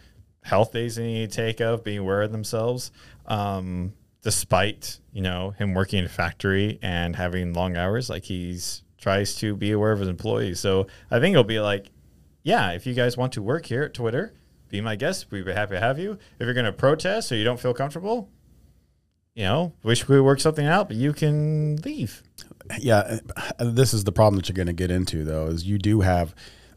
health 0.42 0.72
days 0.72 0.96
they 0.96 1.04
need 1.04 1.30
to 1.30 1.36
take 1.36 1.60
of, 1.60 1.82
being 1.82 1.98
aware 1.98 2.22
of 2.22 2.32
themselves. 2.32 2.92
Um, 3.26 3.94
despite 4.22 5.00
you 5.12 5.22
know 5.22 5.50
him 5.50 5.74
working 5.74 5.98
in 5.98 6.04
a 6.04 6.08
factory 6.08 6.78
and 6.82 7.16
having 7.16 7.52
long 7.52 7.76
hours, 7.76 8.08
like 8.08 8.24
he's 8.24 8.82
tries 8.98 9.34
to 9.36 9.56
be 9.56 9.72
aware 9.72 9.92
of 9.92 9.98
his 9.98 10.08
employees. 10.08 10.60
So 10.60 10.86
I 11.10 11.18
think 11.18 11.32
it'll 11.32 11.42
be 11.42 11.58
like, 11.58 11.90
yeah, 12.44 12.70
if 12.70 12.86
you 12.86 12.94
guys 12.94 13.16
want 13.16 13.32
to 13.32 13.42
work 13.42 13.66
here 13.66 13.82
at 13.82 13.94
Twitter, 13.94 14.32
be 14.68 14.80
my 14.80 14.94
guest. 14.94 15.26
We'd 15.30 15.44
be 15.44 15.52
happy 15.52 15.74
to 15.74 15.80
have 15.80 15.98
you. 15.98 16.12
If 16.38 16.44
you're 16.44 16.54
going 16.54 16.66
to 16.66 16.72
protest 16.72 17.32
or 17.32 17.36
you 17.36 17.42
don't 17.42 17.58
feel 17.58 17.74
comfortable, 17.74 18.30
you 19.34 19.42
know, 19.44 19.72
wish 19.82 20.08
we 20.08 20.20
work 20.20 20.38
something 20.38 20.66
out, 20.66 20.86
but 20.88 20.96
you 20.96 21.12
can 21.12 21.76
leave. 21.84 22.22
Yeah, 22.78 23.18
uh, 23.36 23.64
this 23.64 23.94
is 23.94 24.04
the 24.04 24.12
problem 24.12 24.36
that 24.36 24.48
you're 24.48 24.54
going 24.54 24.66
to 24.66 24.72
get 24.72 24.90
into, 24.90 25.24
though, 25.24 25.46
is 25.46 25.64
you 25.64 25.78
do 25.78 26.00
have. 26.00 26.34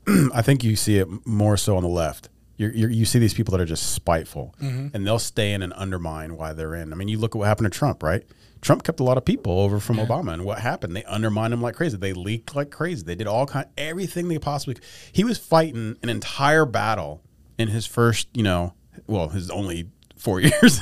I 0.34 0.42
think 0.42 0.64
you 0.64 0.76
see 0.76 0.98
it 0.98 1.08
more 1.26 1.58
so 1.58 1.78
on 1.78 1.84
the 1.84 1.90
left. 1.90 2.30
You're, 2.58 2.72
you're, 2.72 2.90
you 2.90 3.06
see 3.06 3.20
these 3.20 3.34
people 3.34 3.52
that 3.52 3.62
are 3.62 3.66
just 3.66 3.94
spiteful, 3.94 4.56
and 4.94 5.06
they'll 5.06 5.20
stay 5.20 5.52
in 5.52 5.62
and 5.62 5.74
undermine 5.76 6.38
why 6.38 6.54
they're 6.54 6.76
in. 6.76 6.94
I 6.94 6.96
mean, 6.96 7.10
you 7.10 7.18
look 7.18 7.36
at 7.36 7.40
what 7.40 7.48
happened 7.48 7.72
to 7.72 7.78
Trump, 7.78 8.02
right? 8.02 8.24
Trump 8.62 8.84
kept 8.84 9.00
a 9.00 9.04
lot 9.04 9.18
of 9.18 9.26
people 9.26 9.60
over 9.60 9.80
from 9.80 9.98
Obama, 9.98 10.34
and 10.34 10.46
what 10.46 10.60
happened? 10.60 10.96
They 10.96 11.04
undermined 11.04 11.54
him 11.54 11.62
like 11.62 11.76
crazy. 11.76 11.98
They 11.98 12.14
leaked 12.14 12.56
like 12.56 12.72
crazy. 12.72 13.04
They 13.04 13.16
did 13.16 13.28
all 13.28 13.46
kind, 13.46 13.68
everything 13.78 14.28
they 14.28 14.40
possibly. 14.40 14.78
He 15.12 15.24
was 15.24 15.38
fighting 15.38 15.98
an 16.02 16.10
entire 16.10 16.66
battle 16.66 17.22
in 17.58 17.68
his 17.68 17.86
first, 17.86 18.28
you 18.34 18.44
know, 18.44 18.74
well, 19.06 19.30
his 19.30 19.52
only 19.52 19.90
four 20.16 20.40
years 20.42 20.80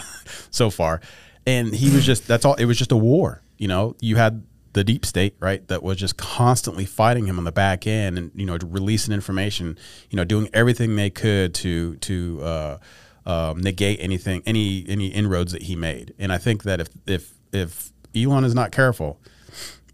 so 0.51 0.69
far, 0.69 1.01
and 1.45 1.73
he 1.73 1.93
was 1.93 2.05
just 2.05 2.27
that's 2.27 2.45
all. 2.45 2.53
It 2.53 2.65
was 2.65 2.77
just 2.77 2.91
a 2.91 2.97
war. 2.97 3.41
You 3.57 3.67
know, 3.67 3.95
you 3.99 4.15
had 4.15 4.43
the 4.73 4.83
deep 4.83 5.05
state, 5.05 5.35
right, 5.39 5.67
that 5.67 5.83
was 5.83 5.97
just 5.97 6.17
constantly 6.17 6.85
fighting 6.85 7.25
him 7.25 7.37
on 7.37 7.45
the 7.45 7.51
back 7.51 7.87
end, 7.87 8.17
and 8.17 8.31
you 8.35 8.45
know, 8.45 8.57
releasing 8.63 9.13
information, 9.13 9.77
you 10.09 10.17
know, 10.17 10.23
doing 10.23 10.49
everything 10.53 10.95
they 10.95 11.09
could 11.09 11.53
to 11.55 11.95
to 11.97 12.39
uh, 12.41 12.77
um, 13.25 13.61
negate 13.61 13.99
anything, 14.01 14.41
any 14.45 14.85
any 14.87 15.07
inroads 15.07 15.51
that 15.53 15.63
he 15.63 15.75
made. 15.75 16.13
And 16.19 16.31
I 16.33 16.37
think 16.37 16.63
that 16.63 16.81
if 16.81 16.89
if 17.05 17.33
if 17.51 17.91
Elon 18.15 18.43
is 18.43 18.55
not 18.55 18.71
careful 18.71 19.19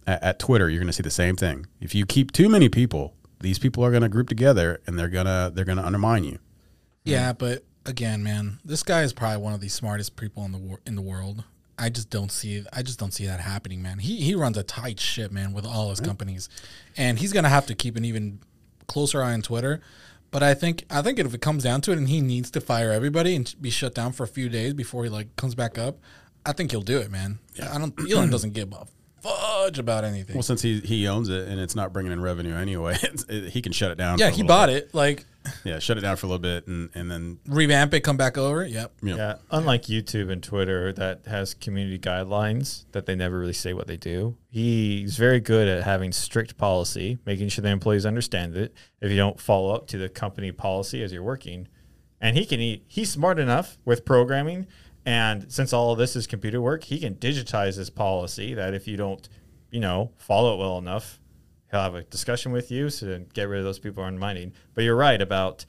at, 0.07 0.23
at 0.23 0.39
Twitter, 0.39 0.69
you're 0.69 0.79
going 0.79 0.87
to 0.87 0.93
see 0.93 1.03
the 1.03 1.09
same 1.09 1.35
thing. 1.35 1.67
If 1.79 1.93
you 1.93 2.05
keep 2.05 2.31
too 2.31 2.49
many 2.49 2.69
people, 2.69 3.13
these 3.39 3.59
people 3.59 3.83
are 3.83 3.91
going 3.91 4.03
to 4.03 4.09
group 4.09 4.29
together 4.29 4.81
and 4.87 4.97
they're 4.97 5.09
gonna 5.09 5.51
they're 5.53 5.65
gonna 5.65 5.83
undermine 5.83 6.23
you. 6.23 6.39
Yeah, 7.03 7.33
but 7.33 7.63
again, 7.85 8.23
man, 8.23 8.59
this 8.63 8.83
guy 8.83 9.03
is 9.03 9.13
probably 9.13 9.41
one 9.41 9.53
of 9.53 9.61
the 9.61 9.69
smartest 9.69 10.15
people 10.15 10.43
in 10.45 10.51
the 10.51 10.57
wor- 10.57 10.81
in 10.85 10.95
the 10.95 11.01
world. 11.01 11.43
I 11.79 11.89
just 11.89 12.09
don't 12.09 12.31
see 12.31 12.63
I 12.73 12.83
just 12.83 12.99
don't 12.99 13.13
see 13.13 13.25
that 13.25 13.39
happening, 13.39 13.81
man. 13.81 13.99
He 13.99 14.17
he 14.17 14.35
runs 14.35 14.57
a 14.57 14.63
tight 14.63 14.99
ship, 14.99 15.31
man, 15.31 15.53
with 15.53 15.65
all 15.65 15.89
his 15.89 15.99
mm-hmm. 15.99 16.07
companies, 16.07 16.49
and 16.97 17.17
he's 17.17 17.31
gonna 17.33 17.49
have 17.49 17.65
to 17.67 17.75
keep 17.75 17.95
an 17.95 18.05
even 18.05 18.39
closer 18.87 19.23
eye 19.23 19.33
on 19.33 19.41
Twitter. 19.41 19.81
But 20.31 20.43
I 20.43 20.53
think 20.53 20.85
I 20.89 21.01
think 21.01 21.17
if 21.17 21.33
it 21.33 21.41
comes 21.41 21.63
down 21.63 21.81
to 21.81 21.91
it, 21.91 21.97
and 21.97 22.09
he 22.09 22.21
needs 22.21 22.51
to 22.51 22.61
fire 22.61 22.91
everybody 22.91 23.35
and 23.35 23.53
be 23.59 23.69
shut 23.69 23.95
down 23.95 24.11
for 24.11 24.23
a 24.23 24.27
few 24.27 24.49
days 24.49 24.73
before 24.73 25.03
he 25.03 25.09
like 25.09 25.35
comes 25.37 25.55
back 25.55 25.77
up, 25.77 25.97
I 26.45 26.53
think 26.53 26.71
he'll 26.71 26.81
do 26.81 26.99
it, 26.99 27.09
man. 27.09 27.39
Yeah. 27.55 27.73
I 27.73 27.79
don't. 27.79 27.93
Elon 28.11 28.29
doesn't 28.31 28.53
give 28.53 28.73
a 28.73 28.85
fudge 29.21 29.79
about 29.79 30.03
anything. 30.03 30.35
Well, 30.35 30.43
since 30.43 30.61
he 30.61 30.79
he 30.79 31.07
owns 31.07 31.29
it 31.29 31.47
and 31.47 31.59
it's 31.59 31.75
not 31.75 31.93
bringing 31.93 32.11
in 32.11 32.21
revenue 32.21 32.55
anyway, 32.55 32.97
it's, 33.03 33.23
it, 33.29 33.49
he 33.49 33.61
can 33.61 33.71
shut 33.71 33.91
it 33.91 33.97
down. 33.97 34.19
yeah, 34.19 34.29
for 34.29 34.33
a 34.33 34.37
he 34.37 34.43
bought 34.43 34.69
bit. 34.69 34.85
it. 34.85 34.95
Like 34.95 35.25
Yeah, 35.63 35.79
shut 35.79 35.97
it 35.97 36.01
down 36.01 36.15
for 36.15 36.25
a 36.25 36.29
little 36.29 36.41
bit 36.41 36.67
and 36.67 36.89
and 36.93 37.09
then 37.09 37.39
revamp 37.47 37.93
it, 37.93 38.01
come 38.01 38.17
back 38.17 38.37
over. 38.37 38.65
Yep. 38.65 38.93
you 39.01 39.09
know, 39.09 39.17
Yeah, 39.17 39.35
unlike 39.51 39.83
YouTube 39.83 40.31
and 40.31 40.41
Twitter 40.43 40.93
that 40.93 41.21
has 41.25 41.53
community 41.53 41.99
guidelines 41.99 42.85
that 42.91 43.05
they 43.05 43.15
never 43.15 43.39
really 43.39 43.53
say 43.53 43.73
what 43.73 43.87
they 43.87 43.97
do. 43.97 44.37
He's 44.49 45.17
very 45.17 45.39
good 45.39 45.67
at 45.67 45.83
having 45.83 46.11
strict 46.11 46.57
policy, 46.57 47.19
making 47.25 47.49
sure 47.49 47.61
the 47.61 47.69
employees 47.69 48.05
understand 48.05 48.55
it. 48.57 48.73
If 49.01 49.11
you 49.11 49.17
don't 49.17 49.39
follow 49.39 49.73
up 49.73 49.87
to 49.87 49.97
the 49.97 50.09
company 50.09 50.51
policy 50.51 51.03
as 51.03 51.13
you're 51.13 51.23
working, 51.23 51.67
and 52.21 52.35
he 52.37 52.45
can 52.45 52.59
eat, 52.59 52.83
he's 52.87 53.11
smart 53.11 53.39
enough 53.39 53.77
with 53.85 54.05
programming, 54.05 54.67
and 55.05 55.51
since 55.51 55.73
all 55.73 55.91
of 55.91 55.97
this 55.97 56.15
is 56.15 56.27
computer 56.27 56.61
work, 56.61 56.83
he 56.83 56.99
can 56.99 57.15
digitize 57.15 57.77
his 57.77 57.89
policy 57.89 58.53
that 58.53 58.73
if 58.73 58.87
you 58.87 58.97
don't, 58.97 59.27
you 59.71 59.79
know, 59.79 60.11
follow 60.17 60.53
it 60.55 60.57
well 60.57 60.77
enough, 60.77 61.19
he'll 61.71 61.81
have 61.81 61.95
a 61.95 62.03
discussion 62.03 62.51
with 62.51 62.71
you 62.71 62.89
so 62.89 63.05
to 63.07 63.19
get 63.33 63.43
rid 63.43 63.59
of 63.59 63.65
those 63.65 63.79
people 63.79 64.03
on 64.03 64.17
mining. 64.17 64.53
But 64.73 64.83
you're 64.83 64.95
right 64.95 65.21
about 65.21 65.65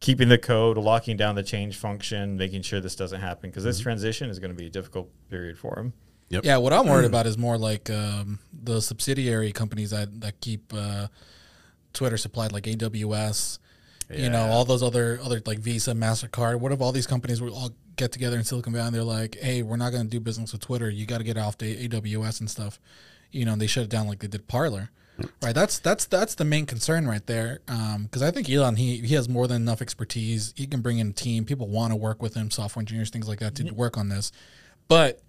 keeping 0.00 0.28
the 0.28 0.38
code, 0.38 0.76
locking 0.76 1.16
down 1.16 1.34
the 1.34 1.42
change 1.42 1.76
function, 1.76 2.36
making 2.36 2.62
sure 2.62 2.80
this 2.80 2.96
doesn't 2.96 3.20
happen 3.20 3.50
because 3.50 3.64
this 3.64 3.80
transition 3.80 4.28
is 4.28 4.38
going 4.38 4.50
to 4.50 4.56
be 4.56 4.66
a 4.66 4.70
difficult 4.70 5.10
period 5.30 5.58
for 5.58 5.78
him. 5.78 5.92
Yeah, 6.28 6.56
what 6.56 6.72
I'm 6.72 6.86
worried 6.86 7.06
about 7.06 7.26
is 7.26 7.38
more 7.38 7.56
like 7.56 7.88
um, 7.90 8.38
the 8.52 8.80
subsidiary 8.80 9.52
companies 9.52 9.90
that 9.90 10.20
that 10.20 10.40
keep 10.40 10.72
uh, 10.74 11.08
Twitter 11.92 12.16
supplied, 12.16 12.52
like 12.52 12.64
AWS. 12.64 13.58
You 14.10 14.28
know, 14.28 14.46
all 14.46 14.64
those 14.64 14.82
other 14.82 15.18
other 15.22 15.40
like 15.46 15.58
Visa, 15.58 15.92
Mastercard. 15.92 16.60
What 16.60 16.72
if 16.72 16.80
all 16.80 16.92
these 16.92 17.06
companies 17.06 17.40
will 17.40 17.54
all 17.54 17.70
get 17.96 18.12
together 18.12 18.36
in 18.36 18.44
Silicon 18.44 18.72
Valley 18.72 18.86
and 18.86 18.94
they're 18.94 19.02
like, 19.02 19.36
"Hey, 19.36 19.62
we're 19.62 19.76
not 19.76 19.90
going 19.90 20.04
to 20.04 20.10
do 20.10 20.20
business 20.20 20.52
with 20.52 20.60
Twitter. 20.60 20.90
You 20.90 21.06
got 21.06 21.18
to 21.18 21.24
get 21.24 21.38
off 21.38 21.58
the 21.58 21.88
AWS 21.88 22.40
and 22.40 22.50
stuff." 22.50 22.78
You 23.30 23.44
know, 23.44 23.52
and 23.52 23.60
they 23.60 23.66
shut 23.66 23.84
it 23.84 23.90
down 23.90 24.06
like 24.06 24.20
they 24.20 24.28
did 24.28 24.46
Parler. 24.46 24.90
Right, 25.42 25.54
that's 25.54 25.78
that's 25.78 26.06
that's 26.06 26.34
the 26.34 26.44
main 26.44 26.66
concern 26.66 27.06
right 27.06 27.24
there. 27.26 27.60
Um, 27.68 28.04
because 28.04 28.22
I 28.22 28.30
think 28.30 28.50
Elon 28.50 28.76
he 28.76 28.98
he 28.98 29.14
has 29.14 29.28
more 29.28 29.46
than 29.46 29.62
enough 29.62 29.80
expertise. 29.80 30.52
He 30.56 30.66
can 30.66 30.80
bring 30.80 30.98
in 30.98 31.10
a 31.10 31.12
team. 31.12 31.44
People 31.44 31.68
want 31.68 31.92
to 31.92 31.96
work 31.96 32.20
with 32.20 32.34
him, 32.34 32.50
software 32.50 32.80
engineers, 32.80 33.10
things 33.10 33.28
like 33.28 33.38
that, 33.38 33.54
to 33.56 33.70
work 33.72 33.96
on 33.96 34.08
this. 34.08 34.32
But 34.88 35.20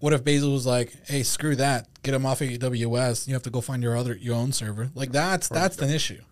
what 0.00 0.12
if 0.12 0.24
Bezos 0.24 0.52
was 0.52 0.66
like, 0.66 0.94
"Hey, 1.06 1.22
screw 1.22 1.56
that. 1.56 1.88
Get 2.02 2.14
him 2.14 2.24
off 2.24 2.40
of 2.40 2.48
AWS. 2.48 3.28
You 3.28 3.34
have 3.34 3.42
to 3.42 3.50
go 3.50 3.60
find 3.60 3.82
your 3.82 3.96
other 3.96 4.16
your 4.16 4.34
own 4.34 4.52
server." 4.52 4.90
Like 4.94 5.12
that's 5.12 5.48
that's 5.48 5.78
an 5.78 5.90
issue. 5.90 6.22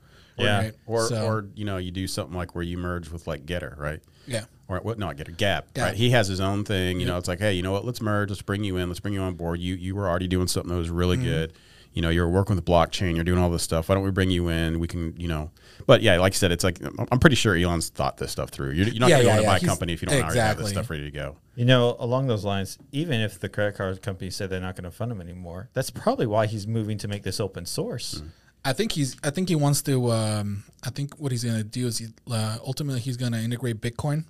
Yeah. 0.44 0.58
Right? 0.58 0.74
or 0.86 1.06
So, 1.08 1.24
or 1.26 1.46
you 1.54 1.64
know 1.64 1.76
you 1.78 1.90
do 1.90 2.06
something 2.06 2.36
like 2.36 2.54
where 2.54 2.64
you 2.64 2.76
merge 2.78 3.10
with 3.10 3.26
like 3.26 3.46
Gettr, 3.46 3.78
right? 3.78 4.00
yeah. 4.26 4.44
Or 4.68 4.78
what? 4.80 4.98
Not 4.98 5.16
Gettr, 5.16 5.36
Gab, 5.36 5.72
Gab. 5.74 5.84
right? 5.88 5.94
He 5.94 6.10
has 6.10 6.28
his 6.28 6.40
own 6.40 6.64
thing. 6.64 6.98
You 7.00 7.06
know, 7.06 7.18
it's 7.18 7.28
like, 7.28 7.40
hey, 7.40 7.52
you 7.52 7.62
know 7.62 7.72
what? 7.72 7.84
Let's 7.84 8.00
merge. 8.00 8.30
Let's 8.30 8.40
bring 8.42 8.64
you 8.64 8.76
in. 8.78 8.88
Let's 8.88 9.00
bring 9.00 9.12
you 9.14 9.20
on 9.20 9.34
board. 9.34 9.60
You 9.60 9.74
you 9.74 9.94
were 9.94 10.08
already 10.08 10.28
doing 10.28 10.46
something 10.46 10.70
that 10.72 10.78
was 10.78 10.90
really 10.90 11.16
Mm-hmm. 11.16 11.24
good. 11.26 11.52
You 11.94 12.00
know, 12.00 12.08
you're 12.08 12.26
working 12.28 12.56
with 12.56 12.64
blockchain. 12.64 13.16
You're 13.16 13.24
doing 13.24 13.38
all 13.38 13.50
this 13.50 13.62
stuff. 13.62 13.90
Why 13.90 13.96
don't 13.96 14.04
we 14.04 14.10
bring 14.10 14.30
you 14.30 14.48
in? 14.48 14.80
We 14.80 14.88
can, 14.88 15.14
you 15.18 15.28
know. 15.28 15.50
But 15.86 16.00
yeah, 16.00 16.16
like 16.20 16.32
I 16.32 16.36
said, 16.36 16.50
it's 16.50 16.64
like 16.64 16.82
I'm- 16.82 17.06
I'm 17.12 17.18
pretty 17.18 17.36
sure 17.36 17.54
Elon's 17.54 17.90
thought 17.90 18.16
this 18.16 18.32
stuff 18.32 18.48
through. 18.48 18.70
You're, 18.70 18.86
you're 18.88 19.00
not 19.00 19.10
Yeah, 19.10 19.16
going 19.16 19.20
to 19.20 19.26
yeah, 19.26 19.28
want 19.34 19.38
to 19.38 19.42
yeah. 19.42 19.48
buy 19.50 19.56
a 19.56 19.60
He's- 19.60 19.68
company 19.68 19.92
if 19.92 20.00
you 20.00 20.08
don't 20.08 20.22
already 20.22 20.38
have 20.38 20.56
this 20.56 20.70
stuff 20.70 20.88
ready 20.88 21.04
to 21.04 21.10
go. 21.10 21.36
You 21.54 21.66
know, 21.66 21.96
along 21.98 22.28
those 22.28 22.46
lines, 22.46 22.78
even 22.92 23.20
if 23.20 23.38
the 23.40 23.50
credit 23.50 23.74
card 23.76 24.00
company 24.00 24.30
said 24.30 24.48
they're 24.48 24.58
not 24.60 24.74
going 24.74 24.84
to 24.84 24.90
fund 24.90 25.12
him 25.12 25.20
anymore, 25.20 25.68
that's 25.74 25.90
probably 25.90 26.26
why 26.26 26.46
he's 26.46 26.66
moving 26.66 26.96
to 26.96 27.08
make 27.08 27.24
this 27.24 27.40
open 27.40 27.66
source. 27.66 28.22
I 28.64 28.72
think 28.72 28.92
he's. 28.92 29.16
I 29.22 29.30
think 29.30 29.48
he 29.48 29.56
wants 29.56 29.82
to. 29.82 30.10
Um, 30.12 30.64
I 30.84 30.90
think 30.90 31.14
what 31.18 31.32
he's 31.32 31.44
going 31.44 31.56
to 31.58 31.64
do 31.64 31.86
is 31.86 31.98
he, 31.98 32.06
uh, 32.30 32.58
ultimately 32.64 33.00
he's 33.00 33.16
going 33.16 33.32
to 33.32 33.38
integrate 33.38 33.80
Bitcoin, 33.80 34.24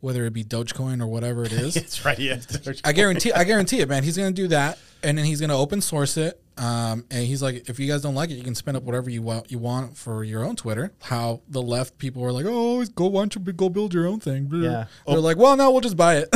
whether 0.00 0.24
it 0.26 0.32
be 0.32 0.44
Dogecoin 0.44 1.00
or 1.00 1.06
whatever 1.06 1.44
it 1.44 1.52
is. 1.52 1.74
That's 1.74 2.04
right. 2.04 2.18
Yeah. 2.18 2.40
I 2.84 2.92
guarantee. 2.92 3.32
I 3.32 3.44
guarantee 3.44 3.80
it, 3.80 3.88
man. 3.88 4.04
He's 4.04 4.16
going 4.16 4.34
to 4.34 4.42
do 4.42 4.48
that, 4.48 4.78
and 5.02 5.16
then 5.16 5.24
he's 5.24 5.40
going 5.40 5.50
to 5.50 5.56
open 5.56 5.80
source 5.80 6.16
it. 6.16 6.40
Um, 6.56 7.04
and 7.10 7.26
he's 7.26 7.42
like, 7.42 7.68
if 7.68 7.80
you 7.80 7.88
guys 7.88 8.02
don't 8.02 8.14
like 8.14 8.30
it, 8.30 8.34
you 8.34 8.44
can 8.44 8.54
spin 8.54 8.76
up 8.76 8.84
whatever 8.84 9.10
you 9.10 9.22
want. 9.22 9.50
You 9.50 9.58
want 9.58 9.96
for 9.96 10.22
your 10.22 10.44
own 10.44 10.54
Twitter. 10.54 10.92
How 11.02 11.40
the 11.48 11.60
left 11.60 11.98
people 11.98 12.22
were 12.22 12.30
like, 12.30 12.46
oh, 12.46 12.84
go 12.94 13.06
why 13.06 13.22
don't 13.22 13.34
you 13.34 13.40
go 13.52 13.68
build 13.68 13.92
your 13.92 14.06
own 14.06 14.20
thing? 14.20 14.48
Yeah. 14.52 14.84
They're 15.06 15.18
like, 15.18 15.36
well, 15.36 15.56
no, 15.56 15.72
we'll 15.72 15.80
just 15.80 15.96
buy 15.96 16.18
it. 16.18 16.28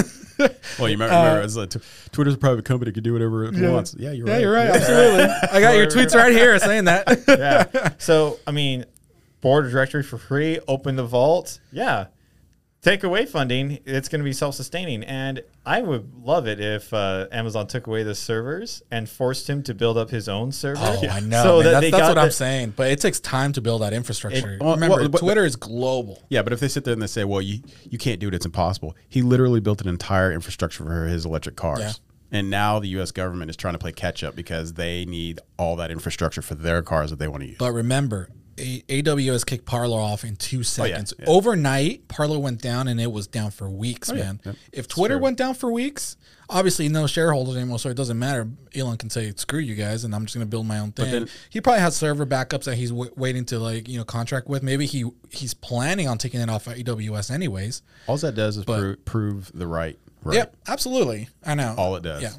Well, 0.79 0.88
you 0.88 0.94
remember, 0.94 1.14
remember 1.14 1.42
it's 1.42 1.57
like, 1.57 1.71
tw- 1.71 2.12
Twitter's 2.12 2.35
a 2.35 2.38
private 2.38 2.64
company; 2.64 2.90
it 2.90 2.94
can 2.94 3.03
do 3.03 3.12
whatever 3.12 3.44
it 3.44 3.55
wants. 3.55 3.94
Yeah, 3.99 4.12
you're 4.12 4.27
right. 4.27 4.33
yeah, 4.33 4.35
right. 4.35 4.40
you're 4.40 4.53
right. 4.53 4.71
Absolutely. 4.71 5.25
I 5.53 5.61
got 5.61 5.77
your 5.77 5.87
tweets 5.88 6.14
right 6.14 6.33
here 6.33 6.59
saying 6.59 6.85
that. 6.85 7.25
yeah. 7.29 7.90
So, 7.99 8.38
I 8.47 8.53
mean, 8.53 8.87
board 9.40 9.66
of 9.66 9.73
directory 9.73 10.03
for 10.03 10.18
free, 10.18 10.59
open 10.66 10.97
the 10.97 11.05
vault. 11.05 11.61
Yeah. 11.73 12.07
Take 12.81 13.03
away 13.03 13.27
funding, 13.27 13.81
it's 13.87 14.09
going 14.09 14.21
to 14.21 14.25
be 14.25 14.33
self 14.33 14.55
sustaining. 14.55 15.03
And 15.03 15.43
I 15.67 15.83
would 15.83 16.14
love 16.23 16.47
it 16.47 16.61
if 16.61 16.95
uh, 16.95 17.27
Amazon 17.33 17.67
took 17.67 17.88
away 17.88 18.05
the 18.05 18.14
servers 18.14 18.83
and 18.93 19.09
forced 19.09 19.51
him 19.51 19.64
to 19.64 19.75
build 19.75 19.99
up 19.99 20.11
his 20.11 20.29
own 20.29 20.53
server. 20.53 20.81
Oh, 20.81 21.09
I 21.11 21.19
know. 21.19 21.43
So 21.43 21.57
man. 21.57 21.64
that 21.64 21.71
That's, 21.73 21.81
they 21.81 21.91
that's 21.91 22.01
got 22.03 22.09
what 22.17 22.19
I'm 22.19 22.31
saying. 22.31 22.75
But 22.77 22.93
it 22.93 23.01
takes 23.01 23.19
time 23.19 23.53
to 23.55 23.61
build 23.61 23.83
that 23.83 23.93
infrastructure. 23.93 24.53
It- 24.55 24.62
well, 24.62 24.75
Remember, 24.75 24.97
well, 24.97 25.09
but- 25.09 25.19
Twitter 25.19 25.45
is 25.45 25.57
global. 25.57 26.23
Yeah, 26.29 26.43
but 26.43 26.53
if 26.53 26.61
they 26.61 26.69
sit 26.69 26.85
there 26.85 26.93
and 26.93 27.03
they 27.03 27.09
say, 27.09 27.25
"Well, 27.25 27.43
you 27.43 27.62
you 27.91 27.99
can't 27.99 28.21
do 28.21 28.29
it; 28.29 28.35
it's 28.35 28.47
impossible," 28.47 28.95
he 29.09 29.23
literally 29.23 29.59
built 29.61 29.81
an 29.81 29.88
entire 29.88 30.31
infrastructure 30.33 30.85
for 30.85 31.07
his 31.07 31.25
electric 31.27 31.57
cars. 31.57 31.81
Yeah. 31.81 31.93
And 32.31 32.49
now 32.51 32.79
the 32.79 32.88
U.S. 32.88 33.11
government 33.11 33.51
is 33.51 33.57
trying 33.57 33.75
to 33.75 33.79
play 33.79 33.91
catch 33.91 34.23
up 34.23 34.37
because 34.37 34.75
they 34.75 35.05
need 35.07 35.41
all 35.59 35.77
that 35.77 35.91
infrastructure 35.91 36.43
for 36.43 36.55
their 36.55 36.83
cars 36.83 37.11
that 37.11 37.19
they 37.19 37.27
want 37.27 37.43
to 37.43 37.49
use. 37.49 37.57
But 37.59 37.73
remember, 37.73 38.29
A- 38.31 38.33
AWS 38.59 39.47
kicked 39.47 39.64
Parler 39.64 39.99
off 39.99 40.25
in 40.25 40.37
two 40.37 40.61
oh, 40.61 40.62
seconds. 40.62 41.14
yeah. 41.18 41.27
Overnight, 41.29 42.09
Parler 42.09 42.38
went 42.38 42.61
down 42.61 42.88
and 42.88 43.00
it 43.00 43.11
was 43.11 43.27
down 43.27 43.50
for 43.50 43.69
weeks, 43.71 44.11
oh, 44.11 44.15
man. 44.15 44.40
If 44.73 44.88
Twitter 44.88 45.19
went 45.19 45.38
down 45.38 45.54
for 45.54 45.71
weeks, 45.73 46.17
obviously 46.50 46.88
no 46.88 47.06
shareholders 47.06 47.56
anymore, 47.56 47.79
so 47.79 47.88
it 47.88 47.96
doesn't 47.96 48.19
matter. 48.19 48.48
Elon 48.75 48.96
can 48.96 49.11
say, 49.11 49.33
screw 49.37 49.61
you 49.61 49.75
guys, 49.75 50.04
and 50.04 50.15
I'm 50.15 50.25
just 50.25 50.35
going 50.35 50.46
to 50.46 50.50
build 50.50 50.67
my 50.67 50.79
own 50.79 50.92
thing. 50.92 51.11
then- 51.11 51.29
he 51.50 51.61
probably 51.61 51.81
has 51.81 51.96
server 51.96 52.27
backups 52.27 52.65
that 52.65 52.77
he's 52.77 52.90
w- 52.90 53.13
waiting 53.17 53.44
to, 53.46 53.59
like, 53.59 53.88
you 53.88 53.98
know, 53.98 54.04
contract 54.04 54.48
with. 54.48 54.63
Maybe 54.63 54.87
he 54.87 55.04
he's 55.31 55.54
planning 55.54 56.09
on 56.09 56.19
taking 56.19 56.40
it 56.40 56.50
off 56.50 56.67
of 56.67 56.75
AWS 56.75 57.31
anyways. 57.31 57.83
all 58.06 58.17
that 58.19 58.35
does 58.35 58.56
is 58.56 58.65
pro- 58.65 58.96
prove 59.04 59.50
the 59.54 59.67
right. 59.67 59.98
right. 60.23 60.37
Yep, 60.37 60.56
absolutely. 60.67 61.29
I 61.44 61.54
know. 61.54 61.75
All 61.77 61.96
it 61.96 62.02
does. 62.02 62.23
Yeah. 62.23 62.33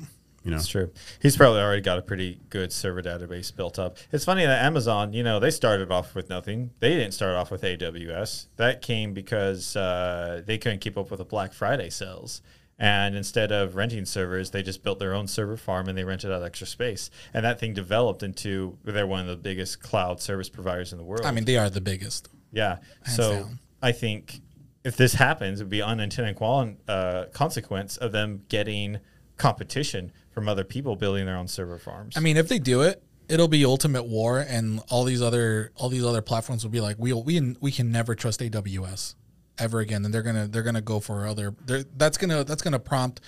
You 0.44 0.52
know. 0.52 0.58
That's 0.58 0.70
true. 0.70 0.92
He's 1.22 1.36
probably 1.36 1.60
already 1.60 1.82
got 1.82 2.00
a 2.00 2.02
pretty 2.02 2.40
good 2.50 2.72
server 2.72 3.02
database 3.02 3.54
built 3.54 3.78
up. 3.78 3.98
It's 4.12 4.24
funny 4.24 4.46
that 4.46 4.64
Amazon, 4.64 5.12
you 5.14 5.22
know, 5.24 5.40
they 5.40 5.52
started 5.52 5.92
off 5.92 6.16
with 6.16 6.30
nothing. 6.30 6.72
They 6.80 6.92
didn't 6.92 7.14
start 7.14 7.36
off 7.36 7.52
with 7.52 7.62
AWS. 7.62 8.48
That 8.56 8.82
came 8.82 9.14
because 9.14 9.76
uh, 9.76 10.42
they 10.46 10.58
couldn't 10.58 10.80
keep 10.80 10.98
up 10.98 11.12
with 11.12 11.18
the 11.18 11.26
Black 11.26 11.52
Friday 11.54 11.90
sales. 11.90 12.42
And 12.82 13.14
instead 13.16 13.52
of 13.52 13.76
renting 13.76 14.06
servers, 14.06 14.52
they 14.52 14.64
just 14.64 14.84
built 14.84 15.00
their 15.00 15.14
own 15.14 15.28
server 15.28 15.58
farm 15.58 15.90
and 15.90 15.98
they 15.98 16.06
rented 16.06 16.32
out 16.32 16.42
extra 16.44 16.66
space. 16.66 17.10
And 17.34 17.44
that 17.44 17.60
thing 17.60 17.74
developed 17.74 18.24
into 18.24 18.78
they're 18.86 19.06
one 19.06 19.20
of 19.20 19.28
the 19.28 19.36
biggest 19.36 19.82
cloud 19.82 20.22
service 20.22 20.48
providers 20.48 20.94
in 20.94 20.98
the 20.98 21.04
world. 21.04 21.26
I 21.26 21.32
mean, 21.32 21.44
they 21.44 21.58
are 21.58 21.70
the 21.70 21.82
biggest. 21.82 22.30
yeah. 22.54 22.78
Hands 23.04 23.16
so 23.18 23.34
down. 23.34 23.60
I 23.82 23.92
think 23.92 24.40
if 24.86 24.96
this 24.96 25.16
happens, 25.16 25.60
it 25.60 25.66
would 25.66 25.70
be 25.70 25.82
unintended 25.82 26.38
qual- 26.38 26.76
uh, 26.88 27.26
consequence 27.34 27.98
of 27.98 28.14
them 28.14 28.44
getting 28.48 29.00
competition 29.36 30.14
from 30.40 30.48
other 30.48 30.64
people 30.64 30.96
building 30.96 31.26
their 31.26 31.36
own 31.36 31.48
server 31.48 31.78
farms. 31.78 32.16
I 32.16 32.22
mean, 32.22 32.38
if 32.38 32.48
they 32.48 32.60
do 32.60 32.82
it, 32.82 33.04
it'll 33.28 33.50
be 33.50 33.66
ultimate 33.66 34.04
war, 34.04 34.40
and 34.40 34.82
all 34.90 35.04
these 35.04 35.22
other 35.22 35.72
all 35.76 35.90
these 35.90 36.06
other 36.06 36.22
platforms 36.22 36.64
will 36.64 36.72
be 36.72 36.80
like, 36.82 36.96
we 36.98 37.12
we 37.12 37.56
we 37.60 37.72
can 37.72 37.92
never 37.92 38.16
trust 38.16 38.40
AWS 38.40 39.16
ever 39.58 39.80
again, 39.80 40.06
and 40.06 40.14
they're 40.14 40.24
gonna 40.24 40.48
they're 40.48 40.64
gonna 40.64 40.82
go 40.82 41.00
for 41.00 41.28
other. 41.28 41.54
That's 41.96 42.18
gonna 42.18 42.46
that's 42.46 42.62
gonna 42.62 42.80
prompt 42.80 43.20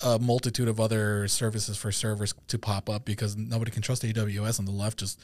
a 0.00 0.18
multitude 0.18 0.68
of 0.68 0.80
other 0.80 1.28
services 1.28 1.76
for 1.76 1.92
servers 1.92 2.34
to 2.48 2.58
pop 2.58 2.88
up 2.88 3.04
because 3.04 3.36
nobody 3.36 3.70
can 3.70 3.82
trust 3.82 4.02
AWS, 4.02 4.58
on 4.58 4.64
the 4.64 4.72
left 4.72 4.98
just 4.98 5.20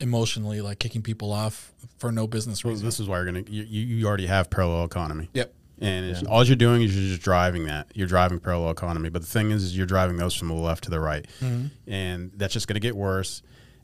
emotionally 0.00 0.60
like 0.60 0.78
kicking 0.78 1.02
people 1.02 1.32
off 1.32 1.72
for 1.98 2.10
no 2.10 2.26
business 2.26 2.64
reason. 2.64 2.84
This 2.84 2.98
is 2.98 3.08
why 3.08 3.18
you're 3.18 3.26
gonna 3.26 3.44
you, 3.46 3.62
you 3.62 3.96
you 3.96 4.06
already 4.06 4.26
have 4.26 4.50
parallel 4.50 4.84
economy. 4.84 5.28
Yep. 5.32 5.54
And 5.82 6.06
it's, 6.06 6.22
all 6.22 6.44
you're 6.44 6.54
doing 6.54 6.82
is 6.82 6.96
you're 6.96 7.10
just 7.10 7.22
driving 7.22 7.64
that. 7.64 7.90
You're 7.94 8.06
driving 8.06 8.38
parallel 8.38 8.70
economy. 8.70 9.08
But 9.08 9.22
the 9.22 9.28
thing 9.28 9.50
is, 9.50 9.64
is 9.64 9.76
you're 9.76 9.84
driving 9.84 10.16
those 10.16 10.32
from 10.32 10.48
the 10.48 10.54
left 10.54 10.84
to 10.84 10.90
the 10.90 11.00
right, 11.00 11.26
and 11.88 12.30
that's 12.36 12.54
just 12.54 12.68
going 12.68 12.74
to 12.74 12.80
get 12.80 12.96
worse. 12.96 13.42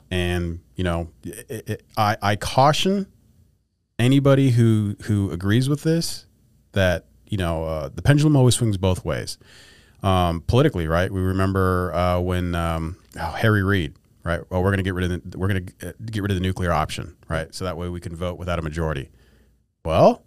And 0.09 0.61
you 0.75 0.83
know, 0.85 1.11
it, 1.23 1.69
it, 1.69 1.83
I 1.97 2.15
I 2.21 2.35
caution 2.37 3.05
anybody 3.99 4.51
who 4.51 4.95
who 5.03 5.29
agrees 5.31 5.67
with 5.67 5.83
this 5.83 6.25
that 6.71 7.05
you 7.27 7.37
know 7.37 7.65
uh, 7.65 7.89
the 7.93 8.01
pendulum 8.01 8.35
always 8.35 8.55
swings 8.55 8.77
both 8.77 9.03
ways. 9.03 9.37
Um, 10.01 10.41
politically, 10.47 10.87
right? 10.87 11.11
We 11.11 11.19
remember 11.19 11.93
uh, 11.93 12.21
when 12.21 12.55
um, 12.55 12.95
oh, 13.19 13.31
Harry 13.31 13.61
Reid, 13.63 13.95
right? 14.23 14.39
Well, 14.49 14.63
we're 14.63 14.69
going 14.69 14.77
to 14.77 14.83
get 14.83 14.93
rid 14.93 15.11
of 15.11 15.31
the, 15.31 15.37
we're 15.37 15.49
going 15.49 15.65
to 15.65 15.93
get 16.05 16.21
rid 16.21 16.31
of 16.31 16.35
the 16.35 16.41
nuclear 16.41 16.71
option, 16.71 17.17
right? 17.27 17.53
So 17.53 17.65
that 17.65 17.75
way 17.75 17.89
we 17.89 17.99
can 17.99 18.15
vote 18.15 18.37
without 18.37 18.57
a 18.59 18.61
majority. 18.61 19.09
Well, 19.83 20.23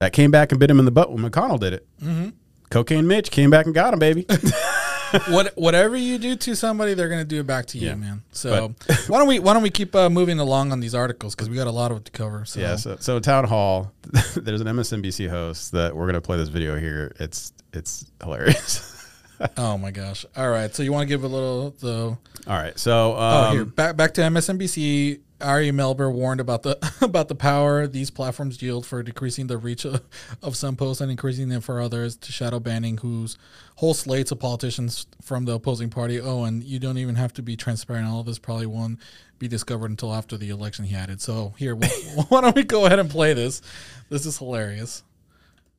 that 0.00 0.12
came 0.12 0.30
back 0.30 0.52
and 0.52 0.58
bit 0.60 0.70
him 0.70 0.78
in 0.78 0.84
the 0.84 0.90
butt 0.90 1.12
when 1.12 1.22
McConnell 1.28 1.58
did 1.58 1.72
it. 1.72 1.86
Mm-hmm. 2.02 2.30
Cocaine 2.70 3.06
Mitch 3.06 3.30
came 3.30 3.50
back 3.50 3.66
and 3.66 3.74
got 3.74 3.94
him, 3.94 3.98
baby. 3.98 4.26
what 5.28 5.52
whatever 5.56 5.96
you 5.96 6.18
do 6.18 6.36
to 6.36 6.54
somebody, 6.54 6.94
they're 6.94 7.08
gonna 7.08 7.24
do 7.24 7.40
it 7.40 7.46
back 7.46 7.66
to 7.66 7.78
you, 7.78 7.88
Yeah. 7.88 7.94
man. 7.94 8.22
So 8.30 8.74
why 9.06 9.18
don't 9.18 9.26
we 9.28 9.38
why 9.38 9.54
don't 9.54 9.62
we 9.62 9.70
keep 9.70 9.94
uh, 9.96 10.10
moving 10.10 10.38
along 10.38 10.70
on 10.72 10.80
these 10.80 10.94
articles 10.94 11.34
because 11.34 11.48
we 11.48 11.56
got 11.56 11.66
a 11.66 11.70
lot 11.72 11.90
of 11.90 11.98
it 11.98 12.04
to 12.06 12.12
cover. 12.12 12.44
So 12.44 12.60
yeah. 12.60 12.76
So, 12.76 12.96
so 13.00 13.18
town 13.20 13.44
hall, 13.44 13.92
there's 14.36 14.60
an 14.60 14.66
MSNBC 14.66 15.28
host 15.30 15.72
that 15.72 15.96
we're 15.96 16.06
gonna 16.06 16.20
play 16.20 16.36
this 16.36 16.50
video 16.50 16.78
here. 16.78 17.12
It's 17.18 17.52
it's 17.72 18.04
hilarious. 18.22 18.94
oh 19.56 19.78
my 19.78 19.90
gosh. 19.90 20.26
All 20.36 20.50
right. 20.50 20.74
So 20.74 20.82
you 20.82 20.92
want 20.92 21.02
to 21.02 21.08
give 21.08 21.24
a 21.24 21.28
little 21.28 21.70
the 21.70 21.94
All 21.96 22.18
right. 22.46 22.78
So 22.78 23.14
oh 23.16 23.20
um, 23.20 23.52
here 23.54 23.64
back 23.64 23.96
back 23.96 24.14
to 24.14 24.20
MSNBC. 24.22 25.20
Ari 25.40 25.70
Melber 25.70 26.12
warned 26.12 26.40
about 26.40 26.64
the 26.64 26.76
about 27.00 27.28
the 27.28 27.34
power 27.36 27.86
these 27.86 28.10
platforms 28.10 28.60
yield 28.60 28.84
for 28.84 29.04
decreasing 29.04 29.46
the 29.46 29.56
reach 29.56 29.84
of, 29.84 30.02
of 30.42 30.56
some 30.56 30.74
posts 30.74 31.00
and 31.00 31.12
increasing 31.12 31.48
them 31.48 31.60
for 31.60 31.80
others 31.80 32.16
to 32.16 32.32
shadow 32.32 32.58
banning 32.58 32.98
whose 32.98 33.38
whole 33.76 33.94
slates 33.94 34.32
of 34.32 34.40
politicians 34.40 35.06
from 35.22 35.44
the 35.44 35.52
opposing 35.52 35.90
party. 35.90 36.20
Oh, 36.20 36.42
and 36.42 36.64
you 36.64 36.80
don't 36.80 36.98
even 36.98 37.14
have 37.14 37.32
to 37.34 37.42
be 37.42 37.56
transparent. 37.56 38.08
All 38.08 38.20
of 38.20 38.26
this 38.26 38.40
probably 38.40 38.66
won't 38.66 38.98
be 39.38 39.46
discovered 39.46 39.90
until 39.90 40.12
after 40.12 40.36
the 40.36 40.50
election. 40.50 40.84
He 40.84 40.96
added. 40.96 41.20
So 41.20 41.54
here, 41.56 41.74
why 42.28 42.40
don't 42.40 42.56
we 42.56 42.64
go 42.64 42.86
ahead 42.86 42.98
and 42.98 43.08
play 43.08 43.32
this? 43.32 43.62
This 44.08 44.26
is 44.26 44.38
hilarious. 44.38 45.04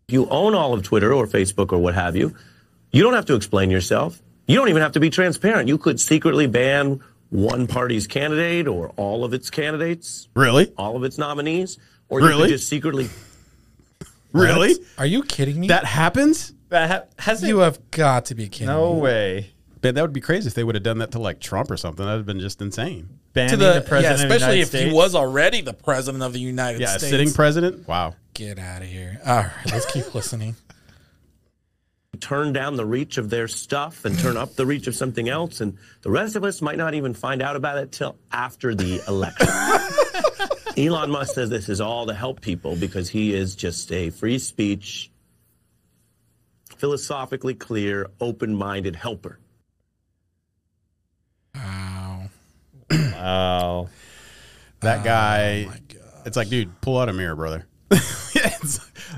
you 0.07 0.27
own 0.29 0.55
all 0.55 0.73
of 0.73 0.83
Twitter 0.83 1.13
or 1.13 1.27
Facebook 1.27 1.73
or 1.73 1.79
what 1.79 1.95
have 1.95 2.15
you, 2.15 2.33
you 2.91 3.03
don't 3.03 3.13
have 3.13 3.25
to 3.25 3.35
explain 3.35 3.69
yourself. 3.71 4.21
You 4.47 4.55
don't 4.55 4.69
even 4.69 4.81
have 4.81 4.93
to 4.93 4.99
be 4.99 5.09
transparent. 5.09 5.67
You 5.67 5.77
could 5.77 5.99
secretly 5.99 6.47
ban 6.47 7.01
one 7.29 7.67
party's 7.67 8.07
candidate 8.07 8.67
or 8.67 8.89
all 8.97 9.23
of 9.23 9.33
its 9.33 9.49
candidates, 9.51 10.27
really, 10.33 10.73
all 10.77 10.95
of 10.95 11.03
its 11.03 11.17
nominees, 11.19 11.77
or 12.09 12.21
you 12.21 12.27
could 12.35 12.49
just 12.49 12.67
secretly 12.67 13.07
really, 14.33 14.75
Are 14.97 15.05
you 15.05 15.23
kidding 15.23 15.59
me? 15.59 15.67
that 15.67 15.85
happens. 15.85 16.53
that 16.69 16.89
ha- 16.89 17.03
has 17.19 17.43
you 17.43 17.59
have 17.59 17.91
got 17.91 18.25
to 18.25 18.35
be 18.35 18.47
kidding 18.47 18.67
no 18.67 18.93
me. 18.93 18.97
No 18.97 19.03
way 19.03 19.51
But 19.81 19.93
that 19.95 20.01
would 20.01 20.13
be 20.13 20.21
crazy 20.21 20.47
if 20.47 20.53
they 20.55 20.63
would 20.63 20.75
have 20.75 20.83
done 20.83 20.97
that 20.99 21.11
to 21.11 21.19
like 21.19 21.39
Trump 21.39 21.69
or 21.71 21.77
something. 21.77 22.03
That 22.05 22.13
would 22.13 22.17
have 22.19 22.25
been 22.25 22.39
just 22.39 22.61
insane. 22.61 23.09
banning 23.33 23.51
To 23.51 23.57
the, 23.57 23.73
the, 23.73 23.81
president 23.81 24.03
yeah, 24.19 24.23
of 24.25 24.29
the 24.29 24.35
especially 24.35 24.57
United 24.57 24.61
if 24.61 24.67
States. 24.69 24.89
he 24.89 24.93
was 24.95 25.13
already 25.15 25.61
the 25.61 25.73
president 25.73 26.23
of 26.23 26.33
the 26.33 26.39
United 26.39 26.81
Yeah, 26.81 26.95
a 26.95 26.99
States. 26.99 27.09
sitting 27.11 27.31
president. 27.31 27.87
Wow. 27.87 28.15
Get 28.33 28.57
out 28.59 28.81
of 28.81 28.87
here. 28.87 29.19
All 29.25 29.37
right, 29.37 29.51
let's 29.71 29.85
keep 29.91 30.13
listening. 30.15 30.55
Turn 32.21 32.53
down 32.53 32.75
the 32.75 32.85
reach 32.85 33.17
of 33.17 33.29
their 33.29 33.47
stuff 33.47 34.05
and 34.05 34.17
turn 34.19 34.37
up 34.37 34.55
the 34.55 34.65
reach 34.65 34.87
of 34.87 34.95
something 34.95 35.29
else. 35.29 35.61
And 35.61 35.77
the 36.01 36.09
rest 36.09 36.35
of 36.35 36.43
us 36.43 36.61
might 36.61 36.77
not 36.77 36.93
even 36.93 37.13
find 37.13 37.41
out 37.41 37.55
about 37.55 37.77
it 37.77 37.91
till 37.91 38.17
after 38.31 38.75
the 38.75 39.01
election. 39.07 39.47
Elon 40.77 41.11
Musk 41.11 41.35
says 41.35 41.49
this 41.49 41.69
is 41.69 41.81
all 41.81 42.05
to 42.07 42.13
help 42.13 42.41
people 42.41 42.75
because 42.75 43.09
he 43.09 43.33
is 43.33 43.55
just 43.55 43.91
a 43.91 44.09
free 44.11 44.39
speech, 44.39 45.11
philosophically 46.77 47.53
clear, 47.53 48.07
open 48.21 48.55
minded 48.55 48.95
helper. 48.95 49.39
Wow. 51.55 52.29
wow. 52.91 53.89
That 54.81 55.01
oh 55.01 55.03
guy. 55.03 55.69
It's 56.25 56.37
like, 56.37 56.49
dude, 56.49 56.79
pull 56.81 56.97
out 56.97 57.09
a 57.09 57.13
mirror, 57.13 57.35
brother. 57.35 57.67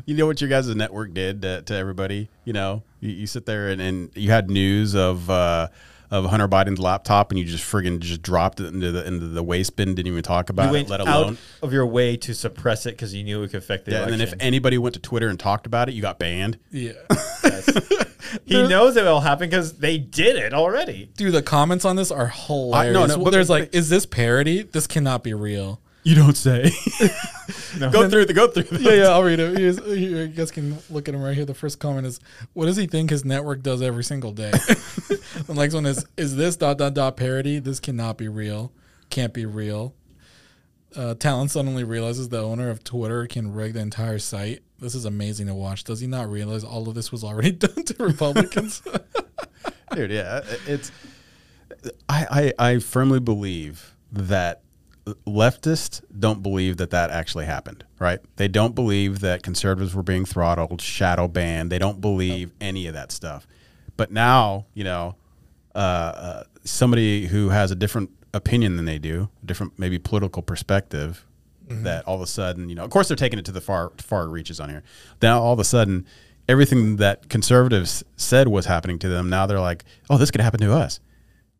It's- 0.02 0.08
you 0.08 0.16
know 0.16 0.26
what 0.28 0.42
your 0.42 0.50
guys' 0.50 0.74
network 0.76 1.14
did 1.14 1.42
to, 1.44 1.62
to 1.64 1.74
everybody. 1.76 2.30
You 2.46 2.54
know, 2.54 2.84
you, 3.00 3.12
you 3.12 3.28
sit 3.28 3.46
there 3.46 3.70
and, 3.70 3.82
and 3.82 4.10
you 4.16 4.32
had 4.32 4.50
news 4.50 4.96
of 4.96 5.30
uh, 5.30 5.68
of 6.10 6.26
Hunter 6.26 6.48
Biden's 6.50 6.80
laptop, 6.80 7.32
and 7.32 7.40
you 7.40 7.46
just 7.46 7.64
friggin' 7.64 8.00
just 8.00 8.22
dropped 8.22 8.60
it 8.60 8.66
into 8.74 8.92
the 8.92 9.08
into 9.08 9.28
the 9.28 9.42
waste 9.44 9.76
bin. 9.78 9.96
Didn't 9.96 10.08
even 10.12 10.24
talk 10.24 10.50
you 10.50 10.54
about 10.54 10.68
it, 10.70 10.72
went 10.72 10.90
let 10.90 11.02
out 11.02 11.08
alone. 11.08 11.38
of 11.62 11.72
your 11.72 11.86
way 11.86 12.18
to 12.18 12.34
suppress 12.34 12.86
it 12.86 12.92
because 12.92 13.14
you 13.14 13.24
knew 13.24 13.44
it 13.44 13.48
could 13.52 13.60
affect 13.60 13.86
the 13.86 13.92
Yeah, 13.92 14.04
and 14.04 14.12
then 14.12 14.22
if 14.22 14.34
anybody 14.40 14.78
went 14.78 14.94
to 14.96 15.00
Twitter 15.00 15.30
and 15.30 15.40
talked 15.40 15.66
about 15.66 15.88
it, 15.88 15.94
you 15.94 16.02
got 16.02 16.20
banned. 16.20 16.58
Yeah. 16.70 16.94
he 18.46 18.68
knows 18.68 18.96
it 18.98 19.04
will 19.04 19.20
happen 19.22 19.50
because 19.50 19.78
they 19.78 19.98
did 19.98 20.36
it 20.36 20.54
already. 20.54 21.10
Dude, 21.18 21.34
the 21.34 21.42
comments 21.42 21.86
on 21.86 21.96
this 21.96 22.12
are 22.12 22.28
hilarious. 22.28 22.94
no, 22.94 23.06
no, 23.06 23.24
but- 23.24 23.32
There's 23.32 23.50
like, 23.50 23.74
is 23.74 23.90
this 23.90 24.06
parody? 24.06 24.64
This 24.64 24.88
cannot 24.88 25.24
be 25.24 25.34
real. 25.34 25.80
You 26.04 26.16
don't 26.16 26.36
say. 26.36 26.72
Go 27.80 28.10
through 28.10 28.26
the 28.26 28.34
go 28.34 28.48
through. 28.48 28.64
The, 28.64 28.82
Yeah, 28.82 28.94
yeah, 28.94 29.10
I'll 29.10 29.24
read 29.24 29.40
it. 29.40 29.58
Here's, 29.58 29.78
here, 29.78 30.26
you 30.26 30.28
guys 30.28 30.52
can 30.52 30.78
look 30.90 31.08
at 31.08 31.16
him 31.16 31.22
right 31.22 31.36
here. 31.36 31.46
The 31.46 31.54
first 31.54 31.80
comment 31.80 32.08
is, 32.08 32.20
"What 32.54 32.66
does 32.66 32.78
he 32.78 32.88
think 32.88 33.10
his 33.10 33.24
network 33.24 33.62
does 33.62 33.82
every 33.82 34.04
single 34.04 34.32
day?" 34.32 34.52
the 35.48 35.54
next 35.54 35.74
one 35.74 35.86
is, 35.86 36.06
"Is 36.18 36.36
this 36.36 36.58
dot 36.58 36.78
dot 36.78 36.94
dot 36.94 37.18
parody? 37.18 37.60
This 37.60 37.80
cannot 37.80 38.18
be 38.18 38.28
real. 38.28 38.72
Can't 39.10 39.34
be 39.34 39.46
real." 39.46 39.94
Uh, 40.96 41.14
Talon 41.16 41.50
suddenly 41.50 41.84
realizes 41.84 42.30
the 42.30 42.42
owner 42.42 42.70
of 42.70 42.84
Twitter 42.84 43.26
can 43.28 43.54
rig 43.54 43.74
the 43.74 43.80
entire 43.80 44.20
site. 44.20 44.64
This 44.80 44.96
is 44.96 45.06
amazing 45.06 45.48
to 45.48 45.54
watch. 45.54 45.84
Does 45.84 46.00
he 46.00 46.08
not 46.08 46.30
realize 46.30 46.64
all 46.64 46.90
of 46.90 46.96
this 46.96 47.12
was 47.12 47.24
already 47.24 47.52
done 47.52 47.84
to 47.84 47.96
Republicans? 48.04 48.82
dude 49.96 50.12
yeah 50.12 50.42
it's 50.68 50.92
I, 52.08 52.54
I 52.60 52.70
i 52.74 52.80
firmly 52.80 53.20
believe 53.20 53.96
that 54.12 54.62
leftists 55.26 56.02
don't 56.18 56.42
believe 56.44 56.78
that 56.78 56.90
that 56.92 57.10
actually 57.10 57.46
happened 57.46 57.84
right? 58.02 58.20
They 58.38 58.48
don't 58.48 58.74
believe 58.74 59.20
that 59.20 59.44
conservatives 59.44 59.94
were 59.94 60.02
being 60.02 60.26
throttled 60.26 60.82
shadow 60.82 61.28
banned. 61.28 61.72
They 61.72 61.78
don't 61.78 62.02
believe 62.02 62.52
any 62.60 62.88
of 62.88 62.96
that 62.96 63.12
stuff. 63.12 63.48
But 63.96 64.12
now 64.12 64.66
you 64.74 64.84
know 64.84 65.16
uh, 65.76 65.78
uh, 65.78 66.44
somebody 66.64 67.28
who 67.28 67.50
has 67.50 67.70
a 67.70 67.76
different 67.76 68.10
opinion 68.34 68.76
than 68.76 68.86
they 68.86 68.98
do 68.98 69.30
a 69.44 69.46
different 69.46 69.78
maybe 69.78 70.00
political 70.00 70.42
perspective 70.42 71.26
that 71.68 72.06
all 72.06 72.16
of 72.16 72.22
a 72.22 72.28
sudden 72.28 72.68
you 72.68 72.76
know 72.76 72.84
of 72.84 72.90
course 72.90 73.08
they're 73.08 73.16
taking 73.16 73.40
it 73.40 73.46
to 73.46 73.52
the 73.52 73.62
far 73.62 73.94
far 73.98 74.28
reaches 74.28 74.60
on 74.60 74.70
here. 74.70 74.84
Now 75.22 75.42
all 75.42 75.54
of 75.54 75.60
a 75.60 75.64
sudden 75.64 76.08
everything 76.50 76.96
that 76.98 77.30
conservatives 77.30 78.04
said 78.18 78.48
was 78.48 78.66
happening 78.66 78.98
to 79.00 79.10
them. 79.10 79.30
Now 79.30 79.46
they're 79.46 79.60
like 79.60 79.86
oh 80.10 80.18
this 80.18 80.32
could 80.32 80.42
happen 80.42 80.60
to 80.62 80.74
us. 80.74 81.00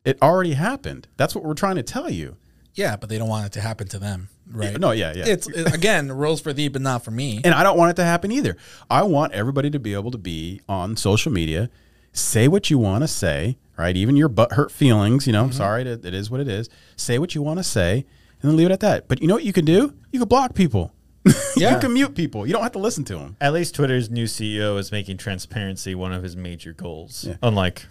It 0.04 0.18
already 0.24 0.54
happened. 0.54 1.08
That's 1.18 1.36
what 1.36 1.44
we're 1.44 1.54
trying 1.54 1.76
to 1.76 1.84
tell 1.84 2.10
you 2.10 2.38
yeah, 2.74 2.96
but 2.96 3.10
they 3.10 3.18
don't 3.18 3.30
want 3.30 3.46
it 3.46 3.52
to 3.54 3.62
happen 3.62 3.88
to 3.90 4.00
them, 4.00 4.30
right? 4.50 4.80
no 4.80 4.92
yeah 4.92 5.14
yeah 5.16 5.26
It's 5.28 5.48
it, 5.48 5.74
again 5.74 6.12
rules 6.12 6.42
for 6.42 6.54
thee, 6.54 6.68
but 6.68 6.82
not 6.82 7.04
for 7.04 7.12
me. 7.12 7.42
and 7.44 7.54
I 7.54 7.64
don't 7.64 7.78
want 7.78 7.92
it 7.92 7.96
to 7.96 8.04
happen 8.04 8.32
either. 8.32 8.58
I 8.90 9.04
want 9.04 9.34
everybody 9.34 9.70
to 9.72 9.80
be 9.80 9.94
able 9.94 10.12
to 10.12 10.18
be 10.18 10.62
on 10.68 10.96
social 10.96 11.32
media, 11.32 11.70
say 12.14 12.48
what 12.48 12.70
you 12.70 12.78
want 12.78 13.04
to 13.04 13.08
say, 13.08 13.58
right? 13.78 13.96
Even 13.96 14.16
your 14.16 14.30
butt 14.30 14.54
hurt 14.54 14.72
feelings, 14.72 15.28
you 15.28 15.34
know, 15.34 15.42
I'm 15.42 15.50
mm-hmm. 15.50 15.58
sorry, 15.58 15.84
it, 15.84 16.06
it 16.06 16.14
is 16.14 16.30
what 16.30 16.40
it 16.40 16.48
is. 16.48 16.70
Say 16.96 17.20
what 17.20 17.36
you 17.36 17.42
want 17.42 17.60
to 17.60 17.64
say 17.64 18.06
and 18.42 18.50
then 18.50 18.58
leave 18.58 18.68
it 18.68 18.74
at 18.74 18.80
that. 18.82 19.08
But 19.08 19.22
you 19.22 19.28
know 19.28 19.36
what 19.36 19.44
you 19.44 19.54
can 19.54 19.66
do? 19.66 19.94
You 20.12 20.20
can 20.20 20.28
block 20.28 20.56
people. 20.56 20.94
Yeah. 21.58 21.76
you 21.76 21.80
can 21.80 21.94
mute 21.94 22.16
people. 22.16 22.48
You 22.48 22.54
don't 22.54 22.64
have 22.64 22.72
to 22.72 22.80
listen 22.80 23.04
to 23.06 23.18
them. 23.18 23.36
At 23.42 23.52
least 23.52 23.76
Twitter's 23.76 24.10
new 24.10 24.24
CEO 24.24 24.80
is 24.80 24.92
making 24.92 25.18
transparency 25.18 25.94
one 25.94 26.14
of 26.14 26.24
his 26.24 26.36
major 26.36 26.72
goals. 26.72 27.28
Unlike 27.44 27.88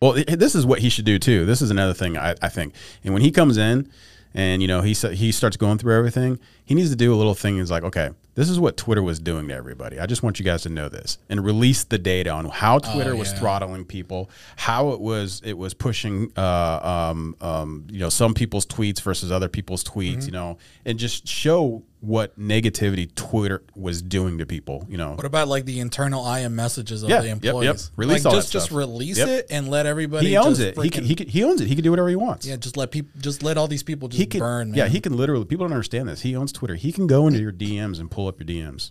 Well, 0.00 0.12
this 0.12 0.54
is 0.54 0.64
what 0.64 0.78
he 0.78 0.88
should 0.88 1.04
do 1.04 1.18
too. 1.18 1.44
This 1.44 1.60
is 1.60 1.70
another 1.70 1.94
thing 1.94 2.16
I, 2.16 2.34
I 2.40 2.48
think. 2.48 2.74
And 3.02 3.12
when 3.12 3.22
he 3.22 3.30
comes 3.32 3.56
in 3.56 3.90
and 4.32 4.62
you 4.62 4.68
know 4.68 4.82
he 4.82 4.92
he 4.92 5.32
starts 5.32 5.56
going 5.56 5.78
through 5.78 5.96
everything, 5.96 6.38
he 6.68 6.74
needs 6.74 6.90
to 6.90 6.96
do 6.96 7.14
a 7.14 7.16
little 7.16 7.34
thing. 7.34 7.56
Is 7.56 7.70
like, 7.70 7.82
okay, 7.82 8.10
This 8.34 8.50
is 8.50 8.60
what 8.60 8.76
Twitter 8.76 9.02
was 9.02 9.18
doing 9.18 9.48
to 9.48 9.54
everybody. 9.54 9.98
I 9.98 10.04
just 10.04 10.22
want 10.22 10.38
you 10.38 10.44
guys 10.44 10.62
to 10.62 10.68
know 10.68 10.90
this 10.90 11.16
and 11.30 11.42
release 11.42 11.84
the 11.84 11.96
data 11.96 12.28
on 12.30 12.44
how 12.44 12.78
Twitter 12.78 13.16
was 13.16 13.32
yeah. 13.32 13.38
throttling 13.38 13.84
people, 13.86 14.30
how 14.56 14.90
it 14.90 15.00
was 15.00 15.40
it 15.44 15.54
was 15.56 15.72
pushing, 15.72 16.30
uh, 16.36 17.10
um, 17.10 17.34
um, 17.40 17.86
you 17.90 18.00
know, 18.00 18.10
some 18.10 18.34
people's 18.34 18.66
tweets 18.66 19.00
versus 19.00 19.32
other 19.32 19.48
people's 19.48 19.82
tweets, 19.82 20.26
you 20.26 20.32
know, 20.32 20.58
and 20.84 20.98
just 20.98 21.26
show 21.26 21.82
what 22.00 22.38
negativity 22.38 23.12
Twitter 23.16 23.60
was 23.74 24.00
doing 24.02 24.38
to 24.38 24.46
people. 24.46 24.86
You 24.88 24.96
know, 24.98 25.14
What 25.14 25.24
about 25.26 25.48
like 25.48 25.64
the 25.64 25.80
internal 25.80 26.32
IM 26.32 26.54
messages 26.54 27.02
of 27.02 27.10
Yeah, 27.10 27.22
the 27.22 27.26
yep, 27.28 27.36
yep. 27.42 27.54
employees? 27.54 27.90
Release 27.96 28.24
like 28.24 28.30
all 28.32 28.38
just 28.38 28.48
that 28.48 28.52
just 28.52 28.66
stuff. 28.66 28.78
release 28.78 29.18
Yep. 29.18 29.28
it 29.28 29.46
and 29.50 29.68
let 29.68 29.84
everybody. 29.86 30.28
he 30.28 30.36
owns 30.36 30.58
just 30.58 30.78
it. 30.78 30.82
He 30.84 30.90
can, 30.90 31.04
he 31.04 31.16
can, 31.16 31.26
he 31.26 31.42
owns 31.42 31.60
it. 31.60 31.66
He 31.66 31.74
can 31.74 31.82
do 31.82 31.90
whatever 31.90 32.08
he 32.08 32.14
wants. 32.14 32.46
yeah, 32.46 32.54
just 32.54 32.76
let 32.76 32.92
people 32.92 33.10
just 33.20 33.42
let 33.42 33.58
all 33.58 33.66
these 33.66 33.82
people 33.82 34.06
just 34.06 34.20
he 34.20 34.26
can 34.26 34.38
burn. 34.38 34.70
Man. 34.70 34.78
Yeah, 34.78 34.86
he 34.86 35.00
can 35.00 35.16
literally. 35.16 35.44
People 35.44 35.66
don't 35.66 35.72
understand 35.72 36.08
this. 36.08 36.20
He 36.20 36.36
owns 36.36 36.52
Twitter. 36.58 36.74
He 36.74 36.90
can 36.90 37.06
go 37.06 37.28
into 37.28 37.38
your 37.40 37.52
DMs 37.52 38.00
and 38.00 38.10
pull 38.10 38.26
up 38.26 38.40
your 38.40 38.46
DMs. 38.46 38.90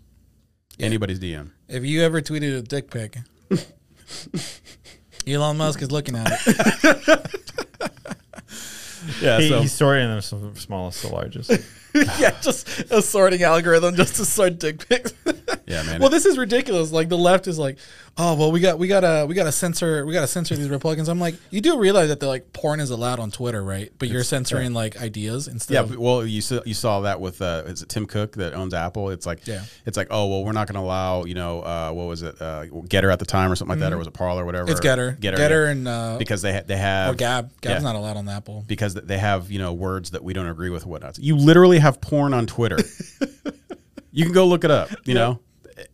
Anybody's 0.80 1.20
DM. 1.20 1.52
If 1.68 1.84
you 1.84 2.02
ever 2.02 2.22
tweeted 2.22 2.58
a 2.58 2.62
dick 2.62 2.90
pic, 2.90 3.18
Elon 5.28 5.58
Musk 5.58 5.82
is 5.82 5.92
looking 5.92 6.16
at 6.16 6.32
it. 6.32 7.32
Yeah. 9.22 9.40
He, 9.40 9.48
so 9.48 9.62
he's 9.62 9.72
sorting 9.72 10.10
them 10.10 10.22
from 10.22 10.56
smallest 10.56 11.02
to 11.02 11.08
largest. 11.08 11.52
yeah, 12.20 12.40
just 12.42 12.68
a 12.92 13.02
sorting 13.02 13.44
algorithm 13.44 13.96
just 13.96 14.16
to 14.16 14.26
sort 14.26 14.60
dick 14.60 14.88
pics. 14.88 15.14
yeah, 15.66 15.84
man. 15.84 16.00
well, 16.00 16.10
this 16.10 16.26
is 16.26 16.38
ridiculous. 16.38 16.92
Like 16.92 17.10
the 17.10 17.18
left 17.18 17.48
is 17.48 17.58
like, 17.60 17.78
oh 18.18 18.36
well, 18.36 18.52
we 18.52 18.60
got 18.60 18.80
we 18.80 18.88
gotta 18.88 19.26
we 19.28 19.36
gotta 19.36 19.52
censor 19.52 20.06
we 20.06 20.14
gotta 20.14 20.28
censor 20.28 20.56
these 20.56 20.70
Republicans. 20.70 21.10
I'm 21.10 21.20
like, 21.20 21.36
you 21.50 21.62
do 21.62 21.78
realize 21.80 22.10
that 22.10 22.20
they're 22.20 22.30
like 22.30 22.54
porn 22.54 22.80
is 22.80 22.90
allowed 22.90 23.20
on 23.20 23.32
Twitter, 23.32 23.64
right? 23.64 23.92
But 23.98 24.10
you're 24.10 24.24
censoring 24.24 24.74
like 24.74 25.02
ideas 25.02 25.48
instead. 25.48 25.74
yeah, 25.74 25.82
of, 25.82 25.98
well, 25.98 26.26
you 26.26 26.42
saw 26.42 26.60
you 26.66 26.74
saw 26.74 27.02
that 27.02 27.22
with 27.22 27.42
uh, 27.42 27.64
is 27.66 27.82
it 27.82 27.90
Tim 27.90 28.06
Cook 28.06 28.34
that 28.34 28.54
owns 28.54 28.74
Apple? 28.74 29.10
It's 29.10 29.26
like 29.26 29.46
Yeah. 29.48 29.64
it's 29.86 29.98
like 29.98 30.08
oh 30.12 30.28
well, 30.28 30.44
we're 30.44 30.52
not 30.52 30.68
going 30.68 30.76
to 30.76 30.82
allow 30.82 31.24
you 31.26 31.36
know 31.36 31.62
uh, 31.62 31.92
what 31.92 32.08
was 32.08 32.22
it 32.24 32.42
uh, 32.42 32.66
Gettr 32.66 33.12
at 33.12 33.20
the 33.20 33.26
time 33.26 33.52
or 33.52 33.56
something 33.56 33.78
like 33.78 33.80
that, 33.80 33.94
or 33.94 33.98
was 33.98 34.08
it 34.08 34.14
Parler 34.14 34.44
or 34.44 34.46
whatever? 34.46 34.66
Mm-hmm. 34.66 34.72
it's 34.72 34.82
Gettr, 34.82 35.18
Gettr, 35.18 35.38
Gettr, 35.38 35.66
yeah. 35.66 35.72
and 35.72 35.88
uh, 35.88 36.16
because 36.18 36.42
they 36.42 36.54
ha- 36.54 36.64
they 36.66 36.78
have 36.78 37.14
or 37.14 37.16
Gab. 37.16 37.52
Gab's 37.62 37.76
yeah. 37.76 37.80
not 37.80 37.96
allowed 37.96 38.18
on 38.18 38.28
Apple. 38.28 38.64
because 38.68 38.94
they 38.96 39.18
have 39.18 39.52
you 39.52 39.60
know 39.60 39.74
words 39.74 40.12
that 40.12 40.24
we 40.24 40.34
don't 40.34 40.48
agree 40.48 40.70
with 40.70 40.86
whatnot. 40.86 41.18
You 41.20 41.36
literally 41.38 41.80
have 41.80 41.87
porn 41.92 42.34
on 42.34 42.48
Twitter. 42.48 42.78
you 44.12 44.26
can 44.26 44.34
go 44.34 44.46
look 44.48 44.64
it 44.64 44.72
up. 44.72 44.90
You 45.06 45.14
know, 45.14 45.40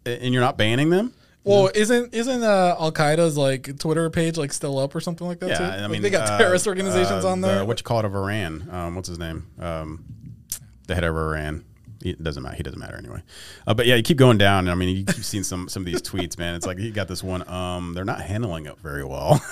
and 0.05 0.33
you're 0.33 0.41
not 0.41 0.57
banning 0.57 0.89
them. 0.89 1.13
Well, 1.45 1.69
isn't 1.75 2.13
isn't 2.13 2.43
uh, 2.43 2.75
Al 2.79 2.91
Qaeda's 2.91 3.37
like 3.37 3.77
Twitter 3.77 4.09
page 4.09 4.37
like 4.37 4.53
still 4.53 4.79
up 4.79 4.95
or 4.95 5.01
something 5.01 5.27
like 5.27 5.39
that? 5.39 5.49
Yeah, 5.49 5.57
too? 5.57 5.63
I 5.65 5.81
Like, 5.81 5.91
mean 5.91 6.01
they 6.01 6.09
got 6.09 6.29
uh, 6.29 6.37
terrorist 6.37 6.67
organizations 6.67 7.25
uh, 7.25 7.29
on 7.29 7.41
there. 7.41 7.59
The, 7.59 7.65
what 7.65 7.79
you 7.79 7.83
call 7.83 7.99
it 7.99 8.05
of 8.05 8.15
Iran? 8.15 8.67
Um, 8.71 8.95
what's 8.95 9.09
his 9.09 9.19
name? 9.19 9.47
Um, 9.59 10.05
the 10.87 10.95
head 10.95 11.03
of 11.03 11.15
Iran. 11.15 11.65
It 12.03 12.23
doesn't 12.23 12.43
matter. 12.43 12.55
He 12.55 12.63
doesn't 12.63 12.79
matter 12.79 12.97
anyway. 12.97 13.23
Uh, 13.65 13.73
but 13.73 13.85
yeah, 13.85 13.95
you 13.95 14.03
keep 14.03 14.17
going 14.17 14.37
down. 14.37 14.67
I 14.67 14.75
mean, 14.75 14.95
you 14.95 15.05
keep 15.05 15.23
seeing 15.23 15.43
some 15.43 15.69
some 15.69 15.81
of 15.81 15.85
these 15.85 16.01
tweets, 16.01 16.37
man. 16.37 16.55
It's 16.55 16.65
like 16.65 16.77
he 16.77 16.91
got 16.91 17.07
this 17.07 17.23
one. 17.23 17.47
Um, 17.47 17.93
they're 17.93 18.05
not 18.05 18.21
handling 18.21 18.65
it 18.65 18.77
very 18.79 19.03
well. 19.03 19.43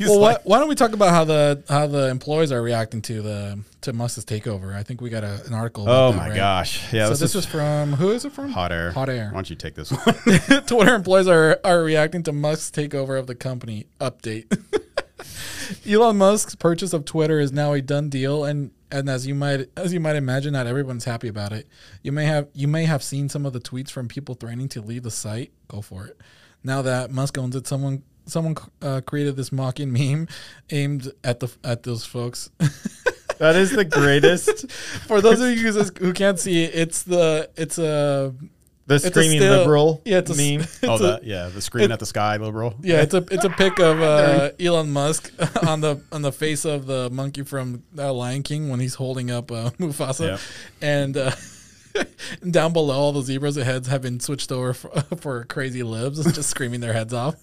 Well, 0.00 0.20
like, 0.20 0.40
why 0.44 0.58
don't 0.58 0.68
we 0.68 0.74
talk 0.74 0.92
about 0.92 1.10
how 1.10 1.24
the 1.24 1.62
how 1.68 1.86
the 1.86 2.08
employees 2.08 2.50
are 2.50 2.62
reacting 2.62 3.02
to 3.02 3.20
the 3.20 3.58
to 3.82 3.92
Musk's 3.92 4.24
takeover? 4.24 4.74
I 4.74 4.82
think 4.82 5.02
we 5.02 5.10
got 5.10 5.22
a, 5.22 5.42
an 5.46 5.52
article. 5.52 5.84
About 5.84 6.08
oh 6.08 6.12
that, 6.12 6.18
my 6.18 6.28
right? 6.28 6.36
gosh, 6.36 6.92
yeah. 6.94 7.04
so 7.04 7.10
this, 7.10 7.20
this 7.20 7.34
is 7.34 7.44
is 7.44 7.46
from 7.46 7.92
who 7.92 8.10
is 8.10 8.24
it 8.24 8.32
from? 8.32 8.50
hot 8.50 8.72
air. 8.72 8.92
Hot 8.92 9.10
air. 9.10 9.26
Why 9.26 9.34
don't 9.34 9.50
you 9.50 9.56
take 9.56 9.74
this 9.74 9.90
one? 10.04 10.14
Twitter 10.66 10.94
employees 10.94 11.28
are, 11.28 11.60
are 11.62 11.82
reacting 11.82 12.22
to 12.24 12.32
Musk's 12.32 12.70
takeover 12.70 13.18
of 13.18 13.26
the 13.26 13.34
company. 13.34 13.86
Update. 14.00 14.46
Elon 15.88 16.16
Musk's 16.18 16.54
purchase 16.54 16.92
of 16.92 17.04
Twitter 17.04 17.40
is 17.40 17.52
now 17.52 17.72
a 17.72 17.80
done 17.80 18.08
deal 18.08 18.44
and 18.44 18.70
and 18.90 19.08
as 19.10 19.26
you 19.26 19.34
might 19.34 19.68
as 19.76 19.92
you 19.92 20.00
might 20.00 20.16
imagine 20.16 20.52
not 20.52 20.66
everyone's 20.66 21.04
happy 21.04 21.28
about 21.28 21.52
it. 21.52 21.66
You 22.02 22.12
may 22.12 22.24
have 22.26 22.48
you 22.54 22.68
may 22.68 22.84
have 22.84 23.02
seen 23.02 23.28
some 23.28 23.44
of 23.46 23.52
the 23.52 23.60
tweets 23.60 23.90
from 23.90 24.08
people 24.08 24.34
threatening 24.34 24.68
to 24.70 24.80
leave 24.80 25.02
the 25.02 25.10
site. 25.10 25.52
Go 25.68 25.80
for 25.80 26.06
it. 26.06 26.20
Now 26.62 26.82
that 26.82 27.10
Musk 27.10 27.36
owns 27.38 27.56
it, 27.56 27.66
someone 27.66 28.02
someone 28.26 28.56
uh, 28.82 29.00
created 29.06 29.36
this 29.36 29.52
mocking 29.52 29.92
meme 29.92 30.28
aimed 30.70 31.12
at 31.24 31.40
the 31.40 31.48
at 31.64 31.82
those 31.84 32.04
folks. 32.04 32.50
That 33.38 33.54
is 33.54 33.70
the 33.70 33.84
greatest. 33.84 34.70
For 35.06 35.20
those 35.20 35.40
of 35.42 35.50
you 35.50 35.70
who- 35.70 36.06
who 36.06 36.14
can't 36.14 36.38
see 36.40 36.64
it's 36.64 37.02
the 37.02 37.50
it's 37.54 37.76
a 37.76 38.34
The 38.88 38.94
it's 38.96 39.06
screaming 39.06 39.38
still- 39.38 39.58
liberal 39.58 40.00
yeah, 40.04 40.18
it's 40.18 40.30
a, 40.30 40.34
meme. 40.36 40.60
It's 40.66 40.78
oh, 40.84 40.94
a, 40.94 40.98
that 40.98 41.24
yeah, 41.24 41.48
the 41.48 41.60
screaming 41.60 41.90
at 41.92 41.98
the 41.98 42.06
sky, 42.06 42.36
liberal. 42.36 42.74
Yeah, 42.82 43.02
it's 43.02 43.14
a 43.14 43.24
it's 43.32 43.44
a 43.44 43.50
pic 43.50 43.80
of 43.80 44.00
uh, 44.00 44.50
Elon 44.60 44.92
Musk 44.92 45.32
on 45.66 45.80
the 45.80 46.00
on 46.12 46.22
the 46.22 46.30
face 46.32 46.64
of 46.64 46.86
the 46.86 47.10
monkey 47.10 47.42
from 47.42 47.82
uh, 47.98 48.12
Lion 48.12 48.42
King 48.44 48.68
when 48.68 48.78
he's 48.80 48.94
holding 48.94 49.30
up 49.30 49.50
uh, 49.50 49.70
Mufasa, 49.80 50.26
Yep. 50.28 50.40
and 50.82 51.16
uh, 51.16 51.32
down 52.48 52.72
below 52.72 52.94
all 52.94 53.12
the 53.12 53.22
zebras' 53.22 53.56
heads 53.56 53.88
have 53.88 54.02
been 54.02 54.20
switched 54.20 54.52
over 54.52 54.72
for, 54.72 54.90
for 55.16 55.44
crazy 55.46 55.82
libs, 55.82 56.22
just 56.32 56.48
screaming 56.50 56.80
their 56.80 56.92
heads 56.92 57.12
off. 57.12 57.34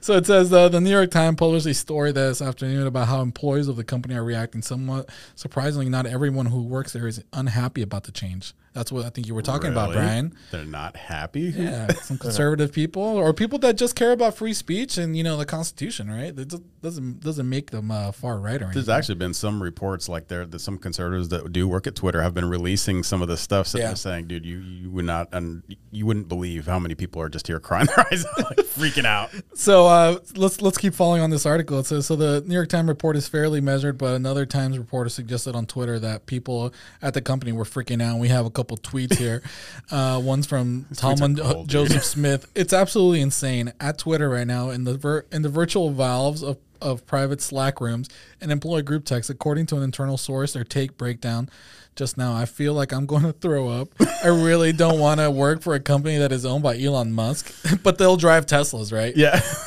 So 0.00 0.14
it 0.14 0.26
says 0.26 0.52
uh, 0.52 0.68
the 0.68 0.80
New 0.80 0.90
York 0.90 1.10
Times 1.10 1.36
published 1.36 1.66
a 1.66 1.74
story 1.74 2.12
this 2.12 2.40
afternoon 2.42 2.86
about 2.86 3.08
how 3.08 3.20
employees 3.20 3.68
of 3.68 3.76
the 3.76 3.84
company 3.84 4.14
are 4.14 4.24
reacting. 4.24 4.62
Somewhat 4.62 5.08
surprisingly, 5.34 5.88
not 5.88 6.06
everyone 6.06 6.46
who 6.46 6.62
works 6.62 6.92
there 6.92 7.06
is 7.06 7.22
unhappy 7.32 7.82
about 7.82 8.04
the 8.04 8.12
change. 8.12 8.54
That's 8.72 8.92
what 8.92 9.06
I 9.06 9.08
think 9.08 9.26
you 9.26 9.34
were 9.34 9.40
talking 9.40 9.70
about, 9.72 9.94
Brian. 9.94 10.34
They're 10.50 10.66
not 10.66 10.96
happy. 10.98 11.40
Yeah, 11.56 11.90
some 12.02 12.18
conservative 12.18 12.72
people 12.74 13.02
or 13.02 13.32
people 13.32 13.58
that 13.60 13.78
just 13.78 13.96
care 13.96 14.12
about 14.12 14.36
free 14.36 14.52
speech 14.52 14.98
and 14.98 15.16
you 15.16 15.22
know 15.24 15.38
the 15.38 15.46
Constitution, 15.46 16.10
right? 16.10 16.36
Just 16.36 16.62
doesn't 16.82 17.20
doesn't 17.20 17.48
make 17.48 17.70
them 17.70 17.90
uh, 17.90 18.12
far 18.12 18.38
right 18.38 18.60
or 18.60 18.66
anything. 18.66 18.74
There's 18.74 18.90
actually 18.90 19.14
been 19.14 19.32
some 19.32 19.62
reports 19.62 20.10
like 20.10 20.28
there 20.28 20.44
that 20.44 20.58
some 20.58 20.76
conservatives 20.76 21.30
that 21.30 21.50
do 21.54 21.66
work 21.66 21.86
at 21.86 21.94
Twitter 21.94 22.20
have 22.20 22.34
been 22.34 22.50
releasing 22.50 23.02
some 23.02 23.22
of 23.22 23.28
the 23.28 23.38
stuff 23.38 23.72
that 23.72 23.78
Yeah. 23.78 23.86
they're 23.86 23.96
saying, 23.96 24.26
dude, 24.26 24.44
you 24.44 24.58
you 24.58 24.90
would 24.90 25.06
not 25.06 25.30
and 25.32 25.62
you 25.90 26.04
wouldn't 26.04 26.28
believe 26.28 26.66
how 26.66 26.78
many 26.78 26.94
people 26.94 27.22
are 27.22 27.30
just 27.30 27.46
here 27.46 27.58
crying 27.58 27.86
their 27.86 28.06
eyes 28.12 28.26
out, 28.26 28.38
like 28.44 28.58
freaking 28.66 29.06
out. 29.06 29.30
So 29.56 29.86
uh, 29.86 30.18
let's 30.34 30.60
let's 30.60 30.76
keep 30.76 30.92
following 30.92 31.22
on 31.22 31.30
this 31.30 31.46
article. 31.46 31.78
It 31.78 31.86
says 31.86 32.04
so 32.04 32.14
the 32.14 32.42
New 32.46 32.52
York 32.52 32.68
Times 32.68 32.88
report 32.88 33.16
is 33.16 33.26
fairly 33.26 33.62
measured, 33.62 33.96
but 33.96 34.14
another 34.14 34.44
Times 34.44 34.76
reporter 34.78 35.08
suggested 35.08 35.56
on 35.56 35.64
Twitter 35.64 35.98
that 35.98 36.26
people 36.26 36.74
at 37.00 37.14
the 37.14 37.22
company 37.22 37.52
were 37.52 37.64
freaking 37.64 38.02
out. 38.02 38.18
We 38.18 38.28
have 38.28 38.44
a 38.44 38.50
couple 38.50 38.76
tweets 38.76 39.16
here. 39.16 39.42
Uh, 39.88 40.20
one's 40.20 40.46
from 40.46 40.84
Talman 40.96 41.36
cold, 41.36 41.68
dude. 41.68 41.88
Joseph 41.88 42.04
Smith. 42.16 42.50
It's 42.56 42.72
absolutely 42.72 43.20
insane 43.20 43.72
at 43.78 43.98
Twitter 43.98 44.28
right 44.28 44.46
now 44.46 44.70
in 44.70 44.82
the 44.82 44.96
vir- 44.96 45.26
in 45.30 45.42
the 45.42 45.48
virtual 45.48 45.90
valves 45.90 46.42
of 46.42 46.58
of 46.80 47.06
private 47.06 47.40
Slack 47.40 47.80
rooms 47.80 48.08
and 48.40 48.50
employee 48.50 48.82
group 48.82 49.04
text. 49.04 49.30
According 49.30 49.66
to 49.66 49.76
an 49.76 49.82
internal 49.82 50.18
source, 50.18 50.52
their 50.54 50.64
take 50.64 50.96
breakdown 50.96 51.48
just 51.96 52.16
now. 52.16 52.34
I 52.34 52.44
feel 52.44 52.74
like 52.74 52.92
I'm 52.92 53.06
going 53.06 53.22
to 53.22 53.32
throw 53.32 53.68
up. 53.68 53.88
I 54.22 54.28
really 54.28 54.72
don't 54.72 55.00
want 55.00 55.20
to 55.20 55.30
work 55.30 55.62
for 55.62 55.74
a 55.74 55.80
company 55.80 56.18
that 56.18 56.30
is 56.30 56.44
owned 56.44 56.62
by 56.62 56.78
Elon 56.78 57.12
Musk, 57.12 57.52
but 57.82 57.98
they'll 57.98 58.16
drive 58.16 58.46
Teslas, 58.46 58.92
right? 58.92 59.16
Yeah. 59.16 59.40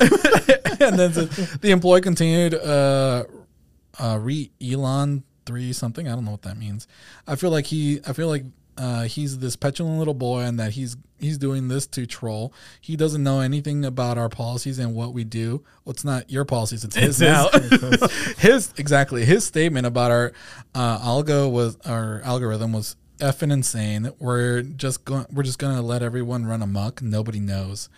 and 0.80 0.98
then 0.98 1.12
the, 1.12 1.58
the 1.60 1.70
employee 1.72 2.00
continued, 2.00 2.54
uh, 2.54 3.24
uh, 3.98 4.18
re 4.20 4.50
Elon 4.62 5.24
three 5.44 5.72
something. 5.72 6.08
I 6.08 6.12
don't 6.14 6.24
know 6.24 6.30
what 6.30 6.42
that 6.42 6.56
means. 6.56 6.86
I 7.26 7.36
feel 7.36 7.50
like 7.50 7.66
he, 7.66 8.00
I 8.06 8.12
feel 8.12 8.28
like 8.28 8.44
uh, 8.76 9.02
he's 9.04 9.38
this 9.38 9.56
petulant 9.56 9.98
little 9.98 10.14
boy, 10.14 10.40
and 10.40 10.58
that 10.58 10.72
he's 10.72 10.96
he's 11.18 11.38
doing 11.38 11.68
this 11.68 11.86
to 11.88 12.06
troll. 12.06 12.52
He 12.80 12.96
doesn't 12.96 13.22
know 13.22 13.40
anything 13.40 13.84
about 13.84 14.18
our 14.18 14.28
policies 14.28 14.78
and 14.78 14.94
what 14.94 15.12
we 15.12 15.24
do. 15.24 15.62
Well, 15.84 15.92
it's 15.92 16.04
not 16.04 16.30
your 16.30 16.44
policies; 16.44 16.84
it's 16.84 16.96
his 16.96 17.20
now. 17.20 17.48
his 18.38 18.72
exactly 18.76 19.24
his 19.24 19.44
statement 19.44 19.86
about 19.86 20.10
our 20.10 20.32
uh, 20.74 20.98
algo 20.98 21.50
was 21.50 21.76
our 21.84 22.20
algorithm 22.22 22.72
was 22.72 22.96
effing 23.18 23.52
insane. 23.52 24.10
We're 24.18 24.62
just 24.62 25.04
going. 25.04 25.26
We're 25.32 25.42
just 25.42 25.58
gonna 25.58 25.82
let 25.82 26.02
everyone 26.02 26.46
run 26.46 26.62
amok. 26.62 27.02
Nobody 27.02 27.40
knows. 27.40 27.88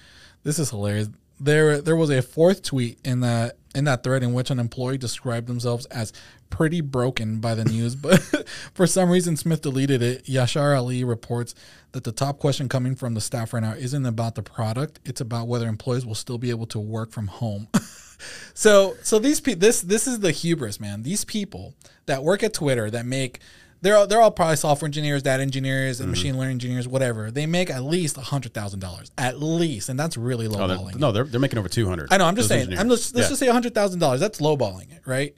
This 0.43 0.59
is 0.59 0.71
hilarious. 0.71 1.09
There, 1.41 1.81
there 1.81 1.97
was 1.97 2.11
a 2.11 2.23
fourth 2.23 2.63
tweet 2.63 2.99
in 3.05 3.21
that 3.21 3.57
in 3.75 3.85
that 3.85 4.03
thread 4.03 4.23
in 4.23 4.33
which 4.33 4.51
an 4.51 4.59
employee 4.59 4.99
described 4.99 5.47
themselves 5.47 5.87
as 5.87 6.13
pretty 6.53 6.81
broken 6.81 7.41
by 7.41 7.57
the 7.57 7.65
news, 7.65 7.97
but 7.97 8.21
for 8.75 8.87
some 8.87 9.11
reason 9.11 9.37
Smith 9.37 9.63
deleted 9.63 10.03
it. 10.03 10.25
Yashar 10.27 10.77
Ali 10.77 11.03
reports 11.03 11.55
that 11.91 12.05
the 12.05 12.13
top 12.13 12.39
question 12.39 12.69
coming 12.69 12.95
from 12.95 13.15
the 13.15 13.21
staff 13.21 13.53
right 13.53 13.63
now 13.63 13.73
isn't 13.73 14.07
about 14.07 14.37
the 14.37 14.43
product; 14.43 15.01
it's 15.05 15.21
about 15.21 15.49
whether 15.49 15.67
employees 15.67 16.07
will 16.07 16.15
still 16.15 16.39
be 16.39 16.51
able 16.51 16.67
to 16.67 16.79
work 16.79 17.11
from 17.11 17.27
home. 17.27 17.67
so, 18.55 18.95
so 19.03 19.19
these 19.19 19.41
people, 19.41 19.61
this 19.61 19.81
this 19.81 20.07
is 20.07 20.21
the 20.21 20.31
hubris, 20.31 20.79
man. 20.79 21.03
These 21.03 21.25
people 21.25 21.75
that 22.07 22.23
work 22.23 22.45
at 22.45 22.55
Twitter 22.55 22.91
that 22.91 23.07
make 23.07 23.41
they're 23.81 23.97
all, 23.97 24.07
they're 24.07 24.21
all 24.21 24.31
probably 24.31 24.57
software 24.57 24.87
engineers, 24.87 25.25
data 25.25 25.43
engineers, 25.43 25.99
and 25.99 26.07
mm-hmm. 26.07 26.11
machine 26.13 26.39
learning 26.39 26.53
engineers, 26.53 26.87
whatever. 26.87 27.33
They 27.33 27.47
make 27.47 27.69
at 27.69 27.83
least 27.83 28.17
hundred 28.17 28.55
thousand 28.55 28.79
dollars, 28.79 29.11
at 29.19 29.43
least, 29.43 29.89
and 29.89 29.99
that's 29.99 30.17
really 30.17 30.47
low 30.47 30.63
Oh, 30.65 30.69
they're, 30.69 30.99
no, 30.99 31.11
they're, 31.11 31.25
they're 31.25 31.41
making 31.41 31.59
over 31.59 31.69
200. 31.69 32.13
I 32.13 32.19
know. 32.19 32.27
I'm 32.27 32.37
just 32.37 32.49
saying. 32.49 32.79
I'm 32.79 32.89
just 32.89 33.15
let's 33.15 33.27
Yeah. 33.27 33.31
just 33.31 33.41
say 33.41 33.49
hundred 33.49 33.75
thousand 33.75 33.99
dollars. 33.99 34.21
That's 34.21 34.41
lowballing 34.41 34.93
it, 34.93 35.03
right? 35.05 35.35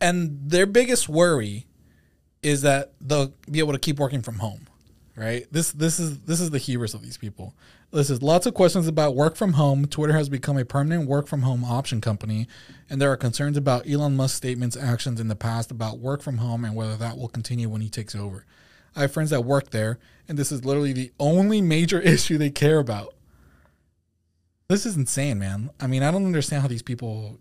And 0.00 0.38
their 0.50 0.66
biggest 0.66 1.08
worry 1.08 1.66
is 2.42 2.62
that 2.62 2.92
they'll 3.00 3.32
be 3.50 3.58
able 3.58 3.72
to 3.72 3.78
keep 3.78 3.98
working 3.98 4.22
from 4.22 4.38
home, 4.38 4.66
right? 5.16 5.46
This 5.50 5.72
this 5.72 5.98
is 5.98 6.20
this 6.20 6.40
is 6.40 6.50
the 6.50 6.58
hubris 6.58 6.94
of 6.94 7.02
these 7.02 7.16
people. 7.16 7.54
This 7.90 8.10
is 8.10 8.22
lots 8.22 8.46
of 8.46 8.52
questions 8.52 8.86
about 8.86 9.16
work 9.16 9.34
from 9.34 9.54
home. 9.54 9.86
Twitter 9.86 10.12
has 10.12 10.28
become 10.28 10.58
a 10.58 10.64
permanent 10.64 11.08
work 11.08 11.26
from 11.26 11.42
home 11.42 11.64
option 11.64 12.00
company, 12.00 12.46
and 12.90 13.00
there 13.00 13.10
are 13.10 13.16
concerns 13.16 13.56
about 13.56 13.88
Elon 13.88 14.14
Musk's 14.14 14.36
statements, 14.36 14.76
actions 14.76 15.20
in 15.20 15.28
the 15.28 15.34
past 15.34 15.70
about 15.70 15.98
work 15.98 16.22
from 16.22 16.38
home, 16.38 16.64
and 16.64 16.74
whether 16.74 16.96
that 16.96 17.16
will 17.16 17.28
continue 17.28 17.68
when 17.68 17.80
he 17.80 17.88
takes 17.88 18.14
over. 18.14 18.44
I 18.94 19.02
have 19.02 19.12
friends 19.12 19.30
that 19.30 19.44
work 19.44 19.70
there, 19.70 19.98
and 20.28 20.38
this 20.38 20.52
is 20.52 20.64
literally 20.64 20.92
the 20.92 21.12
only 21.18 21.62
major 21.62 22.00
issue 22.02 22.36
they 22.36 22.50
care 22.50 22.78
about. 22.78 23.14
This 24.68 24.84
is 24.84 24.96
insane, 24.96 25.38
man. 25.38 25.70
I 25.80 25.86
mean, 25.86 26.02
I 26.02 26.10
don't 26.10 26.26
understand 26.26 26.60
how 26.60 26.68
these 26.68 26.82
people 26.82 27.38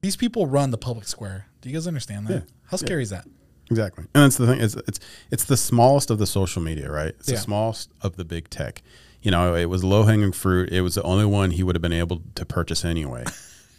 these 0.00 0.16
people 0.16 0.46
run 0.46 0.70
the 0.70 0.78
public 0.78 1.06
square. 1.06 1.47
Do 1.60 1.68
you 1.68 1.74
guys 1.74 1.86
understand 1.86 2.26
that? 2.28 2.44
How 2.66 2.76
scary 2.76 3.02
is 3.02 3.10
that? 3.10 3.26
Exactly, 3.70 4.04
and 4.14 4.24
that's 4.24 4.36
the 4.36 4.46
thing. 4.46 4.60
It's 4.60 4.74
it's 4.86 4.98
it's 5.30 5.44
the 5.44 5.56
smallest 5.56 6.10
of 6.10 6.18
the 6.18 6.26
social 6.26 6.62
media, 6.62 6.90
right? 6.90 7.14
It's 7.18 7.28
Yeah. 7.28 7.34
the 7.34 7.40
smallest 7.42 7.90
of 8.00 8.16
the 8.16 8.24
big 8.24 8.48
tech. 8.48 8.82
You 9.20 9.30
know, 9.30 9.54
it 9.54 9.66
was 9.66 9.84
low 9.84 10.04
hanging 10.04 10.32
fruit. 10.32 10.70
It 10.70 10.80
was 10.80 10.94
the 10.94 11.02
only 11.02 11.26
one 11.26 11.50
he 11.50 11.62
would 11.62 11.74
have 11.74 11.82
been 11.82 11.92
able 11.92 12.22
to 12.36 12.46
purchase 12.46 12.84
anyway. 12.84 13.24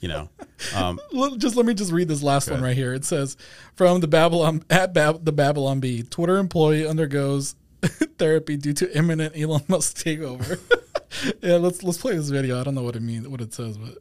You 0.01 0.09
know, 0.09 0.29
um, 0.75 0.99
Just 1.37 1.55
let 1.55 1.65
me 1.65 1.73
just 1.73 1.91
read 1.91 2.07
this 2.07 2.21
last 2.21 2.51
one 2.51 2.61
right 2.61 2.75
here. 2.75 2.93
It 2.93 3.03
says 3.03 3.35
from 3.75 3.99
the 4.01 4.07
Babylon 4.07 4.63
at 4.69 4.93
Bab- 4.93 5.25
the 5.25 5.31
Babylon 5.31 5.79
Bee, 5.79 6.03
Twitter 6.03 6.37
employee 6.37 6.85
undergoes 6.85 7.55
therapy 8.19 8.57
due 8.57 8.73
to 8.73 8.95
imminent 8.97 9.35
Elon 9.35 9.63
Musk 9.67 9.97
takeover. 9.97 10.59
yeah, 11.41 11.55
let's 11.55 11.81
let's 11.83 11.97
play 11.97 12.15
this 12.15 12.29
video. 12.29 12.59
I 12.59 12.63
don't 12.63 12.75
know 12.75 12.83
what 12.83 12.95
it 12.95 13.01
means, 13.01 13.27
what 13.27 13.41
it 13.41 13.53
says, 13.53 13.77
but 13.77 13.97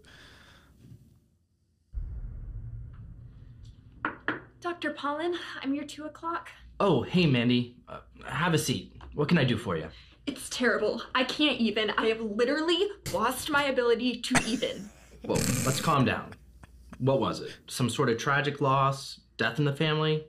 Dr. 4.81 4.95
Pollen, 4.95 5.35
I'm 5.61 5.75
your 5.75 5.83
two 5.83 6.05
o'clock. 6.05 6.51
Oh, 6.79 7.03
hey, 7.03 7.27
Mandy. 7.27 7.75
Uh, 7.89 7.99
have 8.25 8.55
a 8.55 8.59
seat. 8.59 8.95
What 9.15 9.29
can 9.29 9.37
I 9.37 9.43
do 9.43 9.57
for 9.57 9.77
you? 9.77 9.89
It's 10.25 10.49
terrible. 10.49 11.03
I 11.17 11.25
can't 11.25 11.59
even. 11.59 11.91
I 11.91 12.07
have 12.07 12.21
literally 12.21 12.87
lost 13.13 13.51
my 13.51 13.65
ability 13.65 14.21
to 14.21 14.41
even. 14.47 14.89
Whoa, 15.25 15.35
let's 15.67 15.81
calm 15.81 16.05
down. 16.05 16.33
What 16.99 17.19
was 17.19 17.41
it? 17.41 17.57
Some 17.67 17.91
sort 17.91 18.09
of 18.09 18.19
tragic 18.19 18.61
loss? 18.61 19.19
Death 19.37 19.59
in 19.59 19.65
the 19.65 19.73
family? 19.73 20.27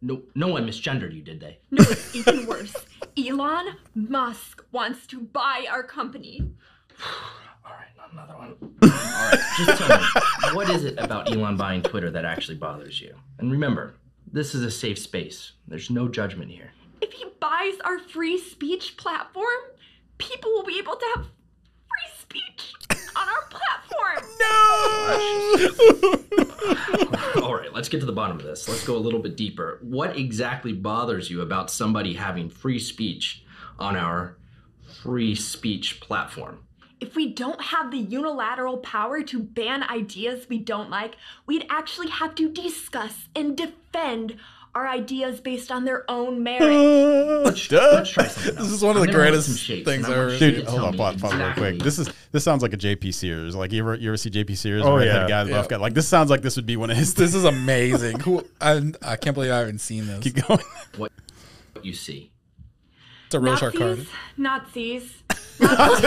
No, 0.00 0.22
no 0.36 0.46
one 0.46 0.68
misgendered 0.68 1.12
you, 1.12 1.22
did 1.22 1.40
they? 1.40 1.58
No, 1.72 1.82
it's 1.82 2.14
even 2.14 2.46
worse. 2.46 2.76
Elon 3.18 3.74
Musk 3.96 4.64
wants 4.70 5.04
to 5.08 5.20
buy 5.20 5.66
our 5.68 5.82
company. 5.82 6.48
All 8.12 8.18
right, 8.18 8.28
not 8.28 8.36
another 8.36 8.38
one. 8.38 8.74
All 8.82 8.88
right, 9.30 9.38
just 9.58 9.78
tell 9.78 9.98
me, 9.98 10.04
what 10.56 10.70
is 10.70 10.84
it 10.84 10.98
about 10.98 11.30
Elon 11.30 11.56
buying 11.56 11.82
Twitter 11.82 12.10
that 12.10 12.24
actually 12.24 12.56
bothers 12.56 13.00
you? 13.00 13.14
And 13.38 13.50
remember, 13.52 13.94
this 14.32 14.54
is 14.54 14.62
a 14.62 14.70
safe 14.70 14.98
space. 14.98 15.52
There's 15.68 15.90
no 15.90 16.08
judgment 16.08 16.50
here. 16.50 16.72
If 17.00 17.12
he 17.12 17.24
buys 17.40 17.74
our 17.84 17.98
free 17.98 18.38
speech 18.38 18.96
platform, 18.96 19.46
people 20.18 20.50
will 20.52 20.64
be 20.64 20.78
able 20.78 20.96
to 20.96 21.06
have 21.16 21.24
free 21.24 22.10
speech 22.18 22.74
on 23.16 23.28
our 23.28 23.48
platform. 23.48 24.26
No. 24.40 25.16
All 27.42 27.54
right, 27.54 27.72
let's 27.72 27.88
get 27.88 28.00
to 28.00 28.06
the 28.06 28.12
bottom 28.12 28.38
of 28.38 28.44
this. 28.44 28.68
Let's 28.68 28.86
go 28.86 28.96
a 28.96 28.98
little 28.98 29.20
bit 29.20 29.36
deeper. 29.36 29.78
What 29.82 30.16
exactly 30.16 30.72
bothers 30.72 31.30
you 31.30 31.42
about 31.42 31.70
somebody 31.70 32.14
having 32.14 32.48
free 32.48 32.78
speech 32.78 33.44
on 33.78 33.96
our 33.96 34.36
free 35.02 35.34
speech 35.34 36.00
platform? 36.00 36.64
If 37.00 37.16
we 37.16 37.32
don't 37.32 37.60
have 37.62 37.90
the 37.90 37.98
unilateral 37.98 38.78
power 38.78 39.22
to 39.22 39.38
ban 39.42 39.82
ideas 39.84 40.48
we 40.48 40.58
don't 40.58 40.90
like, 40.90 41.16
we'd 41.46 41.66
actually 41.70 42.08
have 42.10 42.34
to 42.36 42.50
discuss 42.50 43.28
and 43.34 43.56
defend 43.56 44.36
our 44.74 44.86
ideas 44.86 45.40
based 45.40 45.72
on 45.72 45.84
their 45.84 46.08
own 46.08 46.42
merit. 46.44 46.70
Let's, 47.44 47.70
let's 47.72 48.10
try 48.10 48.26
something 48.28 48.56
else. 48.56 48.64
This 48.68 48.72
is 48.76 48.84
one 48.84 48.96
of 48.96 49.02
I'm 49.02 49.06
the 49.08 49.12
greatest 49.12 49.58
shapes, 49.58 49.84
things 49.88 50.04
and 50.06 50.14
I 50.14 50.16
I've 50.16 50.24
want 50.28 50.32
ever 50.32 50.32
you 50.32 50.38
seen. 50.38 50.50
to 50.50 50.56
Dude, 50.60 50.66
hold 50.68 50.78
tell 50.78 50.86
on, 50.86 50.92
me 50.92 50.98
pause, 50.98 51.20
pause 51.20 51.34
real 51.34 51.52
quick. 51.54 51.78
This 51.80 51.98
is 51.98 52.08
this 52.30 52.44
sounds 52.44 52.62
like 52.62 52.72
a 52.72 52.76
JP 52.76 53.12
Sears. 53.12 53.56
Like 53.56 53.72
you 53.72 53.80
ever 53.82 53.96
you 53.96 54.10
ever 54.10 54.16
see 54.16 54.30
JP 54.30 54.56
Sears? 54.56 54.82
Oh, 54.84 54.98
the 54.98 55.06
yeah. 55.06 55.26
guy, 55.26 55.42
the 55.44 55.50
buff 55.50 55.64
Yeah. 55.64 55.76
guy. 55.78 55.80
Like 55.82 55.94
this 55.94 56.06
sounds 56.06 56.30
like 56.30 56.42
this 56.42 56.54
would 56.54 56.66
be 56.66 56.76
one 56.76 56.88
of 56.90 56.96
his. 56.96 57.14
this 57.14 57.34
is 57.34 57.44
amazing. 57.44 58.20
Who 58.24 58.44
I, 58.60 58.92
I 59.02 59.16
can't 59.16 59.34
believe 59.34 59.50
I 59.50 59.58
haven't 59.58 59.80
seen 59.80 60.06
this. 60.06 60.20
Keep 60.22 60.46
going. 60.46 60.60
what 60.98 61.10
you 61.82 61.92
see. 61.92 62.30
It's 63.30 63.36
a 63.36 63.38
Rorschach 63.38 63.74
card. 63.76 64.08
Nazis, 64.36 65.22
Nazis, 65.60 66.02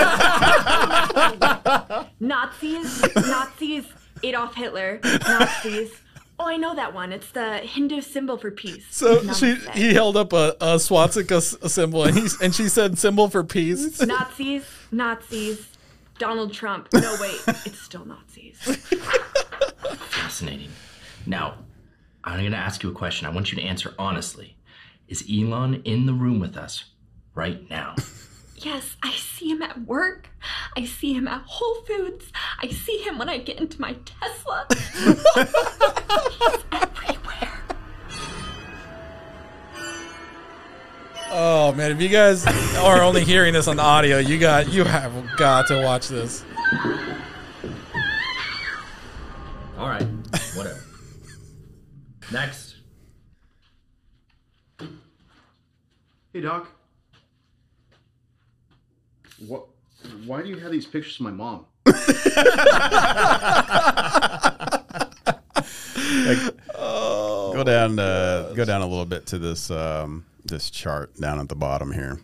Nazis, 2.19 3.15
Nazis, 3.15 3.86
Adolf 4.24 4.53
Hitler, 4.55 4.99
Nazis. 5.01 5.91
Oh, 6.38 6.47
I 6.47 6.57
know 6.57 6.76
that 6.76 6.93
one. 6.93 7.13
It's 7.13 7.32
the 7.32 7.59
Hindu 7.59 8.01
symbol 8.01 8.36
for 8.38 8.51
peace. 8.51 8.86
So 8.89 9.24
she 9.32 9.55
he 9.74 9.93
held 9.93 10.17
up 10.17 10.34
a, 10.34 10.57
a 10.59 10.78
swastika 10.78 11.39
symbol 11.39 12.03
and 12.03 12.17
he 12.17 12.28
and 12.41 12.53
she 12.53 12.67
said 12.67 12.99
symbol 12.99 13.30
for 13.30 13.45
peace. 13.45 14.01
Nazis, 14.05 14.65
Nazis, 14.91 15.65
Donald 16.19 16.51
Trump. 16.51 16.89
No, 16.91 17.15
wait, 17.21 17.39
it's 17.65 17.80
still 17.80 18.03
Nazis. 18.03 18.57
Fascinating. 20.09 20.71
Now, 21.26 21.53
I'm 22.26 22.41
going 22.41 22.51
to 22.51 22.57
ask 22.57 22.84
you 22.84 22.89
a 22.89 22.93
question. 22.93 23.28
I 23.28 23.30
want 23.30 23.53
you 23.53 23.57
to 23.61 23.63
answer 23.63 23.93
honestly. 23.97 24.57
Is 25.07 25.24
Elon 25.32 25.82
in 25.84 26.05
the 26.05 26.13
room 26.13 26.39
with 26.39 26.57
us 26.57 26.86
right 27.36 27.69
now? 27.69 27.95
Yes, 28.55 28.95
I 29.03 29.11
see 29.11 29.49
him 29.49 29.61
at 29.61 29.86
work. 29.86 30.29
I 30.77 30.86
see 30.86 31.13
him 31.13 31.27
at 31.27 31.41
Whole 31.45 31.81
Foods. 31.86 32.31
I 32.61 32.69
see 32.69 32.99
him 32.99 33.17
when 33.17 33.27
I 33.27 33.38
get 33.38 33.59
into 33.59 33.79
my 33.81 33.95
Tesla. 34.05 34.65
He's 34.71 35.25
everywhere. 36.71 37.61
Oh 41.29 41.73
man, 41.75 41.91
if 41.91 42.01
you 42.01 42.09
guys 42.09 42.45
are 42.77 43.01
only 43.01 43.23
hearing 43.23 43.53
this 43.53 43.67
on 43.67 43.77
the 43.77 43.84
audio, 43.84 44.19
you 44.19 44.39
got 44.39 44.71
you 44.71 44.84
have 44.84 45.11
got 45.36 45.67
to 45.67 45.81
watch 45.81 46.07
this. 46.07 46.45
All 49.77 49.89
right, 49.89 50.07
whatever. 50.55 50.79
Next. 52.31 52.75
Hey, 56.31 56.41
Doc. 56.41 56.67
What? 59.47 59.65
Why 60.25 60.41
do 60.41 60.49
you 60.49 60.57
have 60.57 60.71
these 60.71 60.85
pictures 60.85 61.15
of 61.19 61.21
my 61.21 61.31
mom? 61.31 61.65
Go 67.53 67.63
down. 67.63 67.99
Uh, 67.99 68.53
go 68.55 68.65
down 68.65 68.81
a 68.81 68.87
little 68.87 69.05
bit 69.05 69.25
to 69.27 69.39
this 69.39 69.69
um, 69.71 70.25
this 70.43 70.69
chart 70.69 71.15
down 71.19 71.39
at 71.39 71.49
the 71.49 71.55
bottom 71.55 71.91
here. 71.91 72.19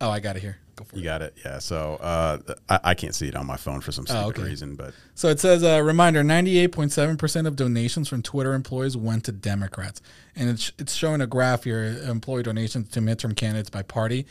Oh, 0.00 0.10
I 0.10 0.20
got 0.20 0.36
it 0.36 0.42
here. 0.42 0.58
Go 0.76 0.84
for 0.84 0.96
You 0.96 1.02
it. 1.02 1.04
got 1.04 1.22
it. 1.22 1.36
Yeah. 1.44 1.58
So 1.58 1.94
uh, 2.00 2.38
I, 2.68 2.80
I 2.84 2.94
can't 2.94 3.14
see 3.14 3.28
it 3.28 3.36
on 3.36 3.46
my 3.46 3.56
phone 3.56 3.80
for 3.80 3.92
some 3.92 4.06
stupid 4.06 4.38
okay. 4.38 4.42
reason, 4.42 4.74
but 4.74 4.92
So 5.14 5.28
it 5.28 5.38
says, 5.38 5.62
uh, 5.62 5.82
reminder: 5.82 6.24
ninety-eight 6.24 6.72
point 6.72 6.92
seven 6.92 7.16
percent 7.16 7.46
of 7.46 7.56
donations 7.56 8.08
from 8.08 8.22
Twitter 8.22 8.54
employees 8.54 8.96
went 8.96 9.24
to 9.24 9.32
Democrats, 9.32 10.00
and 10.34 10.50
it's 10.50 10.72
it's 10.78 10.94
showing 10.94 11.20
a 11.20 11.26
graph 11.26 11.64
here: 11.64 11.84
employee 12.08 12.42
donations 12.42 12.88
to 12.90 13.00
midterm 13.00 13.36
candidates 13.36 13.70
by 13.70 13.82
party. 13.82 14.26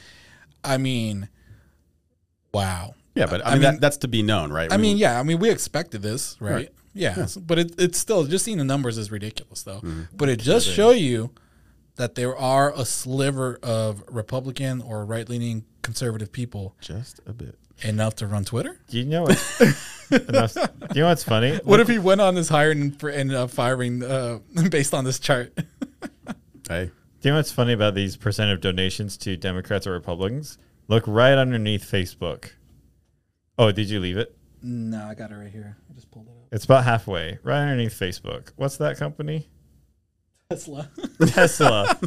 I 0.63 0.77
mean, 0.77 1.29
wow. 2.53 2.93
yeah. 3.15 3.25
But 3.25 3.45
I, 3.45 3.51
I 3.51 3.53
mean, 3.53 3.61
that, 3.63 3.81
that's 3.81 3.97
to 3.97 4.07
be 4.07 4.21
known, 4.23 4.51
right? 4.51 4.71
I 4.71 4.77
mean, 4.77 4.97
yeah. 4.97 5.19
I 5.19 5.23
mean, 5.23 5.39
we 5.39 5.49
expected 5.49 6.01
this, 6.01 6.37
right? 6.39 6.53
Right. 6.53 6.69
Yeah, 6.95 7.25
but 7.41 7.57
it, 7.57 7.73
it's 7.79 7.97
still 7.97 8.23
just 8.25 8.45
seeing 8.45 8.59
the 8.59 8.63
numbers 8.63 8.97
is 8.97 9.11
ridiculous, 9.11 9.63
though. 9.63 9.77
Mm-hmm. 9.77 10.03
But 10.15 10.29
it 10.29 10.39
just 10.39 10.67
show 10.67 10.91
you 10.91 11.31
that 11.95 12.15
there 12.15 12.37
are 12.37 12.71
a 12.75 12.85
sliver 12.85 13.57
of 13.63 14.03
Republican 14.07 14.81
or 14.81 15.03
right-leaning 15.05 15.65
conservative 15.81 16.31
people 16.31 16.75
just 16.81 17.19
a 17.27 17.33
bit. 17.33 17.57
enough 17.83 18.15
to 18.17 18.27
run 18.27 18.45
Twitter. 18.45 18.79
Do 18.89 18.99
you 18.99 19.05
know 19.05 19.23
what? 19.23 19.31
enough- 20.29 20.55
you 20.93 21.01
know 21.01 21.07
what's 21.07 21.23
funny? 21.23 21.57
What 21.63 21.79
if 21.79 21.87
he 21.87 21.97
went 21.99 22.21
on 22.21 22.35
this 22.35 22.49
hiring 22.49 22.81
and, 22.81 22.99
for, 22.99 23.09
and 23.09 23.33
uh, 23.33 23.47
firing 23.47 24.03
uh, 24.03 24.39
based 24.69 24.93
on 24.93 25.03
this 25.03 25.19
chart? 25.19 25.51
Hey, 26.69 26.85
Do 26.85 26.91
you 27.29 27.31
know 27.31 27.37
what's 27.37 27.51
funny 27.51 27.73
about 27.73 27.93
these 27.95 28.15
percent 28.17 28.51
of 28.51 28.61
donations 28.61 29.17
to 29.17 29.35
Democrats 29.35 29.85
or 29.87 29.91
Republicans? 29.91 30.57
Look 30.87 31.03
right 31.07 31.37
underneath 31.37 31.89
Facebook. 31.89 32.51
Oh, 33.57 33.71
did 33.71 33.89
you 33.89 33.99
leave 33.99 34.17
it? 34.17 34.37
no, 34.65 35.03
I 35.05 35.13
got 35.13 35.29
it 35.31 35.35
right 35.35 35.51
here. 35.51 35.75
I 35.89 35.93
just 35.93 36.09
pulled 36.09 36.27
it 36.27 36.31
up. 36.31 36.47
It's 36.51 36.63
about 36.63 36.85
halfway, 36.85 37.37
right 37.43 37.59
underneath 37.59 37.99
Facebook. 37.99 38.51
What's 38.55 38.77
that 38.77 38.97
company? 38.97 39.49
Tesla. 40.49 40.89
Tesla 41.27 41.85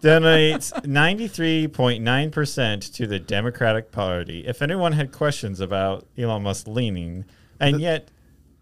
donates 0.00 0.70
93.9% 0.84 2.94
to 2.94 3.06
the 3.06 3.18
Democratic 3.18 3.90
Party. 3.90 4.46
If 4.46 4.62
anyone 4.62 4.92
had 4.92 5.10
questions 5.10 5.58
about 5.60 6.06
Elon 6.16 6.44
Musk 6.44 6.68
leaning, 6.68 7.24
and 7.58 7.80
yet 7.80 8.10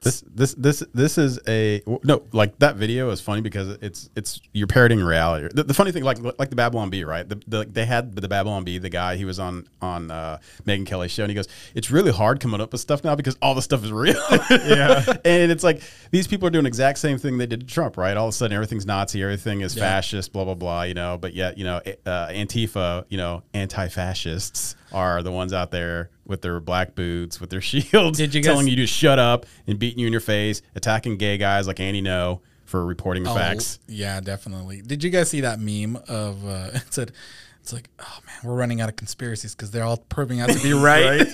this 0.02 0.24
this 0.34 0.54
this 0.54 0.82
this 0.92 1.16
is 1.16 1.38
a 1.46 1.80
no 2.02 2.22
like 2.32 2.58
that 2.58 2.76
video 2.76 3.10
is 3.10 3.20
funny 3.20 3.40
because 3.40 3.68
it's 3.80 4.10
it's 4.16 4.40
you're 4.52 4.66
parroting 4.66 5.00
reality. 5.00 5.48
The, 5.54 5.62
the 5.62 5.74
funny 5.74 5.92
thing, 5.92 6.02
like 6.02 6.18
like 6.38 6.50
the 6.50 6.56
Babylon 6.56 6.90
Bee, 6.90 7.04
right? 7.04 7.28
The, 7.28 7.40
the, 7.46 7.64
they 7.64 7.86
had 7.86 8.14
the 8.16 8.28
Babylon 8.28 8.64
Bee, 8.64 8.78
the 8.78 8.90
guy 8.90 9.16
he 9.16 9.24
was 9.24 9.38
on 9.38 9.66
on 9.80 10.10
uh, 10.10 10.38
Megyn 10.66 10.86
Kelly's 10.86 11.12
show, 11.12 11.22
and 11.22 11.30
he 11.30 11.34
goes, 11.34 11.48
"It's 11.74 11.90
really 11.90 12.10
hard 12.10 12.40
coming 12.40 12.60
up 12.60 12.72
with 12.72 12.80
stuff 12.80 13.04
now 13.04 13.14
because 13.14 13.36
all 13.40 13.54
the 13.54 13.62
stuff 13.62 13.84
is 13.84 13.92
real." 13.92 14.20
yeah, 14.50 15.04
and 15.24 15.52
it's 15.52 15.62
like 15.62 15.82
these 16.10 16.26
people 16.26 16.48
are 16.48 16.50
doing 16.50 16.64
the 16.64 16.68
exact 16.68 16.98
same 16.98 17.16
thing 17.16 17.38
they 17.38 17.46
did 17.46 17.60
to 17.60 17.66
Trump, 17.66 17.96
right? 17.96 18.16
All 18.16 18.26
of 18.26 18.34
a 18.34 18.36
sudden, 18.36 18.54
everything's 18.54 18.86
Nazi, 18.86 19.22
everything 19.22 19.60
is 19.60 19.74
fascist, 19.74 20.32
blah 20.32 20.44
blah 20.44 20.54
blah, 20.54 20.82
you 20.82 20.94
know. 20.94 21.16
But 21.16 21.34
yet, 21.34 21.58
you 21.58 21.64
know, 21.64 21.76
uh, 22.06 22.28
Antifa, 22.28 23.04
you 23.08 23.18
know, 23.18 23.44
anti-fascists 23.54 24.74
are 24.92 25.22
the 25.22 25.30
ones 25.32 25.52
out 25.52 25.70
there 25.70 26.10
with 26.26 26.42
their 26.42 26.60
black 26.60 26.94
boots, 26.94 27.40
with 27.40 27.50
their 27.50 27.60
shields, 27.62 28.18
Did 28.18 28.34
you 28.34 28.40
guys- 28.42 28.52
telling 28.52 28.68
you 28.68 28.76
to 28.76 28.86
shut 28.86 29.18
up 29.18 29.46
and 29.66 29.78
beating 29.78 29.98
you 29.98 30.06
in 30.06 30.12
your 30.12 30.20
face, 30.20 30.62
attacking 30.74 31.16
gay 31.16 31.36
guys 31.38 31.66
like 31.66 31.80
Andy 31.80 32.02
Ngo 32.02 32.40
for 32.64 32.84
reporting 32.86 33.22
the 33.24 33.34
facts. 33.34 33.78
Yeah, 33.86 34.20
definitely. 34.20 34.80
Did 34.80 35.04
you 35.04 35.10
guys 35.10 35.28
see 35.28 35.42
that 35.42 35.60
meme 35.60 35.96
of 36.08 36.46
uh, 36.46 36.70
it 36.74 36.82
said 36.90 37.12
It's 37.60 37.72
like, 37.72 37.90
oh 38.00 38.18
man, 38.26 38.36
we're 38.44 38.56
running 38.56 38.80
out 38.80 38.88
of 38.88 38.96
conspiracies 38.96 39.54
because 39.54 39.70
they're 39.70 39.84
all 39.84 39.98
proving 40.08 40.40
out 40.40 40.48
to 40.50 40.62
be 40.62 40.72
right. 40.72 41.26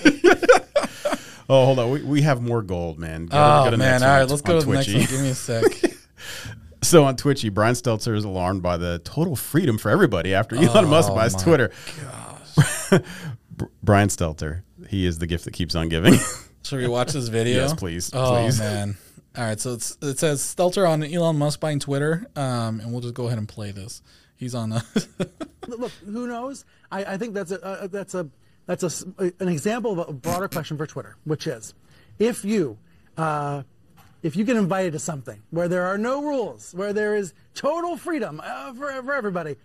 Oh, 1.51 1.65
hold 1.65 1.79
on. 1.79 1.89
We, 1.91 2.01
we 2.03 2.21
have 2.23 2.41
more 2.41 2.61
gold, 2.61 2.99
man. 2.99 3.25
Go, 3.25 3.37
oh 3.37 3.63
go 3.63 3.71
to 3.71 3.71
the 3.71 3.77
man, 3.77 4.01
next 4.01 4.03
all 4.03 4.09
one 4.09 4.19
right, 4.19 4.29
let's 4.29 4.41
go 4.41 4.55
on 4.55 4.59
to 4.61 4.65
the 4.67 4.73
next 4.73 4.85
Twitchy. 4.85 4.99
one. 4.99 5.07
Give 5.09 5.21
me 5.21 5.29
a 5.29 5.35
sec. 5.35 5.63
So 6.81 7.03
on 7.05 7.15
Twitchy, 7.15 7.49
Brian 7.49 7.73
Stelter 7.75 8.15
is 8.15 8.23
alarmed 8.23 8.61
by 8.61 8.77
the 8.77 8.99
total 9.03 9.35
freedom 9.35 9.77
for 9.77 9.89
everybody 9.89 10.33
after 10.33 10.55
Elon 10.55 10.87
Musk 10.89 11.09
buys 11.13 11.35
Oh 11.35 11.39
Twitter. 11.39 11.71
Br- 13.59 13.65
Brian 13.83 14.09
Stelter, 14.09 14.63
he 14.89 15.05
is 15.05 15.19
the 15.19 15.27
gift 15.27 15.45
that 15.45 15.51
keeps 15.53 15.75
on 15.75 15.87
giving. 15.89 16.15
Should 16.63 16.79
we 16.79 16.87
watch 16.87 17.13
this 17.13 17.27
video? 17.27 17.61
Yes, 17.61 17.73
please, 17.73 18.09
Oh 18.13 18.31
please. 18.43 18.59
man. 18.59 18.97
All 19.37 19.43
right, 19.43 19.59
so 19.59 19.73
it's, 19.73 19.95
it 20.01 20.17
says 20.17 20.41
Stelter 20.41 20.89
on 20.89 21.03
Elon 21.03 21.37
Musk 21.37 21.59
buying 21.59 21.79
Twitter, 21.79 22.25
um, 22.35 22.79
and 22.79 22.91
we'll 22.91 23.01
just 23.01 23.13
go 23.13 23.27
ahead 23.27 23.37
and 23.37 23.47
play 23.47 23.69
this. 23.71 24.01
He's 24.35 24.55
on 24.55 24.71
a 24.71 24.83
look, 25.67 25.91
who 26.05 26.25
knows? 26.27 26.65
I, 26.91 27.05
I 27.05 27.17
think 27.17 27.33
that's 27.35 27.51
a 27.51 27.63
uh, 27.63 27.87
that's 27.87 28.15
a 28.15 28.27
that's 28.65 28.83
a 28.83 28.87
s- 28.87 29.05
an 29.17 29.47
example 29.47 29.99
of 29.99 30.09
a 30.09 30.13
broader 30.13 30.47
question 30.47 30.77
for 30.77 30.87
Twitter, 30.87 31.15
which 31.25 31.45
is, 31.45 31.73
if 32.17 32.43
you 32.45 32.77
uh, 33.17 33.63
if 34.23 34.35
you 34.35 34.43
get 34.45 34.55
invited 34.57 34.93
to 34.93 34.99
something 34.99 35.41
where 35.51 35.67
there 35.67 35.85
are 35.85 35.97
no 35.97 36.21
rules, 36.23 36.73
where 36.73 36.93
there 36.93 37.15
is 37.15 37.33
total 37.53 37.97
freedom 37.97 38.41
uh, 38.43 38.73
for 38.73 38.91
for 39.03 39.13
everybody, 39.13 39.55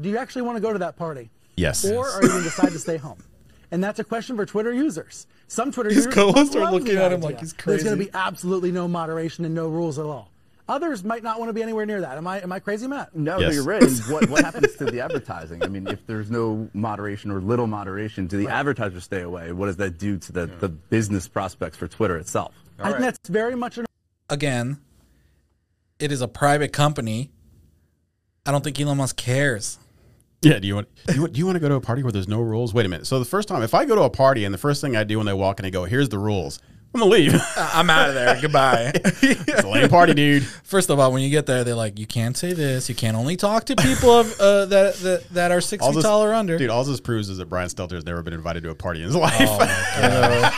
do 0.00 0.08
you 0.10 0.18
actually 0.18 0.42
want 0.42 0.56
to 0.56 0.60
go 0.60 0.72
to 0.72 0.78
that 0.80 0.96
party? 0.96 1.30
Yes. 1.56 1.84
Or 1.84 2.08
are 2.08 2.22
you 2.22 2.28
going 2.28 2.42
to 2.42 2.48
decide 2.48 2.70
to 2.72 2.78
stay 2.78 2.98
home? 2.98 3.18
And 3.70 3.84
that's 3.84 3.98
a 3.98 4.04
question 4.04 4.36
for 4.36 4.46
Twitter 4.46 4.72
users. 4.72 5.26
Some 5.46 5.70
Twitter 5.72 5.90
His 5.90 5.98
users 5.98 6.14
co-hosts 6.14 6.56
are 6.56 6.70
looking 6.70 6.96
at 6.96 7.12
him 7.12 7.18
idea. 7.18 7.26
like 7.30 7.40
he's 7.40 7.52
crazy. 7.52 7.70
There's 7.82 7.84
going 7.84 7.98
to 7.98 8.04
be 8.04 8.10
absolutely 8.14 8.72
no 8.72 8.88
moderation 8.88 9.44
and 9.44 9.54
no 9.54 9.68
rules 9.68 9.98
at 9.98 10.06
all. 10.06 10.30
Others 10.70 11.02
might 11.02 11.22
not 11.22 11.38
want 11.38 11.48
to 11.48 11.54
be 11.54 11.62
anywhere 11.62 11.86
near 11.86 12.02
that. 12.02 12.18
Am 12.18 12.26
I 12.26 12.42
am 12.42 12.52
I 12.52 12.58
crazy, 12.58 12.86
Matt? 12.86 13.14
No, 13.16 13.38
Yes. 13.38 13.54
you're 13.54 13.64
right. 13.64 13.82
And 13.82 13.98
what, 14.10 14.28
what 14.28 14.44
happens 14.44 14.76
to 14.76 14.84
the 14.84 15.00
advertising? 15.00 15.62
I 15.62 15.68
mean, 15.68 15.86
if 15.86 16.06
there's 16.06 16.30
no 16.30 16.68
moderation 16.74 17.30
or 17.30 17.40
little 17.40 17.66
moderation, 17.66 18.26
do 18.26 18.36
the 18.36 18.48
advertisers 18.48 19.02
stay 19.04 19.22
away? 19.22 19.52
What 19.52 19.66
does 19.66 19.76
that 19.78 19.96
do 19.98 20.18
to 20.18 20.32
the, 20.32 20.46
the 20.46 20.68
business 20.68 21.26
prospects 21.26 21.78
for 21.78 21.88
Twitter 21.88 22.18
itself? 22.18 22.54
I 22.78 22.90
think 22.90 23.00
that's 23.00 23.28
very 23.30 23.56
much 23.56 23.78
an 23.78 23.86
again. 24.28 24.78
It 25.98 26.12
is 26.12 26.20
a 26.20 26.28
private 26.28 26.72
company. 26.72 27.30
I 28.44 28.52
don't 28.52 28.62
think 28.62 28.78
Elon 28.78 28.98
Musk 28.98 29.16
cares. 29.16 29.78
Yeah. 30.42 30.58
Do 30.58 30.68
you 30.68 30.74
want 30.76 30.88
do 31.06 31.14
you, 31.14 31.20
want- 31.22 31.32
do 31.32 31.38
you 31.38 31.46
want 31.46 31.56
to 31.56 31.60
go 31.60 31.68
to 31.68 31.74
a 31.76 31.80
party 31.80 32.02
where 32.02 32.12
there's 32.12 32.28
no 32.28 32.40
rules? 32.40 32.72
Wait 32.74 32.86
a 32.86 32.88
minute. 32.88 33.06
So 33.06 33.18
the 33.18 33.24
first 33.24 33.48
time, 33.48 33.62
if 33.62 33.74
I 33.74 33.84
go 33.84 33.94
to 33.96 34.02
a 34.02 34.10
party 34.10 34.44
and 34.44 34.52
the 34.54 34.58
first 34.58 34.80
thing 34.80 34.96
I 34.96 35.04
do 35.04 35.16
when 35.18 35.26
they 35.26 35.32
walk 35.32 35.58
in, 35.60 35.66
I 35.66 35.70
go, 35.70 35.84
"Here's 35.84 36.08
the 36.08 36.18
rules." 36.18 36.60
I'm 36.94 37.00
gonna 37.00 37.10
leave. 37.12 37.34
I'm 37.56 37.90
out 37.90 38.08
of 38.08 38.14
there. 38.14 38.38
Goodbye. 38.40 38.92
it's 38.94 39.62
a 39.62 39.68
lame 39.68 39.90
party, 39.90 40.14
dude. 40.14 40.42
First 40.44 40.88
of 40.88 40.98
all, 40.98 41.12
when 41.12 41.22
you 41.22 41.28
get 41.28 41.44
there, 41.44 41.62
they're 41.62 41.74
like, 41.74 41.98
you 41.98 42.06
can't 42.06 42.34
say 42.34 42.54
this. 42.54 42.88
You 42.88 42.94
can't 42.94 43.14
only 43.14 43.36
talk 43.36 43.64
to 43.66 43.76
people 43.76 44.10
of, 44.10 44.40
uh, 44.40 44.64
that, 44.66 44.94
that 44.94 45.28
that 45.32 45.50
are 45.52 45.60
six 45.60 45.82
All 45.84 45.90
feet 45.90 45.96
this- 45.96 46.04
tall 46.04 46.24
or 46.24 46.32
under. 46.32 46.56
Dude, 46.56 46.70
all 46.70 46.82
this 46.84 46.98
proves 47.00 47.28
is 47.28 47.36
that 47.38 47.46
Brian 47.50 47.68
Stelter 47.68 47.92
has 47.92 48.06
never 48.06 48.22
been 48.22 48.32
invited 48.32 48.62
to 48.62 48.70
a 48.70 48.74
party 48.74 49.00
in 49.00 49.06
his 49.06 49.14
life. 49.16 49.34
Oh, 49.38 50.50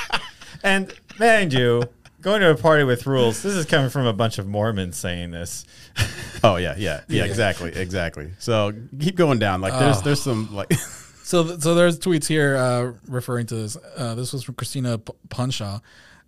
And 0.62 0.94
mind 1.18 1.52
you, 1.52 1.82
going 2.20 2.40
to 2.40 2.50
a 2.50 2.56
party 2.56 2.84
with 2.84 3.06
rules. 3.06 3.42
This 3.42 3.54
is 3.54 3.66
coming 3.66 3.90
from 3.90 4.06
a 4.06 4.12
bunch 4.12 4.38
of 4.38 4.46
Mormons 4.46 4.96
saying 4.96 5.30
this. 5.30 5.64
Oh 6.42 6.56
yeah, 6.56 6.74
yeah, 6.78 7.02
yeah, 7.06 7.24
exactly, 7.24 7.70
exactly. 7.70 8.30
So 8.38 8.72
keep 8.98 9.14
going 9.14 9.38
down. 9.38 9.60
Like 9.60 9.78
there's 9.78 10.00
there's 10.00 10.22
some 10.22 10.54
like 10.54 10.72
So, 11.30 11.58
so 11.58 11.76
there's 11.76 11.96
tweets 11.96 12.26
here 12.26 12.56
uh, 12.56 12.94
referring 13.06 13.46
to 13.46 13.54
this. 13.54 13.76
Uh, 13.96 14.16
this 14.16 14.32
was 14.32 14.42
from 14.42 14.56
Christina 14.56 14.98
P- 14.98 15.12
Pushaw. 15.28 15.80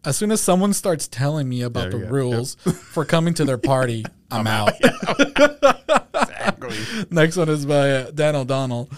As 0.05 0.16
soon 0.16 0.30
as 0.30 0.40
someone 0.40 0.72
starts 0.72 1.09
telling 1.09 1.49
me 1.49 1.62
about 1.62 1.90
the 1.90 1.99
go. 1.99 2.07
rules 2.07 2.55
for 2.93 3.05
coming 3.05 3.34
to 3.34 3.45
their 3.45 3.59
party, 3.59 4.05
I'm, 4.30 4.47
out. 4.47 4.70
Exactly. 6.14 6.76
Next 7.11 7.36
one 7.36 7.49
is 7.49 7.66
by 7.66 7.90
uh, 7.90 8.11
Dan 8.12 8.36
O'Donnell. 8.36 8.90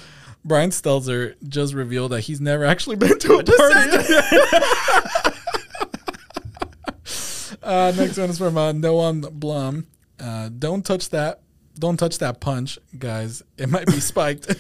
Brian 0.45 0.69
Stelter 0.69 1.37
just 1.49 1.73
revealed 1.73 2.13
that 2.13 2.21
he's 2.21 2.39
never 2.39 2.67
actually 2.67 2.97
been 2.97 3.19
to 3.21 3.39
a 3.39 3.45
party. 3.45 5.34
Uh, 7.65 7.93
next 7.97 8.19
one 8.19 8.31
is 8.31 8.39
from 8.39 8.57
uh, 8.57 8.73
Noam 8.73 9.31
Blum. 9.33 9.87
Uh, 10.21 10.51
don't 10.57 10.85
touch 10.85 11.11
that. 11.11 11.41
Don't 11.77 11.97
touch 11.97 12.19
that 12.19 12.41
punch, 12.41 12.79
guys. 12.97 13.43
It 13.59 13.69
might 13.69 13.87
be 13.87 14.01
spiked. 14.01 14.47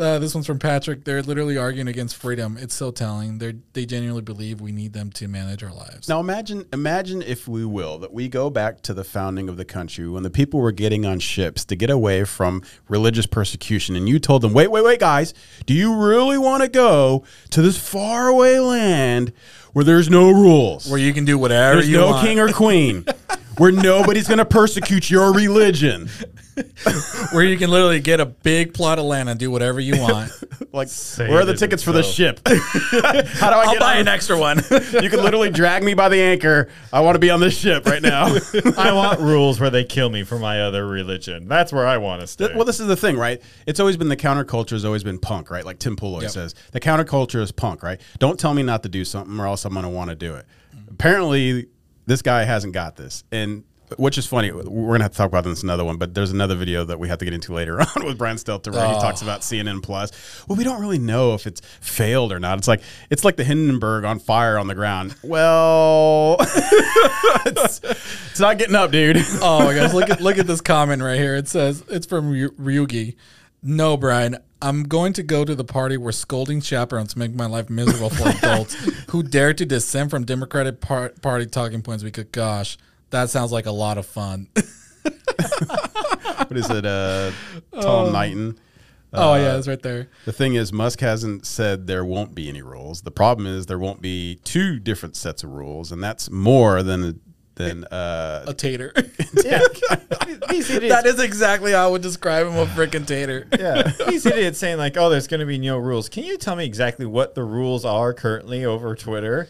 Uh, 0.00 0.18
this 0.18 0.34
one's 0.34 0.46
from 0.46 0.58
Patrick. 0.58 1.04
They're 1.04 1.22
literally 1.22 1.56
arguing 1.56 1.88
against 1.88 2.16
freedom. 2.16 2.56
It's 2.58 2.74
so 2.74 2.90
telling. 2.90 3.38
They 3.38 3.56
they 3.72 3.84
genuinely 3.86 4.22
believe 4.22 4.60
we 4.60 4.72
need 4.72 4.92
them 4.92 5.10
to 5.12 5.28
manage 5.28 5.62
our 5.62 5.72
lives. 5.72 6.08
Now 6.08 6.20
imagine, 6.20 6.66
imagine 6.72 7.22
if 7.22 7.48
we 7.48 7.64
will 7.64 7.98
that 7.98 8.12
we 8.12 8.28
go 8.28 8.50
back 8.50 8.82
to 8.82 8.94
the 8.94 9.04
founding 9.04 9.48
of 9.48 9.56
the 9.56 9.64
country 9.64 10.08
when 10.08 10.22
the 10.22 10.30
people 10.30 10.60
were 10.60 10.72
getting 10.72 11.04
on 11.04 11.18
ships 11.18 11.64
to 11.66 11.76
get 11.76 11.90
away 11.90 12.24
from 12.24 12.62
religious 12.88 13.26
persecution, 13.26 13.96
and 13.96 14.08
you 14.08 14.18
told 14.18 14.42
them, 14.42 14.52
"Wait, 14.52 14.70
wait, 14.70 14.84
wait, 14.84 15.00
guys, 15.00 15.34
do 15.66 15.74
you 15.74 15.94
really 15.94 16.38
want 16.38 16.62
to 16.62 16.68
go 16.68 17.24
to 17.50 17.62
this 17.62 17.76
faraway 17.78 18.58
land 18.58 19.32
where 19.72 19.84
there's 19.84 20.08
no 20.08 20.30
rules, 20.30 20.88
Where 20.90 20.98
you 20.98 21.12
can 21.12 21.24
do 21.24 21.38
whatever 21.38 21.76
there's 21.76 21.88
you 21.88 21.98
no 21.98 22.10
want. 22.10 22.26
king 22.26 22.40
or 22.40 22.50
queen, 22.52 23.04
where 23.58 23.72
nobody's 23.72 24.26
going 24.28 24.38
to 24.38 24.44
persecute 24.44 25.10
your 25.10 25.32
religion"? 25.32 26.08
where 27.32 27.44
you 27.44 27.56
can 27.56 27.70
literally 27.70 28.00
get 28.00 28.20
a 28.20 28.26
big 28.26 28.74
plot 28.74 28.98
of 28.98 29.04
land 29.04 29.28
and 29.28 29.38
do 29.38 29.50
whatever 29.50 29.80
you 29.80 30.00
want. 30.00 30.30
Like, 30.70 30.88
Say 30.88 31.28
where 31.28 31.40
are 31.40 31.44
the 31.46 31.56
tickets 31.56 31.82
for 31.82 31.92
the 31.92 32.02
ship? 32.02 32.40
How 32.46 32.50
do 32.60 33.56
I 33.56 33.62
I'll 33.64 33.72
get 33.72 33.80
buy 33.80 33.94
on 33.94 34.00
an 34.02 34.08
extra 34.08 34.38
one. 34.38 34.58
You 35.02 35.08
can 35.08 35.22
literally 35.22 35.50
drag 35.50 35.82
me 35.82 35.94
by 35.94 36.10
the 36.10 36.20
anchor. 36.20 36.68
I 36.92 37.00
want 37.00 37.14
to 37.14 37.18
be 37.18 37.30
on 37.30 37.40
this 37.40 37.56
ship 37.56 37.86
right 37.86 38.02
now. 38.02 38.26
I 38.76 38.92
want 38.92 39.18
rules 39.20 39.58
where 39.58 39.70
they 39.70 39.84
kill 39.84 40.10
me 40.10 40.24
for 40.24 40.38
my 40.38 40.60
other 40.60 40.86
religion. 40.86 41.48
That's 41.48 41.72
where 41.72 41.86
I 41.86 41.96
want 41.96 42.20
to 42.20 42.26
stay. 42.26 42.52
well, 42.54 42.66
this 42.66 42.80
is 42.80 42.86
the 42.86 42.96
thing, 42.96 43.16
right? 43.16 43.40
It's 43.66 43.80
always 43.80 43.96
been 43.96 44.08
the 44.08 44.16
counterculture 44.16 44.72
has 44.72 44.84
always 44.84 45.02
been 45.02 45.18
punk, 45.18 45.50
right? 45.50 45.64
Like 45.64 45.78
Tim 45.78 45.96
Pool 45.96 46.14
always 46.16 46.32
says, 46.32 46.54
the 46.72 46.80
counterculture 46.80 47.40
is 47.40 47.50
punk, 47.50 47.82
right? 47.82 48.00
Don't 48.18 48.38
tell 48.38 48.52
me 48.52 48.62
not 48.62 48.82
to 48.82 48.90
do 48.90 49.06
something 49.06 49.40
or 49.40 49.46
else 49.46 49.64
I'm 49.64 49.72
going 49.72 49.84
to 49.84 49.88
want 49.88 50.10
to 50.10 50.16
do 50.16 50.34
it. 50.34 50.44
Apparently, 50.90 51.66
this 52.08 52.22
guy 52.22 52.44
hasn't 52.44 52.72
got 52.72 52.96
this. 52.96 53.22
And 53.30 53.64
which 53.96 54.18
is 54.18 54.26
funny. 54.26 54.50
We're 54.50 54.62
going 54.64 54.98
to 54.98 55.04
have 55.04 55.12
to 55.12 55.16
talk 55.16 55.28
about 55.28 55.44
this 55.44 55.62
in 55.62 55.68
another 55.68 55.84
one, 55.84 55.96
but 55.96 56.14
there's 56.14 56.30
another 56.30 56.54
video 56.54 56.84
that 56.84 56.98
we 56.98 57.08
have 57.08 57.18
to 57.18 57.24
get 57.24 57.32
into 57.34 57.54
later 57.54 57.80
on 57.96 58.04
with 58.04 58.18
Brian 58.18 58.36
Stelter 58.36 58.72
where 58.72 58.86
he 58.86 58.94
oh. 58.94 59.00
talks 59.00 59.22
about 59.22 59.40
CNN 59.40 59.82
Plus. 59.82 60.10
Well, 60.46 60.56
we 60.56 60.64
don't 60.64 60.80
really 60.80 60.98
know 60.98 61.34
if 61.34 61.46
it's 61.46 61.60
failed 61.80 62.32
or 62.32 62.40
not. 62.40 62.58
It's 62.58 62.68
like 62.68 62.82
it's 63.10 63.24
like 63.24 63.36
the 63.36 63.44
Hindenburg 63.44 64.04
on 64.04 64.18
fire 64.18 64.58
on 64.58 64.66
the 64.66 64.74
ground. 64.74 65.14
Well, 65.22 66.36
it's, 66.40 67.80
it's 67.82 68.40
not 68.40 68.58
getting 68.58 68.74
up, 68.74 68.90
dude. 68.90 69.18
oh 69.40 69.64
my 69.64 69.74
gosh, 69.74 69.92
look 69.92 70.10
at 70.10 70.20
look 70.20 70.38
at 70.38 70.46
this 70.46 70.60
comment 70.60 71.02
right 71.02 71.18
here. 71.18 71.34
It 71.36 71.48
says 71.48 71.82
it's 71.88 72.06
from 72.06 72.30
Ryu- 72.30 72.52
Ryugi. 72.52 73.16
No, 73.62 73.96
Brian, 73.96 74.36
I'm 74.62 74.84
going 74.84 75.12
to 75.14 75.22
go 75.22 75.44
to 75.44 75.54
the 75.54 75.64
party 75.64 75.96
where 75.96 76.12
scolding 76.12 76.60
chaperones 76.60 77.16
make 77.16 77.34
my 77.34 77.46
life 77.46 77.68
miserable 77.70 78.10
for 78.10 78.28
adults 78.28 78.74
who 79.10 79.22
dare 79.22 79.52
to 79.54 79.66
dissent 79.66 80.10
from 80.10 80.24
Democratic 80.24 80.80
par- 80.80 81.12
Party 81.22 81.46
talking 81.46 81.82
points. 81.82 82.02
Because 82.02 82.24
gosh, 82.24 82.78
that 83.10 83.30
sounds 83.30 83.52
like 83.52 83.66
a 83.66 83.72
lot 83.72 83.98
of 83.98 84.06
fun. 84.06 84.48
what 85.02 86.56
is 86.56 86.70
it? 86.70 86.86
Uh, 86.86 87.32
Tom 87.80 88.12
Knighton. 88.12 88.58
oh 89.12 89.34
yeah, 89.34 89.56
it's 89.56 89.68
right 89.68 89.82
there. 89.82 90.08
The 90.24 90.32
thing 90.32 90.54
is, 90.54 90.72
Musk 90.72 91.00
hasn't 91.00 91.46
said 91.46 91.86
there 91.86 92.04
won't 92.04 92.34
be 92.34 92.48
any 92.48 92.62
rules. 92.62 93.02
The 93.02 93.10
problem 93.10 93.46
is 93.46 93.66
there 93.66 93.78
won't 93.78 94.02
be 94.02 94.40
two 94.44 94.78
different 94.78 95.16
sets 95.16 95.42
of 95.42 95.50
rules, 95.50 95.90
and 95.92 96.02
that's 96.02 96.30
more 96.30 96.82
than 96.82 97.20
than 97.58 97.84
uh, 97.84 98.44
A 98.48 98.54
tater. 98.54 98.92
yeah. 99.44 99.60
These 100.48 100.70
idiots 100.70 100.94
that 100.94 101.06
is 101.06 101.20
exactly 101.20 101.72
how 101.72 101.86
I 101.88 101.90
would 101.90 102.02
describe 102.02 102.46
him. 102.46 102.56
A 102.56 102.66
freaking 102.66 103.06
tater. 103.06 103.46
yeah, 103.58 103.82
these 104.08 104.24
idiots 104.24 104.58
saying 104.58 104.78
like, 104.78 104.96
"Oh, 104.96 105.10
there's 105.10 105.26
going 105.26 105.40
to 105.40 105.46
be 105.46 105.58
no 105.58 105.76
rules." 105.78 106.08
Can 106.08 106.24
you 106.24 106.38
tell 106.38 106.56
me 106.56 106.64
exactly 106.64 107.04
what 107.04 107.34
the 107.34 107.44
rules 107.44 107.84
are 107.84 108.14
currently 108.14 108.64
over 108.64 108.94
Twitter? 108.94 109.48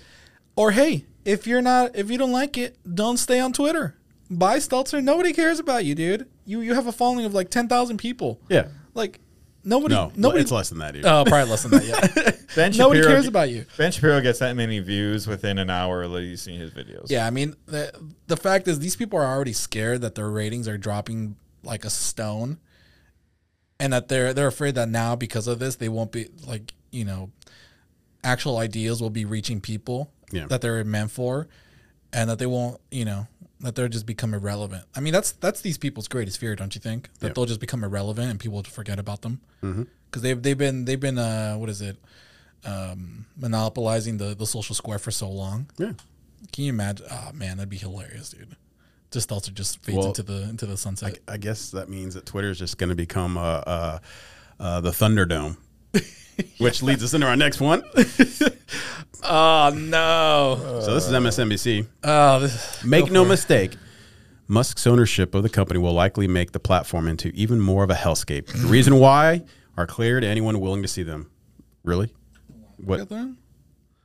Or 0.57 0.73
hey, 0.73 1.05
if 1.25 1.47
you're 1.47 1.63
not, 1.63 1.95
if 1.95 2.11
you 2.11 2.19
don't 2.19 2.33
like 2.33 2.59
it, 2.59 2.77
don't 2.93 3.17
stay 3.19 3.39
on 3.39 3.53
Twitter. 3.53 3.95
Buy 4.31 4.59
Stelter. 4.59 5.03
Nobody 5.03 5.33
cares 5.33 5.59
about 5.59 5.85
you, 5.85 5.95
dude. 5.95 6.27
You 6.45 6.61
you 6.61 6.75
have 6.75 6.87
a 6.87 6.93
following 6.93 7.25
of 7.25 7.35
like 7.35 7.51
ten 7.51 7.69
thousand 7.69 7.99
people. 7.99 8.41
yeah. 8.49 8.69
Like 8.95 9.21
nobody. 9.69 9.95
No, 9.95 10.11
nobody. 10.17 10.41
it's 10.43 10.51
less 10.51 10.69
than 10.71 10.79
that, 10.79 10.95
dude. 10.95 11.05
Oh, 11.05 11.25
probably 11.27 11.51
less 11.51 11.63
than 11.63 11.73
that. 11.73 11.85
Yeah. 11.85 12.31
Ben 12.57 12.73
Nobody 12.77 13.03
cares 13.03 13.27
about 13.27 13.51
you. 13.51 13.67
Ben 13.77 13.93
Shapiro 13.93 14.21
gets 14.21 14.39
that 14.41 14.57
many 14.57 14.81
views 14.81 15.27
within 15.27 15.59
an 15.59 15.69
hour 15.71 16.03
of 16.03 16.11
releasing 16.11 16.59
his 16.59 16.71
videos. 16.71 17.07
yeah. 17.09 17.27
I 17.27 17.31
mean, 17.31 17.55
the 17.67 17.93
the 18.27 18.37
fact 18.37 18.67
is, 18.69 18.79
these 18.79 18.97
people 18.97 19.19
are 19.19 19.27
already 19.27 19.53
scared 19.53 20.01
that 20.01 20.15
their 20.15 20.31
ratings 20.31 20.67
are 20.67 20.79
dropping 20.79 21.37
like 21.63 21.85
a 21.85 21.91
stone, 21.91 22.59
and 23.79 23.93
that 23.93 24.09
they're 24.09 24.33
they're 24.35 24.47
afraid 24.49 24.75
that 24.77 24.89
now 24.89 25.15
because 25.15 25.47
of 25.47 25.59
this, 25.59 25.77
they 25.77 25.89
won't 25.89 26.11
be 26.13 26.29
like 26.47 26.73
you 26.91 27.05
know, 27.05 27.31
actual 28.25 28.57
ideas 28.57 29.01
will 29.03 29.11
be 29.11 29.25
reaching 29.27 29.61
people 29.61 30.11
Yeah. 30.33 30.47
that 30.47 30.63
they're 30.63 30.83
meant 30.85 31.11
for, 31.11 31.49
and 32.13 32.31
that 32.31 32.39
they 32.39 32.47
won't 32.47 32.81
you 32.91 33.05
know 33.05 33.27
that 33.61 33.75
they'll 33.75 33.89
just 33.89 34.07
become 34.07 34.35
irrelevant. 34.35 34.85
I 34.95 35.01
mean, 35.01 35.13
that's 35.13 35.33
that's 35.33 35.61
these 35.63 35.79
people's 35.79 36.09
greatest 36.09 36.39
fear, 36.39 36.55
don't 36.57 36.75
you 36.75 36.81
think? 36.81 37.09
That 37.21 37.29
Yeah. 37.29 37.33
they'll 37.35 37.47
just 37.47 37.61
become 37.61 37.83
irrelevant 37.85 38.31
and 38.31 38.39
people 38.41 38.57
will 38.57 38.63
forget 38.65 38.99
about 38.99 39.23
them 39.23 39.41
because 39.61 40.23
they've 40.23 40.41
they've 40.43 40.57
been 40.59 40.85
they've 40.85 41.01
been 41.01 41.19
uh 41.19 41.55
what 41.57 41.69
is 41.69 41.81
it 41.83 41.97
um 42.65 43.27
monopolizing 43.37 44.19
the 44.19 44.35
the 44.35 44.47
social 44.47 44.75
square 44.75 44.99
for 44.99 45.11
so 45.11 45.29
long. 45.29 45.69
yeah. 45.79 45.93
Can 46.53 46.65
you 46.65 46.71
imagine? 46.71 47.07
Oh 47.11 47.31
man, 47.35 47.57
that'd 47.57 47.69
be 47.69 47.77
hilarious, 47.79 48.31
dude. 48.31 48.57
just 49.11 49.33
also 49.33 49.51
just 49.51 49.83
fades 49.83 49.99
Well, 49.99 50.07
into 50.09 50.23
the 50.23 50.43
into 50.45 50.67
the 50.67 50.77
sunset. 50.77 51.19
I 51.27 51.37
guess 51.37 51.71
that 51.73 51.89
means 51.89 52.15
that 52.15 52.27
Twitter 52.27 52.51
is 52.51 52.59
just 52.59 52.79
going 52.79 52.91
to 52.91 52.95
become 52.97 53.37
uh, 53.37 53.41
uh, 53.67 53.99
uh, 54.61 54.81
the 54.81 54.91
Thunderdome, 54.93 55.57
which 56.59 56.83
leads 56.83 57.03
us 57.03 57.15
into 57.15 57.27
our 57.27 57.37
next 57.37 57.61
one. 57.61 57.83
oh 59.25 59.71
no! 59.75 60.81
So 60.85 60.95
this 60.95 61.07
is 61.07 61.13
MSNBC. 61.13 61.87
Oh, 62.05 62.41
this, 62.41 62.85
Make 62.85 63.11
no 63.11 63.23
for 63.23 63.27
it. 63.27 63.31
mistake, 63.31 63.77
Musk's 64.47 64.87
ownership 64.87 65.35
of 65.35 65.43
the 65.43 65.49
company 65.49 65.79
will 65.79 65.93
likely 65.93 66.27
make 66.29 66.53
the 66.53 66.61
platform 66.61 67.09
into 67.09 67.29
even 67.35 67.61
more 67.61 67.85
of 67.85 67.91
a 67.91 67.95
hellscape. 67.95 68.47
The 68.47 68.69
reason 68.69 68.97
why 68.97 69.45
are 69.77 69.87
clear 69.87 70.21
to 70.21 70.27
anyone 70.27 70.61
willing 70.61 70.83
to 70.83 70.89
see 70.89 71.03
them. 71.03 71.31
Really? 71.85 72.13
What? 72.79 73.09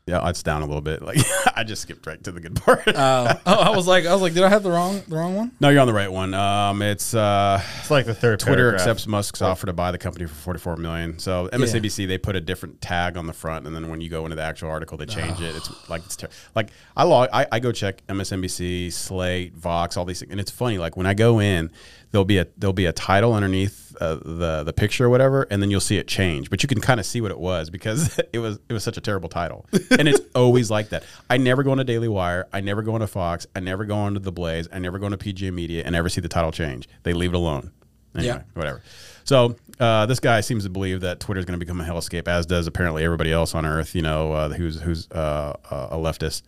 Yeah, 0.06 0.28
it's 0.28 0.44
down 0.44 0.62
a 0.62 0.66
little 0.66 0.82
bit. 0.82 1.02
Like 1.02 1.18
I 1.56 1.64
just 1.64 1.84
skipped 1.84 2.06
right 2.06 2.22
to 2.26 2.32
the 2.34 2.42
good 2.42 2.58
part. 2.58 2.84
Oh, 2.88 3.40
oh, 3.46 3.54
I 3.62 3.70
was 3.74 3.88
like, 3.88 4.06
I 4.06 4.12
was 4.12 4.22
like, 4.22 4.34
did 4.34 4.44
I 4.44 4.50
have 4.50 4.62
the 4.62 4.70
wrong 4.70 5.02
the 5.08 5.16
wrong 5.16 5.36
one? 5.36 5.52
no, 5.62 5.70
you're 5.70 5.80
on 5.80 5.88
the 5.88 5.94
right 5.94 6.12
one. 6.12 6.34
Um, 6.34 6.82
it's 6.82 7.14
uh, 7.14 7.62
It's 7.80 7.90
like 7.90 8.06
the 8.06 8.14
third 8.14 8.42
Twitter 8.42 8.72
paragraph. 8.72 8.82
accepts 8.82 9.08
Musk's 9.08 9.42
offer 9.42 9.66
to 9.66 9.72
buy 9.74 9.92
the 9.92 9.98
company 9.98 10.26
for 10.26 10.34
44 10.34 10.76
million. 10.76 11.20
So 11.20 11.48
MSNBC 11.54 12.06
they 12.06 12.18
put 12.18 12.36
a 12.36 12.42
different 12.42 12.82
tag 12.82 13.16
on 13.16 13.28
the 13.28 13.34
front, 13.34 13.66
and 13.66 13.74
then 13.74 13.90
when 13.90 14.02
you 14.02 14.10
go 14.10 14.26
into 14.26 14.36
the 14.36 14.42
actual 14.44 14.70
article, 14.70 14.98
they 14.98 15.06
change 15.06 15.40
it. 15.40 15.56
It's 15.56 15.90
like 15.90 16.04
it's 16.04 16.18
ter- 16.18 16.30
like 16.54 16.72
I 16.98 17.04
log 17.04 17.30
I, 17.32 17.48
I 17.50 17.60
go 17.60 17.72
check 17.72 18.06
MSNBC, 18.08 18.92
Slate, 18.92 19.54
Vox, 19.56 19.96
all 19.96 20.04
these 20.04 20.20
things, 20.20 20.32
and 20.32 20.40
it's 20.42 20.52
funny. 20.52 20.78
Like 20.80 20.98
when 20.98 21.06
I 21.06 21.14
go 21.14 21.40
in, 21.40 21.72
there'll 22.14 22.24
be 22.24 22.38
a 22.38 22.48
there'll 22.58 22.72
be 22.74 22.86
a 22.86 22.94
title 22.94 23.34
underneath 23.34 23.94
uh, 24.00 24.16
the 24.24 24.64
the 24.64 24.72
picture 24.72 25.06
or 25.06 25.10
whatever, 25.10 25.46
and 25.50 25.62
then 25.62 25.70
you'll 25.70 25.82
see 25.82 25.98
it 25.98 26.08
change. 26.08 26.50
But 26.50 26.64
you 26.64 26.70
can 26.70 26.80
kind 26.80 27.00
of 27.02 27.06
see 27.06 27.20
what 27.20 27.32
it 27.32 27.40
was 27.40 27.70
because 27.70 28.18
it 28.34 28.40
was 28.40 28.60
it 28.70 28.74
was 28.74 28.84
such 28.84 28.96
a 28.98 29.02
terrible 29.02 29.28
title, 29.28 29.66
and 29.92 30.08
it's 30.08 30.22
always 30.34 30.72
like 30.72 30.90
that. 30.90 31.04
I 31.30 31.38
never 31.38 31.64
go 31.64 31.74
into 31.74 31.84
Daily 31.84 32.08
Wire, 32.08 32.48
I 32.54 32.62
never 32.62 32.82
go 32.84 32.96
into 32.96 33.08
Fox, 33.08 33.46
I 33.56 33.60
never 33.60 33.84
go 33.84 34.08
into 34.08 34.22
the 34.22 34.32
Blaze, 34.32 34.70
I 34.72 34.80
never 34.80 35.00
go 35.00 35.08
into 35.08 35.18
PJ 35.18 35.52
Media, 35.52 35.84
and 35.86 35.96
ever 35.96 36.08
see 36.08 36.22
the 36.22 36.30
title 36.30 36.52
change. 36.54 36.88
They 37.02 37.12
leave 37.14 37.32
it 37.34 37.36
alone. 37.36 37.72
Anyway, 38.16 38.36
Yeah. 38.36 38.42
whatever. 38.54 38.82
So 39.26 39.56
uh, 39.80 40.06
this 40.06 40.20
guy 40.20 40.42
seems 40.42 40.66
to 40.66 40.70
believe 40.70 41.02
that 41.02 41.20
Twitter 41.20 41.40
is 41.40 41.46
going 41.46 41.60
to 41.60 41.66
become 41.66 41.82
a 41.82 41.84
hellscape, 41.84 42.28
as 42.28 42.46
does 42.46 42.68
apparently 42.68 43.04
everybody 43.04 43.32
else 43.32 43.56
on 43.56 43.66
Earth. 43.66 43.96
You 43.96 44.02
know, 44.04 44.34
uh, 44.34 44.50
who's 44.50 44.80
who's 44.82 45.10
uh, 45.12 45.54
a 45.72 45.96
leftist. 45.98 46.44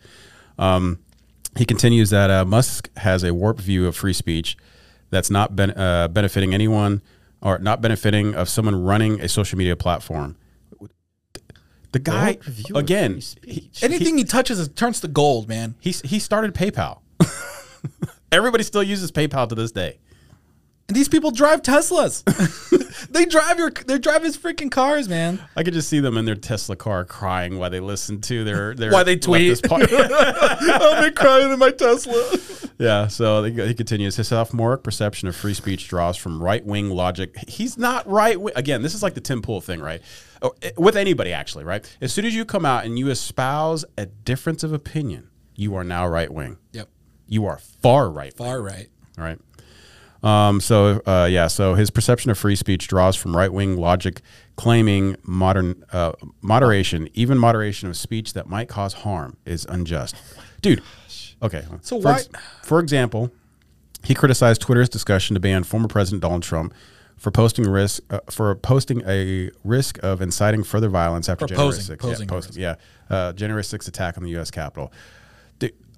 Um, 0.60 1.00
he 1.58 1.66
continues 1.66 2.10
that 2.12 2.30
uh, 2.30 2.46
Musk 2.46 2.90
has 2.98 3.24
a 3.24 3.34
warped 3.34 3.62
view 3.62 3.88
of 3.88 3.96
free 3.96 4.14
speech 4.14 4.58
that's 5.16 5.32
not 5.32 5.56
ben- 5.56 5.72
uh, 5.72 6.08
benefiting 6.10 6.54
anyone 6.54 7.02
or 7.42 7.58
not 7.60 7.82
benefiting 7.82 8.36
of 8.36 8.50
someone 8.50 8.84
running 8.84 9.22
a 9.22 9.28
social 9.30 9.58
media 9.58 9.76
platform. 9.76 10.36
The 11.94 12.00
guy 12.00 12.26
Warped 12.34 12.44
view 12.46 12.76
of 12.76 12.84
again. 12.84 13.22
he- 13.46 13.72
Anything 13.82 14.18
he 14.18 14.26
touches 14.26 14.60
is, 14.60 14.68
turns 14.68 15.00
to 15.02 15.08
gold, 15.08 15.48
man. 15.48 15.76
he 15.80 15.92
he 16.04 16.20
started 16.20 16.54
PayPal. 16.54 17.00
Everybody 18.32 18.64
still 18.66 18.84
uses 18.84 19.12
PayPal 19.14 19.48
to 19.48 19.56
this 19.56 19.72
day. 19.72 20.00
And 20.90 20.96
these 20.98 21.08
people 21.08 21.32
drive 21.32 21.62
Teslas. 21.62 22.24
they 23.10 23.26
drive 23.26 23.58
your 23.58 23.72
they 23.72 23.98
drive 24.00 24.24
his 24.24 24.38
freaking 24.38 24.72
cars, 24.72 25.08
man. 25.10 25.42
I 25.56 25.64
could 25.64 25.74
just 25.74 25.90
see 25.90 26.00
them 26.00 26.18
in 26.18 26.26
their 26.26 26.36
Tesla 26.36 26.76
car 26.76 27.06
crying 27.06 27.58
while 27.58 27.70
they 27.70 27.80
listen 27.80 28.22
to 28.22 28.44
their 28.44 28.74
their 28.76 28.92
Why 28.92 29.04
they 29.04 29.18
tweet. 29.18 29.60
I've 29.72 31.04
been 31.04 31.14
crying 31.14 31.52
in 31.52 31.60
my 31.60 31.72
Tesla. 31.72 32.38
yeah. 32.78 33.08
So 33.08 33.44
he 33.44 33.68
he 33.68 33.74
continues. 33.74 34.16
His 34.16 34.28
sophomoric 34.30 34.84
perception 34.84 35.28
of 35.28 35.36
free 35.36 35.54
speech 35.54 35.88
draws 35.88 36.18
from 36.18 36.42
right 36.42 36.66
wing 36.66 36.90
logic. 36.90 37.36
He's 37.48 37.78
not 37.78 38.08
right. 38.08 38.34
wi- 38.34 38.54
Again, 38.56 38.82
this 38.82 38.94
is 38.94 39.04
like 39.04 39.14
the 39.14 39.22
Tim 39.22 39.42
Pool 39.42 39.62
thing, 39.62 39.82
right? 39.82 40.02
Oh, 40.42 40.54
eh, 40.62 40.72
With 40.78 40.96
anybody, 40.96 41.32
actually, 41.34 41.64
right? 41.64 41.86
As 42.02 42.14
soon 42.14 42.26
as 42.26 42.36
you 42.36 42.46
come 42.46 42.66
out 42.66 42.86
and 42.86 43.00
you 43.00 43.10
espouse 43.10 43.86
a 43.98 44.06
difference 44.06 44.64
of 44.64 44.74
opinion, 44.74 45.30
you 45.56 45.76
are 45.76 45.84
now 45.84 46.08
right 46.08 46.30
wing. 46.32 46.58
Yep. 46.74 46.90
You 47.28 47.46
are 47.46 47.58
far 47.58 48.10
right. 48.10 48.34
Far 48.36 48.62
right. 48.62 48.88
All 49.18 49.24
right. 49.24 49.40
Um, 50.24 50.60
so 50.60 51.02
uh, 51.06 51.28
yeah, 51.30 51.48
so 51.48 51.76
his 51.76 51.90
perception 51.92 52.32
of 52.32 52.38
free 52.38 52.56
speech 52.56 52.88
draws 52.88 53.16
from 53.16 53.36
right 53.36 53.52
wing 53.52 53.78
logic, 53.78 54.22
claiming 54.56 55.16
modern 55.24 55.84
uh, 55.92 56.14
moderation, 56.42 57.10
even 57.14 57.38
moderation 57.38 57.90
of 57.90 57.96
speech 57.98 58.34
that 58.34 58.48
might 58.48 58.68
cause 58.68 58.94
harm, 58.94 59.38
is 59.46 59.66
unjust. 59.70 60.16
Dude, 60.62 60.82
okay. 61.42 61.64
So 61.82 62.02
for 62.02 62.08
why- 62.14 62.22
for 62.64 62.80
example, 62.80 63.32
he 64.04 64.14
criticized 64.16 64.62
Twitter's 64.62 64.90
discussion 64.90 65.34
to 65.36 65.40
ban 65.40 65.64
former 65.64 65.88
President 65.88 66.22
Donald 66.22 66.44
Trump 66.44 66.74
for 67.18 67.32
posting 67.32 67.66
risk 67.70 68.02
uh, 68.10 68.20
for 68.30 68.56
posting 68.56 69.02
a 69.08 69.50
risk 69.64 70.00
of 70.04 70.22
inciting 70.22 70.64
further 70.64 70.90
violence 70.90 71.30
after 71.30 71.46
January 71.48 71.70
6th. 71.98 72.02
yeah, 72.20 72.26
posting, 72.28 72.62
yeah, 72.62 72.76
uh, 73.10 73.34
January 73.34 73.64
6th 73.64 73.88
attack 73.88 74.18
on 74.18 74.24
the 74.24 74.30
U.S. 74.32 74.50
Capitol. 74.52 74.92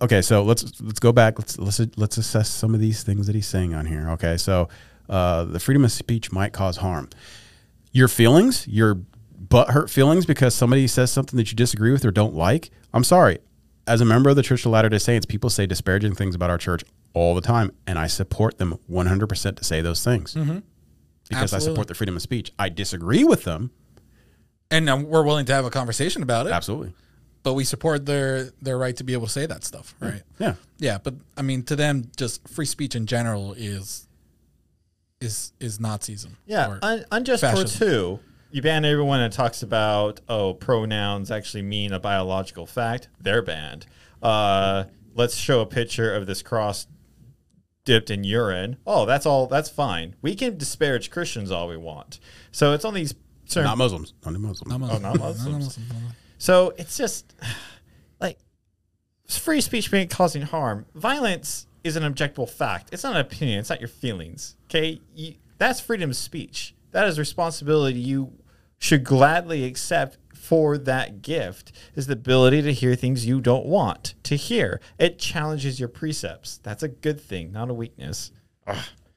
Okay, 0.02 0.22
so 0.22 0.44
let's 0.44 0.80
let's 0.82 1.00
go 1.00 1.12
back. 1.12 1.40
Let's 1.40 1.58
let's 1.58 1.82
let's 1.98 2.18
assess 2.18 2.50
some 2.50 2.74
of 2.76 2.80
these 2.80 3.04
things 3.04 3.26
that 3.28 3.34
he's 3.36 3.48
saying 3.48 3.74
on 3.74 3.86
here. 3.88 4.10
Okay, 4.12 4.38
so 4.38 4.70
uh, 5.10 5.44
the 5.46 5.60
freedom 5.60 5.84
of 5.84 5.92
speech 5.92 6.32
might 6.32 6.54
cause 6.54 6.78
harm. 6.78 7.10
Your 7.92 8.08
feelings, 8.08 8.68
your 8.68 8.96
butt 9.40 9.70
hurt 9.72 9.90
feelings 9.90 10.26
because 10.26 10.54
somebody 10.54 10.86
says 10.88 11.12
something 11.12 11.38
that 11.38 11.50
you 11.52 11.56
disagree 11.56 11.92
with 11.92 12.06
or 12.06 12.12
don't 12.12 12.36
like. 12.36 12.70
I'm 12.94 13.04
sorry. 13.04 13.40
As 13.88 14.02
a 14.02 14.06
member 14.06 14.30
of 14.30 14.36
the 14.36 14.44
Church 14.44 14.66
of 14.66 14.72
Latter 14.72 14.90
Day 14.90 14.98
Saints, 14.98 15.26
people 15.26 15.50
say 15.50 15.66
disparaging 15.66 16.14
things 16.14 16.36
about 16.36 16.50
our 16.50 16.58
church 16.58 16.84
all 17.14 17.34
the 17.34 17.42
time, 17.42 17.72
and 17.88 17.98
I 17.98 18.08
support 18.08 18.58
them 18.58 18.78
100% 18.92 19.56
to 19.56 19.64
say 19.64 19.82
those 19.82 20.04
things 20.04 20.34
because 20.34 20.44
I 20.50 20.52
Mm-hmm. 20.52 20.64
Absolutely. 21.44 21.66
support 21.66 21.88
the 21.88 21.94
freedom 21.96 22.16
of 22.18 22.22
speech. 22.22 22.52
I 22.60 22.68
disagree 22.70 23.24
with 23.24 23.46
them, 23.46 23.72
And 24.70 24.90
um, 24.90 25.04
we're 25.04 25.24
willing 25.24 25.46
to 25.46 25.54
have 25.54 25.64
a 25.66 25.70
conversation 25.70 26.22
about 26.22 26.48
it. 26.48 26.52
absolutely. 26.54 26.94
But 27.48 27.54
we 27.54 27.64
support 27.64 28.06
their 28.06 28.50
their 28.62 28.78
right 28.78 28.94
to 28.98 29.06
be 29.06 29.14
able 29.14 29.28
to 29.28 29.32
say 29.32 29.46
that 29.46 29.64
stuff, 29.64 29.96
right? 30.02 30.22
Yeah, 30.38 30.56
Yeah, 30.80 30.98
but 31.02 31.14
I 31.38 31.44
mean, 31.44 31.64
to 31.64 31.78
them, 31.78 32.12
just 32.18 32.46
free 32.46 32.66
speech 32.66 32.94
in 32.94 33.06
general 33.06 33.54
is 33.54 34.06
is 35.22 35.54
is 35.62 35.78
Nazism. 35.78 36.32
Yeah, 36.46 36.72
or 36.72 36.80
un- 36.82 37.06
unjust 37.10 37.40
fascism. 37.40 37.70
for 37.70 37.86
two. 37.86 38.20
You 38.52 38.62
ban 38.62 38.84
everyone 38.84 39.20
that 39.22 39.32
talks 39.32 39.64
about 39.64 40.20
oh 40.28 40.56
pronouns 40.56 41.32
actually 41.32 41.62
mean 41.62 41.94
a 41.94 42.02
biological 42.02 42.66
fact. 42.66 43.08
They're 43.22 43.42
banned. 43.42 43.86
Uh, 44.22 44.84
let's 45.16 45.38
show 45.38 45.62
a 45.62 45.66
picture 45.66 46.14
of 46.14 46.28
this 46.28 46.42
cross 46.42 46.86
dipped 47.86 48.10
in 48.10 48.26
urine. 48.26 48.76
Oh, 48.86 49.06
that's 49.06 49.26
all. 49.26 49.48
That's 49.48 49.70
fine. 49.70 50.18
We 50.22 50.36
can 50.36 50.58
disparage 50.58 51.12
Christians 51.12 51.50
all 51.50 51.70
we 51.70 51.78
want. 51.78 52.20
So 52.52 52.74
it's 52.74 52.84
on 52.84 52.94
these 52.94 53.16
certain. 53.46 53.70
not 53.70 53.78
Muslims, 53.78 54.14
only 54.26 54.42
Muslims. 54.42 54.70
Not 54.70 54.82
oh, 54.82 55.00
Muslim. 55.00 55.02
not 55.02 55.18
Muslims. 55.18 55.80
So 56.38 56.74
it's 56.78 56.98
just 56.98 57.36
like 58.20 58.40
free 59.28 59.62
speech 59.62 59.92
being 59.92 60.08
causing 60.08 60.44
harm. 60.44 60.86
Violence 60.96 61.68
is 61.84 61.96
an 61.96 62.04
objectable 62.04 62.50
fact. 62.50 62.90
It's 62.92 63.04
not 63.04 63.16
an 63.16 63.22
opinion. 63.22 63.60
It's 63.60 63.70
not 63.70 63.80
your 63.80 63.88
feelings. 63.88 64.56
Okay, 64.66 65.02
you, 65.16 65.36
that's 65.58 65.80
freedom 65.80 66.10
of 66.10 66.16
speech. 66.16 66.76
That 66.92 67.08
is 67.08 67.20
responsibility 67.20 68.00
you 68.00 68.34
should 68.80 69.04
gladly 69.04 69.64
accept 69.64 70.18
for 70.34 70.78
that 70.78 71.22
gift 71.22 71.72
is 71.96 72.08
the 72.08 72.14
ability 72.14 72.62
to 72.62 72.72
hear 72.72 72.96
things 72.96 73.26
you 73.26 73.42
don't 73.42 73.66
want 73.66 74.14
to 74.24 74.36
hear. 74.36 74.80
It 74.98 75.20
challenges 75.20 75.80
your 75.80 75.90
precepts. 75.90 76.60
That's 76.60 76.84
a 76.84 76.88
good 76.88 77.20
thing, 77.20 77.52
not 77.52 77.70
a 77.70 77.74
weakness. 77.74 78.32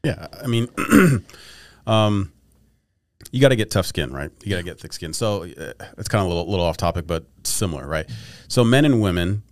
Yeah, 0.03 0.27
I 0.43 0.47
mean, 0.47 0.69
um, 1.87 2.33
you 3.33 3.41
got 3.41 3.49
to 3.49 3.57
get 3.57 3.71
tough 3.71 3.87
skin, 3.87 4.13
right? 4.13 4.31
You 4.43 4.51
got 4.51 4.57
to 4.57 4.63
get 4.63 4.81
thick 4.81 4.93
skin. 4.93 5.13
So 5.13 5.45
uh, 5.45 5.73
it's 5.99 6.09
kind 6.09 6.21
of 6.21 6.27
a 6.27 6.29
little, 6.29 6.51
little 6.51 6.65
off 6.65 6.77
topic, 6.77 7.07
but 7.07 7.25
similar, 7.45 7.87
right? 7.87 8.09
So 8.49 8.65
men 8.65 8.85
and 8.85 9.01
women 9.01 9.43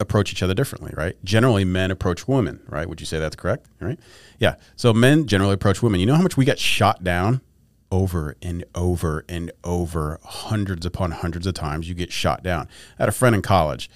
approach 0.00 0.32
each 0.32 0.42
other 0.42 0.54
differently, 0.54 0.92
right? 0.96 1.16
Generally, 1.24 1.64
men 1.64 1.90
approach 1.90 2.28
women, 2.28 2.60
right? 2.68 2.88
Would 2.88 3.00
you 3.00 3.06
say 3.06 3.18
that's 3.18 3.36
correct? 3.36 3.66
Right? 3.80 3.98
Yeah. 4.38 4.56
So 4.76 4.92
men 4.92 5.26
generally 5.26 5.54
approach 5.54 5.82
women. 5.82 6.00
You 6.00 6.06
know 6.06 6.16
how 6.16 6.22
much 6.22 6.36
we 6.36 6.44
get 6.44 6.58
shot 6.58 7.04
down 7.04 7.40
over 7.90 8.36
and 8.42 8.64
over 8.74 9.24
and 9.28 9.52
over, 9.62 10.18
hundreds 10.24 10.84
upon 10.84 11.12
hundreds 11.12 11.46
of 11.46 11.54
times. 11.54 11.88
You 11.88 11.94
get 11.94 12.12
shot 12.12 12.42
down. 12.42 12.68
I 12.98 13.02
had 13.02 13.08
a 13.08 13.12
friend 13.12 13.34
in 13.34 13.42
college 13.42 13.88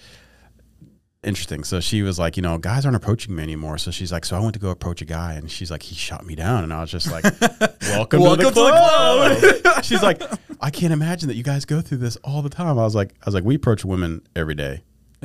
interesting. 1.22 1.64
So 1.64 1.80
she 1.80 2.02
was 2.02 2.18
like, 2.18 2.36
you 2.36 2.42
know, 2.42 2.58
guys 2.58 2.84
aren't 2.84 2.96
approaching 2.96 3.34
me 3.34 3.42
anymore. 3.42 3.78
So 3.78 3.90
she's 3.90 4.12
like, 4.12 4.24
so 4.24 4.36
I 4.36 4.40
went 4.40 4.54
to 4.54 4.60
go 4.60 4.70
approach 4.70 5.02
a 5.02 5.04
guy, 5.04 5.34
and 5.34 5.50
she's 5.50 5.70
like, 5.70 5.82
he 5.82 5.94
shot 5.94 6.24
me 6.24 6.34
down, 6.34 6.64
and 6.64 6.72
I 6.72 6.80
was 6.80 6.90
just 6.90 7.10
like, 7.10 7.24
welcome, 7.82 8.20
Welcome 8.20 8.44
to 8.44 8.48
to 8.48 8.50
the 8.50 8.64
the 8.64 9.60
club. 9.62 9.84
she's 9.84 10.02
like, 10.02 10.22
I 10.60 10.70
can't 10.70 10.92
imagine 10.92 11.28
that 11.28 11.36
you 11.36 11.42
guys 11.42 11.64
go 11.64 11.80
through 11.80 11.98
this 11.98 12.16
all 12.16 12.42
the 12.42 12.50
time. 12.50 12.78
I 12.78 12.84
was 12.84 12.94
like, 12.94 13.14
I 13.22 13.26
was 13.26 13.34
like, 13.34 13.44
we 13.44 13.54
approach 13.54 13.84
women 13.84 14.22
every 14.36 14.54
day, 14.54 14.82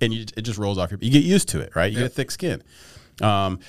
and 0.00 0.12
you, 0.14 0.24
it 0.36 0.42
just 0.42 0.58
rolls 0.58 0.78
off 0.78 0.90
your. 0.90 0.98
You 1.00 1.10
get 1.10 1.24
used 1.24 1.48
to 1.50 1.60
it, 1.60 1.74
right? 1.74 1.90
You 1.90 1.98
get 1.98 2.06
a 2.06 2.10
thick 2.10 2.30
skin. 2.30 2.62
Um, 3.20 3.60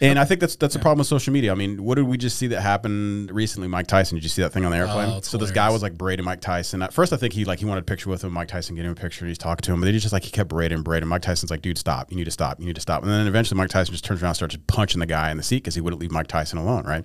and 0.00 0.18
I 0.18 0.24
think 0.24 0.40
that's 0.40 0.56
that's 0.56 0.74
a 0.74 0.78
problem 0.78 0.98
with 0.98 1.06
social 1.06 1.32
media. 1.32 1.52
I 1.52 1.54
mean, 1.54 1.82
what 1.82 1.94
did 1.94 2.04
we 2.04 2.16
just 2.16 2.36
see 2.36 2.48
that 2.48 2.60
happen 2.60 3.28
recently? 3.32 3.68
Mike 3.68 3.86
Tyson. 3.86 4.16
Did 4.16 4.24
you 4.24 4.28
see 4.28 4.42
that 4.42 4.50
thing 4.50 4.64
on 4.64 4.72
the 4.72 4.76
airplane? 4.76 5.08
Oh, 5.08 5.20
so 5.20 5.38
this 5.38 5.50
guy 5.50 5.70
was 5.70 5.82
like 5.82 5.96
braiding 5.96 6.24
Mike 6.24 6.40
Tyson. 6.40 6.82
At 6.82 6.92
first, 6.92 7.12
I 7.12 7.16
think 7.16 7.32
he 7.32 7.44
like 7.44 7.60
he 7.60 7.64
wanted 7.64 7.82
a 7.82 7.84
picture 7.84 8.10
with 8.10 8.24
him. 8.24 8.32
Mike 8.32 8.48
Tyson 8.48 8.74
getting 8.74 8.90
him 8.90 8.96
a 8.96 9.00
picture. 9.00 9.24
And 9.24 9.30
he's 9.30 9.38
talking 9.38 9.62
to 9.62 9.72
him, 9.72 9.80
but 9.80 9.86
then 9.86 9.94
he 9.94 10.00
just 10.00 10.12
like 10.12 10.24
he 10.24 10.30
kept 10.30 10.48
braiding, 10.48 10.82
braiding. 10.82 11.08
Mike 11.08 11.22
Tyson's 11.22 11.50
like, 11.50 11.62
"Dude, 11.62 11.78
stop! 11.78 12.10
You 12.10 12.16
need 12.16 12.24
to 12.24 12.30
stop! 12.30 12.60
You 12.60 12.66
need 12.66 12.74
to 12.74 12.80
stop!" 12.80 13.02
And 13.02 13.10
then 13.10 13.26
eventually, 13.26 13.56
Mike 13.56 13.70
Tyson 13.70 13.92
just 13.92 14.04
turns 14.04 14.22
around, 14.22 14.30
and 14.30 14.36
starts 14.36 14.56
punching 14.66 15.00
the 15.00 15.06
guy 15.06 15.30
in 15.30 15.36
the 15.36 15.42
seat 15.42 15.58
because 15.58 15.74
he 15.74 15.80
wouldn't 15.80 16.00
leave 16.00 16.10
Mike 16.10 16.26
Tyson 16.26 16.58
alone. 16.58 16.84
Right? 16.84 17.04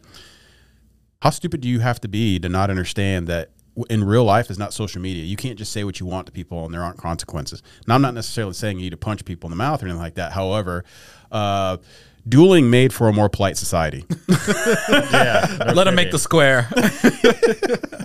How 1.22 1.30
stupid 1.30 1.62
do 1.62 1.70
you 1.70 1.80
have 1.80 2.00
to 2.02 2.08
be 2.08 2.40
to 2.40 2.50
not 2.50 2.70
understand 2.70 3.28
that 3.28 3.52
in 3.90 4.04
real 4.04 4.24
life 4.24 4.50
is 4.50 4.58
not 4.58 4.74
social 4.74 5.02
media. 5.02 5.24
You 5.24 5.38
can't 5.38 5.58
just 5.58 5.72
say 5.72 5.84
what 5.84 6.00
you 6.00 6.06
want 6.06 6.26
to 6.26 6.32
people 6.32 6.66
and 6.66 6.74
there 6.74 6.84
aren't 6.84 6.98
consequences. 6.98 7.64
Now, 7.88 7.96
I'm 7.96 8.02
not 8.02 8.14
necessarily 8.14 8.54
saying 8.54 8.78
you 8.78 8.84
need 8.84 8.90
to 8.92 8.98
punch 8.98 9.24
people 9.26 9.48
in 9.48 9.52
the 9.52 9.58
mouth 9.58 9.82
or 9.82 9.86
anything 9.86 10.02
like 10.02 10.16
that. 10.16 10.32
However, 10.34 10.84
uh, 11.32 11.78
dueling 12.28 12.70
made 12.70 12.94
for 12.94 13.08
a 13.08 13.14
more 13.14 13.30
polite 13.30 13.58
society. 13.58 14.06
yeah. 14.90 15.72
Let 15.74 15.88
him 15.88 15.96
make 15.96 16.12
the 16.12 16.20
square. 16.20 16.68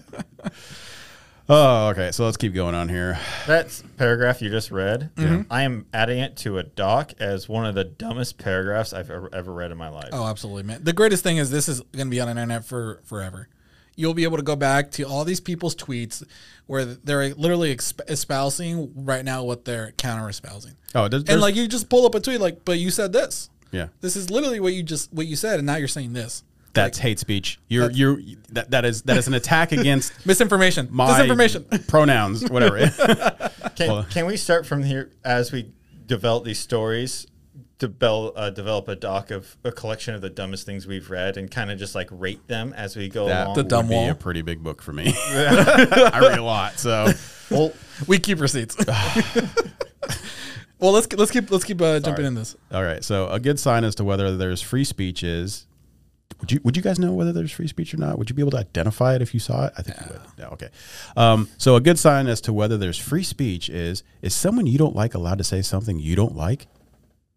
oh, 1.48 1.88
okay. 1.88 2.10
So 2.12 2.24
let's 2.24 2.36
keep 2.36 2.54
going 2.54 2.74
on 2.74 2.88
here. 2.88 3.18
That 3.46 3.82
paragraph 3.96 4.40
you 4.42 4.50
just 4.50 4.70
read, 4.70 5.10
Mm-hmm. 5.16 5.52
I 5.52 5.62
am 5.62 5.86
adding 5.92 6.18
it 6.18 6.36
to 6.38 6.58
a 6.58 6.62
doc 6.62 7.12
as 7.18 7.48
one 7.48 7.66
of 7.66 7.74
the 7.74 7.84
dumbest 7.84 8.38
paragraphs 8.38 8.92
I've 8.92 9.10
ever, 9.10 9.28
ever 9.32 9.52
read 9.52 9.70
in 9.70 9.78
my 9.78 9.88
life. 9.88 10.10
Oh, 10.12 10.26
absolutely, 10.26 10.64
man. 10.64 10.84
The 10.84 10.92
greatest 10.92 11.22
thing 11.22 11.36
is 11.38 11.50
this 11.50 11.68
is 11.68 11.80
going 11.92 12.06
to 12.06 12.10
be 12.10 12.20
on 12.20 12.26
the 12.26 12.32
internet 12.32 12.64
for 12.64 13.00
forever. 13.04 13.48
You'll 13.96 14.14
be 14.14 14.24
able 14.24 14.38
to 14.38 14.42
go 14.42 14.56
back 14.56 14.90
to 14.92 15.04
all 15.04 15.24
these 15.24 15.38
people's 15.38 15.76
tweets 15.76 16.24
where 16.66 16.84
they're 16.84 17.32
literally 17.34 17.74
exp- 17.74 18.00
espousing 18.08 18.92
right 19.04 19.24
now 19.24 19.44
what 19.44 19.64
they're 19.64 19.92
counter 19.92 20.28
espousing. 20.28 20.72
Oh, 20.96 21.06
there's, 21.06 21.22
And 21.24 21.40
like 21.40 21.54
you 21.54 21.68
just 21.68 21.88
pull 21.88 22.04
up 22.04 22.16
a 22.16 22.20
tweet 22.20 22.40
like, 22.40 22.64
but 22.64 22.78
you 22.80 22.90
said 22.90 23.12
this. 23.12 23.50
Yeah. 23.72 23.88
This 24.00 24.16
is 24.16 24.30
literally 24.30 24.60
what 24.60 24.72
you 24.72 24.82
just 24.82 25.12
what 25.12 25.26
you 25.26 25.36
said, 25.36 25.58
and 25.58 25.66
now 25.66 25.76
you're 25.76 25.88
saying 25.88 26.12
this. 26.12 26.42
That's 26.72 26.98
hate 26.98 27.18
speech. 27.20 27.60
You're 27.68 27.90
you're 27.90 28.18
that 28.50 28.72
that 28.72 28.84
is 28.84 29.02
that 29.02 29.16
is 29.16 29.28
an 29.28 29.34
attack 29.34 29.70
against 29.72 30.12
Misinformation. 30.26 30.88
my 30.90 31.20
Disinformation. 31.20 31.86
pronouns, 31.88 32.48
whatever. 32.50 32.78
Can, 33.76 33.88
Well- 33.88 34.06
can 34.10 34.26
we 34.26 34.36
start 34.36 34.66
from 34.66 34.82
here 34.82 35.10
as 35.24 35.50
we 35.52 35.72
develop 36.06 36.44
these 36.44 36.58
stories? 36.60 37.26
Develop, 37.78 38.34
uh, 38.36 38.50
develop 38.50 38.86
a 38.88 38.94
doc 38.94 39.32
of 39.32 39.56
a 39.64 39.72
collection 39.72 40.14
of 40.14 40.20
the 40.20 40.30
dumbest 40.30 40.64
things 40.64 40.86
we've 40.86 41.10
read 41.10 41.36
and 41.36 41.50
kind 41.50 41.72
of 41.72 41.78
just 41.78 41.94
like 41.96 42.08
rate 42.12 42.46
them 42.46 42.72
as 42.74 42.94
we 42.96 43.08
go 43.08 43.26
that 43.26 43.46
along. 43.48 43.56
The 43.56 43.76
would 43.76 43.88
be 43.88 43.94
wall. 43.94 44.10
a 44.10 44.14
pretty 44.14 44.42
big 44.42 44.62
book 44.62 44.80
for 44.80 44.92
me. 44.92 45.12
I 45.16 46.20
read 46.22 46.38
a 46.38 46.42
lot, 46.44 46.78
so 46.78 47.08
well, 47.50 47.72
We 48.06 48.18
keep 48.20 48.40
receipts. 48.40 48.76
Well, 50.84 50.92
let's 50.92 51.10
let's 51.14 51.30
keep 51.30 51.50
let's 51.50 51.64
keep 51.64 51.80
uh, 51.80 51.98
jumping 51.98 52.26
in 52.26 52.34
this. 52.34 52.54
all 52.70 52.82
right. 52.82 53.02
So 53.02 53.26
a 53.28 53.40
good 53.40 53.58
sign 53.58 53.84
as 53.84 53.94
to 53.94 54.04
whether 54.04 54.36
there's 54.36 54.60
free 54.60 54.84
speech 54.84 55.22
is. 55.22 55.66
Would 56.40 56.52
you 56.52 56.60
would 56.64 56.76
you 56.76 56.82
guys 56.82 56.98
know 56.98 57.12
whether 57.12 57.32
there's 57.32 57.52
free 57.52 57.68
speech 57.68 57.94
or 57.94 57.96
not? 57.96 58.18
Would 58.18 58.28
you 58.28 58.34
be 58.34 58.42
able 58.42 58.50
to 58.50 58.58
identify 58.58 59.14
it 59.14 59.22
if 59.22 59.32
you 59.32 59.40
saw 59.40 59.66
it? 59.66 59.72
I 59.78 59.82
think 59.82 59.98
you 60.00 60.06
would. 60.10 60.20
Yeah, 60.36 60.48
okay. 60.48 60.68
Um, 61.16 61.48
so 61.56 61.76
a 61.76 61.80
good 61.80 61.98
sign 61.98 62.26
as 62.26 62.40
to 62.42 62.52
whether 62.52 62.76
there's 62.76 62.98
free 62.98 63.22
speech 63.22 63.70
is 63.70 64.02
is 64.20 64.34
someone 64.34 64.66
you 64.66 64.76
don't 64.76 64.96
like 64.96 65.14
allowed 65.14 65.38
to 65.38 65.44
say 65.44 65.62
something 65.62 65.98
you 65.98 66.16
don't 66.16 66.36
like? 66.36 66.66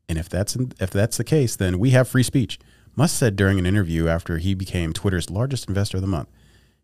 And 0.10 0.18
if 0.18 0.28
that's 0.28 0.56
in, 0.56 0.74
if 0.80 0.89
that's 0.89 1.16
the 1.16 1.24
case, 1.24 1.56
then 1.56 1.80
we 1.80 1.91
have 1.91 2.10
free 2.10 2.24
speech. 2.24 2.60
Musk 2.98 3.16
said 3.16 3.36
during 3.36 3.60
an 3.60 3.66
interview 3.66 4.08
after 4.08 4.39
he 4.39 4.54
became 4.56 4.91
Twitter's 4.91 5.30
largest 5.30 5.70
investor 5.70 5.98
of 5.98 6.02
the 6.02 6.08
month. 6.08 6.30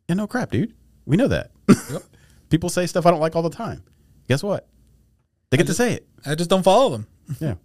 Yeah, 0.08 0.16
no 0.16 0.28
crap, 0.28 0.52
dude. 0.52 0.74
We 1.06 1.18
know 1.18 1.28
that. 1.28 1.52
People 2.50 2.70
say 2.70 2.86
stuff 2.86 3.06
I 3.06 3.12
don't 3.12 3.20
like 3.20 3.36
all 3.36 3.42
the 3.42 3.50
time. 3.50 3.84
Guess 4.28 4.44
what? 4.44 4.68
They 5.54 5.58
get 5.58 5.68
to 5.68 5.76
say 5.76 5.94
it. 5.94 6.08
I 6.26 6.34
just 6.34 6.50
don't 6.50 6.64
follow 6.64 6.90
them. 6.90 7.08
Yeah. 7.40 7.56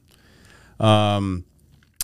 Um, 0.78 1.46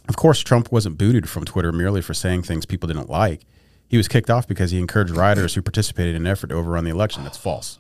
of 0.09 0.17
course, 0.17 0.41
Trump 0.41 0.73
wasn't 0.73 0.97
booted 0.97 1.29
from 1.29 1.45
Twitter 1.45 1.73
merely 1.73 2.01
for 2.01 2.15
saying 2.15 2.45
things 2.45 2.65
people 2.65 2.87
didn't 2.87 3.11
like. 3.11 3.43
He 3.87 3.99
was 3.99 4.09
kicked 4.09 4.31
off 4.31 4.49
because 4.49 4.71
he 4.71 4.79
encouraged 4.79 5.13
rioters 5.13 5.55
who 5.55 5.61
participated 5.61 6.15
in 6.15 6.23
an 6.23 6.27
effort 6.27 6.47
to 6.49 6.55
overrun 6.55 6.85
the 6.85 6.91
election. 6.91 7.23
That's 7.23 7.37
false. 7.37 7.79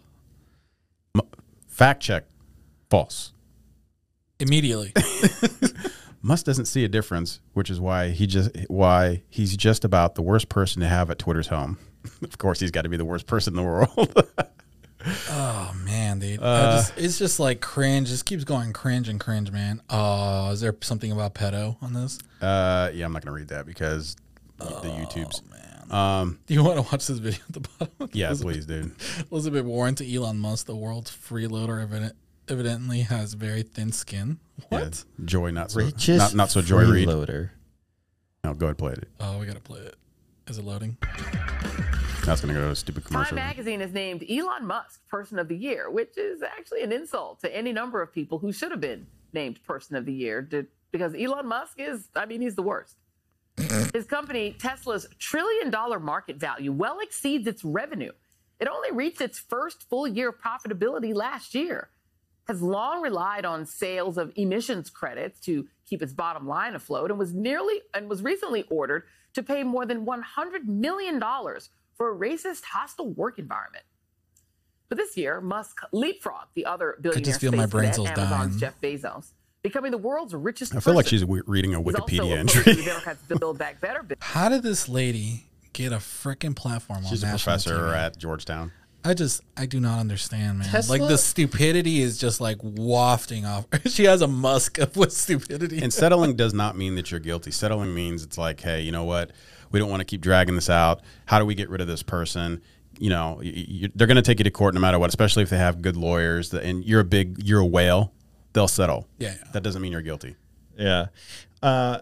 M- 1.17 1.27
fact 1.67 2.03
check. 2.03 2.25
False. 2.91 3.33
Immediately. 4.39 4.93
Musk 6.23 6.45
doesn't 6.45 6.67
see 6.67 6.85
a 6.85 6.89
difference, 6.89 7.41
which 7.55 7.71
is 7.71 7.81
why 7.81 8.11
he 8.11 8.27
just 8.27 8.51
why 8.69 9.23
he's 9.31 9.57
just 9.57 9.83
about 9.83 10.15
the 10.15 10.23
worst 10.23 10.51
person 10.51 10.83
to 10.83 10.89
have 10.89 11.11
at 11.11 11.19
Twitter's 11.19 11.49
home. 11.49 11.79
of 12.23 12.37
course, 12.37 12.61
he's 12.61 12.71
got 12.71 12.83
to 12.83 12.91
be 12.91 12.99
the 12.99 13.05
worst 13.07 13.27
person 13.27 13.55
in 13.55 13.57
the 13.57 13.63
world. 13.63 14.31
Oh 15.29 15.75
man, 15.85 16.19
dude, 16.19 16.41
Uh, 16.43 16.77
just, 16.79 16.93
it's 16.97 17.19
just 17.19 17.39
like 17.41 17.61
cringe. 17.61 18.09
Just 18.09 18.25
keeps 18.25 18.45
going 18.45 18.73
cringe 18.73 19.09
and 19.09 19.21
cringe, 19.21 19.51
man. 19.51 19.83
Oh, 19.91 20.51
is 20.53 20.61
there 20.61 20.75
something 20.81 21.13
about 21.13 21.35
pedo 21.35 21.77
on 21.83 21.93
this? 21.93 22.19
uh, 22.41 22.91
yeah, 22.95 23.05
I'm 23.05 23.13
not 23.13 23.23
going 23.25 23.35
to 23.35 23.39
read 23.39 23.49
that 23.49 23.67
because 23.67 24.17
the 24.59 24.65
YouTube's. 24.67 25.43
Man. 25.51 25.61
Um, 25.91 26.39
Do 26.47 26.55
you 26.55 26.65
want 26.65 26.77
to 26.77 26.83
watch 26.83 27.07
this 27.07 27.19
video 27.19 27.41
at 27.49 27.53
the 27.55 27.69
bottom? 27.79 28.11
yeah, 28.15 28.29
Elizabeth, 28.29 28.55
please, 28.55 28.67
dude. 28.67 28.93
Elizabeth 29.31 29.65
Warren 29.65 29.95
to 29.97 30.15
Elon 30.15 30.39
Musk, 30.39 30.67
the 30.67 30.75
world's 30.77 31.11
freeloader, 31.11 31.83
evident, 31.83 32.15
evidently 32.49 33.01
has 33.01 33.35
very 33.35 33.63
thin 33.63 33.93
skin. 33.93 34.39
Yeah, 34.59 34.67
What? 34.81 35.05
Joy, 35.25 35.51
not 35.51 35.71
so 35.73 35.81
Richest 35.81 36.19
not, 36.19 36.35
not 36.35 36.51
so 36.51 36.63
Joy 36.63 36.91
Reid. 36.91 37.07
freeloader. 37.09 37.51
No, 38.43 38.55
go 38.55 38.67
ahead, 38.67 38.79
play 38.79 38.93
it. 38.93 39.09
Oh, 39.21 39.39
we 39.39 39.45
gotta 39.47 39.61
play 39.61 39.81
it. 39.81 39.97
Is 40.49 40.57
it 40.59 40.65
loading? 40.65 40.97
That's 42.25 42.41
gonna 42.41 42.55
go 42.55 42.61
to 42.61 42.70
a 42.70 42.77
stupid 42.77 43.05
Time 43.07 43.35
magazine 43.35 43.81
has 43.81 43.93
named 43.93 44.25
Elon 44.31 44.66
Musk 44.66 45.07
Person 45.09 45.39
of 45.39 45.49
the 45.49 45.57
Year, 45.57 45.91
which 45.91 46.16
is 46.16 46.43
actually 46.43 46.83
an 46.83 46.91
insult 46.91 47.41
to 47.41 47.55
any 47.55 47.70
number 47.70 48.01
of 48.01 48.14
people 48.14 48.39
who 48.39 48.51
should 48.51 48.70
have 48.70 48.81
been 48.81 49.07
named 49.35 49.62
Person 49.64 49.95
of 49.95 50.07
the 50.07 50.12
Year 50.12 50.41
to, 50.41 50.66
because 50.91 51.14
Elon 51.14 51.47
Musk 51.47 51.79
is, 51.79 52.09
I 52.16 52.25
mean, 52.25 52.41
he's 52.41 52.55
the 52.55 52.62
worst. 52.62 52.97
His 53.93 54.07
company, 54.07 54.57
Tesla's 54.59 55.07
trillion 55.18 55.70
dollar 55.70 56.01
market 56.01 56.37
value, 56.37 56.72
well 56.72 56.99
exceeds 57.01 57.47
its 57.47 57.62
revenue. 57.62 58.12
It 58.59 58.68
only 58.68 58.91
reached 58.91 59.20
its 59.20 59.39
first 59.39 59.83
full 59.91 60.09
year 60.09 60.31
of 60.31 60.37
profitability 60.41 61.14
last 61.14 61.55
year. 61.55 61.91
Has 62.49 62.62
long 62.62 63.03
relied 63.03 63.45
on 63.45 63.66
sales 63.66 64.16
of 64.16 64.33
emissions 64.35 64.89
credits 64.89 65.41
to 65.41 65.66
keep 65.87 66.03
its 66.03 66.14
bottom 66.14 66.49
line 66.49 66.75
afloat 66.75 67.11
and 67.11 67.18
was 67.18 67.35
nearly 67.35 67.83
and 67.93 68.09
was 68.09 68.22
recently 68.22 68.64
ordered 68.70 69.05
to 69.35 69.43
pay 69.43 69.62
more 69.62 69.85
than 69.85 70.07
100 70.07 70.66
million 70.66 71.18
dollars 71.18 71.68
for 71.97 72.12
a 72.12 72.16
racist 72.18 72.64
hostile 72.64 73.11
work 73.11 73.38
environment. 73.38 73.84
But 74.88 74.99
this 74.99 75.16
year, 75.16 75.40
Musk 75.40 75.78
leapfrogged 75.92 76.53
the 76.55 76.66
other 76.66 76.97
billionaire 77.01 77.24
just 77.24 77.40
feel 77.40 77.53
my 77.53 77.66
brain 77.66 77.92
cells 77.92 78.09
Amazon's 78.11 78.30
dying. 78.30 78.59
Jeff 78.59 78.80
Bezos, 78.80 79.32
becoming 79.62 79.90
the 79.90 79.99
world's 79.99 80.34
richest 80.34 80.74
I 80.74 80.80
feel 80.80 80.95
like 80.95 81.07
she's 81.07 81.24
we- 81.24 81.42
reading 81.47 81.74
a 81.74 81.80
Wikipedia 81.80 82.36
entry. 82.36 82.62
to 82.64 82.74
the 82.74 82.82
Democrats' 82.84 83.22
Build 83.22 83.59
Back 83.59 83.80
Better. 83.80 84.05
How 84.20 84.49
did 84.49 84.62
this 84.62 84.88
lady 84.88 85.45
get 85.72 85.92
a 85.92 85.97
freaking 85.97 86.55
platform 86.55 87.03
She's 87.09 87.24
on 87.24 87.30
a 87.30 87.32
national 87.32 87.55
professor 87.55 87.78
TV? 87.78 87.97
at 87.97 88.18
Georgetown. 88.18 88.72
I 89.07 89.12
just 89.14 89.42
I 89.57 89.66
do 89.66 89.80
not 89.80 89.99
understand, 89.99 90.59
man. 90.61 90.68
Tesla- 90.68 90.97
Like 90.99 91.09
the 91.09 91.18
stupidity 91.18 92.01
is 92.01 92.16
just 92.18 92.40
like 92.40 92.59
wafting 92.62 93.45
off. 93.45 93.66
she 93.86 94.05
has 94.05 94.22
a 94.22 94.28
musk 94.28 94.78
of 94.78 94.97
with 94.97 95.12
stupidity. 95.12 95.82
And 95.82 95.92
settling 95.92 96.36
does 96.36 96.55
not 96.55 96.76
mean 96.76 96.95
that 96.97 97.11
you're 97.11 97.20
guilty. 97.20 97.51
Settling 97.51 97.95
means 97.95 98.22
it's 98.22 98.38
like, 98.38 98.61
hey, 98.61 98.80
you 98.82 98.92
know 98.92 99.05
what? 99.05 99.30
We 99.75 99.81
don't 99.81 99.91
want 99.91 100.01
to 100.03 100.05
keep 100.05 100.20
dragging 100.20 100.55
this 100.55 100.70
out. 100.70 101.03
How 101.27 101.41
do 101.41 101.45
we 101.45 101.57
get 101.57 101.68
rid 101.68 101.81
of 101.81 101.89
this 101.89 102.05
person? 102.05 102.62
You 102.97 103.11
know, 103.11 103.41
y- 103.43 103.66
y- 103.83 103.89
they're 103.93 104.07
going 104.07 104.14
to 104.14 104.22
take 104.22 104.39
you 104.39 104.45
to 104.45 104.51
court 104.53 104.72
no 104.72 104.81
matter 104.81 105.01
what, 105.01 105.09
especially 105.09 105.43
if 105.43 105.51
they 105.51 105.59
have 105.59 105.83
good 105.83 105.97
lawyers. 105.97 106.51
that- 106.51 106.62
And 106.62 106.85
you're 106.85 107.01
a 107.01 107.05
big, 107.05 107.43
you're 107.45 107.59
a 107.61 107.66
whale. 107.66 108.12
They'll 108.53 108.68
settle. 108.68 109.09
Yeah, 109.18 109.35
yeah. 109.37 109.51
That 109.53 109.64
doesn't 109.64 109.83
mean 109.83 109.91
you're 109.91 110.01
guilty. 110.01 110.37
Yeah. 110.79 111.07
Uh, 111.61 111.99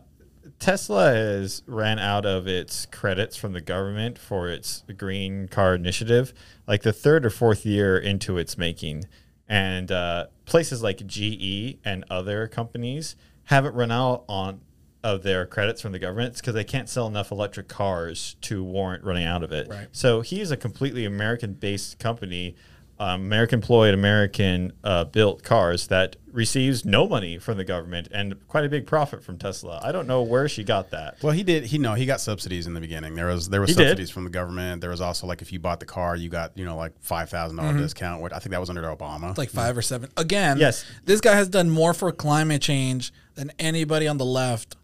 Tesla 0.59 1.12
has 1.14 1.62
ran 1.66 1.99
out 1.99 2.27
of 2.27 2.47
its 2.47 2.85
credits 2.87 3.37
from 3.39 3.55
the 3.55 3.62
government 3.62 4.18
for 4.18 4.49
its 4.51 4.85
green 4.99 5.49
car 5.49 5.75
initiative, 5.75 6.35
like 6.66 6.83
the 6.83 6.93
third 6.93 7.25
or 7.25 7.31
fourth 7.31 7.64
year 7.64 7.97
into 7.97 8.37
its 8.37 8.59
making. 8.59 9.05
And 9.49 9.91
uh, 9.91 10.27
places 10.45 10.83
like 10.83 11.07
GE 11.07 11.79
and 11.87 12.05
other 12.11 12.49
companies 12.49 13.16
haven't 13.45 13.75
run 13.75 13.91
out 13.91 14.25
on 14.29 14.61
of 15.05 15.23
their 15.23 15.45
credits 15.47 15.81
from 15.81 15.93
the 15.93 15.99
government 15.99 16.37
because 16.37 16.55
they 16.55 16.65
can't 16.65 16.89
sell 16.89 17.07
enough 17.07 17.31
electric 17.33 17.69
cars 17.69 18.37
to 18.43 18.63
warrant 18.63 19.03
running 19.05 19.25
out 19.27 19.43
of 19.43 19.51
it. 19.53 19.69
Right. 19.69 19.89
So 19.93 20.21
he 20.21 20.41
is 20.41 20.51
a 20.51 20.57
completely 20.57 21.05
American-based 21.05 21.99
company, 21.99 22.55
um, 23.01 23.23
American-employed, 23.23 23.95
American-built 23.95 25.43
cars 25.43 25.87
that 25.89 26.17
receives 26.31 26.85
no 26.85 27.07
money 27.09 27.37
from 27.39 27.59
the 27.59 27.65
government 27.65 28.09
and 28.13 28.47
quite 28.49 28.65
a 28.65 28.69
big 28.69 28.87
profit 28.87 29.23
from 29.23 29.39
Tesla. 29.39 29.81
I 29.83 29.93
don't 29.93 30.07
know 30.07 30.23
where 30.23 30.49
she 30.49 30.63
got 30.65 30.91
that. 30.91 31.23
Well, 31.23 31.33
he 31.33 31.43
did. 31.43 31.65
He 31.65 31.79
no, 31.79 31.95
he 31.95 32.07
got 32.07 32.21
subsidies 32.21 32.67
in 32.67 32.75
the 32.75 32.81
beginning. 32.81 33.15
There 33.15 33.27
was 33.27 33.49
there 33.49 33.61
was 33.61 33.71
He 33.71 33.77
did? 33.77 33.89
subsidies 33.89 34.11
from 34.11 34.25
the 34.25 34.31
government. 34.31 34.81
There 34.81 34.91
was 34.91 35.01
also 35.01 35.27
like 35.27 35.43
if 35.43 35.53
you 35.53 35.59
bought 35.59 35.81
the 35.81 35.87
car, 35.87 36.17
you 36.17 36.29
got 36.29 36.57
you 36.57 36.65
know 36.65 36.77
like 36.77 36.93
five 37.01 37.29
thousand 37.29 37.59
Mm-hmm. 37.59 37.79
discount. 37.79 38.23
What 38.23 38.33
I 38.33 38.39
think 38.39 38.53
that 38.53 38.61
was 38.61 38.71
under 38.71 38.83
Obama. 38.83 39.31
It's 39.31 39.39
like 39.39 39.51
five 39.51 39.77
or 39.77 39.83
seven. 39.83 40.11
Again, 40.17 40.59
Yes. 40.59 40.85
this 41.05 41.21
guy 41.21 41.35
has 41.35 41.49
done 41.49 41.69
more 41.71 41.93
for 41.93 42.11
climate 42.13 42.63
change 42.63 43.13
than 43.35 43.53
anybody 43.59 44.07
on 44.09 44.17
the 44.19 44.25
left. 44.25 44.77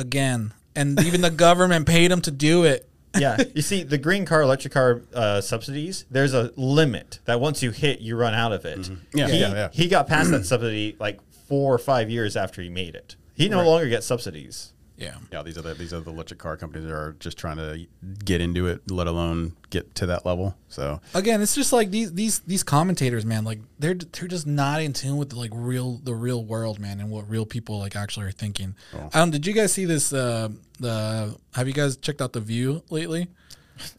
Again, 0.00 0.52
and 0.74 0.98
even 1.00 1.20
the 1.20 1.30
government 1.30 1.86
paid 1.86 2.10
him 2.10 2.20
to 2.22 2.30
do 2.30 2.64
it. 2.64 2.88
yeah, 3.18 3.42
you 3.54 3.62
see, 3.62 3.82
the 3.82 3.98
green 3.98 4.24
car, 4.24 4.40
electric 4.40 4.72
car 4.72 5.02
uh, 5.14 5.40
subsidies. 5.40 6.06
There's 6.10 6.32
a 6.32 6.52
limit 6.56 7.18
that 7.26 7.40
once 7.40 7.62
you 7.62 7.70
hit, 7.70 8.00
you 8.00 8.16
run 8.16 8.34
out 8.34 8.52
of 8.52 8.64
it. 8.64 8.88
Yeah, 9.12 9.28
he, 9.28 9.40
yeah, 9.40 9.52
yeah. 9.52 9.68
He 9.72 9.88
got 9.88 10.06
past 10.06 10.30
that 10.30 10.46
subsidy 10.46 10.96
like 11.00 11.20
four 11.48 11.74
or 11.74 11.78
five 11.78 12.08
years 12.08 12.36
after 12.36 12.62
he 12.62 12.68
made 12.68 12.94
it. 12.94 13.16
He 13.34 13.48
no 13.48 13.64
longer 13.64 13.88
gets 13.88 14.06
subsidies. 14.06 14.72
Yeah. 15.00 15.14
yeah, 15.32 15.42
these 15.42 15.56
are 15.56 15.62
the 15.62 15.72
these 15.72 15.94
are 15.94 16.00
the 16.00 16.10
electric 16.10 16.38
car 16.38 16.58
companies 16.58 16.86
that 16.86 16.94
are 16.94 17.16
just 17.18 17.38
trying 17.38 17.56
to 17.56 17.86
get 18.22 18.42
into 18.42 18.66
it, 18.66 18.90
let 18.90 19.06
alone 19.06 19.56
get 19.70 19.94
to 19.94 20.06
that 20.06 20.26
level. 20.26 20.54
So 20.68 21.00
Again, 21.14 21.40
it's 21.40 21.54
just 21.54 21.72
like 21.72 21.90
these 21.90 22.12
these 22.12 22.40
these 22.40 22.62
commentators, 22.62 23.24
man. 23.24 23.44
Like 23.44 23.60
they're 23.78 23.94
they're 23.94 24.28
just 24.28 24.46
not 24.46 24.82
in 24.82 24.92
tune 24.92 25.16
with 25.16 25.32
like 25.32 25.52
real 25.54 26.02
the 26.04 26.14
real 26.14 26.44
world, 26.44 26.78
man, 26.78 27.00
and 27.00 27.10
what 27.10 27.30
real 27.30 27.46
people 27.46 27.78
like 27.78 27.96
actually 27.96 28.26
are 28.26 28.30
thinking. 28.30 28.74
Um, 29.14 29.30
did 29.30 29.46
you 29.46 29.54
guys 29.54 29.72
see 29.72 29.86
this? 29.86 30.12
Uh, 30.12 30.50
the 30.78 31.34
have 31.54 31.66
you 31.66 31.72
guys 31.72 31.96
checked 31.96 32.20
out 32.20 32.34
the 32.34 32.40
View 32.40 32.82
lately? 32.90 33.28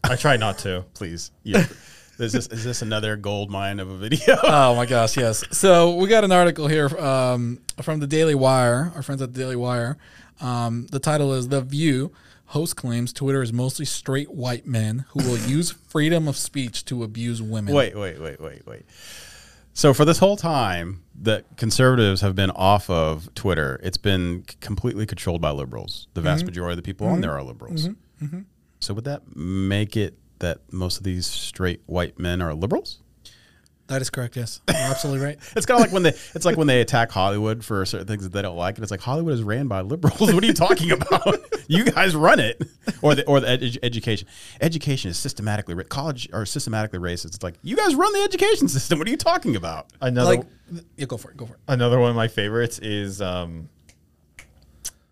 I 0.04 0.14
try 0.14 0.36
not 0.36 0.58
to. 0.58 0.84
please, 0.94 1.32
yeah. 1.42 1.66
Is 2.18 2.32
this 2.32 2.46
is 2.48 2.62
this 2.64 2.82
another 2.82 3.16
gold 3.16 3.50
mine 3.50 3.80
of 3.80 3.88
a 3.90 3.96
video? 3.96 4.36
oh 4.42 4.74
my 4.76 4.86
gosh, 4.86 5.16
yes. 5.16 5.44
So 5.50 5.94
we 5.96 6.08
got 6.08 6.24
an 6.24 6.32
article 6.32 6.68
here 6.68 6.88
um, 6.98 7.58
from 7.80 8.00
the 8.00 8.06
Daily 8.06 8.34
Wire, 8.34 8.92
our 8.94 9.02
friends 9.02 9.22
at 9.22 9.32
the 9.32 9.38
Daily 9.40 9.56
Wire. 9.56 9.96
Um, 10.40 10.86
the 10.92 10.98
title 10.98 11.32
is 11.32 11.48
"The 11.48 11.60
View." 11.62 12.12
Host 12.46 12.76
claims 12.76 13.14
Twitter 13.14 13.40
is 13.42 13.50
mostly 13.50 13.86
straight 13.86 14.30
white 14.30 14.66
men 14.66 15.06
who 15.10 15.20
will 15.24 15.38
use 15.38 15.70
freedom 15.70 16.28
of 16.28 16.36
speech 16.36 16.84
to 16.84 17.02
abuse 17.02 17.40
women. 17.40 17.74
Wait, 17.74 17.96
wait, 17.96 18.20
wait, 18.20 18.38
wait, 18.42 18.66
wait. 18.66 18.82
So 19.72 19.94
for 19.94 20.04
this 20.04 20.18
whole 20.18 20.36
time 20.36 21.02
that 21.22 21.46
conservatives 21.56 22.20
have 22.20 22.34
been 22.34 22.50
off 22.50 22.90
of 22.90 23.32
Twitter, 23.34 23.80
it's 23.82 23.96
been 23.96 24.44
completely 24.60 25.06
controlled 25.06 25.40
by 25.40 25.50
liberals. 25.50 26.08
The 26.12 26.20
vast 26.20 26.42
Mhm. 26.42 26.48
majority 26.48 26.72
of 26.72 26.76
the 26.76 26.82
people 26.82 27.06
on 27.06 27.18
Mhm. 27.18 27.22
there 27.22 27.32
are 27.32 27.42
liberals. 27.42 27.88
Mhm. 27.88 27.96
Mhm. 28.22 28.44
So 28.80 28.92
would 28.92 29.04
that 29.04 29.34
make 29.34 29.96
it 29.96 30.18
that 30.42 30.60
most 30.70 30.98
of 30.98 31.04
these 31.04 31.26
straight 31.26 31.80
white 31.86 32.18
men 32.18 32.40
are 32.42 32.54
liberals? 32.54 32.98
That 33.88 34.00
is 34.00 34.08
correct. 34.10 34.36
Yes, 34.36 34.60
You're 34.68 34.76
absolutely 34.78 35.22
right. 35.26 35.38
It's 35.56 35.66
kind 35.66 35.78
of 35.78 35.84
like 35.84 35.92
when 35.92 36.02
they 36.04 36.10
it's 36.34 36.44
like 36.46 36.56
when 36.56 36.66
they 36.66 36.80
attack 36.80 37.10
Hollywood 37.10 37.62
for 37.64 37.84
certain 37.84 38.06
things 38.06 38.22
that 38.22 38.32
they 38.32 38.40
don't 38.40 38.56
like, 38.56 38.76
and 38.76 38.82
it's 38.84 38.90
like 38.90 39.00
Hollywood 39.00 39.34
is 39.34 39.42
ran 39.42 39.66
by 39.66 39.80
liberals. 39.82 40.18
What 40.32 40.42
are 40.42 40.46
you 40.46 40.54
talking 40.54 40.92
about? 40.98 41.38
you 41.66 41.84
guys 41.84 42.14
run 42.16 42.40
it, 42.40 42.62
or 43.02 43.14
the 43.14 43.26
or 43.26 43.40
the 43.40 43.48
edu- 43.48 43.78
education. 43.82 44.28
Education 44.62 45.10
is 45.10 45.18
systematically 45.18 45.74
ra- 45.74 45.84
college 45.88 46.28
are 46.32 46.46
systematically 46.46 47.00
racist. 47.00 47.34
It's 47.34 47.42
like 47.42 47.56
you 47.62 47.76
guys 47.76 47.94
run 47.94 48.12
the 48.14 48.20
education 48.22 48.68
system. 48.68 48.98
What 48.98 49.08
are 49.08 49.10
you 49.10 49.16
talking 49.18 49.56
about? 49.56 49.88
Another 50.00 50.36
Like, 50.36 50.46
yeah, 50.96 51.04
go 51.06 51.16
for 51.18 51.30
it. 51.32 51.36
Go 51.36 51.46
for 51.46 51.54
it. 51.54 51.60
Another 51.68 51.98
one 51.98 52.08
of 52.08 52.16
my 52.16 52.28
favorites 52.28 52.78
is 52.78 53.20
um, 53.20 53.68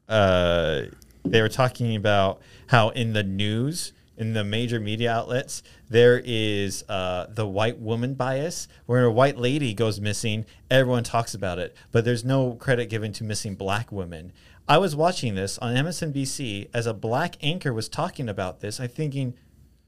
uh, 0.08 0.82
they 1.24 1.42
were 1.42 1.48
talking 1.48 1.96
about 1.96 2.40
how 2.68 2.90
in 2.90 3.12
the 3.12 3.22
news, 3.22 3.92
in 4.20 4.34
the 4.34 4.44
major 4.44 4.78
media 4.78 5.10
outlets, 5.10 5.62
there 5.88 6.20
is 6.22 6.84
uh, 6.90 7.26
the 7.30 7.46
white 7.46 7.78
woman 7.78 8.12
bias, 8.12 8.68
where 8.84 9.04
a 9.04 9.10
white 9.10 9.38
lady 9.38 9.72
goes 9.72 9.98
missing, 9.98 10.44
everyone 10.70 11.02
talks 11.02 11.32
about 11.34 11.58
it, 11.58 11.74
but 11.90 12.04
there's 12.04 12.22
no 12.22 12.52
credit 12.52 12.90
given 12.90 13.12
to 13.14 13.24
missing 13.24 13.54
black 13.54 13.90
women. 13.90 14.30
I 14.68 14.76
was 14.76 14.94
watching 14.94 15.34
this 15.34 15.58
on 15.58 15.74
MSNBC 15.74 16.68
as 16.74 16.86
a 16.86 16.92
black 16.92 17.36
anchor 17.42 17.72
was 17.72 17.88
talking 17.88 18.28
about 18.28 18.60
this. 18.60 18.78
I'm 18.78 18.88
thinking, 18.88 19.34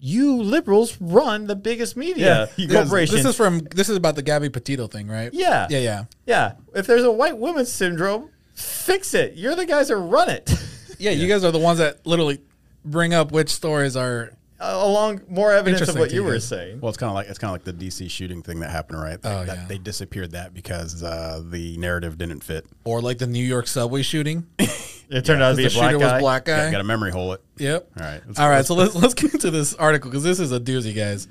you 0.01 0.43
liberals 0.43 0.97
run 0.99 1.47
the 1.47 1.55
biggest 1.55 1.95
media 1.97 2.49
you 2.57 2.67
guys- 2.67 2.85
corporation. 2.89 3.15
This 3.15 3.27
is 3.27 3.37
from 3.37 3.61
this 3.61 3.89
is 3.89 3.97
about 3.97 4.17
the 4.17 4.23
Gabby 4.23 4.49
Petito 4.49 4.89
thing, 4.89 5.09
right? 5.09 5.33
Yeah. 5.33 5.69
Yeah, 5.71 5.79
yeah. 5.79 6.05
Yeah. 6.27 6.53
If 6.75 6.87
there's 6.89 7.05
a 7.05 7.13
white 7.13 7.37
woman 7.39 7.67
syndrome, 7.67 8.31
fix 8.55 9.15
it. 9.15 9.35
You're 9.35 9.55
the 9.55 9.67
guys 9.67 9.89
that 9.89 9.97
run 9.99 10.31
it. 10.31 10.51
Yeah, 10.99 11.11
you 11.11 11.27
guys 11.27 11.43
are 11.45 11.51
the 11.51 11.59
ones 11.59 11.79
that 11.79 12.07
literally 12.07 12.41
bring 12.85 13.15
up 13.15 13.33
which 13.33 13.49
stories 13.51 13.97
are 13.97 14.33
along 14.61 15.21
more 15.29 15.51
evidence 15.53 15.89
of 15.89 15.97
what 15.97 16.11
you 16.11 16.17
you 16.23 16.25
were 16.25 16.39
saying. 16.39 16.81
Well, 16.81 16.89
it's 16.91 16.99
kind 16.99 17.09
of 17.11 17.15
like 17.15 17.29
it's 17.29 17.39
kind 17.39 17.49
of 17.55 17.67
like 17.67 17.77
the 17.79 17.87
DC 17.87 18.09
shooting 18.11 18.43
thing 18.43 18.61
that 18.61 18.71
happened, 18.71 19.01
right? 19.03 19.21
They, 19.21 19.29
Oh, 19.29 19.45
that, 19.45 19.57
yeah. 19.57 19.65
they 19.67 19.79
disappeared 19.79 20.33
that 20.33 20.55
because 20.55 21.03
uh, 21.03 21.43
the 21.45 21.77
narrative 21.79 22.17
didn't 22.19 22.41
fit. 22.45 22.67
or 22.85 23.01
like 23.01 23.19
the 23.19 23.27
New 23.27 23.45
York 23.45 23.67
subway 23.67 24.03
shooting. 24.03 24.47
It 25.11 25.27
turned 25.27 25.43
out 25.43 25.51
to 25.51 25.57
be 25.59 25.67
a 25.67 25.69
the 25.69 25.75
black 25.75 25.91
shooter 25.91 25.99
guy. 26.07 26.13
was 26.15 26.23
black 26.23 26.45
Got, 26.47 26.57
guy. 26.57 26.71
got 26.71 26.81
a 26.81 26.85
memory 26.85 27.11
hole. 27.11 27.35
It. 27.35 27.43
Yep. 27.59 27.91
All 28.01 28.03
right. 28.07 28.21
All 28.39 28.49
right. 28.49 28.65
So 28.65 28.75
let's 28.75 28.95
let's 28.95 29.13
get 29.13 29.35
into 29.35 29.51
this 29.51 29.75
article 29.75 30.11
because 30.11 30.23
this 30.25 30.41
is 30.41 30.53
a 30.53 30.59
doozy, 30.61 30.95
guys. 30.97 31.29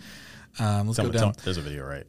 Um, 0.59 0.85
let's 0.85 0.97
tell 0.97 1.07
go 1.07 1.11
me- 1.13 1.17
down. 1.17 1.33
tell- 1.33 1.43
there's 1.45 1.57
a 1.57 1.61
video, 1.61 1.83
right? 1.83 2.03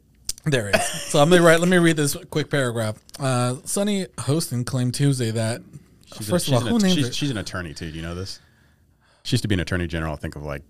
There 0.45 0.69
it 0.69 0.75
is. 0.75 0.83
So 1.05 1.19
I'm 1.19 1.31
gonna 1.31 1.41
write. 1.41 1.59
Let 1.61 1.69
me 1.69 1.77
read 1.79 1.95
this 1.97 2.15
quick 2.29 2.51
paragraph. 2.51 2.99
Uh, 3.19 3.55
Sunny 3.65 4.05
Hostin 4.19 4.67
claimed 4.67 4.93
Tuesday 4.93 5.31
that 5.31 5.61
She's 6.15 6.29
first 6.29 6.47
a, 6.49 6.57
of 6.57 6.61
all, 6.61 6.69
who 6.69 6.75
an, 6.75 6.81
named 6.83 6.93
she's, 6.93 7.07
her? 7.07 7.13
she's 7.13 7.31
an 7.31 7.37
attorney 7.37 7.73
too. 7.73 7.89
Do 7.89 7.95
you 7.95 8.03
know 8.03 8.13
this? 8.13 8.39
She 9.23 9.35
used 9.35 9.41
to 9.43 9.47
be 9.47 9.55
an 9.55 9.61
attorney 9.61 9.87
general. 9.87 10.13
I 10.13 10.17
think 10.17 10.35
of 10.35 10.43
like 10.43 10.63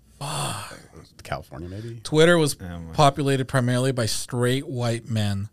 California, 1.22 1.68
maybe. 1.68 2.00
Twitter 2.04 2.38
was 2.38 2.56
Oh 2.60 2.80
populated 2.92 3.46
primarily 3.46 3.92
by 3.92 4.06
straight 4.06 4.68
white 4.68 5.08
men 5.08 5.48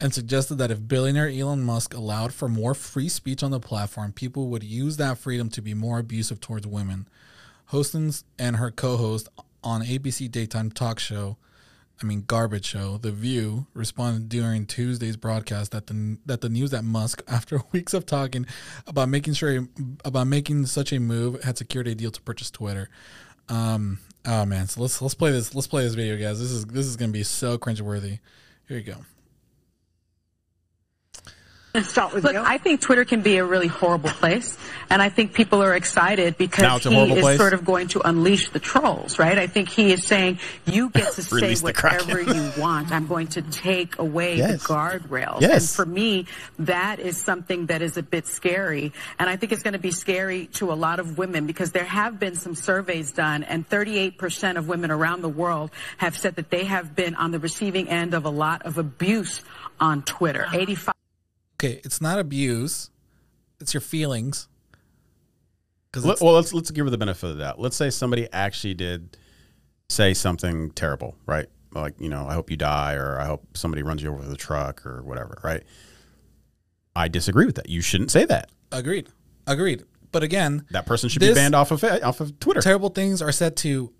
and 0.00 0.14
suggested 0.14 0.56
that 0.56 0.70
if 0.70 0.86
billionaire 0.86 1.28
Elon 1.28 1.62
Musk 1.62 1.94
allowed 1.94 2.32
for 2.32 2.48
more 2.48 2.74
free 2.74 3.08
speech 3.08 3.42
on 3.42 3.50
the 3.50 3.58
platform, 3.58 4.12
people 4.12 4.48
would 4.48 4.62
use 4.62 4.96
that 4.98 5.18
freedom 5.18 5.48
to 5.50 5.62
be 5.62 5.74
more 5.74 5.98
abusive 5.98 6.40
towards 6.40 6.66
women. 6.66 7.08
Hostins 7.72 8.24
and 8.38 8.56
her 8.56 8.70
co 8.70 8.96
host 8.96 9.28
on 9.64 9.82
ABC 9.82 10.30
daytime 10.30 10.70
talk 10.70 11.00
show, 11.00 11.36
I 12.02 12.04
mean 12.04 12.24
garbage 12.26 12.66
show, 12.66 12.98
The 12.98 13.10
View, 13.10 13.66
responded 13.72 14.28
during 14.28 14.66
Tuesday's 14.66 15.16
broadcast 15.16 15.72
that 15.72 15.86
the 15.86 16.18
that 16.26 16.42
the 16.42 16.48
news 16.48 16.70
that 16.70 16.84
Musk, 16.84 17.22
after 17.28 17.62
weeks 17.72 17.94
of 17.94 18.04
talking 18.04 18.46
about 18.86 19.08
making 19.08 19.34
sure 19.34 19.66
about 20.04 20.26
making 20.26 20.66
such 20.66 20.92
a 20.92 21.00
move, 21.00 21.42
had 21.42 21.56
secured 21.56 21.88
a 21.88 21.94
deal 21.94 22.10
to 22.10 22.20
purchase 22.20 22.50
Twitter. 22.50 22.90
Um, 23.48 23.98
oh 24.26 24.44
man, 24.44 24.66
so 24.66 24.82
let's 24.82 25.00
let's 25.00 25.14
play 25.14 25.30
this. 25.30 25.54
Let's 25.54 25.66
play 25.66 25.84
this 25.84 25.94
video, 25.94 26.16
guys. 26.16 26.38
This 26.38 26.50
is 26.50 26.66
this 26.66 26.86
is 26.86 26.96
gonna 26.96 27.12
be 27.12 27.22
so 27.22 27.56
cringeworthy. 27.56 28.18
Here 28.68 28.78
you 28.78 28.84
go. 28.84 28.96
Start 31.84 32.12
with 32.14 32.24
Look, 32.24 32.36
I 32.36 32.58
think 32.58 32.80
Twitter 32.80 33.04
can 33.04 33.22
be 33.22 33.36
a 33.38 33.44
really 33.44 33.66
horrible 33.66 34.10
place, 34.10 34.56
and 34.90 35.00
I 35.02 35.08
think 35.08 35.32
people 35.34 35.62
are 35.62 35.74
excited 35.74 36.36
because 36.38 36.84
he 36.84 36.94
is 37.12 37.20
place? 37.20 37.38
sort 37.38 37.52
of 37.52 37.64
going 37.64 37.88
to 37.88 38.00
unleash 38.00 38.50
the 38.50 38.58
trolls, 38.60 39.18
right? 39.18 39.38
I 39.38 39.46
think 39.46 39.68
he 39.68 39.92
is 39.92 40.04
saying 40.04 40.38
you 40.66 40.90
get 40.90 41.12
to 41.14 41.22
say 41.22 41.36
Release 41.36 41.62
the 41.62 41.72
Kraken. 41.72 42.08
whatever 42.08 42.34
you 42.34 42.52
want. 42.60 42.90
I'm 42.92 43.06
going 43.06 43.28
to 43.28 43.42
take 43.42 43.98
away 43.98 44.36
Yes. 44.38 44.62
the 44.62 44.68
guardrails. 44.68 45.40
Yes. 45.40 45.52
And 45.62 45.70
for 45.70 45.86
me, 45.86 46.26
that 46.60 47.00
is 47.00 47.16
something 47.16 47.66
that 47.66 47.82
is 47.82 47.96
a 47.96 48.02
bit 48.02 48.26
scary, 48.26 48.92
and 49.18 49.28
I 49.30 49.36
think 49.36 49.52
it's 49.52 49.62
going 49.62 49.72
to 49.74 49.78
be 49.78 49.90
scary 49.92 50.46
to 50.54 50.72
a 50.72 50.74
lot 50.74 51.00
of 51.00 51.18
women 51.18 51.46
because 51.46 51.72
there 51.72 51.84
have 51.84 52.18
been 52.20 52.34
some 52.36 52.54
surveys 52.54 53.12
done, 53.12 53.42
and 53.44 53.68
38% 53.68 54.56
of 54.56 54.68
women 54.68 54.90
around 54.90 55.22
the 55.22 55.28
world 55.28 55.70
have 55.98 56.16
said 56.16 56.36
that 56.36 56.50
they 56.50 56.64
have 56.64 56.94
been 56.96 57.14
on 57.14 57.30
the 57.30 57.38
receiving 57.38 57.88
end 57.88 58.14
of 58.14 58.24
a 58.24 58.30
lot 58.30 58.62
of 58.66 58.78
abuse 58.78 59.42
on 59.80 60.02
Twitter. 60.02 60.46
85 60.54 60.94
Okay, 61.56 61.80
it's 61.84 62.00
not 62.00 62.18
abuse; 62.18 62.90
it's 63.60 63.72
your 63.74 63.80
feelings. 63.80 64.48
Because 65.90 66.04
Let- 66.04 66.20
well, 66.20 66.34
let's 66.34 66.52
let's 66.52 66.70
give 66.70 66.84
her 66.86 66.90
the 66.90 66.98
benefit 66.98 67.30
of 67.30 67.38
that. 67.38 67.58
Let's 67.58 67.76
say 67.76 67.90
somebody 67.90 68.28
actually 68.32 68.74
did 68.74 69.16
say 69.88 70.12
something 70.14 70.70
terrible, 70.72 71.16
right? 71.26 71.46
Like 71.72 71.94
you 71.98 72.08
know, 72.08 72.26
I 72.26 72.34
hope 72.34 72.50
you 72.50 72.56
die, 72.56 72.94
or 72.94 73.18
I 73.18 73.24
hope 73.26 73.56
somebody 73.56 73.82
runs 73.82 74.02
you 74.02 74.10
over 74.10 74.18
with 74.18 74.32
a 74.32 74.36
truck, 74.36 74.84
or 74.84 75.02
whatever, 75.02 75.38
right? 75.42 75.62
I 76.94 77.08
disagree 77.08 77.46
with 77.46 77.56
that. 77.56 77.68
You 77.68 77.80
shouldn't 77.82 78.10
say 78.10 78.24
that. 78.26 78.50
agreed, 78.72 79.08
agreed. 79.46 79.84
But 80.12 80.22
again, 80.22 80.64
That 80.70 80.86
person 80.86 81.08
should 81.10 81.20
be 81.20 81.34
banned 81.34 81.54
off 81.54 81.70
of 81.70 81.82
eh, 81.84 82.00
off 82.02 82.20
of 82.20 82.38
Twitter. 82.40 82.60
terrible 82.60 82.88
things 82.88 83.20
are 83.20 83.32
said 83.32 83.56
to 83.58 83.92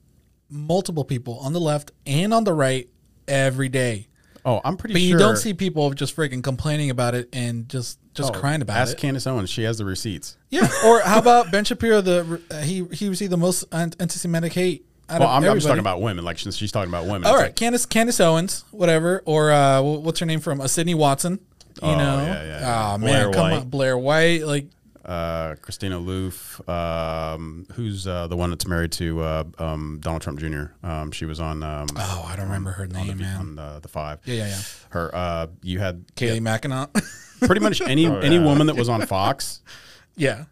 multiple 0.48 1.04
people 1.04 1.38
on 1.40 1.52
the 1.52 1.60
left 1.60 1.90
and 2.06 2.32
on 2.32 2.44
the 2.44 2.52
right 2.54 2.88
every 3.28 3.68
day. 3.68 4.08
Oh, 4.46 4.60
I'm 4.64 4.78
pretty 4.78 4.94
But 4.94 5.00
sure 5.00 5.08
you 5.10 5.18
don't 5.18 5.36
see 5.36 5.52
people 5.52 5.90
just 5.90 6.16
freaking 6.16 6.42
complaining 6.42 6.88
about 6.88 7.14
it 7.14 7.28
and 7.34 7.68
just 7.68 7.98
just 8.14 8.34
Oh, 8.34 8.38
crying 8.38 8.62
about 8.62 8.78
ask 8.78 8.92
it. 8.92 8.94
Ask 8.94 8.98
Candace 9.02 9.26
Owens; 9.26 9.50
she 9.50 9.64
has 9.64 9.76
the 9.76 9.84
receipts. 9.84 10.38
Yeah. 10.48 10.66
Or 10.86 11.00
how 11.00 11.18
about 11.18 11.50
Ben 11.50 11.64
Shapiro? 11.64 12.00
The 12.00 12.40
uh, 12.50 12.62
he 12.62 12.84
he 12.92 13.08
received 13.10 13.30
the 13.32 13.36
most 13.36 13.64
anti-Semitic 13.72 14.54
hate. 14.54 14.86
Out 15.08 15.20
Well, 15.20 15.28
of 15.28 15.44
I'm, 15.44 15.48
I'm 15.50 15.56
just 15.56 15.66
talking 15.66 15.78
about 15.80 16.00
women. 16.00 16.24
Like 16.24 16.38
since 16.38 16.56
she's 16.56 16.72
talking 16.72 16.88
about 16.90 17.04
women. 17.04 17.24
All 17.26 17.34
it's 17.34 17.40
right, 17.40 17.46
like, 17.48 17.56
Candace 17.56 17.84
Candace 17.86 18.18
Owens, 18.20 18.64
whatever, 18.70 19.22
or 19.26 19.52
uh, 19.52 19.82
what's 19.82 20.18
her 20.20 20.26
name 20.26 20.40
from? 20.40 20.60
Uh, 20.60 20.66
Sydney 20.66 20.94
Watson. 20.94 21.38
You 21.82 21.88
Oh, 21.90 21.96
know, 21.98 22.16
yeah, 22.22 22.42
yeah. 22.60 22.92
oh 22.94 22.98
man, 22.98 23.00
Blair 23.00 23.30
come 23.32 23.40
White. 23.50 23.60
on, 23.60 23.68
Blair 23.68 23.98
White. 23.98 24.46
Like, 24.46 24.66
uh, 25.06 25.54
Christina 25.62 25.98
Loof, 25.98 26.60
um, 26.68 27.66
who's 27.74 28.06
uh, 28.06 28.26
the 28.26 28.36
one 28.36 28.50
that's 28.50 28.66
married 28.66 28.92
to 28.92 29.20
uh, 29.20 29.44
um, 29.58 29.98
Donald 30.02 30.22
Trump 30.22 30.38
Jr. 30.40 30.64
Um, 30.82 31.12
she 31.12 31.24
was 31.24 31.40
on. 31.40 31.62
Um, 31.62 31.86
oh, 31.96 32.24
I 32.28 32.36
don't 32.36 32.46
remember 32.46 32.72
her 32.72 32.82
on 32.84 32.88
the, 32.90 33.04
name, 33.04 33.18
man. 33.18 33.36
on 33.38 33.54
the, 33.56 33.78
the 33.80 33.88
five. 33.88 34.20
Yeah, 34.24 34.34
yeah, 34.34 34.48
yeah. 34.48 34.60
Her, 34.90 35.14
uh, 35.14 35.46
you 35.62 35.78
had 35.78 36.04
Kayleigh 36.16 36.40
McEnany. 36.40 37.46
pretty 37.46 37.60
much 37.60 37.80
any 37.80 38.06
Oh, 38.08 38.18
any 38.18 38.38
woman 38.38 38.66
that 38.66 38.76
was 38.76 38.88
on 38.88 39.06
Fox. 39.06 39.62
yeah, 40.16 40.44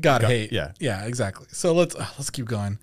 God, 0.00 0.22
Got- 0.22 0.30
hate. 0.30 0.52
yeah. 0.52 0.72
yeah, 0.80 1.04
exactly. 1.04 1.46
So 1.52 1.72
let's 1.74 1.94
uh, 1.94 2.06
let's 2.18 2.30
keep 2.30 2.46
going. 2.46 2.78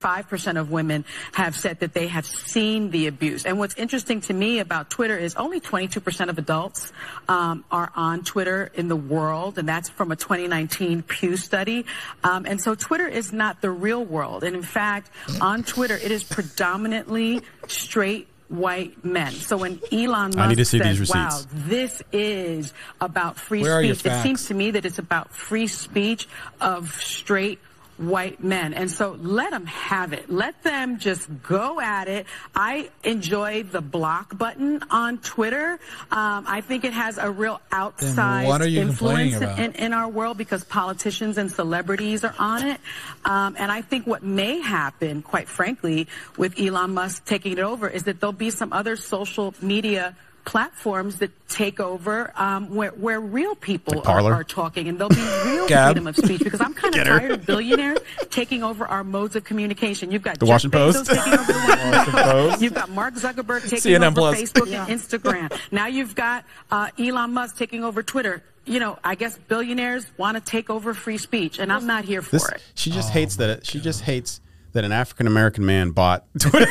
5% 0.00 0.58
of 0.58 0.70
women 0.70 1.04
have 1.32 1.54
said 1.54 1.80
that 1.80 1.92
they 1.92 2.08
have 2.08 2.24
seen 2.24 2.90
the 2.90 3.06
abuse. 3.06 3.44
And 3.44 3.58
what's 3.58 3.74
interesting 3.74 4.22
to 4.22 4.32
me 4.32 4.58
about 4.58 4.88
Twitter 4.88 5.16
is 5.16 5.34
only 5.34 5.60
22% 5.60 6.28
of 6.28 6.38
adults 6.38 6.92
um, 7.28 7.64
are 7.70 7.92
on 7.94 8.24
Twitter 8.24 8.70
in 8.74 8.88
the 8.88 8.96
world, 8.96 9.58
and 9.58 9.68
that's 9.68 9.90
from 9.90 10.10
a 10.10 10.16
2019 10.16 11.02
Pew 11.02 11.36
study. 11.36 11.84
Um, 12.24 12.46
and 12.46 12.60
so 12.60 12.74
Twitter 12.74 13.06
is 13.06 13.32
not 13.32 13.60
the 13.60 13.70
real 13.70 14.02
world. 14.02 14.42
And 14.42 14.56
in 14.56 14.62
fact, 14.62 15.10
on 15.40 15.64
Twitter, 15.64 15.96
it 15.96 16.10
is 16.10 16.24
predominantly 16.24 17.42
straight 17.68 18.28
white 18.48 19.04
men. 19.04 19.32
So 19.32 19.58
when 19.58 19.80
Elon 19.92 20.28
Musk 20.28 20.38
I 20.38 20.48
need 20.48 20.56
to 20.56 20.64
see 20.64 20.78
says, 20.78 20.98
these 20.98 21.10
wow, 21.10 21.40
this 21.52 22.02
is 22.10 22.72
about 23.00 23.36
free 23.36 23.62
Where 23.62 23.82
speech, 23.94 24.12
it 24.12 24.22
seems 24.22 24.46
to 24.46 24.54
me 24.54 24.72
that 24.72 24.84
it's 24.84 24.98
about 24.98 25.32
free 25.32 25.66
speech 25.66 26.26
of 26.60 26.92
straight 27.00 27.60
white 28.00 28.42
men. 28.42 28.74
And 28.74 28.90
so 28.90 29.16
let 29.20 29.50
them 29.50 29.66
have 29.66 30.12
it. 30.12 30.30
Let 30.30 30.62
them 30.62 30.98
just 30.98 31.28
go 31.42 31.80
at 31.80 32.08
it. 32.08 32.26
I 32.54 32.90
enjoy 33.04 33.62
the 33.64 33.80
block 33.80 34.36
button 34.36 34.82
on 34.90 35.18
Twitter. 35.18 35.78
Um, 36.10 36.44
I 36.48 36.62
think 36.62 36.84
it 36.84 36.92
has 36.92 37.18
a 37.18 37.30
real 37.30 37.60
outsized 37.70 38.46
what 38.46 38.62
are 38.62 38.66
you 38.66 38.86
complaining 38.86 39.34
influence 39.34 39.58
in, 39.58 39.72
in 39.74 39.92
our 39.92 40.08
world 40.08 40.38
because 40.38 40.64
politicians 40.64 41.36
and 41.38 41.50
celebrities 41.50 42.24
are 42.24 42.34
on 42.38 42.66
it. 42.66 42.80
Um, 43.24 43.56
and 43.58 43.70
I 43.70 43.82
think 43.82 44.06
what 44.06 44.22
may 44.22 44.60
happen, 44.60 45.22
quite 45.22 45.48
frankly, 45.48 46.08
with 46.36 46.58
Elon 46.58 46.94
Musk 46.94 47.24
taking 47.24 47.52
it 47.52 47.58
over 47.58 47.88
is 47.88 48.04
that 48.04 48.20
there'll 48.20 48.32
be 48.32 48.50
some 48.50 48.72
other 48.72 48.96
social 48.96 49.54
media 49.60 50.16
platforms 50.44 51.16
that 51.16 51.30
take 51.48 51.80
over 51.80 52.32
um, 52.36 52.74
where, 52.74 52.90
where 52.90 53.20
real 53.20 53.54
people 53.54 53.96
Like 53.98 54.08
are, 54.08 54.32
are 54.32 54.44
talking 54.44 54.88
and 54.88 54.98
there'll 54.98 55.08
be 55.10 55.16
real 55.50 55.66
Gab? 55.68 55.88
freedom 55.88 56.06
of 56.06 56.16
speech 56.16 56.40
because 56.42 56.60
I'm 56.60 56.74
kind 56.74 56.94
of 56.96 57.04
tired 57.04 57.30
of 57.32 57.46
billionaires 57.46 57.98
taking 58.30 58.62
over 58.62 58.86
our 58.86 59.02
modes 59.04 59.36
of 59.36 59.44
communication. 59.44 60.10
You've 60.12 60.22
got 60.22 60.38
The 60.38 60.46
Jeff 60.46 60.52
Washington 60.52 60.80
Bezos 60.80 60.94
Post? 60.94 61.10
taking 61.10 61.32
over 61.34 61.52
the 61.52 61.58
Washington 61.68 62.12
Post. 62.12 62.50
Post. 62.50 62.62
You've 62.62 62.74
got 62.74 62.90
Mark 62.90 63.14
Zuckerberg 63.14 63.62
taking 63.68 63.92
CNN 63.92 64.06
over 64.08 64.14
Plus. 64.14 64.40
Facebook 64.40 64.72
and 64.72 65.00
Instagram. 65.00 65.60
Now 65.72 65.86
you've 65.86 66.14
got 66.14 66.44
uh, 66.70 66.88
Elon 66.98 67.32
Musk 67.34 67.56
taking 67.58 67.82
over 67.84 68.02
Twitter. 68.02 68.42
You 68.66 68.78
know, 68.78 68.98
I 69.02 69.14
guess 69.14 69.36
billionaires 69.48 70.06
want 70.16 70.36
to 70.36 70.40
take 70.42 70.70
over 70.70 70.94
free 70.94 71.18
speech, 71.18 71.58
and 71.58 71.72
I'm 71.72 71.86
not 71.86 72.04
here 72.04 72.22
for 72.22 72.30
This, 72.32 72.48
it. 72.48 72.62
she 72.74 72.90
Oh 72.90 72.94
just 72.94 73.10
hates 73.10 73.36
that. 73.36 73.50
It, 73.50 73.66
she 73.66 73.80
just 73.80 74.02
hates 74.02 74.40
that 74.72 74.84
an 74.84 74.92
African 74.92 75.26
American 75.26 75.64
man 75.66 75.90
bought 75.90 76.26
Twitter. 76.38 76.66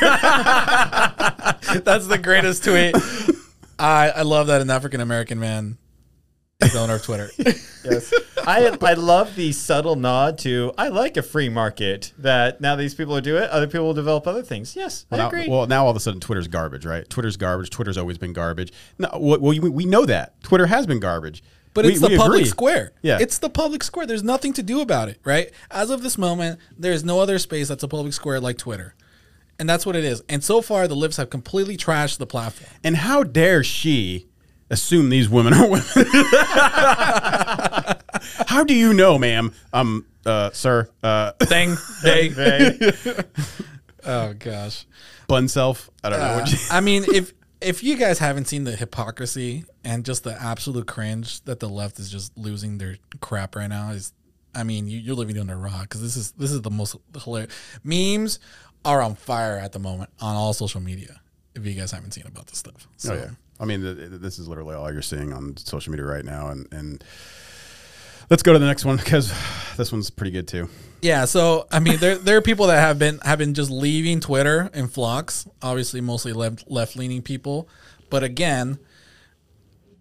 That's 1.84 2.06
the 2.06 2.18
greatest 2.22 2.64
tweet. 2.64 2.94
I, 3.80 4.10
I 4.10 4.22
love 4.22 4.46
that 4.48 4.60
an 4.60 4.70
African 4.70 5.00
American 5.00 5.38
man 5.40 5.78
is 6.60 6.72
the 6.74 6.78
owner 6.80 6.94
of 6.96 7.02
Twitter. 7.02 7.30
Yes. 7.82 8.12
I 8.46 8.76
I 8.82 8.92
love 8.92 9.36
the 9.36 9.52
subtle 9.52 9.96
nod 9.96 10.36
to 10.40 10.70
I 10.76 10.88
like 10.88 11.16
a 11.16 11.22
free 11.22 11.48
market 11.48 12.12
that 12.18 12.60
now 12.60 12.76
these 12.76 12.94
people 12.94 13.16
are 13.16 13.22
doing 13.22 13.44
it, 13.44 13.48
other 13.48 13.66
people 13.66 13.86
will 13.86 13.94
develop 13.94 14.26
other 14.26 14.42
things. 14.42 14.76
Yes, 14.76 15.06
I 15.10 15.16
now, 15.16 15.28
agree. 15.28 15.48
well, 15.48 15.66
now 15.66 15.84
all 15.84 15.90
of 15.90 15.96
a 15.96 16.00
sudden 16.00 16.20
Twitter's 16.20 16.46
garbage, 16.46 16.84
right? 16.84 17.08
Twitter's 17.08 17.38
garbage. 17.38 17.70
Twitter's 17.70 17.96
always 17.96 18.18
been 18.18 18.34
garbage. 18.34 18.70
No, 18.98 19.08
well, 19.18 19.40
we, 19.40 19.58
we 19.60 19.86
know 19.86 20.04
that 20.04 20.42
Twitter 20.42 20.66
has 20.66 20.86
been 20.86 21.00
garbage, 21.00 21.42
But 21.72 21.86
We- 21.86 21.92
it's 21.92 22.02
the 22.02 22.08
we 22.08 22.16
public 22.18 22.40
agree. 22.40 22.50
square. 22.50 22.92
Yeah, 23.00 23.16
It's 23.18 23.38
the 23.38 23.48
public 23.48 23.82
square. 23.82 24.06
There's 24.06 24.22
nothing 24.22 24.52
to 24.52 24.62
do 24.62 24.82
about 24.82 25.08
it, 25.08 25.18
right? 25.24 25.50
As 25.70 25.88
of 25.88 26.02
this 26.02 26.18
moment, 26.18 26.60
there's 26.76 27.02
no 27.02 27.18
other 27.18 27.38
space 27.38 27.68
that's 27.68 27.82
a 27.82 27.88
public 27.88 28.12
square 28.12 28.40
like 28.40 28.58
Twitter. 28.58 28.94
And 29.60 29.68
that's 29.68 29.84
what 29.86 29.94
it 29.94 30.04
is. 30.04 30.22
And 30.28 30.42
so 30.42 30.60
far, 30.62 30.88
the 30.88 30.96
libs 30.96 31.18
have 31.18 31.30
completely 31.30 31.76
trashed 31.76 32.16
the 32.18 32.26
platform. 32.26 32.70
and 32.82 32.96
how 32.96 33.22
dare 33.22 33.62
she 33.62 34.26
assume 34.70 35.10
these 35.10 35.28
women 35.28 35.52
are 35.54 35.68
women? 35.68 35.84
how 38.46 38.64
do 38.64 38.74
you 38.74 38.92
know, 38.94 39.18
ma'am? 39.18 39.52
Um, 39.72 40.06
uh, 40.26 40.50
sir, 40.52 40.88
uh, 41.02 41.32
Thing. 41.42 41.76
They- 42.02 42.34
oh, 44.06 44.32
gosh. 44.34 44.86
bun 45.28 45.48
self. 45.48 45.90
I 46.02 46.10
don't 46.10 46.18
know. 46.20 46.24
Uh, 46.26 46.38
What 46.40 46.52
you, 46.52 46.58
I 46.70 46.80
mean, 46.80 47.04
if 47.12 47.32
if 47.60 47.82
you 47.82 47.96
guys 47.96 48.18
haven't 48.18 48.46
seen 48.46 48.64
the 48.64 48.74
hypocrisy 48.74 49.64
and 49.84 50.04
just 50.04 50.24
the 50.24 50.32
absolute 50.40 50.86
cringe 50.86 51.42
that 51.42 51.60
the 51.60 51.68
left 51.68 51.98
is 51.98 52.10
just 52.10 52.36
losing 52.36 52.78
their 52.78 52.96
crap 53.20 53.54
right 53.56 53.68
now, 53.68 53.90
is 53.90 54.12
I 54.54 54.64
mean, 54.64 54.86
you, 54.88 54.98
you're 54.98 55.14
living 55.14 55.38
under 55.38 55.52
a 55.54 55.56
rock 55.58 55.82
because 55.82 56.02
this 56.02 56.16
is 56.16 56.32
this 56.32 56.50
is 56.50 56.62
the 56.62 56.70
most 56.70 56.96
hilarious 57.22 57.52
memes 57.84 58.38
are 58.84 59.02
on 59.02 59.14
fire 59.14 59.58
at 59.58 59.72
the 59.72 59.78
moment 59.78 60.10
on 60.20 60.36
all 60.36 60.52
social 60.52 60.80
media. 60.80 61.20
If 61.54 61.66
you 61.66 61.74
guys 61.74 61.90
haven't 61.90 62.12
seen 62.12 62.26
about 62.26 62.46
this 62.46 62.58
stuff, 62.58 62.86
so 62.96 63.14
oh 63.14 63.16
yeah. 63.16 63.30
I 63.58 63.64
mean, 63.66 63.82
th- 63.82 63.96
th- 63.96 64.20
this 64.20 64.38
is 64.38 64.48
literally 64.48 64.74
all 64.74 64.90
you're 64.92 65.02
seeing 65.02 65.32
on 65.32 65.56
social 65.56 65.90
media 65.90 66.06
right 66.06 66.24
now, 66.24 66.48
and 66.48 66.66
and 66.72 67.04
let's 68.30 68.42
go 68.42 68.52
to 68.52 68.58
the 68.58 68.66
next 68.66 68.84
one 68.84 68.96
because 68.96 69.32
this 69.76 69.92
one's 69.92 70.10
pretty 70.10 70.30
good 70.30 70.48
too. 70.48 70.68
Yeah, 71.02 71.24
so 71.24 71.66
I 71.70 71.80
mean, 71.80 71.98
there 71.98 72.16
there 72.16 72.36
are 72.36 72.42
people 72.42 72.68
that 72.68 72.80
have 72.80 72.98
been 72.98 73.18
have 73.18 73.38
been 73.38 73.54
just 73.54 73.70
leaving 73.70 74.20
Twitter 74.20 74.70
in 74.72 74.88
flocks. 74.88 75.46
Obviously, 75.62 76.00
mostly 76.00 76.32
left 76.32 76.70
left 76.70 76.96
leaning 76.96 77.22
people, 77.22 77.68
but 78.08 78.22
again, 78.22 78.78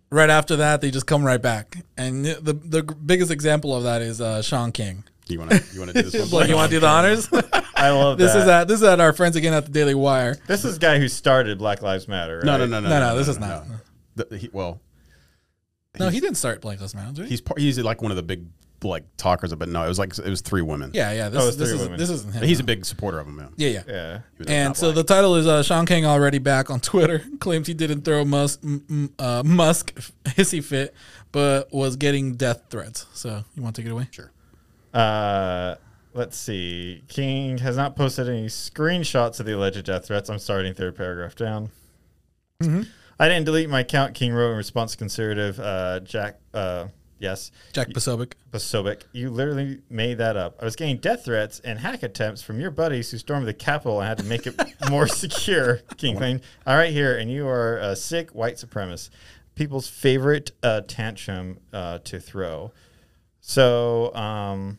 right 0.10 0.30
after 0.30 0.58
that, 0.58 0.82
they 0.82 0.92
just 0.92 1.08
come 1.08 1.24
right 1.24 1.42
back. 1.42 1.78
And 1.98 2.26
the 2.26 2.54
the 2.54 2.84
biggest 2.84 3.32
example 3.32 3.76
of 3.76 3.84
that 3.84 4.02
is 4.02 4.22
uh, 4.22 4.42
Shaun 4.42 4.72
King. 4.72 5.04
You 5.28 5.40
want 5.40 5.52
to 5.52 5.64
you 5.74 5.80
want 5.80 5.92
to 5.94 6.04
do 6.04 6.10
this 6.10 6.32
one? 6.32 6.42
Like, 6.42 6.50
you 6.50 6.56
want 6.56 6.70
to 6.70 6.76
do 6.76 6.80
the 6.80 6.88
honors? 6.88 7.30
I 7.80 7.90
love 7.92 8.18
that. 8.18 8.24
this 8.26 8.34
that. 8.34 8.42
is 8.44 8.48
at 8.48 8.68
this 8.68 8.78
is 8.82 8.84
at 8.88 9.00
our 9.00 9.14
friends 9.14 9.36
again 9.36 9.54
at 9.54 9.66
the 9.66 9.72
Daily 9.72 9.96
Wire. 9.96 10.36
This 10.48 10.66
is 10.66 10.76
the 10.76 10.80
guy 10.80 11.00
who 11.00 11.08
started 11.08 11.58
Black 11.58 11.82
Lives 11.82 12.08
Matter. 12.08 12.38
Right? 12.38 12.46
No, 12.46 12.58
no, 12.58 12.66
no, 12.66 12.80
no, 12.80 12.90
No, 12.90 13.00
no, 13.00 13.18
this 13.18 13.28
is 13.28 13.40
not. 13.40 13.66
The- 14.16 14.38
he- 14.38 14.50
well, 14.52 14.82
No, 16.00 16.10
he 16.10 16.20
didn't 16.20 16.36
start 16.38 16.62
Black 16.62 16.80
Lives 16.80 16.94
Matter. 16.96 17.24
He's 17.24 17.42
par- 17.42 17.58
he's 17.58 17.80
like 17.80 18.02
one 18.02 18.12
of 18.12 18.18
the 18.18 18.24
big 18.24 18.46
like 18.82 19.04
talkers, 19.18 19.54
but 19.56 19.68
no, 19.68 19.84
it 19.84 19.90
was 19.90 20.00
like 20.00 20.18
it 20.18 20.30
was 20.30 20.40
three 20.40 20.62
women. 20.62 20.92
Yeah, 20.94 21.12
yeah. 21.12 21.28
This, 21.30 21.44
Oh, 21.44 21.48
is 21.50 21.58
this 21.58 21.70
three 21.70 21.78
is 21.80 21.84
women. 21.84 22.00
this 22.00 22.10
isn't 22.10 22.32
him. 22.32 22.40
But 22.40 22.48
he's 22.48 22.60
no. 22.60 22.64
a 22.64 22.66
big 22.66 22.86
supporter 22.86 23.20
of 23.20 23.28
him. 23.28 23.36
Man. 23.36 23.54
Yeah, 23.58 23.70
yeah. 23.70 23.82
Yeah. 23.88 24.20
And 24.48 24.78
so 24.78 24.88
black. 24.94 24.96
the 24.96 25.04
title 25.04 25.36
is 25.36 25.48
uh, 25.48 25.64
Shaun 25.64 25.86
King 25.86 26.06
already 26.06 26.38
back 26.38 26.70
on 26.70 26.80
Twitter 26.92 27.24
claims 27.40 27.68
he 27.68 27.74
didn't 27.74 28.04
throw 28.04 28.24
Musk, 28.24 28.62
m- 28.64 28.86
m- 28.90 29.14
uh, 29.20 29.44
Musk 29.46 29.94
hissy 30.24 30.64
fit, 30.64 30.94
but 31.34 31.74
was 31.74 31.98
getting 31.98 32.36
death 32.36 32.64
threats. 32.70 33.06
So 33.14 33.44
you 33.56 33.64
want 33.64 33.76
to 33.76 33.82
take 33.82 33.90
it 33.90 33.92
away? 33.94 34.08
sure. 34.12 34.32
Uh, 34.94 35.76
let's 36.14 36.38
see. 36.38 37.04
King 37.08 37.60
has 37.60 37.78
not 37.78 37.96
posted 37.96 38.28
any 38.30 38.48
screenshots 38.48 39.40
of 39.40 39.46
the 39.46 39.56
alleged 39.56 39.86
death 39.86 40.08
threats. 40.08 40.30
I'm 40.30 40.40
starting 40.40 40.74
third 40.74 40.96
paragraph 40.96 41.36
down. 41.36 41.70
I 43.20 43.28
didn't 43.28 43.46
delete 43.46 43.70
my 43.70 43.82
account. 43.82 44.16
King 44.16 44.34
wrote 44.34 44.52
in 44.52 44.58
response 44.58 44.92
to 44.92 44.98
conservative 44.98 45.60
uh, 45.60 46.00
Jack. 46.02 46.40
Uh, 46.54 46.88
yes, 47.20 47.52
Jack 47.74 47.90
Posobiec. 47.90 48.34
Basovic. 48.52 49.04
You 49.12 49.30
literally 49.30 49.82
made 49.90 50.18
that 50.18 50.36
up. 50.36 50.58
I 50.62 50.66
was 50.66 50.76
getting 50.76 50.98
death 50.98 51.26
threats 51.26 51.60
and 51.62 51.80
hack 51.80 52.04
attempts 52.04 52.42
from 52.42 52.60
your 52.60 52.72
buddies 52.72 53.12
who 53.12 53.18
stormed 53.18 53.48
the 53.48 53.54
Capitol 53.54 54.00
and 54.00 54.08
had 54.08 54.18
to 54.20 54.24
make 54.24 54.48
it 54.48 54.56
more 54.90 55.08
secure. 55.08 55.78
King 55.98 56.18
claimed. 56.18 56.42
All 56.66 56.76
right, 56.76 56.92
here, 56.92 57.18
and 57.18 57.32
you 57.32 57.48
are 57.48 57.78
a 57.78 57.96
sick 57.96 58.32
white 58.32 58.56
supremacist. 58.56 59.10
People's 59.56 59.90
favorite 59.90 60.52
uh, 60.64 60.82
tantrum 60.88 61.60
uh, 61.74 62.00
to 62.00 62.20
throw. 62.20 62.72
So, 63.42 64.14
um, 64.16 64.78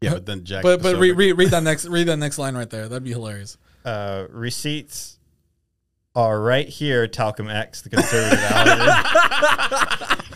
Yeah, 0.00 0.14
but 0.14 0.26
then 0.26 0.44
Jack. 0.44 0.62
But 0.62 0.82
but 0.82 0.96
Posobiec- 0.96 1.16
read, 1.16 1.32
read, 1.32 1.50
that 1.50 1.62
next 1.62 1.86
read 1.86 2.08
that 2.08 2.16
next 2.16 2.38
line 2.38 2.54
right 2.56 2.68
there. 2.70 2.88
That'd 2.88 3.04
be 3.04 3.10
hilarious. 3.10 3.58
uh, 3.84 4.26
receipts 4.30 5.18
are 6.14 6.40
right 6.40 6.68
here. 6.68 7.06
Talcum 7.06 7.48
X, 7.48 7.82
the 7.82 7.90
conservative 7.90 8.38
algorithm. 8.50 10.16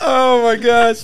Oh 0.00 0.42
my 0.42 0.56
gosh! 0.56 1.02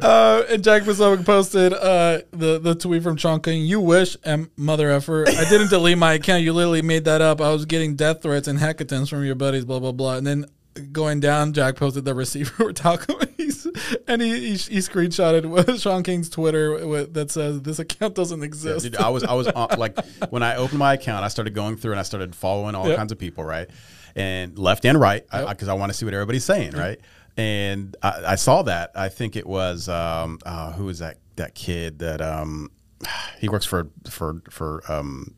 Uh, 0.00 0.42
and 0.48 0.64
Jack 0.64 0.84
Posobiec 0.84 1.26
posted 1.26 1.72
uh, 1.74 2.20
the 2.30 2.58
the 2.58 2.74
tweet 2.74 3.02
from 3.02 3.16
King. 3.40 3.62
You 3.66 3.80
wish, 3.80 4.16
and 4.24 4.48
mother 4.56 4.90
effer. 4.90 5.28
I 5.28 5.44
didn't 5.48 5.68
delete 5.68 5.98
my 5.98 6.14
account. 6.14 6.42
You 6.42 6.54
literally 6.54 6.80
made 6.82 7.04
that 7.04 7.20
up. 7.20 7.40
I 7.42 7.50
was 7.52 7.66
getting 7.66 7.96
death 7.96 8.22
threats 8.22 8.48
and 8.48 8.58
hack 8.58 8.80
attempts 8.80 9.10
from 9.10 9.24
your 9.24 9.34
buddies. 9.34 9.64
Blah 9.66 9.80
blah 9.80 9.92
blah. 9.92 10.16
And 10.16 10.26
then 10.26 10.46
going 10.92 11.20
down, 11.20 11.52
Jack 11.52 11.76
posted 11.76 12.04
the 12.04 12.14
receipt 12.14 12.44
for 12.48 12.72
Talcum, 12.72 13.16
He's- 13.36 13.66
and 14.08 14.22
he, 14.22 14.38
he 14.40 14.48
he 14.50 14.78
screenshotted 14.78 15.80
Shaun 15.82 16.02
King's 16.02 16.28
Twitter 16.30 16.86
with, 16.86 17.14
that 17.14 17.30
says 17.30 17.62
this 17.62 17.78
account 17.78 18.14
doesn't 18.14 18.40
Yeah, 18.40 18.44
exist. 18.46 18.84
dude, 18.84 18.96
I 18.96 19.08
was 19.10 19.24
I 19.24 19.34
was 19.34 19.48
on, 19.48 19.68
like 19.78 19.98
when 20.30 20.42
I 20.42 20.56
opened 20.56 20.78
my 20.78 20.94
account, 20.94 21.24
I 21.24 21.28
started 21.28 21.54
going 21.54 21.76
through 21.76 21.92
and 21.92 22.00
I 22.00 22.04
started 22.04 22.34
following 22.34 22.74
all 22.74 22.88
Yep. 22.88 22.96
kinds 22.96 23.12
of 23.12 23.18
people, 23.18 23.44
right, 23.44 23.68
and 24.14 24.58
left 24.58 24.84
and 24.84 24.98
right, 25.00 25.24
because 25.24 25.44
I, 25.44 25.48
Yep. 25.48 25.58
'cause 25.58 25.68
I 25.68 25.74
want 25.74 25.92
to 25.92 25.98
see 25.98 26.04
what 26.04 26.14
everybody's 26.14 26.44
saying, 26.44 26.72
right. 26.72 27.00
And 27.38 27.94
I, 28.02 28.22
I 28.28 28.34
saw 28.36 28.62
that. 28.62 28.92
I 28.94 29.10
think 29.10 29.36
it 29.36 29.46
was 29.46 29.88
um, 29.90 30.38
uh, 30.46 30.72
who 30.72 30.84
was 30.86 31.00
that 31.00 31.18
that 31.36 31.54
kid 31.54 31.98
that 31.98 32.22
um, 32.22 32.70
he 33.40 33.48
works 33.48 33.66
for 33.66 33.88
for 34.08 34.42
for 34.50 34.82
um, 34.90 35.34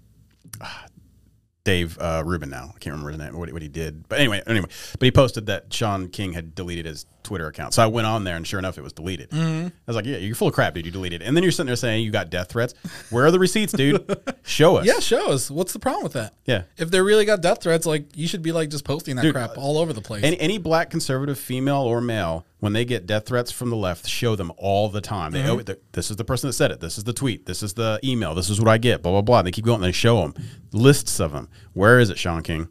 Dave 1.69 1.99
uh, 1.99 2.23
Rubin 2.25 2.49
now. 2.49 2.73
I 2.75 2.79
can't 2.79 2.95
remember 2.95 3.11
his 3.11 3.19
name, 3.19 3.37
what, 3.37 3.53
what 3.53 3.61
he 3.61 3.69
did. 3.69 4.09
But 4.09 4.21
anyway, 4.21 4.43
anyway, 4.47 4.69
but 4.99 5.05
he 5.05 5.11
posted 5.11 5.45
that 5.47 5.71
Shaun 5.71 6.09
King 6.09 6.33
had 6.33 6.55
deleted 6.55 6.87
his 6.87 7.05
Twitter 7.29 7.47
account. 7.47 7.75
So 7.75 7.83
I 7.83 7.87
went 7.87 8.07
on 8.07 8.25
there, 8.25 8.37
and 8.37 8.47
sure 8.47 8.59
enough, 8.59 8.79
it 8.79 8.83
was 8.83 8.93
deleted. 8.93 9.31
Mm-hmm. 9.31 9.67
I 9.69 9.73
was 9.87 9.97
like, 9.97 10.07
"Yeah, 10.07 10.17
you're 10.17 10.35
full 10.35 10.49
of 10.49 10.55
crap, 10.55 10.75
dude. 10.75 10.87
You 10.87 10.91
deleted." 10.93 11.23
it. 11.23 11.27
And 11.27 11.37
then 11.37 11.43
you're 11.45 11.53
sitting 11.53 11.67
there 11.67 11.77
saying 11.77 12.03
you 12.05 12.11
got 12.11 12.31
death 12.31 12.49
threats. 12.51 12.75
Where 13.11 13.27
are 13.27 13.31
the 13.31 13.39
receipts, 13.39 13.73
dude? 13.73 14.05
Show 14.45 14.77
us. 14.77 14.87
yeah, 14.87 14.99
show 14.99 15.31
us. 15.33 15.51
What's 15.51 15.73
the 15.75 15.79
problem 15.79 16.03
with 16.05 16.15
that? 16.15 16.33
Yeah. 16.47 16.63
If 16.79 16.91
they 16.91 17.01
really 17.03 17.27
got 17.27 17.43
death 17.43 17.63
threats, 17.63 17.85
like 17.87 18.17
you 18.17 18.27
should 18.27 18.41
be 18.43 18.51
like 18.53 18.71
just 18.71 18.85
posting 18.85 19.17
that 19.17 19.23
Dude, 19.23 19.35
crap 19.35 19.59
all 19.59 19.77
over 19.79 19.93
the 19.93 20.01
place. 20.01 20.25
Any, 20.25 20.41
any 20.41 20.57
black 20.59 20.89
conservative, 20.91 21.39
female 21.39 21.83
or 21.83 22.01
male, 22.01 22.47
when 22.61 22.73
they 22.73 22.85
get 22.87 23.07
death 23.07 23.27
threats 23.27 23.53
from 23.53 23.69
the 23.69 23.77
left, 23.77 24.07
show 24.09 24.35
them 24.37 24.51
all 24.57 24.89
the 24.89 25.03
time. 25.03 25.33
They, 25.33 25.41
Mm-hmm. 25.41 25.51
oh, 25.51 25.61
th- 25.63 25.79
this 25.93 26.11
is 26.11 26.17
the 26.17 26.25
person 26.25 26.49
that 26.49 26.55
said 26.55 26.71
it. 26.71 26.81
This 26.81 26.97
is 26.97 27.05
the 27.05 27.13
tweet. 27.13 27.45
This 27.45 27.63
is 27.63 27.75
the 27.75 28.01
email. 28.03 28.35
This 28.35 28.49
is 28.49 28.59
what 28.59 28.69
I 28.69 28.79
get. 28.79 29.03
Blah 29.03 29.13
blah 29.13 29.21
blah. 29.23 29.43
They 29.43 29.51
keep 29.51 29.67
going. 29.67 29.77
and 29.77 29.85
They 29.85 29.93
show 29.93 30.23
them 30.23 30.35
lists 30.73 31.21
of 31.21 31.33
them. 31.33 31.49
Where 31.75 32.01
is 32.01 32.09
it, 32.09 32.19
Shaun 32.19 32.43
King? 32.43 32.69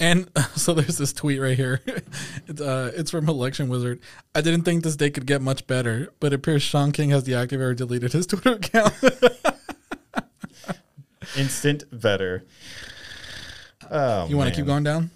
And 0.00 0.30
so 0.54 0.74
there's 0.74 0.98
this 0.98 1.12
tweet 1.12 1.40
right 1.40 1.56
here. 1.56 1.82
It's 2.46 2.62
uh, 2.62 2.92
it's 2.96 3.10
from 3.10 3.28
Election 3.28 3.68
Wizard. 3.68 4.00
I 4.34 4.40
didn't 4.40 4.62
think 4.62 4.82
this 4.82 4.96
day 4.96 5.10
could 5.10 5.26
get 5.26 5.42
much 5.42 5.66
better, 5.66 6.14
but 6.18 6.32
it 6.32 6.36
appears 6.36 6.62
Shaun 6.62 6.92
King 6.92 7.10
has 7.10 7.24
deactivated 7.24 7.60
or 7.60 7.74
deleted 7.74 8.12
his 8.12 8.26
Twitter 8.28 8.52
account. 8.52 8.94
Instant 11.36 11.84
better. 11.92 12.44
Oh, 13.90 14.26
you 14.28 14.36
want 14.38 14.48
to 14.48 14.56
keep 14.56 14.64
going 14.64 14.82
down? 14.82 15.10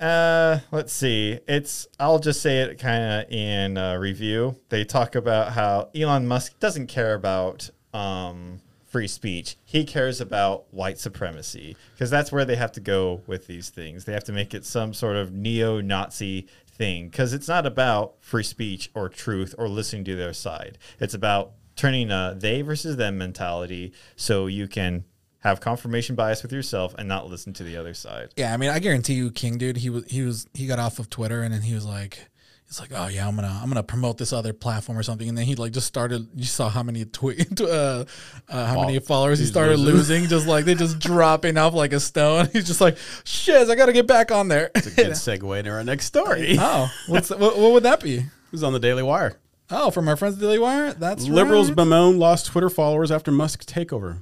Uh, 0.00 0.60
let's 0.70 0.94
see. 0.94 1.38
It's 1.46 1.86
I'll 1.98 2.18
just 2.18 2.40
say 2.40 2.60
it 2.60 2.78
kind 2.78 3.04
of 3.04 3.30
in 3.30 3.76
uh, 3.76 3.96
review. 3.96 4.56
They 4.70 4.84
talk 4.84 5.14
about 5.14 5.52
how 5.52 5.90
Elon 5.94 6.26
Musk 6.26 6.58
doesn't 6.60 6.86
care 6.86 7.12
about 7.12 7.68
um, 7.92 8.62
free 8.90 9.06
speech. 9.06 9.56
He 9.64 9.84
cares 9.84 10.20
about 10.20 10.66
white 10.74 10.98
supremacy 10.98 11.76
because 11.94 12.10
that's 12.10 12.32
where 12.32 12.44
they 12.44 12.56
have 12.56 12.72
to 12.72 12.80
go 12.80 13.22
with 13.26 13.46
these 13.46 13.70
things. 13.70 14.04
They 14.04 14.12
have 14.12 14.24
to 14.24 14.32
make 14.32 14.52
it 14.52 14.66
some 14.66 14.92
sort 14.92 15.16
of 15.16 15.32
neo-Nazi 15.32 16.48
thing 16.66 17.08
because 17.08 17.32
it's 17.32 17.46
not 17.46 17.66
about 17.66 18.14
free 18.20 18.42
speech 18.42 18.90
or 18.92 19.08
truth 19.08 19.54
or 19.56 19.68
listening 19.68 20.04
to 20.04 20.16
their 20.16 20.32
side. 20.32 20.76
It's 20.98 21.14
about 21.14 21.52
turning 21.76 22.10
a 22.10 22.34
they 22.36 22.62
versus 22.62 22.96
them 22.96 23.16
mentality 23.16 23.92
so 24.16 24.48
you 24.48 24.66
can 24.66 25.04
have 25.38 25.60
confirmation 25.60 26.16
bias 26.16 26.42
with 26.42 26.52
yourself 26.52 26.94
and 26.98 27.08
not 27.08 27.28
listen 27.28 27.52
to 27.54 27.62
the 27.62 27.76
other 27.76 27.94
side. 27.94 28.30
Yeah, 28.36 28.52
I 28.52 28.56
mean, 28.56 28.70
I 28.70 28.80
guarantee 28.80 29.14
you, 29.14 29.30
King, 29.30 29.56
dude, 29.56 29.78
he 29.78 29.88
was 29.88 30.04
he 30.10 30.22
was 30.22 30.46
he 30.52 30.66
got 30.66 30.80
off 30.80 30.98
of 30.98 31.08
Twitter 31.08 31.42
and 31.42 31.54
then 31.54 31.62
he 31.62 31.74
was 31.74 31.86
like, 31.86 32.26
he's 32.70 32.80
like, 32.80 32.92
oh 32.94 33.08
yeah, 33.08 33.26
I'm 33.26 33.34
gonna 33.34 33.60
I'm 33.62 33.68
gonna 33.68 33.82
promote 33.82 34.16
this 34.16 34.32
other 34.32 34.52
platform 34.52 34.96
or 34.96 35.02
something, 35.02 35.28
and 35.28 35.36
then 35.36 35.44
he 35.44 35.56
like 35.56 35.72
just 35.72 35.86
started. 35.86 36.28
You 36.34 36.44
saw 36.44 36.68
how 36.68 36.82
many 36.82 37.04
tweet, 37.04 37.60
uh, 37.60 38.04
uh, 38.48 38.66
how 38.66 38.80
many 38.82 38.98
followers 39.00 39.40
he 39.40 39.46
started 39.46 39.78
losing. 39.78 39.94
losing, 40.22 40.28
just 40.28 40.46
like 40.46 40.64
they 40.64 40.74
just 40.74 40.98
dropping 41.00 41.58
off 41.58 41.74
like 41.74 41.92
a 41.92 42.00
stone. 42.00 42.48
He's 42.52 42.66
just 42.66 42.80
like, 42.80 42.96
shiz, 43.24 43.68
I 43.68 43.74
gotta 43.74 43.92
get 43.92 44.06
back 44.06 44.30
on 44.30 44.48
there. 44.48 44.70
It's 44.74 44.86
a 44.86 44.90
good 44.90 45.10
segue 45.12 45.58
into 45.58 45.70
our 45.70 45.84
next 45.84 46.06
story. 46.06 46.56
oh, 46.58 46.90
what's 47.08 47.30
what, 47.30 47.58
what 47.58 47.72
would 47.72 47.82
that 47.82 48.00
be? 48.00 48.24
Who's 48.50 48.62
on 48.62 48.72
the 48.72 48.80
Daily 48.80 49.02
Wire. 49.02 49.38
Oh, 49.72 49.90
from 49.92 50.08
our 50.08 50.16
friends 50.16 50.34
at 50.34 50.40
Daily 50.40 50.58
Wire. 50.58 50.92
That's 50.92 51.26
Liberals 51.26 51.68
right. 51.68 51.76
bemoan 51.76 52.18
lost 52.18 52.46
Twitter 52.46 52.68
followers 52.68 53.12
after 53.12 53.30
Musk 53.30 53.66
takeover. 53.66 54.20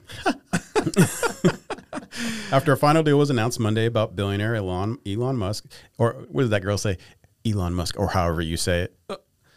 after 2.52 2.72
a 2.72 2.76
final 2.76 3.02
deal 3.02 3.16
was 3.18 3.30
announced 3.30 3.58
Monday 3.58 3.86
about 3.86 4.14
billionaire 4.14 4.56
Elon 4.56 4.98
Elon 5.06 5.36
Musk, 5.36 5.64
or 5.96 6.26
what 6.28 6.42
did 6.42 6.50
that 6.50 6.62
girl 6.62 6.76
say? 6.76 6.98
Elon 7.52 7.74
Musk, 7.74 7.98
or 7.98 8.08
however 8.08 8.40
you 8.42 8.56
say 8.56 8.82
it. 8.82 8.96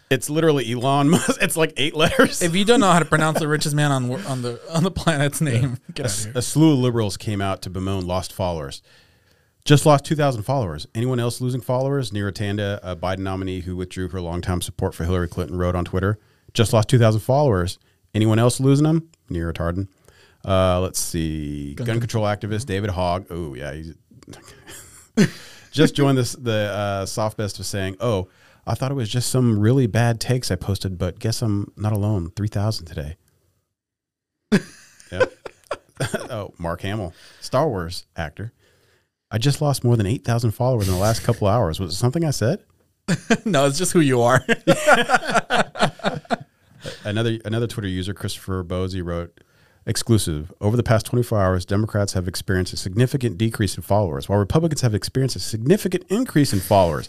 It's 0.10 0.30
literally 0.30 0.70
Elon 0.72 1.10
Musk. 1.10 1.38
It's 1.42 1.56
like 1.56 1.74
eight 1.78 1.96
letters. 1.96 2.42
If 2.42 2.56
you 2.56 2.66
don't 2.66 2.80
know 2.82 2.92
how 2.92 3.00
to 3.00 3.06
pronounce 3.16 3.40
the 3.40 3.48
richest 3.48 3.76
man 3.76 3.92
on 3.92 4.12
on 4.26 4.42
the 4.42 4.60
on 4.74 4.84
the 4.84 4.92
planet's 4.92 5.42
name, 5.42 5.78
get 5.94 6.06
a, 6.06 6.10
out 6.10 6.18
of 6.18 6.24
here. 6.26 6.34
a 6.36 6.42
slew 6.42 6.74
of 6.74 6.80
liberals 6.80 7.18
came 7.18 7.42
out 7.42 7.62
to 7.64 7.70
bemoan 7.70 8.06
lost 8.06 8.34
followers. 8.34 8.82
Just 9.64 9.86
lost 9.86 10.06
2,000 10.06 10.42
followers. 10.42 10.88
Anyone 10.96 11.20
else 11.20 11.40
losing 11.40 11.62
followers? 11.62 12.10
Neera 12.10 12.32
Tanden, 12.32 12.80
a 12.82 12.96
Biden 12.96 13.20
nominee 13.20 13.62
who 13.62 13.76
withdrew 13.76 14.10
her 14.10 14.20
longtime 14.20 14.60
support 14.62 14.96
for 14.96 15.04
Hillary 15.06 15.28
Clinton, 15.28 15.56
wrote 15.56 15.76
on 15.76 15.86
Twitter, 15.86 16.18
just 16.56 16.74
lost 16.74 16.90
2,000 16.90 17.22
followers. 17.22 17.78
Anyone 18.16 18.40
else 18.40 18.60
losing 18.60 18.86
them? 18.86 19.10
Neera 19.30 19.54
Tardin. 19.54 19.88
Uh, 20.44 20.80
let's 20.82 21.00
see. 21.00 21.76
Gun, 21.76 22.00
control 22.00 22.26
activist 22.26 22.66
David 22.66 22.90
Hogg. 22.90 23.28
Oh, 23.30 23.54
yeah. 23.54 23.74
He's 23.74 23.94
just 25.72 25.96
joined 25.96 26.18
this. 26.18 26.34
The 26.34 26.72
uh, 26.72 27.06
soft 27.06 27.38
best 27.38 27.60
of 27.60 27.66
saying, 27.66 27.98
oh, 28.00 28.28
I 28.66 28.76
thought 28.76 28.92
it 28.92 28.96
was 28.96 29.10
just 29.10 29.32
some 29.32 29.60
really 29.60 29.88
bad 29.88 30.20
takes 30.20 30.52
I 30.52 30.56
posted, 30.56 30.98
but 30.98 31.20
guess 31.20 31.42
I'm 31.42 31.72
not 31.76 31.94
alone. 31.94 32.32
3,000 32.36 32.86
today. 32.86 33.18
Yep. 35.12 35.34
oh, 36.30 36.54
Mark 36.58 36.82
Hamill, 36.82 37.14
Star 37.40 37.68
Wars 37.68 38.06
actor. 38.16 38.54
I 39.30 39.38
just 39.38 39.62
lost 39.62 39.84
more 39.84 39.98
than 39.98 40.06
8,000 40.06 40.52
followers 40.52 40.88
in 40.88 40.94
the 40.94 41.00
last 41.00 41.24
couple 41.24 41.48
hours. 41.48 41.80
Was 41.80 41.94
it 41.94 41.98
something 41.98 42.24
I 42.24 42.32
said? 42.32 42.64
no, 43.46 43.66
it's 43.66 43.78
just 43.78 43.94
who 43.94 44.00
you 44.00 44.22
are. 44.22 44.46
Another 47.04 47.40
another 47.46 47.68
Twitter 47.68 47.88
user, 47.88 48.14
Christopher 48.14 48.64
Bouzy, 48.64 49.02
wrote 49.02 49.40
exclusive. 49.92 50.52
Over 50.60 50.76
the 50.76 50.84
past 50.84 51.06
24 51.06 51.40
hours, 51.40 51.66
Democrats 51.66 52.14
have 52.14 52.28
experienced 52.28 52.74
a 52.74 52.78
significant 52.78 53.38
decrease 53.38 53.76
in 53.76 53.84
followers, 53.84 54.28
while 54.28 54.40
Republicans 54.40 54.82
have 54.82 54.96
experienced 54.96 55.36
a 55.36 55.40
significant 55.40 56.06
increase 56.10 56.52
in 56.54 56.60
followers. 56.60 57.08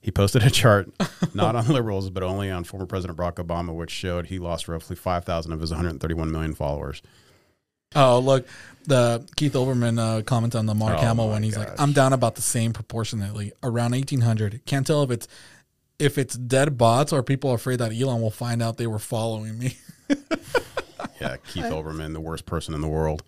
He 0.00 0.10
posted 0.10 0.42
a 0.42 0.50
chart, 0.50 0.90
not 1.34 1.54
on 1.54 1.68
liberals, 1.68 2.10
but 2.10 2.24
only 2.24 2.50
on 2.50 2.64
former 2.64 2.86
President 2.86 3.16
Barack 3.16 3.34
Obama, 3.34 3.72
which 3.72 3.90
showed 3.92 4.26
he 4.26 4.40
lost 4.40 4.66
roughly 4.66 4.96
5,000 4.96 5.52
of 5.52 5.60
his 5.60 5.70
131 5.70 6.32
million 6.32 6.54
followers. 6.54 7.02
Oh, 7.94 8.18
look, 8.18 8.48
the 8.86 9.24
Keith 9.36 9.52
Olbermann 9.52 9.98
uh, 10.00 10.22
comment 10.22 10.56
on 10.56 10.66
the 10.66 10.74
Mark 10.74 10.98
Oh 10.98 11.02
Hamill 11.02 11.28
when 11.28 11.42
he's 11.42 11.56
gosh. 11.56 11.68
like, 11.68 11.80
"I'm 11.80 11.92
down 11.92 12.14
about 12.14 12.36
the 12.36 12.42
same 12.42 12.72
proportionately, 12.72 13.52
around 13.62 13.92
1800. 13.92 14.62
Can't 14.64 14.86
tell 14.86 15.02
if 15.02 15.10
it's 15.10 15.28
if 15.98 16.16
it's 16.16 16.34
dead 16.34 16.78
bots 16.78 17.12
or 17.12 17.22
people 17.22 17.52
afraid 17.52 17.78
that 17.80 17.92
Elon 17.92 18.22
will 18.22 18.30
find 18.30 18.62
out 18.62 18.78
they 18.78 18.86
were 18.86 18.98
following 18.98 19.58
me." 19.58 19.76
Yeah, 21.22 21.36
Keith 21.46 21.64
Olbermann, 21.64 22.12
the 22.12 22.20
worst 22.20 22.46
person 22.46 22.74
in 22.74 22.80
the 22.80 22.88
world. 22.88 23.22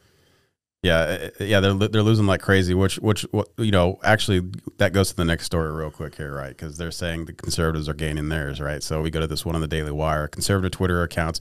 Yeah, 0.83 1.31
uh, 1.41 1.45
yeah, 1.45 1.61
they're 1.61 1.73
they're 1.73 2.03
losing 2.03 2.27
like 2.27 2.43
crazy. 2.43 2.75
Which 2.75 2.99
which 2.99 3.23
what, 3.31 3.49
you 3.57 3.71
know 3.71 3.99
actually 4.05 4.43
that 4.77 4.93
goes 4.93 5.09
to 5.09 5.17
the 5.17 5.25
next 5.25 5.47
story 5.47 5.73
real 5.73 5.91
quick 5.91 6.17
here, 6.17 6.35
right? 6.35 6.51
Because 6.51 6.77
they're 6.77 6.91
saying 6.91 7.25
the 7.25 7.33
conservatives 7.33 7.89
are 7.89 7.95
gaining 7.95 8.29
theirs, 8.29 8.61
right? 8.61 8.83
So 8.83 9.01
we 9.01 9.11
go 9.11 9.21
to 9.21 9.27
this 9.27 9.47
one 9.47 9.55
on 9.55 9.63
the 9.63 9.67
Daily 9.67 9.93
Wire. 9.93 10.29
Conservative 10.29 10.73
Twitter 10.73 11.03
accounts 11.03 11.41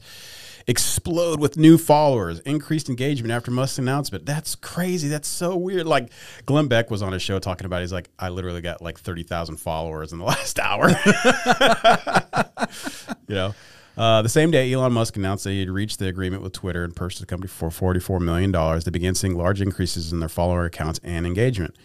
explode 0.66 1.40
with 1.40 1.58
new 1.58 1.76
followers, 1.76 2.40
increased 2.40 2.88
engagement 2.88 3.32
after 3.32 3.50
Musk's 3.50 3.78
announcement. 3.78 4.24
That's 4.24 4.54
crazy. 4.54 5.08
That's 5.08 5.28
so 5.28 5.56
weird. 5.56 5.86
Like 5.86 6.10
Glenn 6.46 6.68
Beck 6.68 6.90
was 6.90 7.02
on 7.02 7.12
his 7.12 7.20
show 7.20 7.38
talking 7.38 7.66
about. 7.66 7.78
it. 7.78 7.82
He's 7.82 7.92
like, 7.92 8.08
I 8.18 8.30
literally 8.30 8.62
got 8.62 8.80
like 8.80 8.98
thirty 8.98 9.24
thousand 9.24 9.58
followers 9.58 10.12
in 10.12 10.18
the 10.18 10.24
last 10.24 10.58
hour. 10.58 10.88
you 13.28 13.34
know. 13.34 13.54
Uh, 13.96 14.22
the 14.22 14.28
same 14.28 14.50
day, 14.50 14.72
Elon 14.72 14.92
Musk 14.92 15.16
announced 15.16 15.44
that 15.44 15.50
he 15.50 15.60
had 15.60 15.70
reached 15.70 15.98
the 15.98 16.08
agreement 16.08 16.42
with 16.42 16.52
Twitter 16.52 16.82
and 16.82 16.96
purchased 16.96 17.20
the 17.20 17.26
company 17.26 17.48
for 17.48 17.68
$44 17.68 18.20
million. 18.20 18.50
They 18.80 18.90
began 18.90 19.14
seeing 19.14 19.36
large 19.36 19.60
increases 19.60 20.12
in 20.12 20.20
their 20.20 20.28
follower 20.28 20.64
accounts 20.64 21.00
and 21.04 21.26
engagement. 21.26 21.76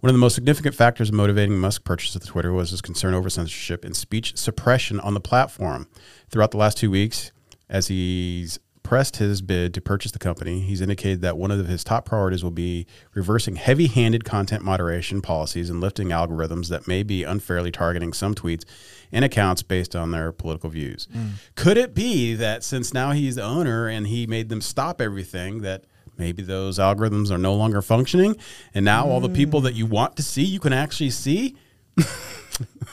One 0.00 0.10
of 0.10 0.14
the 0.14 0.20
most 0.20 0.34
significant 0.34 0.74
factors 0.74 1.12
motivating 1.12 1.58
Musk's 1.58 1.82
purchase 1.82 2.14
of 2.14 2.22
the 2.22 2.26
Twitter 2.26 2.52
was 2.52 2.70
his 2.70 2.82
concern 2.82 3.14
over 3.14 3.30
censorship 3.30 3.84
and 3.84 3.96
speech 3.96 4.36
suppression 4.36 5.00
on 5.00 5.14
the 5.14 5.20
platform. 5.20 5.86
Throughout 6.28 6.50
the 6.50 6.58
last 6.58 6.76
two 6.76 6.90
weeks, 6.90 7.32
as 7.70 7.86
he's 7.86 8.58
pressed 8.84 9.16
his 9.16 9.42
bid 9.42 9.74
to 9.74 9.80
purchase 9.80 10.12
the 10.12 10.18
company, 10.18 10.60
he's 10.60 10.80
indicated 10.80 11.22
that 11.22 11.36
one 11.36 11.50
of 11.50 11.66
his 11.66 11.82
top 11.82 12.04
priorities 12.04 12.44
will 12.44 12.52
be 12.52 12.86
reversing 13.14 13.56
heavy 13.56 13.88
handed 13.88 14.24
content 14.24 14.62
moderation 14.62 15.20
policies 15.20 15.68
and 15.70 15.80
lifting 15.80 16.08
algorithms 16.10 16.68
that 16.68 16.86
may 16.86 17.02
be 17.02 17.24
unfairly 17.24 17.72
targeting 17.72 18.12
some 18.12 18.34
tweets 18.34 18.64
and 19.10 19.24
accounts 19.24 19.62
based 19.62 19.96
on 19.96 20.12
their 20.12 20.30
political 20.30 20.70
views. 20.70 21.08
Mm. 21.12 21.30
Could 21.56 21.78
it 21.78 21.94
be 21.94 22.34
that 22.34 22.62
since 22.62 22.94
now 22.94 23.10
he's 23.12 23.36
the 23.36 23.42
owner 23.42 23.88
and 23.88 24.06
he 24.06 24.26
made 24.26 24.50
them 24.50 24.60
stop 24.60 25.00
everything, 25.00 25.62
that 25.62 25.84
maybe 26.18 26.42
those 26.42 26.78
algorithms 26.78 27.30
are 27.30 27.38
no 27.38 27.54
longer 27.54 27.82
functioning 27.82 28.36
and 28.74 28.84
now 28.84 29.06
all 29.06 29.20
the 29.20 29.28
people 29.28 29.62
that 29.62 29.74
you 29.74 29.86
want 29.86 30.14
to 30.16 30.22
see, 30.22 30.44
you 30.44 30.60
can 30.60 30.74
actually 30.74 31.10
see? 31.10 31.56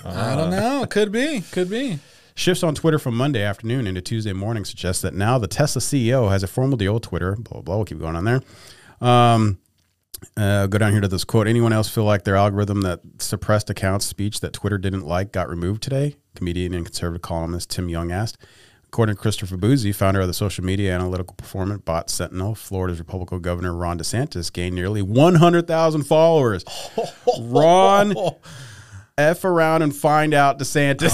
I 0.06 0.36
don't 0.36 0.52
know. 0.52 0.86
Could 0.90 1.12
be. 1.12 1.42
Could 1.52 1.70
be. 1.70 2.00
Shifts 2.36 2.64
on 2.64 2.76
Twitter 2.76 3.00
from 3.00 3.16
Monday 3.16 3.44
afternoon 3.44 3.88
into 3.88 4.02
Tuesday 4.02 4.34
morning 4.34 4.66
suggest 4.66 5.02
that 5.02 5.14
now 5.14 5.38
the 5.38 5.48
Tesla 5.48 5.82
CEO 5.82 6.30
has 6.30 6.44
a 6.44 6.48
formal 6.48 6.78
deal 6.78 6.94
with 6.94 7.04
Twitter. 7.04 7.36
Blah, 7.36 7.54
blah, 7.54 7.62
blah. 7.62 7.76
We'll 7.78 7.86
keep 7.86 8.00
going 8.00 8.16
on 8.16 8.26
there. 8.26 8.42
Um, 9.02 9.60
uh, 10.38 10.68
go 10.68 10.78
down 10.78 10.92
here 10.92 11.02
to 11.02 11.08
this 11.08 11.24
quote. 11.24 11.48
Anyone 11.48 11.74
else 11.74 11.90
feel 11.90 12.04
like 12.04 12.24
their 12.24 12.36
algorithm 12.36 12.82
that 12.82 13.02
suppressed 13.20 13.70
accounts 13.70 14.06
speech 14.06 14.40
that 14.42 14.54
Twitter 14.54 14.78
didn't 14.78 15.06
like 15.06 15.32
got 15.32 15.50
removed 15.50 15.84
today? 15.84 16.16
Comedian 16.36 16.74
and 16.74 16.86
conservative 16.86 17.22
columnist 17.22 17.70
Tim 17.70 17.90
Young 17.90 18.12
asked. 18.12 18.38
According 18.86 19.16
to 19.16 19.22
Christopher 19.22 19.56
Bouzy, 19.56 19.94
founder 19.94 20.20
of 20.20 20.28
the 20.28 20.34
social 20.34 20.66
media 20.66 20.94
analytical 20.94 21.34
performance 21.34 21.82
bot 21.84 22.10
Sentinel, 22.10 22.56
Florida's 22.56 23.00
Republican 23.00 23.40
Governor 23.40 23.74
Ron 23.74 23.98
DeSantis 23.98 24.52
gained 24.52 24.76
nearly 24.76 25.02
100,000 25.02 26.04
followers. 26.04 26.66
Ron, 27.40 28.14
F 29.22 29.44
around 29.46 29.82
and 29.82 29.96
find 29.96 30.34
out 30.34 30.60
DeSantis. 30.60 31.12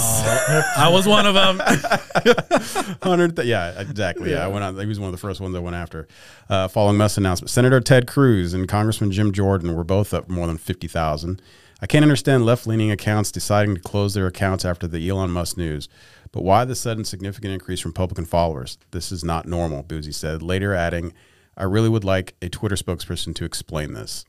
I 0.77 0.89
was 0.89 1.07
one 1.07 1.25
of 1.25 1.33
them. 1.33 1.59
Hundred, 3.03 3.35
th- 3.35 3.47
yeah, 3.47 3.79
exactly. 3.79 4.31
Yeah. 4.31 4.45
I 4.45 4.47
went 4.47 4.63
on. 4.63 4.77
He 4.79 4.85
was 4.85 4.99
one 4.99 5.07
of 5.07 5.11
the 5.11 5.17
first 5.19 5.39
ones 5.39 5.55
I 5.55 5.59
went 5.59 5.75
after. 5.75 6.07
Uh, 6.49 6.67
following 6.67 6.97
Musk's 6.97 7.17
announcement, 7.17 7.49
Senator 7.49 7.79
Ted 7.79 8.07
Cruz 8.07 8.53
and 8.53 8.67
Congressman 8.67 9.11
Jim 9.11 9.31
Jordan 9.31 9.75
were 9.75 9.83
both 9.83 10.13
up 10.13 10.29
more 10.29 10.47
than 10.47 10.57
fifty 10.57 10.87
thousand. 10.87 11.41
I 11.81 11.85
can't 11.85 12.03
understand 12.03 12.43
left-leaning 12.43 12.89
accounts 12.89 13.31
deciding 13.31 13.75
to 13.75 13.81
close 13.81 14.15
their 14.15 14.25
accounts 14.25 14.65
after 14.65 14.87
the 14.87 15.07
Elon 15.07 15.29
Musk 15.29 15.57
news, 15.57 15.87
but 16.31 16.43
why 16.43 16.65
the 16.65 16.73
sudden 16.73 17.05
significant 17.05 17.53
increase 17.53 17.81
from 17.81 17.89
Republican 17.91 18.25
followers? 18.25 18.79
This 18.89 19.11
is 19.11 19.23
not 19.23 19.45
normal, 19.47 19.83
Bouzy 19.83 20.11
said. 20.11 20.41
Later, 20.41 20.73
adding, 20.73 21.13
"I 21.55 21.63
really 21.63 21.89
would 21.89 22.03
like 22.03 22.35
a 22.41 22.49
Twitter 22.49 22.75
spokesperson 22.75 23.35
to 23.35 23.45
explain 23.45 23.93
this." 23.93 24.25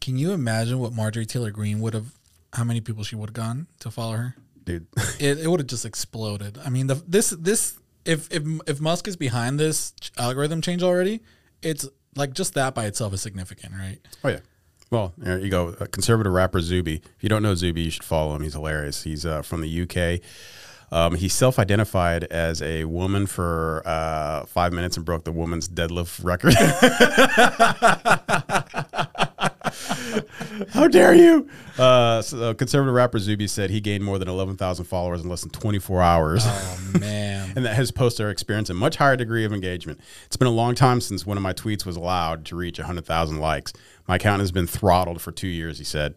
Can 0.00 0.16
you 0.16 0.32
imagine 0.32 0.78
what 0.78 0.94
Marjorie 0.94 1.26
Taylor 1.26 1.50
Greene 1.50 1.80
would 1.80 1.92
have? 1.92 2.14
How 2.52 2.64
many 2.64 2.80
people 2.80 3.04
she 3.04 3.16
would 3.16 3.30
have 3.30 3.34
gone 3.34 3.66
to 3.80 3.90
follow 3.90 4.16
her? 4.16 4.36
Dude, 4.64 4.86
It, 5.20 5.38
it 5.38 5.48
would 5.48 5.60
have 5.60 5.68
just 5.68 5.84
exploded. 5.84 6.58
I 6.64 6.68
mean, 6.70 6.86
the, 6.88 6.96
this 7.06 7.30
this 7.30 7.78
if 8.04 8.30
if 8.32 8.42
if 8.66 8.80
Musk 8.80 9.06
is 9.08 9.16
behind 9.16 9.60
this 9.60 9.92
algorithm 10.18 10.60
change 10.60 10.82
already, 10.82 11.20
it's 11.62 11.88
like 12.16 12.32
just 12.32 12.54
that 12.54 12.74
by 12.74 12.86
itself 12.86 13.12
is 13.14 13.22
significant, 13.22 13.74
right? 13.74 13.98
Oh 14.24 14.28
yeah. 14.30 14.40
Well, 14.90 15.12
there 15.16 15.38
you 15.38 15.50
go. 15.50 15.76
Uh, 15.80 15.86
conservative 15.86 16.32
rapper 16.32 16.60
Zuby. 16.60 16.96
If 16.96 17.22
you 17.22 17.28
don't 17.28 17.44
know 17.44 17.54
Zuby, 17.54 17.82
you 17.82 17.90
should 17.90 18.02
follow 18.02 18.34
him. 18.34 18.42
He's 18.42 18.54
hilarious. 18.54 19.04
He's 19.04 19.24
uh, 19.24 19.42
from 19.42 19.60
the 19.60 19.82
UK. 19.82 20.20
Um, 20.92 21.14
he 21.14 21.28
self-identified 21.28 22.24
as 22.24 22.60
a 22.62 22.84
woman 22.84 23.26
for 23.26 23.80
uh, 23.86 24.44
five 24.46 24.72
minutes 24.72 24.96
and 24.96 25.06
broke 25.06 25.22
the 25.22 25.30
woman's 25.30 25.68
deadlift 25.68 26.24
record. 26.24 26.54
How 30.70 30.88
dare 30.88 31.14
you? 31.14 31.48
Uh, 31.78 32.22
so, 32.22 32.42
uh, 32.42 32.54
conservative 32.54 32.94
rapper 32.94 33.18
Zuby 33.18 33.46
said 33.46 33.70
he 33.70 33.80
gained 33.80 34.04
more 34.04 34.18
than 34.18 34.28
11,000 34.28 34.84
followers 34.84 35.22
in 35.22 35.28
less 35.28 35.42
than 35.42 35.50
24 35.50 36.02
hours. 36.02 36.42
Oh 36.44 36.90
man. 36.98 37.52
and 37.56 37.64
that 37.64 37.76
his 37.76 37.90
posts 37.90 38.20
are 38.20 38.30
experiencing 38.30 38.76
a 38.76 38.78
much 38.78 38.96
higher 38.96 39.16
degree 39.16 39.44
of 39.44 39.52
engagement. 39.52 40.00
It's 40.26 40.36
been 40.36 40.48
a 40.48 40.52
long 40.52 40.74
time 40.74 41.00
since 41.00 41.26
one 41.26 41.36
of 41.36 41.42
my 41.42 41.52
tweets 41.52 41.84
was 41.84 41.96
allowed 41.96 42.44
to 42.46 42.56
reach 42.56 42.78
100,000 42.78 43.38
likes. 43.38 43.72
My 44.06 44.16
account 44.16 44.40
has 44.40 44.52
been 44.52 44.66
throttled 44.66 45.20
for 45.20 45.32
two 45.32 45.48
years, 45.48 45.78
he 45.78 45.84
said. 45.84 46.16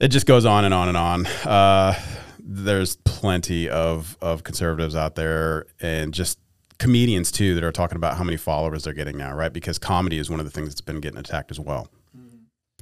It 0.00 0.08
just 0.08 0.26
goes 0.26 0.44
on 0.44 0.64
and 0.64 0.72
on 0.72 0.88
and 0.88 0.96
on. 0.96 1.26
Uh, 1.44 1.94
there's 2.38 2.96
plenty 2.96 3.68
of, 3.68 4.16
of 4.20 4.44
conservatives 4.44 4.94
out 4.94 5.16
there 5.16 5.66
and 5.80 6.14
just 6.14 6.38
comedians 6.78 7.32
too 7.32 7.54
that 7.54 7.64
are 7.64 7.72
talking 7.72 7.96
about 7.96 8.16
how 8.16 8.24
many 8.24 8.36
followers 8.36 8.84
they're 8.84 8.92
getting 8.92 9.16
now, 9.16 9.34
right? 9.34 9.52
Because 9.52 9.78
comedy 9.78 10.18
is 10.18 10.30
one 10.30 10.38
of 10.38 10.46
the 10.46 10.52
things 10.52 10.68
that's 10.68 10.80
been 10.80 11.00
getting 11.00 11.18
attacked 11.18 11.50
as 11.50 11.58
well. 11.58 11.88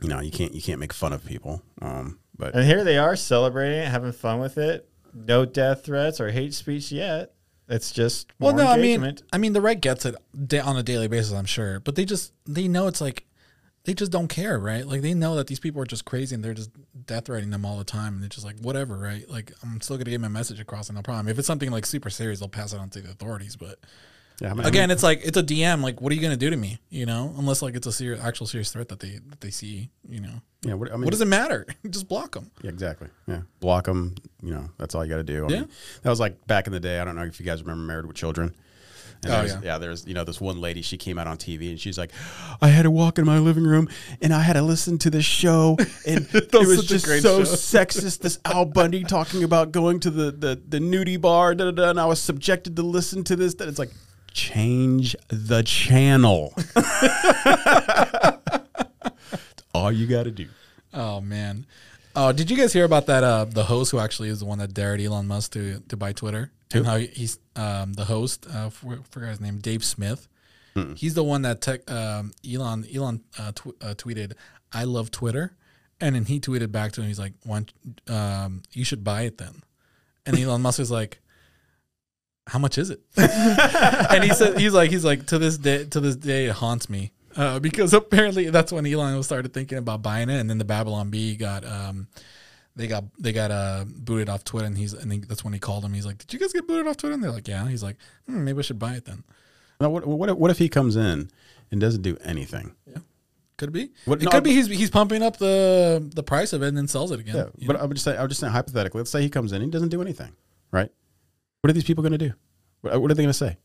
You 0.03 0.09
know, 0.09 0.21
you 0.21 0.31
can't 0.31 0.55
you 0.55 0.63
can't 0.63 0.79
make 0.79 0.93
fun 0.93 1.13
of 1.13 1.25
people. 1.25 1.63
Um, 1.81 2.19
but 2.37 2.55
And 2.55 2.65
here 2.65 2.85
they 2.85 2.99
are 2.99 3.17
celebrating 3.17 3.79
it, 3.79 3.89
having 3.89 4.13
fun 4.13 4.41
with 4.41 4.59
it. 4.59 4.89
No 5.15 5.47
death 5.47 5.85
threats 5.85 6.21
or 6.21 6.31
hate 6.31 6.53
speech 6.53 6.93
yet. 6.93 7.33
It's 7.69 7.91
just 7.91 8.31
Well, 8.39 8.53
more 8.53 8.65
no, 8.65 8.71
I 8.71 8.77
mean. 8.77 9.19
I 9.33 9.39
mean, 9.39 9.53
the 9.53 9.61
right 9.61 9.81
gets 9.81 10.05
it 10.05 10.15
on 10.63 10.77
a 10.77 10.83
daily 10.83 11.09
basis, 11.09 11.33
I'm 11.33 11.47
sure, 11.47 11.81
but 11.81 11.97
they 11.97 12.05
just 12.05 12.33
they 12.47 12.69
know 12.69 12.87
it's 12.87 13.01
like 13.01 13.27
they 13.85 13.95
just 13.95 14.13
don't 14.13 14.29
care, 14.29 14.59
right? 14.59 14.87
Like 14.87 15.01
they 15.01 15.15
know 15.15 15.37
that 15.37 15.47
these 15.47 15.61
people 15.61 15.81
are 15.81 15.87
just 15.87 16.05
crazy 16.05 16.35
and 16.35 16.45
they're 16.45 16.55
just 16.55 16.71
death 17.07 17.27
threatening 17.27 17.51
them 17.51 17.65
all 17.65 17.79
the 17.79 17.85
time, 17.85 18.15
and 18.15 18.23
they're 18.23 18.29
just 18.29 18.45
like 18.45 18.59
whatever, 18.61 18.99
right? 18.99 19.29
Like 19.29 19.53
I'm 19.63 19.81
still 19.81 19.97
gonna 19.97 20.11
get 20.11 20.21
my 20.21 20.29
message 20.29 20.61
across, 20.61 20.89
and 20.89 20.97
no 20.97 21.03
problem. 21.03 21.29
If 21.29 21.39
it's 21.39 21.47
something 21.47 21.71
like 21.71 21.87
super 21.87 22.11
serious, 22.11 22.39
they'll 22.41 22.49
pass 22.49 22.73
it 22.73 22.79
on 22.79 22.91
to 22.91 23.01
the 23.01 23.11
authorities. 23.11 23.57
But 23.57 23.81
Yeah, 24.41 24.51
I 24.51 24.55
mean- 24.55 24.67
again, 24.67 24.91
it's 24.91 25.03
like 25.03 25.23
it's 25.25 25.37
a 25.39 25.43
DM. 25.43 25.83
Like, 25.83 26.01
what 26.01 26.13
are 26.13 26.15
you 26.15 26.21
gonna 26.21 26.37
do 26.37 26.51
to 26.51 26.57
me? 26.57 26.79
You 26.91 27.07
know, 27.07 27.35
unless 27.39 27.63
like 27.63 27.75
it's 27.75 27.87
a 27.87 27.93
serious, 27.93 28.23
actual 28.23 28.47
serious 28.47 28.71
threat 28.71 28.89
that 28.89 29.01
they 29.01 29.19
that 29.29 29.41
they 29.41 29.51
see. 29.51 29.89
You 30.09 30.21
know, 30.21 30.43
Yeah, 30.63 30.75
what- 30.75 30.91
I 30.93 30.97
mean- 30.97 31.05
what 31.05 31.11
does 31.13 31.21
it 31.23 31.27
matter? 31.29 31.67
just 31.91 32.07
block 32.09 32.33
them. 32.35 32.51
Yeah, 32.63 32.71
exactly. 32.71 33.09
Yeah, 33.27 33.43
block 33.61 33.85
them. 33.87 34.15
You 34.43 34.53
know, 34.55 34.69
that's 34.79 34.95
all 34.95 35.05
you 35.05 35.11
got 35.11 35.17
to 35.17 35.25
do. 35.25 35.47
I 35.47 35.49
Yeah. 35.49 35.61
mean, 35.61 35.69
that 36.03 36.11
was 36.11 36.21
like 36.21 36.47
back 36.47 36.67
in 36.67 36.73
the 36.73 36.81
day. 36.81 37.01
I 37.01 37.05
don't 37.05 37.17
know 37.17 37.23
if 37.23 37.41
you 37.41 37.47
guys 37.47 37.63
remember 37.63 37.83
Married 37.85 38.07
with 38.07 38.17
Children. 38.17 38.55
And 39.25 39.33
Oh, 39.33 39.37
there's- 39.39 39.53
yeah. 39.55 39.61
yeah. 39.73 39.79
There's 39.79 40.07
you 40.07 40.13
know 40.13 40.25
this 40.25 40.39
one 40.43 40.61
lady. 40.61 40.83
She 40.83 40.99
came 40.99 41.19
out 41.19 41.27
on 41.27 41.39
TV 41.39 41.71
and 41.71 41.81
she's 41.81 41.97
like, 41.97 42.13
I 42.61 42.69
had 42.69 42.83
to 42.83 42.91
walk 42.91 43.19
in 43.19 43.25
my 43.25 43.39
living 43.39 43.65
room 43.65 43.89
and 44.21 44.35
I 44.35 44.43
had 44.43 44.53
to 44.53 44.63
listen 44.63 44.99
to 44.99 45.11
this 45.11 45.25
show 45.25 45.79
and 46.07 46.29
it 46.35 46.53
was 46.53 46.67
was 46.69 46.77
such 46.77 46.85
a 46.85 46.89
just 46.89 47.23
so 47.23 47.43
show. 47.43 47.51
sexist. 47.53 48.19
This 48.21 48.39
Al 48.45 48.67
Bundy 48.67 49.03
talking 49.05 49.43
about 49.43 49.73
going 49.73 49.99
to 50.01 50.11
the 50.11 50.31
the 50.31 50.61
the 50.69 50.79
nudie 50.79 51.19
bar. 51.19 51.55
Da, 51.55 51.65
da, 51.65 51.71
da, 51.71 51.89
and 51.91 51.99
I 51.99 52.05
was 52.05 52.21
subjected 52.21 52.77
to 52.77 52.83
listen 52.83 53.25
to 53.25 53.37
this. 53.37 53.55
That 53.55 53.69
it's 53.69 53.79
like 53.79 53.91
change 54.37 55.17
the 55.29 55.63
channel. 55.63 56.53
It's 56.57 56.77
all 59.75 59.91
you 59.91 60.07
got 60.07 60.25
to 60.25 60.31
do. 60.31 60.49
Oh 60.93 61.21
man. 61.21 61.67
Oh, 62.15 62.33
did 62.33 62.51
you 62.51 62.57
guys 62.57 62.73
hear 62.73 62.85
about 62.85 63.07
that? 63.07 63.25
Uh, 63.25 63.45
the 63.45 63.65
host 63.65 63.91
who 63.91 63.99
actually 63.99 64.29
is 64.31 64.41
the 64.41 64.47
one 64.47 64.59
that 64.59 64.73
dared 64.73 65.01
Elon 65.01 65.27
Musk 65.27 65.53
to 65.53 65.81
to 65.89 65.97
buy 65.97 66.13
Twitter. 66.13 66.53
Who? 66.73 66.79
And 66.81 66.87
how 66.87 66.97
he's 66.99 67.39
um, 67.57 67.93
the 67.95 68.05
host. 68.05 68.47
Uh, 68.53 68.71
for, 68.71 68.99
forgot 69.11 69.31
his 69.31 69.41
name. 69.41 69.59
Dave 69.59 69.85
Smith. 69.85 70.29
He's 70.95 71.15
the 71.15 71.25
one 71.25 71.41
that 71.41 71.63
tech, 71.63 71.91
um, 71.91 72.33
Elon 72.47 72.85
Elon 72.95 73.23
uh, 73.39 73.51
tw- 73.53 73.83
uh, 73.83 73.95
tweeted, 73.95 74.35
"I 74.75 74.85
love 74.85 75.11
Twitter," 75.11 75.57
and 76.03 76.15
then 76.15 76.27
he 76.27 76.39
tweeted 76.39 76.71
back 76.71 76.93
to 76.93 77.01
him. 77.01 77.09
He's 77.09 77.19
like, 77.19 77.33
"Why 77.45 77.61
don't- 77.65 78.11
um, 78.15 78.63
you 78.73 78.85
should 78.85 79.03
buy 79.03 79.23
it 79.23 79.39
then." 79.39 79.63
And 80.27 80.39
Elon 80.39 80.61
Musk 80.61 80.79
is 80.79 80.91
like, 80.91 81.21
"How 82.47 82.59
much 82.59 82.79
is 82.79 82.91
it?" 82.91 83.01
and 83.17 84.25
he 84.25 84.31
said, 84.31 84.59
"He's 84.59 84.73
like, 84.73 84.91
he's 84.91 85.05
like 85.05 85.27
to 85.27 85.39
this 85.39 85.59
day, 85.59 85.85
to 85.85 86.01
this 86.01 86.17
day, 86.17 86.47
it 86.47 86.53
haunts 86.53 86.89
me." 86.89 87.13
Uh, 87.37 87.59
because 87.59 87.93
apparently 87.93 88.49
that's 88.49 88.73
when 88.73 88.87
Elon 88.87 89.23
started 89.23 89.53
thinking 89.53 89.79
about 89.79 90.03
buying 90.03 90.31
it, 90.31 90.39
and 90.41 90.49
then 90.49 90.59
the 90.59 90.65
Babylon 90.65 91.11
Bee 91.11 91.37
got 91.37 91.65
um, 91.67 92.07
they 92.77 92.87
got 92.87 93.05
they 93.19 93.33
got 93.33 93.51
uh 93.51 93.85
booted 93.87 94.29
off 94.29 94.45
Twitter, 94.45 94.67
and 94.67 94.77
he's 94.79 94.93
and 94.95 95.13
he, 95.13 95.19
that's 95.19 95.45
when 95.45 95.53
he 95.53 95.59
called 95.59 95.85
him. 95.85 95.93
He's 95.93 96.07
like, 96.07 96.19
"Did 96.19 96.33
you 96.33 96.39
guys 96.39 96.53
get 96.53 96.67
booted 96.67 96.87
off 96.87 96.97
Twitter?" 96.97 97.15
And 97.15 97.23
they're 97.23 97.31
like, 97.31 97.49
"Yeah." 97.49 97.69
He's 97.69 97.83
like, 97.83 97.97
hmm, 98.27 98.45
"Maybe 98.45 98.59
I 98.59 98.63
should 98.63 98.79
buy 98.79 98.95
it 98.95 99.05
then." 99.05 99.25
Now, 99.81 99.91
what, 99.91 100.07
what, 100.07 100.31
if- 100.31 100.37
what 100.37 100.51
if 100.51 100.59
he 100.59 100.71
comes 100.71 100.97
in 100.97 101.31
and 101.71 101.81
doesn't 101.81 102.01
do 102.03 102.17
anything? 102.25 102.75
Yeah, 102.87 102.99
could 103.59 103.73
be. 103.73 103.91
What- 104.07 104.23
it 104.23 104.25
no, 104.25 104.31
could 104.31 104.45
be 104.45 104.53
he's 104.55 104.69
he's 104.69 104.91
pumping 104.91 105.23
up 105.23 105.37
the 105.37 106.09
the 106.15 106.23
price 106.23 106.55
of 106.55 106.63
it 106.63 106.69
and 106.69 106.77
then 106.77 106.89
sells 106.89 107.11
it 107.13 107.21
again. 107.21 107.37
Yeah, 107.37 107.67
but 107.67 107.75
know? 107.75 107.83
I 107.83 107.85
would 107.85 107.95
just 107.95 108.05
say, 108.05 108.17
I 108.17 108.23
would 108.23 108.29
just 108.31 108.41
say 108.41 108.49
hypothetically, 108.49 109.01
let's 109.01 109.11
say 109.11 109.21
he 109.21 109.29
comes 109.29 109.53
in, 109.53 109.61
he 109.61 109.69
doesn't 109.69 109.91
do 109.91 110.01
anything, 110.01 110.33
right? 110.71 110.91
What 111.67 111.71
are 111.71 111.75
these 111.75 111.83
people 111.83 112.03
going 112.03 112.13
to 112.13 112.19
do? 112.19 112.33
What, 112.83 113.03
what 113.03 113.11
are 113.11 113.15
they 113.15 113.25
going 113.25 113.31
to 113.31 113.35
say? 113.35 113.57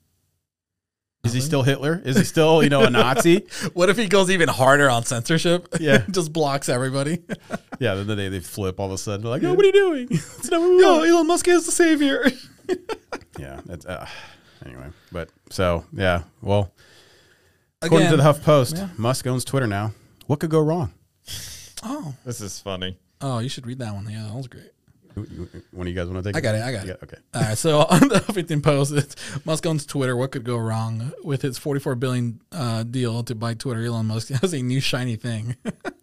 Is 1.23 1.34
he 1.34 1.40
still 1.40 1.61
Hitler? 1.61 2.02
Is 2.03 2.18
he 2.18 2.23
still, 2.23 2.64
you 2.64 2.69
know, 2.69 2.82
a 2.82 2.90
Nazi? 2.90 3.45
what 3.76 3.90
if 3.90 3.98
he 3.98 4.07
goes 4.07 4.32
even 4.32 4.49
harder 4.49 4.90
on 4.90 5.03
censorship? 5.03 5.68
Yeah. 5.80 6.03
just 6.10 6.34
blocks 6.34 6.68
everybody. 6.68 7.22
yeah, 7.80 7.94
then 7.94 8.18
they, 8.18 8.28
they 8.30 8.40
flip 8.40 8.80
all 8.80 8.88
of 8.88 8.91
a 8.94 8.98
sudden. 8.98 9.22
They're 9.22 9.30
like, 9.30 9.44
no, 9.44 9.53
what 9.53 9.64
are 9.64 9.68
you 9.68 9.72
doing? 9.72 10.07
It's 10.10 10.49
not 10.49 10.61
Yo. 10.61 11.03
Elon 11.03 11.28
Musk 11.28 11.48
is 11.48 11.68
the 11.68 11.72
savior. 11.72 12.26
yeah. 13.38 13.61
That's, 13.68 13.86
uh, 13.86 14.07
anyway, 14.65 14.88
but 15.11 15.30
so 15.52 15.86
yeah. 15.94 16.23
Well, 16.41 16.73
according 17.84 18.10
to 18.10 18.18
the 18.18 18.23
Huff 18.23 18.41
Post, 18.41 18.78
yeah. 18.78 18.90
Musk 18.98 19.28
owns 19.28 19.45
Twitter 19.45 19.68
now. 19.68 19.91
What 20.26 20.40
could 20.40 20.49
go 20.49 20.60
wrong? 20.61 20.91
Oh, 21.84 22.15
This 22.26 22.41
is 22.41 22.60
funny. 22.60 22.98
oh, 23.22 23.38
you 23.38 23.49
should 23.49 23.68
read 23.68 23.78
that 23.78 23.94
one. 23.94 24.10
Yeah, 24.10 24.23
that 24.23 24.34
was 24.34 24.48
great. 24.48 24.72
One 25.15 25.88
of 25.88 25.88
you 25.88 25.93
guys 25.93 26.07
want 26.07 26.23
to 26.23 26.29
take? 26.31 26.35
I 26.38 26.41
got 26.41 26.55
it. 26.55 26.61
I 26.61 26.71
got 26.71 26.88
it. 26.88 26.99
Okay. 27.03 27.17
All 27.33 27.41
right. 27.41 27.57
So 27.57 27.79
on 27.89 28.07
the 28.07 28.19
Huffington 28.19 28.63
Post, 28.63 28.93
it's 28.93 29.45
Musk 29.45 29.65
owns 29.65 29.85
Twitter. 29.85 30.15
What 30.15 30.31
could 30.31 30.43
go 30.43 30.57
wrong 30.57 31.11
with 31.23 31.41
his 31.41 31.57
44 31.57 31.95
billion 31.95 32.41
uh, 32.51 32.83
deal 32.83 33.23
to 33.23 33.35
buy 33.35 33.53
Twitter? 33.53 33.83
Elon 33.83 34.07
Musk 34.07 34.29
has 34.41 34.53
a 34.53 34.61
new 34.61 34.79
shiny 34.79 35.15
thing. 35.15 35.55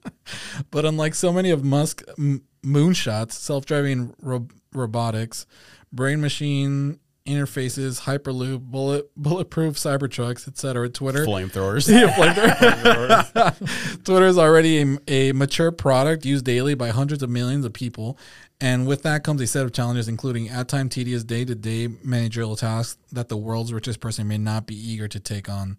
but 0.70 0.84
unlike 0.84 1.14
so 1.14 1.32
many 1.32 1.50
of 1.50 1.64
Musk 1.64 2.02
m- 2.18 2.42
moonshots, 2.64 3.32
self-driving 3.32 4.14
ro- 4.20 4.48
robotics, 4.72 5.46
brain 5.92 6.20
machine 6.20 7.00
interfaces, 7.28 8.02
hyperloop, 8.02 8.60
bullet 8.60 9.10
bulletproof 9.14 9.76
Cybertrucks, 9.76 10.48
etc. 10.48 10.88
Twitter 10.88 11.26
Flamethrowers. 11.26 11.88
Yeah, 11.88 12.08
flamethrower. 12.14 14.04
Twitter 14.04 14.26
is 14.26 14.38
already 14.38 14.80
a, 14.80 14.98
a 15.08 15.32
mature 15.32 15.70
product 15.70 16.24
used 16.24 16.44
daily 16.46 16.74
by 16.74 16.88
hundreds 16.88 17.22
of 17.22 17.28
millions 17.28 17.64
of 17.66 17.72
people. 17.74 18.18
And 18.60 18.88
with 18.88 19.02
that 19.02 19.22
comes 19.22 19.40
a 19.40 19.46
set 19.46 19.64
of 19.64 19.72
challenges, 19.72 20.08
including 20.08 20.48
at 20.48 20.68
time 20.68 20.88
tedious 20.88 21.22
day 21.22 21.44
to 21.44 21.54
day 21.54 21.88
managerial 22.02 22.56
tasks 22.56 22.98
that 23.12 23.28
the 23.28 23.36
world's 23.36 23.72
richest 23.72 24.00
person 24.00 24.26
may 24.26 24.38
not 24.38 24.66
be 24.66 24.74
eager 24.74 25.06
to 25.06 25.20
take 25.20 25.48
on. 25.48 25.76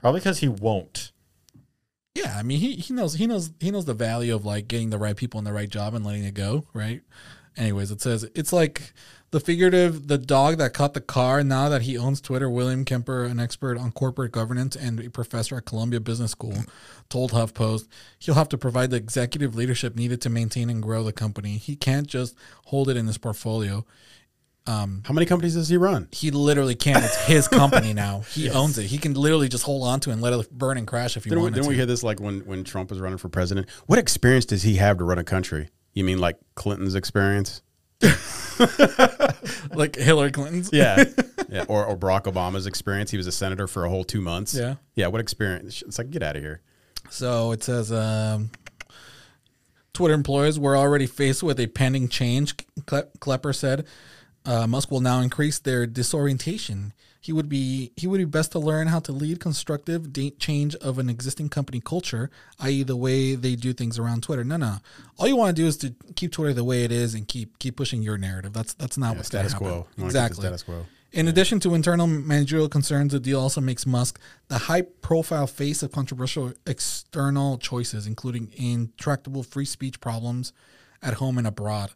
Probably 0.00 0.20
because 0.20 0.38
he 0.38 0.48
won't. 0.48 1.12
Yeah, 2.14 2.36
I 2.36 2.42
mean 2.42 2.58
he, 2.58 2.72
he 2.76 2.94
knows 2.94 3.14
he 3.14 3.26
knows 3.26 3.52
he 3.60 3.70
knows 3.70 3.84
the 3.84 3.94
value 3.94 4.34
of 4.34 4.44
like 4.44 4.66
getting 4.66 4.90
the 4.90 4.98
right 4.98 5.16
people 5.16 5.38
in 5.38 5.44
the 5.44 5.52
right 5.52 5.68
job 5.68 5.94
and 5.94 6.04
letting 6.04 6.24
it 6.24 6.34
go, 6.34 6.64
right? 6.72 7.02
Anyways, 7.56 7.90
it 7.90 8.00
says 8.00 8.28
it's 8.34 8.52
like 8.52 8.92
the 9.30 9.40
figurative 9.40 10.08
the 10.08 10.16
dog 10.18 10.58
that 10.58 10.72
caught 10.72 10.94
the 10.94 11.00
car 11.00 11.42
now 11.44 11.68
that 11.68 11.82
he 11.82 11.98
owns 11.98 12.20
Twitter, 12.20 12.48
William 12.48 12.84
Klepper, 12.84 13.24
an 13.24 13.38
expert 13.38 13.76
on 13.78 13.92
corporate 13.92 14.32
governance 14.32 14.74
and 14.76 15.00
a 15.00 15.10
professor 15.10 15.56
at 15.56 15.64
Columbia 15.66 16.00
Business 16.00 16.30
School, 16.30 16.64
told 17.08 17.32
HuffPost 17.32 17.88
he'll 18.18 18.34
have 18.34 18.48
to 18.50 18.58
provide 18.58 18.90
the 18.90 18.96
executive 18.96 19.54
leadership 19.54 19.96
needed 19.96 20.20
to 20.22 20.30
maintain 20.30 20.70
and 20.70 20.82
grow 20.82 21.02
the 21.02 21.12
company. 21.12 21.58
He 21.58 21.76
can't 21.76 22.06
just 22.06 22.34
hold 22.66 22.88
it 22.88 22.96
in 22.96 23.06
his 23.06 23.18
portfolio. 23.18 23.84
Um, 24.66 25.02
How 25.06 25.14
many 25.14 25.24
companies 25.24 25.54
does 25.54 25.70
he 25.70 25.78
run? 25.78 26.08
he 26.12 26.30
literally 26.30 26.74
can't. 26.74 27.02
It's 27.02 27.24
his 27.24 27.48
company 27.48 27.92
now. 27.94 28.20
He 28.32 28.50
owns 28.50 28.76
it. 28.76 28.84
He 28.84 28.98
can 28.98 29.14
literally 29.14 29.48
just 29.48 29.64
hold 29.64 29.86
on 29.88 29.98
to 30.00 30.10
it 30.10 30.12
and 30.14 30.20
let 30.22 30.34
it 30.34 30.50
burn 30.50 30.76
and 30.76 30.86
crash 30.86 31.16
if 31.16 31.24
he 31.24 31.30
Didn't, 31.30 31.40
we, 31.40 31.44
wanted 31.44 31.54
didn't 31.54 31.64
to. 31.64 31.68
we 31.70 31.76
hear 31.76 31.86
this 31.86 32.02
like 32.02 32.20
when, 32.20 32.40
when 32.40 32.64
Trump 32.64 32.90
was 32.90 33.00
running 33.00 33.16
for 33.16 33.30
president? 33.30 33.66
What 33.86 33.98
experience 33.98 34.44
does 34.44 34.62
he 34.62 34.76
have 34.76 34.98
to 34.98 35.04
run 35.04 35.18
a 35.18 35.24
country? 35.24 35.70
You 35.94 36.04
mean 36.04 36.18
like 36.18 36.36
Clinton's 36.54 36.94
experience? 36.94 37.62
like 39.74 39.96
Hillary 39.96 40.30
Clinton's. 40.30 40.70
Yeah. 40.72 41.04
yeah. 41.48 41.64
Or, 41.68 41.84
or 41.84 41.96
Barack 41.96 42.24
Obama's 42.24 42.66
experience. 42.66 43.10
He 43.10 43.16
was 43.16 43.26
a 43.26 43.32
senator 43.32 43.66
for 43.66 43.84
a 43.84 43.88
whole 43.88 44.04
two 44.04 44.20
months. 44.20 44.54
Yeah. 44.54 44.76
Yeah. 44.94 45.08
What 45.08 45.20
experience? 45.20 45.82
It's 45.82 45.98
like, 45.98 46.10
get 46.10 46.22
out 46.22 46.36
of 46.36 46.42
here. 46.42 46.60
So 47.10 47.52
it 47.52 47.62
says 47.62 47.90
um, 47.90 48.50
Twitter 49.92 50.14
employees 50.14 50.58
were 50.58 50.76
already 50.76 51.06
faced 51.06 51.42
with 51.42 51.58
a 51.58 51.66
pending 51.66 52.08
change, 52.08 52.54
Klepper 52.86 53.52
said. 53.52 53.86
Uh, 54.44 54.66
Musk 54.66 54.90
will 54.90 55.00
now 55.00 55.20
increase 55.20 55.58
their 55.58 55.86
disorientation. 55.86 56.92
He 57.20 57.32
would 57.32 57.48
be 57.48 57.90
he 57.96 58.06
would 58.06 58.18
be 58.18 58.24
best 58.24 58.52
to 58.52 58.58
learn 58.58 58.86
how 58.86 59.00
to 59.00 59.12
lead 59.12 59.40
constructive 59.40 60.12
de- 60.12 60.30
change 60.32 60.74
of 60.76 60.98
an 60.98 61.10
existing 61.10 61.48
company 61.48 61.80
culture, 61.80 62.30
i.e., 62.60 62.82
the 62.84 62.96
way 62.96 63.34
they 63.34 63.56
do 63.56 63.72
things 63.72 63.98
around 63.98 64.22
Twitter. 64.22 64.44
No, 64.44 64.56
no, 64.56 64.76
all 65.18 65.26
you 65.26 65.36
want 65.36 65.56
to 65.56 65.62
do 65.62 65.66
is 65.66 65.76
to 65.78 65.94
keep 66.14 66.30
Twitter 66.32 66.54
the 66.54 66.64
way 66.64 66.84
it 66.84 66.92
is 66.92 67.14
and 67.14 67.26
keep 67.26 67.58
keep 67.58 67.76
pushing 67.76 68.02
your 68.02 68.18
narrative. 68.18 68.52
That's 68.52 68.72
that's 68.74 68.96
not 68.96 69.16
what's 69.16 69.28
status 69.28 69.52
quo. 69.52 69.66
You 69.68 69.72
wanna 69.74 69.84
keep 69.88 69.98
the 69.98 70.04
Exactly. 70.06 70.42
status 70.42 70.62
quo. 70.62 70.86
In 71.10 71.26
addition 71.26 71.58
to 71.60 71.74
internal 71.74 72.06
managerial 72.06 72.68
concerns, 72.68 73.12
the 73.12 73.18
deal 73.20 73.40
also 73.40 73.60
makes 73.62 73.86
Musk 73.86 74.20
the 74.48 74.58
high 74.58 74.82
profile 74.82 75.46
face 75.46 75.82
of 75.82 75.90
controversial 75.90 76.52
external 76.66 77.58
choices, 77.58 78.06
including 78.06 78.52
intractable 78.54 79.42
free 79.42 79.64
speech 79.64 80.00
problems 80.00 80.52
at 81.02 81.14
home 81.14 81.38
and 81.38 81.46
abroad. 81.46 81.90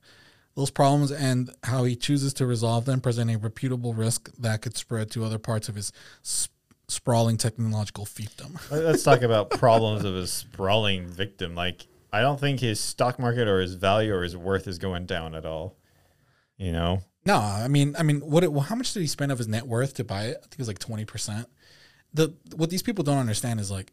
Those 0.54 0.70
problems 0.70 1.10
and 1.10 1.50
how 1.64 1.84
he 1.84 1.96
chooses 1.96 2.34
to 2.34 2.46
resolve 2.46 2.84
them 2.84 3.00
present 3.00 3.30
a 3.30 3.38
reputable 3.38 3.94
risk 3.94 4.30
that 4.38 4.60
could 4.62 4.76
spread 4.76 5.10
to 5.12 5.24
other 5.24 5.38
parts 5.38 5.68
of 5.68 5.74
his 5.76 5.92
s- 6.22 6.48
sprawling 6.88 7.38
technological 7.38 8.04
fiefdom. 8.04 8.60
Let's 8.70 9.02
talk 9.02 9.22
about 9.22 9.48
problems 9.50 10.04
of 10.04 10.14
a 10.14 10.26
sprawling 10.26 11.06
victim. 11.06 11.54
Like, 11.54 11.86
I 12.12 12.20
don't 12.20 12.38
think 12.38 12.60
his 12.60 12.80
stock 12.80 13.18
market 13.18 13.48
or 13.48 13.60
his 13.60 13.74
value 13.74 14.14
or 14.14 14.22
his 14.22 14.36
worth 14.36 14.68
is 14.68 14.78
going 14.78 15.06
down 15.06 15.34
at 15.34 15.46
all. 15.46 15.76
You 16.58 16.70
know, 16.72 17.02
No, 17.24 17.36
I 17.38 17.66
mean, 17.68 17.96
I 17.98 18.02
mean, 18.02 18.20
what? 18.20 18.44
It, 18.44 18.52
well, 18.52 18.62
how 18.62 18.74
much 18.74 18.92
did 18.92 19.00
he 19.00 19.06
spend 19.06 19.32
of 19.32 19.38
his 19.38 19.48
net 19.48 19.66
worth 19.66 19.94
to 19.94 20.04
buy 20.04 20.24
it? 20.26 20.36
I 20.36 20.40
think 20.42 20.52
it 20.52 20.58
was 20.58 20.68
like 20.68 20.78
twenty 20.78 21.04
percent. 21.06 21.48
The 22.12 22.34
what 22.54 22.68
these 22.68 22.82
people 22.82 23.02
don't 23.04 23.18
understand 23.18 23.58
is 23.58 23.70
like, 23.70 23.90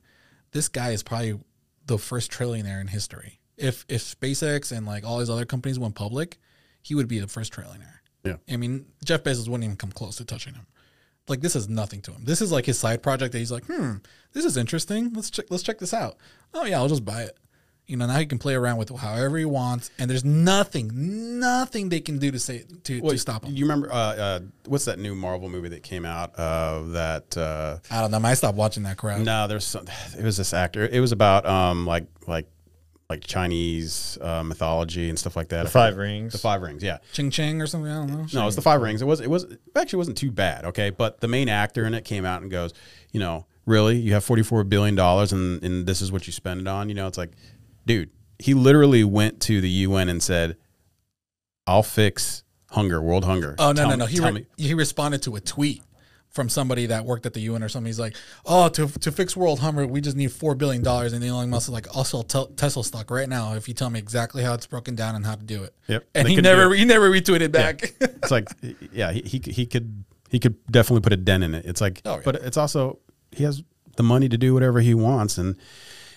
this 0.52 0.68
guy 0.68 0.90
is 0.92 1.02
probably 1.02 1.40
the 1.86 1.98
first 1.98 2.32
trillionaire 2.32 2.82
in 2.82 2.88
history. 2.88 3.40
If 3.58 3.86
if 3.88 4.04
SpaceX 4.04 4.76
and 4.76 4.86
like 4.86 5.06
all 5.06 5.20
these 5.20 5.30
other 5.30 5.46
companies 5.46 5.80
went 5.80 5.96
public, 5.96 6.38
he 6.90 6.96
would 6.96 7.08
be 7.08 7.20
the 7.20 7.28
first 7.28 7.54
trillionaire. 7.54 8.00
Yeah. 8.24 8.38
I 8.52 8.58
mean, 8.58 8.88
Jeff 9.06 9.22
Bezos 9.24 9.48
wouldn't 9.48 9.64
even 9.64 9.78
come 9.78 9.92
close 9.92 10.16
to 10.18 10.26
touching 10.26 10.56
him. 10.56 10.66
Like 11.28 11.42
this 11.42 11.56
is 11.56 11.70
nothing 11.70 12.02
to 12.02 12.12
him. 12.12 12.24
This 12.26 12.42
is 12.42 12.52
like 12.52 12.66
his 12.66 12.80
side 12.80 13.04
project 13.04 13.32
that 13.34 13.38
he's 13.38 13.52
like, 13.52 13.66
hmm, 13.68 13.98
this 14.34 14.44
is 14.44 14.58
interesting. 14.58 15.14
Let's 15.14 15.30
check. 15.30 15.46
Let's 15.52 15.62
check 15.62 15.78
this 15.78 15.94
out. 15.94 16.18
Oh 16.56 16.66
yeah, 16.66 16.80
I'll 16.80 16.88
just 16.90 17.06
buy 17.06 17.22
it. 17.22 17.38
You 17.86 17.98
know, 17.98 18.08
now 18.08 18.18
he 18.18 18.26
can 18.26 18.40
play 18.40 18.56
around 18.56 18.78
with 18.78 18.90
however 18.90 19.38
he 19.38 19.46
wants, 19.46 19.90
and 20.00 20.10
there's 20.10 20.26
nothing, 20.26 21.40
nothing 21.40 21.90
they 21.90 22.00
can 22.00 22.18
do 22.20 22.30
to 22.32 22.38
say 22.40 22.64
to, 22.84 23.02
Well, 23.02 23.12
to 23.12 23.18
stop 23.18 23.46
him. 23.46 23.56
You 23.56 23.66
remember 23.66 23.92
uh, 23.92 23.96
uh, 23.96 24.40
what's 24.66 24.86
that 24.86 24.98
new 25.00 25.14
Marvel 25.16 25.50
movie 25.50 25.70
that 25.70 25.84
came 25.84 26.06
out? 26.06 26.38
Uh, 26.38 26.84
that 26.94 27.38
uh, 27.38 27.78
I 27.92 28.02
don't 28.02 28.12
know. 28.12 28.28
I 28.28 28.34
stopped 28.34 28.58
watching 28.58 28.84
that 28.84 28.98
crap. 28.98 29.20
no, 29.22 29.48
there's 29.48 29.66
some, 29.66 29.86
it 30.18 30.24
was 30.24 30.38
this 30.38 30.54
actor. 30.54 30.88
It 30.88 31.00
was 31.00 31.12
about 31.12 31.46
um 31.46 31.86
like 31.86 32.06
like 32.28 32.48
like 33.10 33.26
Chinese 33.26 34.20
uh, 34.22 34.44
mythology 34.44 35.10
and 35.10 35.18
stuff 35.18 35.36
like 35.36 35.50
that. 35.50 35.64
The 35.64 35.70
Five 35.72 35.98
Rings. 35.98 36.32
The 36.34 36.38
Five 36.38 36.62
Rings, 36.62 36.84
yeah. 36.84 37.00
Ching 37.12 37.32
Ching 37.32 37.60
or 37.60 37.66
something. 37.66 37.92
I 37.92 37.96
don't 38.06 38.08
know. 38.12 38.26
No, 38.34 38.46
it's 38.48 38.56
the 38.56 38.62
Five 38.62 38.82
Rings. 38.82 39.02
It 39.02 39.06
was 39.06 39.20
it 39.20 39.30
was 39.30 39.46
it 39.46 39.60
actually 39.76 39.98
wasn't 39.98 40.18
too 40.18 40.30
bad. 40.32 40.66
Okay, 40.66 40.92
but 40.92 41.20
the 41.20 41.28
main 41.28 41.50
actor 41.50 41.86
in 41.86 41.96
it 41.96 42.06
came 42.06 42.24
out 42.24 42.44
and 42.44 42.52
goes, 42.52 42.72
you 43.12 43.20
know, 43.20 43.48
really, 43.66 43.98
you 43.98 44.14
have 44.14 44.24
forty 44.24 44.44
four 44.44 44.64
billion 44.64 44.94
dollars 44.94 45.34
and 45.34 45.64
and 45.64 45.88
this 45.88 46.02
is 46.02 46.12
what 46.12 46.28
you 46.28 46.34
spend 46.34 46.62
it 46.62 46.68
on. 46.68 46.88
You 46.88 46.94
know, 46.96 47.08
it's 47.08 47.18
like, 47.18 47.32
dude, 47.88 48.12
he 48.38 48.54
literally 48.54 49.04
went 49.04 49.40
to 49.42 49.60
the 49.60 49.70
UN 49.70 50.08
and 50.08 50.22
said, 50.22 50.56
"I'll 51.66 51.82
fix 51.84 52.44
hunger, 52.70 53.02
world 53.02 53.26
hunger." 53.26 53.56
Oh 53.58 53.72
no 53.72 53.74
Tell 53.74 53.90
no 53.90 53.96
me- 53.96 54.00
no! 54.02 54.06
He 54.06 54.20
re- 54.20 54.46
he 54.58 54.74
responded 54.76 55.24
to 55.24 55.36
a 55.36 55.40
tweet 55.42 55.82
from 56.30 56.48
somebody 56.48 56.86
that 56.86 57.06
worked 57.06 57.26
at 57.26 57.34
the 57.34 57.40
UN 57.42 57.64
or 57.64 57.70
something. 57.70 57.88
He's 57.88 58.00
like, 58.00 58.16
"Oh, 58.46 58.70
to 58.70 58.88
to 58.88 59.12
fix 59.12 59.36
world 59.36 59.60
hunger, 59.60 59.88
we 59.88 60.00
just 60.02 60.16
need 60.16 60.32
four 60.32 60.56
billion 60.56 60.84
dollars." 60.84 61.14
And 61.14 61.24
Elon 61.24 61.50
Musk 61.50 61.68
is 61.70 61.74
like, 61.74 61.88
"I'll 61.96 62.04
sell 62.04 62.24
tel- 62.24 62.48
Tesla 62.48 62.84
stock 62.84 63.10
right 63.10 63.28
now 63.28 63.56
if 63.56 63.68
you 63.68 63.74
tell 63.74 63.90
me 63.90 64.00
exactly 64.00 64.44
how 64.44 64.54
it's 64.54 64.68
broken 64.68 64.96
down 64.96 65.16
and 65.16 65.26
how 65.26 65.36
to 65.36 65.44
do 65.44 65.64
it." 65.64 65.74
Yep. 65.88 66.08
And 66.16 66.28
he 66.28 66.36
never 66.38 66.74
he 66.74 66.86
never 66.86 67.10
retweeted 67.10 67.52
back. 67.52 67.94
it's 68.02 68.32
like, 68.32 68.50
yeah, 68.92 69.12
he, 69.12 69.22
he 69.22 69.42
he 69.52 69.66
could 69.66 70.04
he 70.30 70.40
could 70.40 70.56
definitely 70.68 71.02
put 71.02 71.14
a 71.14 71.18
dent 71.18 71.44
in 71.44 71.56
it. 71.56 71.66
It's 71.66 71.82
like, 71.82 72.02
Oh, 72.06 72.16
yeah. 72.16 72.22
but 72.24 72.36
it's 72.36 72.58
also 72.58 73.00
he 73.32 73.44
has 73.44 73.64
the 73.98 74.04
money 74.04 74.30
to 74.30 74.38
do 74.38 74.54
whatever 74.54 74.80
he 74.82 74.94
wants, 74.94 75.38
and 75.38 75.56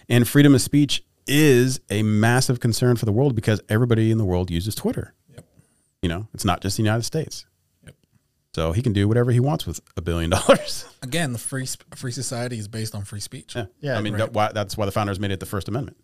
and 0.09 0.29
freedom 0.29 0.55
of 0.55 0.61
speech 0.61 1.03
is 1.27 1.81
a 1.89 2.03
massive 2.03 2.61
concern 2.61 2.97
for 2.97 3.07
the 3.07 3.13
world 3.13 3.35
because 3.35 3.61
everybody 3.69 4.11
in 4.11 4.19
the 4.19 4.25
world 4.25 4.51
uses 4.51 4.75
Twitter. 4.75 5.15
Yep. 5.35 5.45
You 6.03 6.09
know, 6.09 6.29
it's 6.35 6.45
not 6.45 6.61
just 6.61 6.77
the 6.77 6.83
United 6.83 7.05
States. 7.05 7.47
Yep. 8.55 8.63
So 8.65 8.73
he 8.73 8.83
can 8.83 8.93
do 8.93 9.09
whatever 9.09 9.31
he 9.31 9.41
wants 9.41 9.67
with 9.67 9.81
a 9.97 10.01
billion 10.03 10.31
dollars. 10.39 10.85
Again, 11.03 11.33
the 11.33 11.39
free 11.39 11.67
sp- 11.67 11.89
free 11.95 12.13
society 12.13 12.59
is 12.59 12.69
based 12.69 12.95
on 12.95 13.05
free 13.05 13.21
speech. 13.21 13.57
Yeah, 13.57 13.67
Yeah, 13.81 13.97
I 13.97 14.03
mean, 14.03 14.13
right. 14.13 14.19
that, 14.21 14.33
why, 14.33 14.53
that's 14.53 14.77
why 14.77 14.85
the 14.87 14.93
founders 14.93 15.19
made 15.19 15.31
it 15.31 15.41
the 15.41 15.47
First 15.47 15.69
Amendment. 15.69 15.97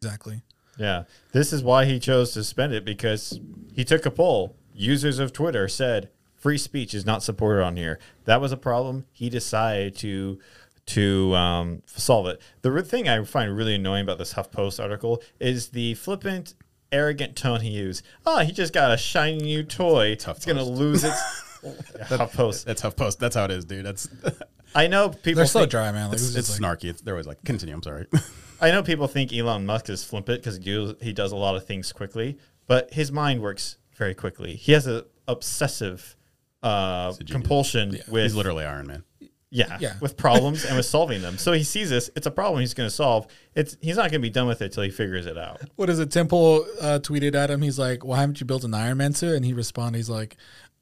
Exactly. 0.00 0.42
Yeah. 0.78 1.04
This 1.32 1.52
is 1.52 1.62
why 1.62 1.84
he 1.84 1.98
chose 1.98 2.32
to 2.32 2.44
spend 2.44 2.72
it 2.72 2.84
because 2.84 3.38
he 3.72 3.84
took 3.84 4.04
a 4.06 4.10
poll. 4.10 4.56
Users 4.74 5.18
of 5.18 5.32
Twitter 5.32 5.68
said 5.68 6.08
free 6.34 6.58
speech 6.58 6.92
is 6.94 7.04
not 7.06 7.22
supported 7.22 7.62
on 7.62 7.76
here. 7.76 7.98
That 8.24 8.40
was 8.40 8.52
a 8.52 8.56
problem. 8.56 9.06
He 9.12 9.28
decided 9.30 9.96
to 9.96 10.38
to 10.84 11.32
um, 11.36 11.82
solve 11.86 12.26
it. 12.26 12.40
The 12.62 12.72
re- 12.72 12.82
thing 12.82 13.08
I 13.08 13.22
find 13.24 13.54
really 13.56 13.76
annoying 13.76 14.02
about 14.02 14.18
this 14.18 14.34
HuffPost 14.34 14.82
article 14.82 15.22
is 15.38 15.68
the 15.68 15.94
flippant, 15.94 16.54
arrogant 16.90 17.36
tone 17.36 17.60
he 17.60 17.70
used. 17.70 18.04
Oh, 18.26 18.40
he 18.40 18.50
just 18.50 18.72
got 18.72 18.90
a 18.90 18.96
shiny 18.96 19.38
new 19.38 19.62
toy. 19.62 20.06
it's 20.08 20.24
going 20.44 20.56
to 20.56 20.64
lose 20.64 21.04
its 21.04 21.16
HuffPost. 21.62 22.64
That's 22.64 22.82
HuffPost. 22.82 23.18
That's 23.18 23.36
how 23.36 23.44
it 23.44 23.50
is, 23.50 23.64
dude. 23.64 23.84
That's 23.86 24.08
I 24.74 24.86
know 24.86 25.10
people. 25.10 25.34
They're 25.34 25.46
so 25.46 25.60
think- 25.60 25.70
dry, 25.70 25.92
man. 25.92 26.08
Like, 26.08 26.14
it's, 26.14 26.34
it's 26.34 26.60
like- 26.60 26.78
snarky. 26.80 26.84
It's, 26.90 27.00
they're 27.02 27.14
always 27.14 27.26
like, 27.26 27.42
continue. 27.44 27.74
I'm 27.74 27.82
sorry. 27.82 28.06
I 28.60 28.70
know 28.70 28.82
people 28.82 29.08
think 29.08 29.32
Elon 29.32 29.66
Musk 29.66 29.88
is 29.90 30.04
flippant 30.04 30.40
because 30.42 30.58
he, 30.58 30.96
he 31.02 31.12
does 31.12 31.32
a 31.32 31.36
lot 31.36 31.56
of 31.56 31.66
things 31.66 31.92
quickly, 31.92 32.38
but 32.68 32.92
his 32.94 33.10
mind 33.10 33.40
works 33.42 33.76
very 33.96 34.14
quickly. 34.14 34.54
He 34.54 34.70
has 34.72 34.86
an 34.86 35.02
obsessive 35.26 36.16
uh, 36.62 37.10
genius. 37.12 37.30
compulsion 37.32 37.90
with 38.08 38.22
He's 38.22 38.34
literally 38.36 38.64
Iron 38.64 38.86
Man. 38.86 39.02
yeah, 39.50 39.78
Yeah. 39.80 39.94
with 40.00 40.16
problems 40.16 40.64
and 40.64 40.76
with 40.76 40.86
solving 40.86 41.22
them. 41.22 41.38
So 41.38 41.50
he 41.52 41.64
sees 41.64 41.90
this; 41.90 42.08
it's 42.14 42.28
a 42.28 42.30
problem 42.30 42.60
he's 42.60 42.72
going 42.72 42.88
to 42.88 42.94
solve. 42.94 43.26
It's 43.56 43.76
he's 43.80 43.96
not 43.96 44.02
going 44.12 44.12
to 44.12 44.18
be 44.20 44.30
done 44.30 44.46
with 44.46 44.62
it 44.62 44.72
till 44.72 44.84
he 44.84 44.90
figures 44.90 45.26
it 45.26 45.36
out. 45.36 45.60
What 45.74 45.90
is 45.90 45.98
it? 45.98 46.12
Tim 46.12 46.28
Pool 46.28 46.64
uh, 46.80 47.00
tweeted 47.02 47.34
at 47.34 47.50
him. 47.50 47.62
He's 47.62 47.80
like, 47.80 48.04
"Why 48.04 48.20
haven't 48.20 48.38
you 48.40 48.46
built 48.46 48.62
an 48.62 48.74
Iron 48.74 48.98
Man 48.98 49.12
suit?" 49.12 49.34
And 49.34 49.44
he 49.44 49.52
responded, 49.52 49.98
"He's 49.98 50.08
like." 50.10 50.36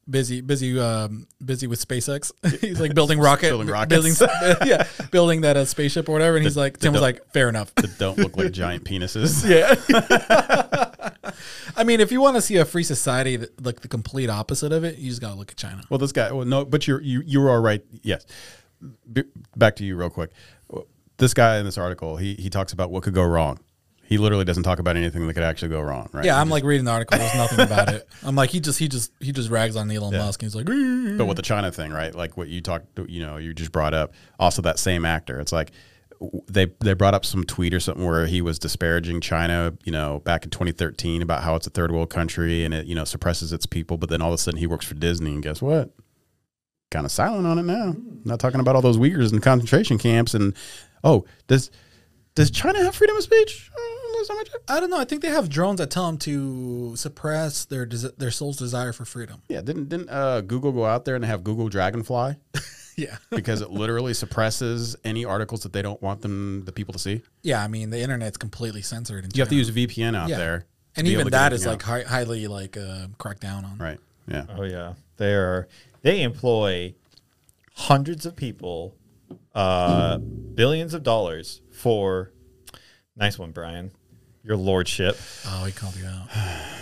Busy, 0.09 0.41
busy, 0.41 0.79
um, 0.79 1.27
busy 1.43 1.67
with 1.67 1.85
SpaceX. 1.85 2.31
he's 2.61 2.79
like 2.79 2.93
building 2.93 3.19
rocket, 3.27 3.49
Building 3.49 3.67
rockets, 3.67 4.19
building, 4.19 4.57
yeah, 4.65 4.87
building 5.11 5.41
that 5.41 5.55
uh, 5.57 5.65
spaceship 5.65 6.09
or 6.09 6.13
whatever. 6.13 6.37
And 6.37 6.43
he's 6.43 6.57
like, 6.57 6.79
Tim 6.79 6.93
was 6.93 7.01
like, 7.01 7.25
fair 7.33 7.49
enough. 7.49 7.73
That 7.75 7.97
don't 7.97 8.17
look 8.17 8.35
like 8.35 8.51
giant 8.51 8.83
penises. 8.83 9.47
Yeah. 9.47 9.75
I 11.77 11.83
mean, 11.83 11.99
if 11.99 12.11
you 12.11 12.19
want 12.19 12.35
to 12.35 12.41
see 12.41 12.57
a 12.57 12.65
free 12.65 12.83
society, 12.83 13.37
that, 13.37 13.63
like 13.63 13.81
the 13.81 13.87
complete 13.87 14.29
opposite 14.29 14.71
of 14.71 14.83
it, 14.83 14.97
you 14.97 15.09
just 15.09 15.21
gotta 15.21 15.35
look 15.35 15.51
at 15.51 15.57
China. 15.57 15.83
Well, 15.89 15.97
this 15.97 16.11
guy. 16.11 16.31
Well, 16.31 16.45
no, 16.45 16.65
but 16.65 16.87
you're 16.87 17.01
you 17.01 17.21
you 17.25 17.47
are 17.47 17.61
right. 17.61 17.83
Yes. 18.01 18.25
B- 19.11 19.23
back 19.55 19.75
to 19.77 19.85
you 19.85 19.95
real 19.95 20.09
quick. 20.09 20.31
This 21.17 21.33
guy 21.35 21.59
in 21.59 21.65
this 21.65 21.77
article, 21.77 22.17
he 22.17 22.33
he 22.35 22.49
talks 22.49 22.73
about 22.73 22.89
what 22.91 23.03
could 23.03 23.13
go 23.13 23.23
wrong. 23.23 23.59
He 24.11 24.17
literally 24.17 24.43
doesn't 24.43 24.63
talk 24.63 24.79
about 24.79 24.97
anything 24.97 25.25
that 25.25 25.33
could 25.35 25.43
actually 25.43 25.69
go 25.69 25.79
wrong. 25.79 26.09
Right. 26.11 26.25
Yeah, 26.25 26.33
He 26.35 26.39
I'm 26.41 26.47
just- 26.47 26.51
like 26.51 26.63
reading 26.65 26.83
the 26.83 26.91
article. 26.91 27.17
There's 27.17 27.33
nothing 27.33 27.61
about 27.61 27.87
it. 27.93 28.07
I'm 28.23 28.35
like, 28.35 28.49
he 28.49 28.59
just, 28.59 28.77
he 28.77 28.89
just, 28.89 29.13
he 29.21 29.31
just 29.31 29.49
rags 29.49 29.77
on 29.77 29.89
Elon 29.89 30.13
Musk. 30.13 30.43
And 30.43 30.51
he's 30.51 30.55
like, 30.55 30.65
But 31.17 31.25
with 31.25 31.37
the 31.37 31.41
China 31.43 31.71
thing, 31.71 31.91
right? 31.93 32.13
Like 32.13 32.35
what 32.35 32.49
you 32.49 32.59
talked, 32.59 32.99
you 33.07 33.21
know, 33.25 33.37
you 33.37 33.53
just 33.53 33.71
brought 33.71 33.93
up. 33.93 34.13
Also, 34.37 34.61
that 34.63 34.79
same 34.79 35.05
actor. 35.05 35.39
It's 35.39 35.53
like 35.53 35.71
they 36.47 36.67
they 36.81 36.93
brought 36.93 37.13
up 37.15 37.25
some 37.25 37.43
tweet 37.45 37.73
or 37.73 37.79
something 37.79 38.05
where 38.05 38.25
he 38.27 38.41
was 38.41 38.59
disparaging 38.59 39.21
China, 39.21 39.73
you 39.85 39.91
know, 39.91 40.19
back 40.19 40.43
in 40.43 40.49
2013 40.51 41.21
about 41.21 41.41
how 41.41 41.55
it's 41.55 41.65
a 41.65 41.71
third 41.71 41.91
world 41.91 42.09
country 42.09 42.63
and 42.65 42.73
it, 42.73 42.85
you 42.85 42.93
know, 42.93 43.05
suppresses 43.05 43.51
its 43.53 43.65
people. 43.65 43.97
But 43.97 44.09
then 44.09 44.21
all 44.21 44.29
of 44.29 44.35
a 44.35 44.37
sudden 44.37 44.59
he 44.59 44.67
works 44.67 44.85
for 44.85 44.93
Disney, 44.93 45.31
and 45.33 45.41
guess 45.41 45.61
what? 45.61 45.89
Kind 46.91 47.05
of 47.05 47.11
silent 47.11 47.47
on 47.47 47.57
it 47.59 47.63
now. 47.63 47.93
Hmm. 47.93 48.17
Not 48.25 48.39
talking 48.41 48.59
about 48.59 48.75
all 48.75 48.81
those 48.81 48.97
Uyghurs 48.97 49.31
in 49.33 49.39
concentration 49.39 49.97
camps. 49.97 50.33
And 50.33 50.53
oh, 51.03 51.25
does 51.47 51.71
does 52.35 52.51
China 52.51 52.83
have 52.83 52.93
freedom 52.95 53.15
of 53.17 53.23
speech? 53.23 53.71
Uh, 54.29 54.33
last 54.35 54.47
time 54.51 54.57
I. 54.69 54.77
I 54.77 54.79
don't 54.79 54.89
know. 54.89 54.99
I 54.99 55.05
think 55.05 55.21
they 55.21 55.29
have 55.29 55.49
drones 55.49 55.79
that 55.79 55.89
tell 55.89 56.05
them 56.07 56.17
to 56.19 56.95
suppress 56.95 57.65
their 57.65 57.85
des- 57.85 58.11
their 58.17 58.31
soul's 58.31 58.57
desire 58.57 58.93
for 58.93 59.05
freedom. 59.05 59.41
Yeah, 59.49 59.61
didn't 59.61 59.89
didn't 59.89 60.09
uh, 60.09 60.41
Google 60.41 60.71
go 60.71 60.85
out 60.85 61.05
there 61.05 61.15
and 61.15 61.25
have 61.25 61.43
Google 61.43 61.69
Dragonfly? 61.69 62.35
Yeah. 62.97 63.15
because 63.29 63.61
it 63.61 63.71
literally 63.71 64.13
suppresses 64.13 64.97
any 65.05 65.23
articles 65.23 65.63
that 65.63 65.71
they 65.71 65.81
don't 65.81 65.99
want 66.01 66.21
them 66.21 66.65
the 66.65 66.73
people 66.73 66.91
to 66.91 66.99
see. 66.99 67.21
Yeah, 67.41 67.63
I 67.63 67.67
mean 67.69 67.89
the 67.89 67.99
internet's 68.01 68.35
completely 68.37 68.81
censored. 68.81 69.23
In 69.23 69.31
You 69.33 69.41
have 69.41 69.47
to 69.49 69.55
use 69.55 69.69
a 69.69 69.71
VPN 69.71 70.13
out 70.15 70.27
Yeah. 70.27 70.37
there, 70.37 70.65
and 70.97 71.07
even 71.07 71.29
that 71.29 71.53
is 71.53 71.65
like 71.65 71.81
hi- 71.81 72.03
highly 72.03 72.47
like 72.47 72.75
uh, 72.75 73.07
cracked 73.17 73.39
down 73.41 73.63
on. 73.63 73.77
right. 73.77 73.97
Yeah, 74.27 74.45
Oh 74.49 74.63
yeah, 74.63 74.93
they 75.17 75.33
are. 75.33 75.69
They 76.01 76.21
employ 76.21 76.93
hundreds 77.75 78.25
of 78.25 78.35
people, 78.35 78.93
uh, 79.55 80.17
billions 80.17 80.93
of 80.93 81.01
dollars 81.01 81.61
for. 81.71 82.31
Nice 83.15 83.39
one, 83.39 83.51
Brian. 83.51 83.91
Your 84.43 84.57
lordship. 84.57 85.17
Oh, 85.47 85.65
he 85.65 85.71
called 85.71 85.95
you 85.95 86.05
out. 86.05 86.27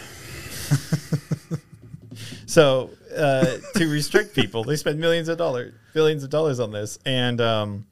So 2.49 2.89
uh, 3.15 3.57
to 3.75 3.87
restrict 3.87 4.33
people, 4.33 4.63
they 4.63 4.75
spend 4.75 4.99
millions 4.99 5.27
of 5.27 5.37
dollars, 5.37 5.71
billions 5.93 6.23
of 6.23 6.31
dollars 6.31 6.59
on 6.59 6.71
this, 6.71 6.97
and 7.05 7.39
um, 7.39 7.85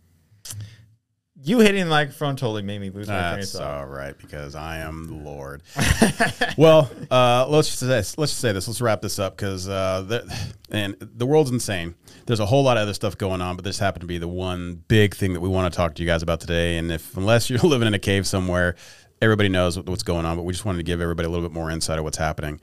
you 1.44 1.60
hitting 1.60 1.84
the 1.84 1.90
microphone 1.92 2.36
totally 2.36 2.64
made 2.64 2.82
me 2.82 2.90
lose 2.90 3.08
my 3.08 3.14
train 3.14 3.34
of 3.34 3.38
that's 3.38 3.52
thought. 3.52 3.62
all 3.62 3.86
right 3.86 4.18
because 4.18 4.56
I 4.56 4.80
am 4.80 5.06
the 5.06 5.14
Lord. 5.14 5.62
well, 6.58 6.90
uh, 7.12 7.46
let's 7.48 7.68
just 7.68 7.82
say 7.82 7.86
this. 7.86 8.18
Let's 8.18 8.32
just 8.32 8.42
say 8.42 8.52
this. 8.52 8.68
Let's 8.68 8.82
wrap 8.82 9.02
this 9.02 9.20
up 9.20 9.38
because 9.38 9.70
uh, 9.70 10.04
the, 10.08 10.50
and 10.72 10.96
the 11.00 11.28
world's 11.28 11.52
insane. 11.52 11.94
There's 12.26 12.40
a 12.40 12.48
whole 12.48 12.64
lot 12.64 12.78
of 12.78 12.82
other 12.82 12.96
stuff 12.96 13.16
going 13.16 13.42
on, 13.42 13.58
but 13.58 13.64
this 13.64 13.78
happened 13.78 14.02
to 14.02 14.08
be 14.08 14.18
the 14.18 14.28
one 14.28 14.84
big 14.88 15.16
thing 15.16 15.34
that 15.34 15.40
we 15.40 15.50
want 15.50 15.72
to 15.72 15.78
talk 15.78 15.94
to 15.94 16.02
you 16.02 16.08
guys 16.08 16.24
about 16.24 16.40
today. 16.40 16.78
And 16.78 16.92
if 16.92 17.16
unless 17.16 17.48
you're 17.48 17.60
living 17.64 17.88
in 17.88 17.94
a 17.94 18.00
cave 18.00 18.26
somewhere, 18.26 18.76
everybody 19.22 19.50
knows 19.50 19.80
what's 19.80 20.04
going 20.04 20.26
on. 20.26 20.38
But 20.38 20.44
we 20.44 20.54
just 20.54 20.66
wanted 20.66 20.78
to 20.78 20.84
give 20.84 21.02
everybody 21.02 21.28
a 21.28 21.30
little 21.30 21.48
bit 21.48 21.54
more 21.54 21.70
insight 21.72 21.98
of 21.98 22.04
what's 22.04 22.18
happening. 22.18 22.60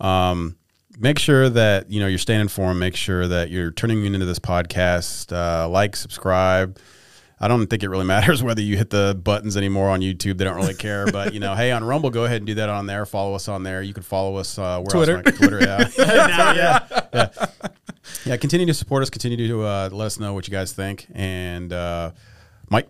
Um, 0.00 0.56
make 0.98 1.18
sure 1.18 1.48
that 1.48 1.90
you 1.90 2.00
know 2.00 2.06
you're 2.06 2.18
staying 2.18 2.40
informed. 2.40 2.80
Make 2.80 2.96
sure 2.96 3.26
that 3.28 3.50
you're 3.50 3.70
turning 3.70 4.04
into 4.04 4.24
this 4.26 4.38
podcast. 4.38 5.32
Uh, 5.32 5.68
like, 5.68 5.96
subscribe. 5.96 6.78
I 7.38 7.48
don't 7.48 7.66
think 7.66 7.82
it 7.82 7.88
really 7.88 8.04
matters 8.16 8.42
whether 8.42 8.62
you 8.62 8.76
hit 8.76 8.90
the 8.90 9.18
buttons 9.22 9.56
anymore 9.56 9.90
on 9.90 10.00
YouTube. 10.00 10.38
They 10.38 10.44
don't 10.44 10.56
really 10.56 10.74
care. 10.74 11.06
But 11.06 11.34
you 11.34 11.40
know, 11.40 11.54
hey, 11.54 11.72
on 11.72 11.84
Rumble, 11.84 12.10
go 12.10 12.24
ahead 12.24 12.38
and 12.38 12.46
do 12.46 12.54
that 12.54 12.68
on 12.68 12.86
there. 12.86 13.04
Follow 13.06 13.34
us 13.34 13.48
on 13.48 13.62
there. 13.62 13.82
You 13.82 13.94
can 13.94 14.02
follow 14.02 14.36
us 14.36 14.58
uh, 14.58 14.78
where 14.78 14.86
Twitter. 14.86 15.22
else? 15.26 15.36
Twitter, 15.36 15.60
yeah. 15.98 16.26
Now, 16.26 16.52
yeah. 16.52 17.46
Yeah, 18.24 18.36
continue 18.36 18.66
to 18.66 18.74
support 18.74 19.02
us. 19.02 19.10
Continue 19.10 19.48
to 19.48 19.62
uh, 19.62 19.88
let 19.92 20.06
us 20.06 20.18
know 20.18 20.34
what 20.34 20.46
you 20.48 20.52
guys 20.52 20.72
think. 20.72 21.06
And 21.14 21.72
uh, 21.72 22.12
Mike, 22.70 22.88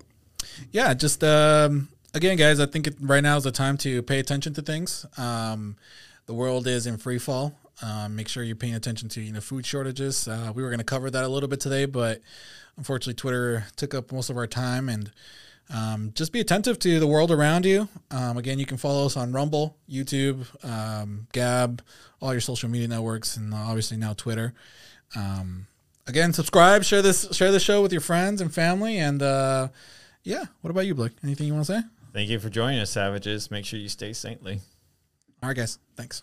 yeah, 0.73 0.95
just 0.95 1.23
um, 1.25 1.89
again, 2.17 2.37
guys, 2.37 2.59
I 2.59 2.67
think 2.67 2.87
it, 2.87 2.97
right 2.99 3.23
now 3.23 3.37
is 3.37 3.45
the 3.45 3.53
time 3.53 3.77
to 3.79 4.03
pay 4.03 4.19
attention 4.19 4.55
to 4.55 4.63
things. 4.63 5.05
Um, 5.19 5.77
the 6.25 6.35
world 6.35 6.67
is 6.67 6.87
in 6.87 6.97
free 6.97 7.19
fall. 7.19 7.55
Um, 7.83 8.17
make 8.17 8.27
sure 8.27 8.43
you're 8.43 8.57
paying 8.57 8.75
attention 8.75 9.11
to 9.11 9.21
you 9.21 9.33
know 9.33 9.41
food 9.41 9.67
shortages. 9.67 10.27
Uh, 10.27 10.51
we 10.55 10.63
were 10.63 10.71
going 10.71 10.79
to 10.79 10.85
cover 10.85 11.11
that 11.11 11.25
a 11.25 11.29
little 11.29 11.49
bit 11.49 11.61
today, 11.61 11.85
but 11.85 12.23
unfortunately, 12.79 13.15
Twitter 13.15 13.67
took 13.77 13.95
up 13.95 14.13
most 14.13 14.31
of 14.31 14.37
our 14.39 14.47
time. 14.47 14.89
And 14.89 15.13
um, 15.73 16.13
just 16.15 16.33
be 16.33 16.41
attentive 16.41 16.79
to 16.81 16.99
the 16.99 17.07
world 17.07 17.31
around 17.31 17.67
you. 17.67 17.89
Um, 18.11 18.39
again, 18.39 18.59
you 18.59 18.67
can 18.67 18.79
follow 18.79 19.07
us 19.07 19.17
on 19.17 19.33
Rumble, 19.33 19.77
YouTube, 19.91 20.47
um, 20.65 21.27
Gab, 21.33 21.83
all 22.21 22.33
your 22.33 22.41
social 22.41 22.71
media 22.71 22.89
networks, 22.89 23.37
and 23.37 23.53
obviously 23.53 23.99
now 23.99 24.15
Twitter. 24.15 24.55
Um, 25.15 25.67
again, 26.07 26.33
subscribe, 26.33 26.83
share 26.83 27.03
this, 27.03 27.29
share 27.37 27.53
the 27.53 27.61
show 27.61 27.83
with 27.83 27.93
your 27.93 28.01
friends 28.01 28.41
and 28.41 28.53
family, 28.55 28.97
and 28.97 29.23
uh, 29.23 29.69
yeah. 30.23 30.45
What 30.63 30.71
about 30.71 30.87
you, 30.87 30.95
Blake? 30.95 31.13
Anything 31.23 31.47
you 31.49 31.55
want 31.55 31.67
to 31.67 31.81
say? 31.81 31.87
Thank 32.17 32.31
you 32.31 32.39
for 32.39 32.49
joining 32.49 32.81
us, 32.81 32.89
Savages. 32.89 33.51
Make 33.51 33.67
sure 33.67 33.79
you 33.79 33.91
stay 33.91 34.15
saintly. 34.15 34.61
All 35.43 35.51
right, 35.51 35.55
guys. 35.55 35.79
Thanks. 35.99 36.23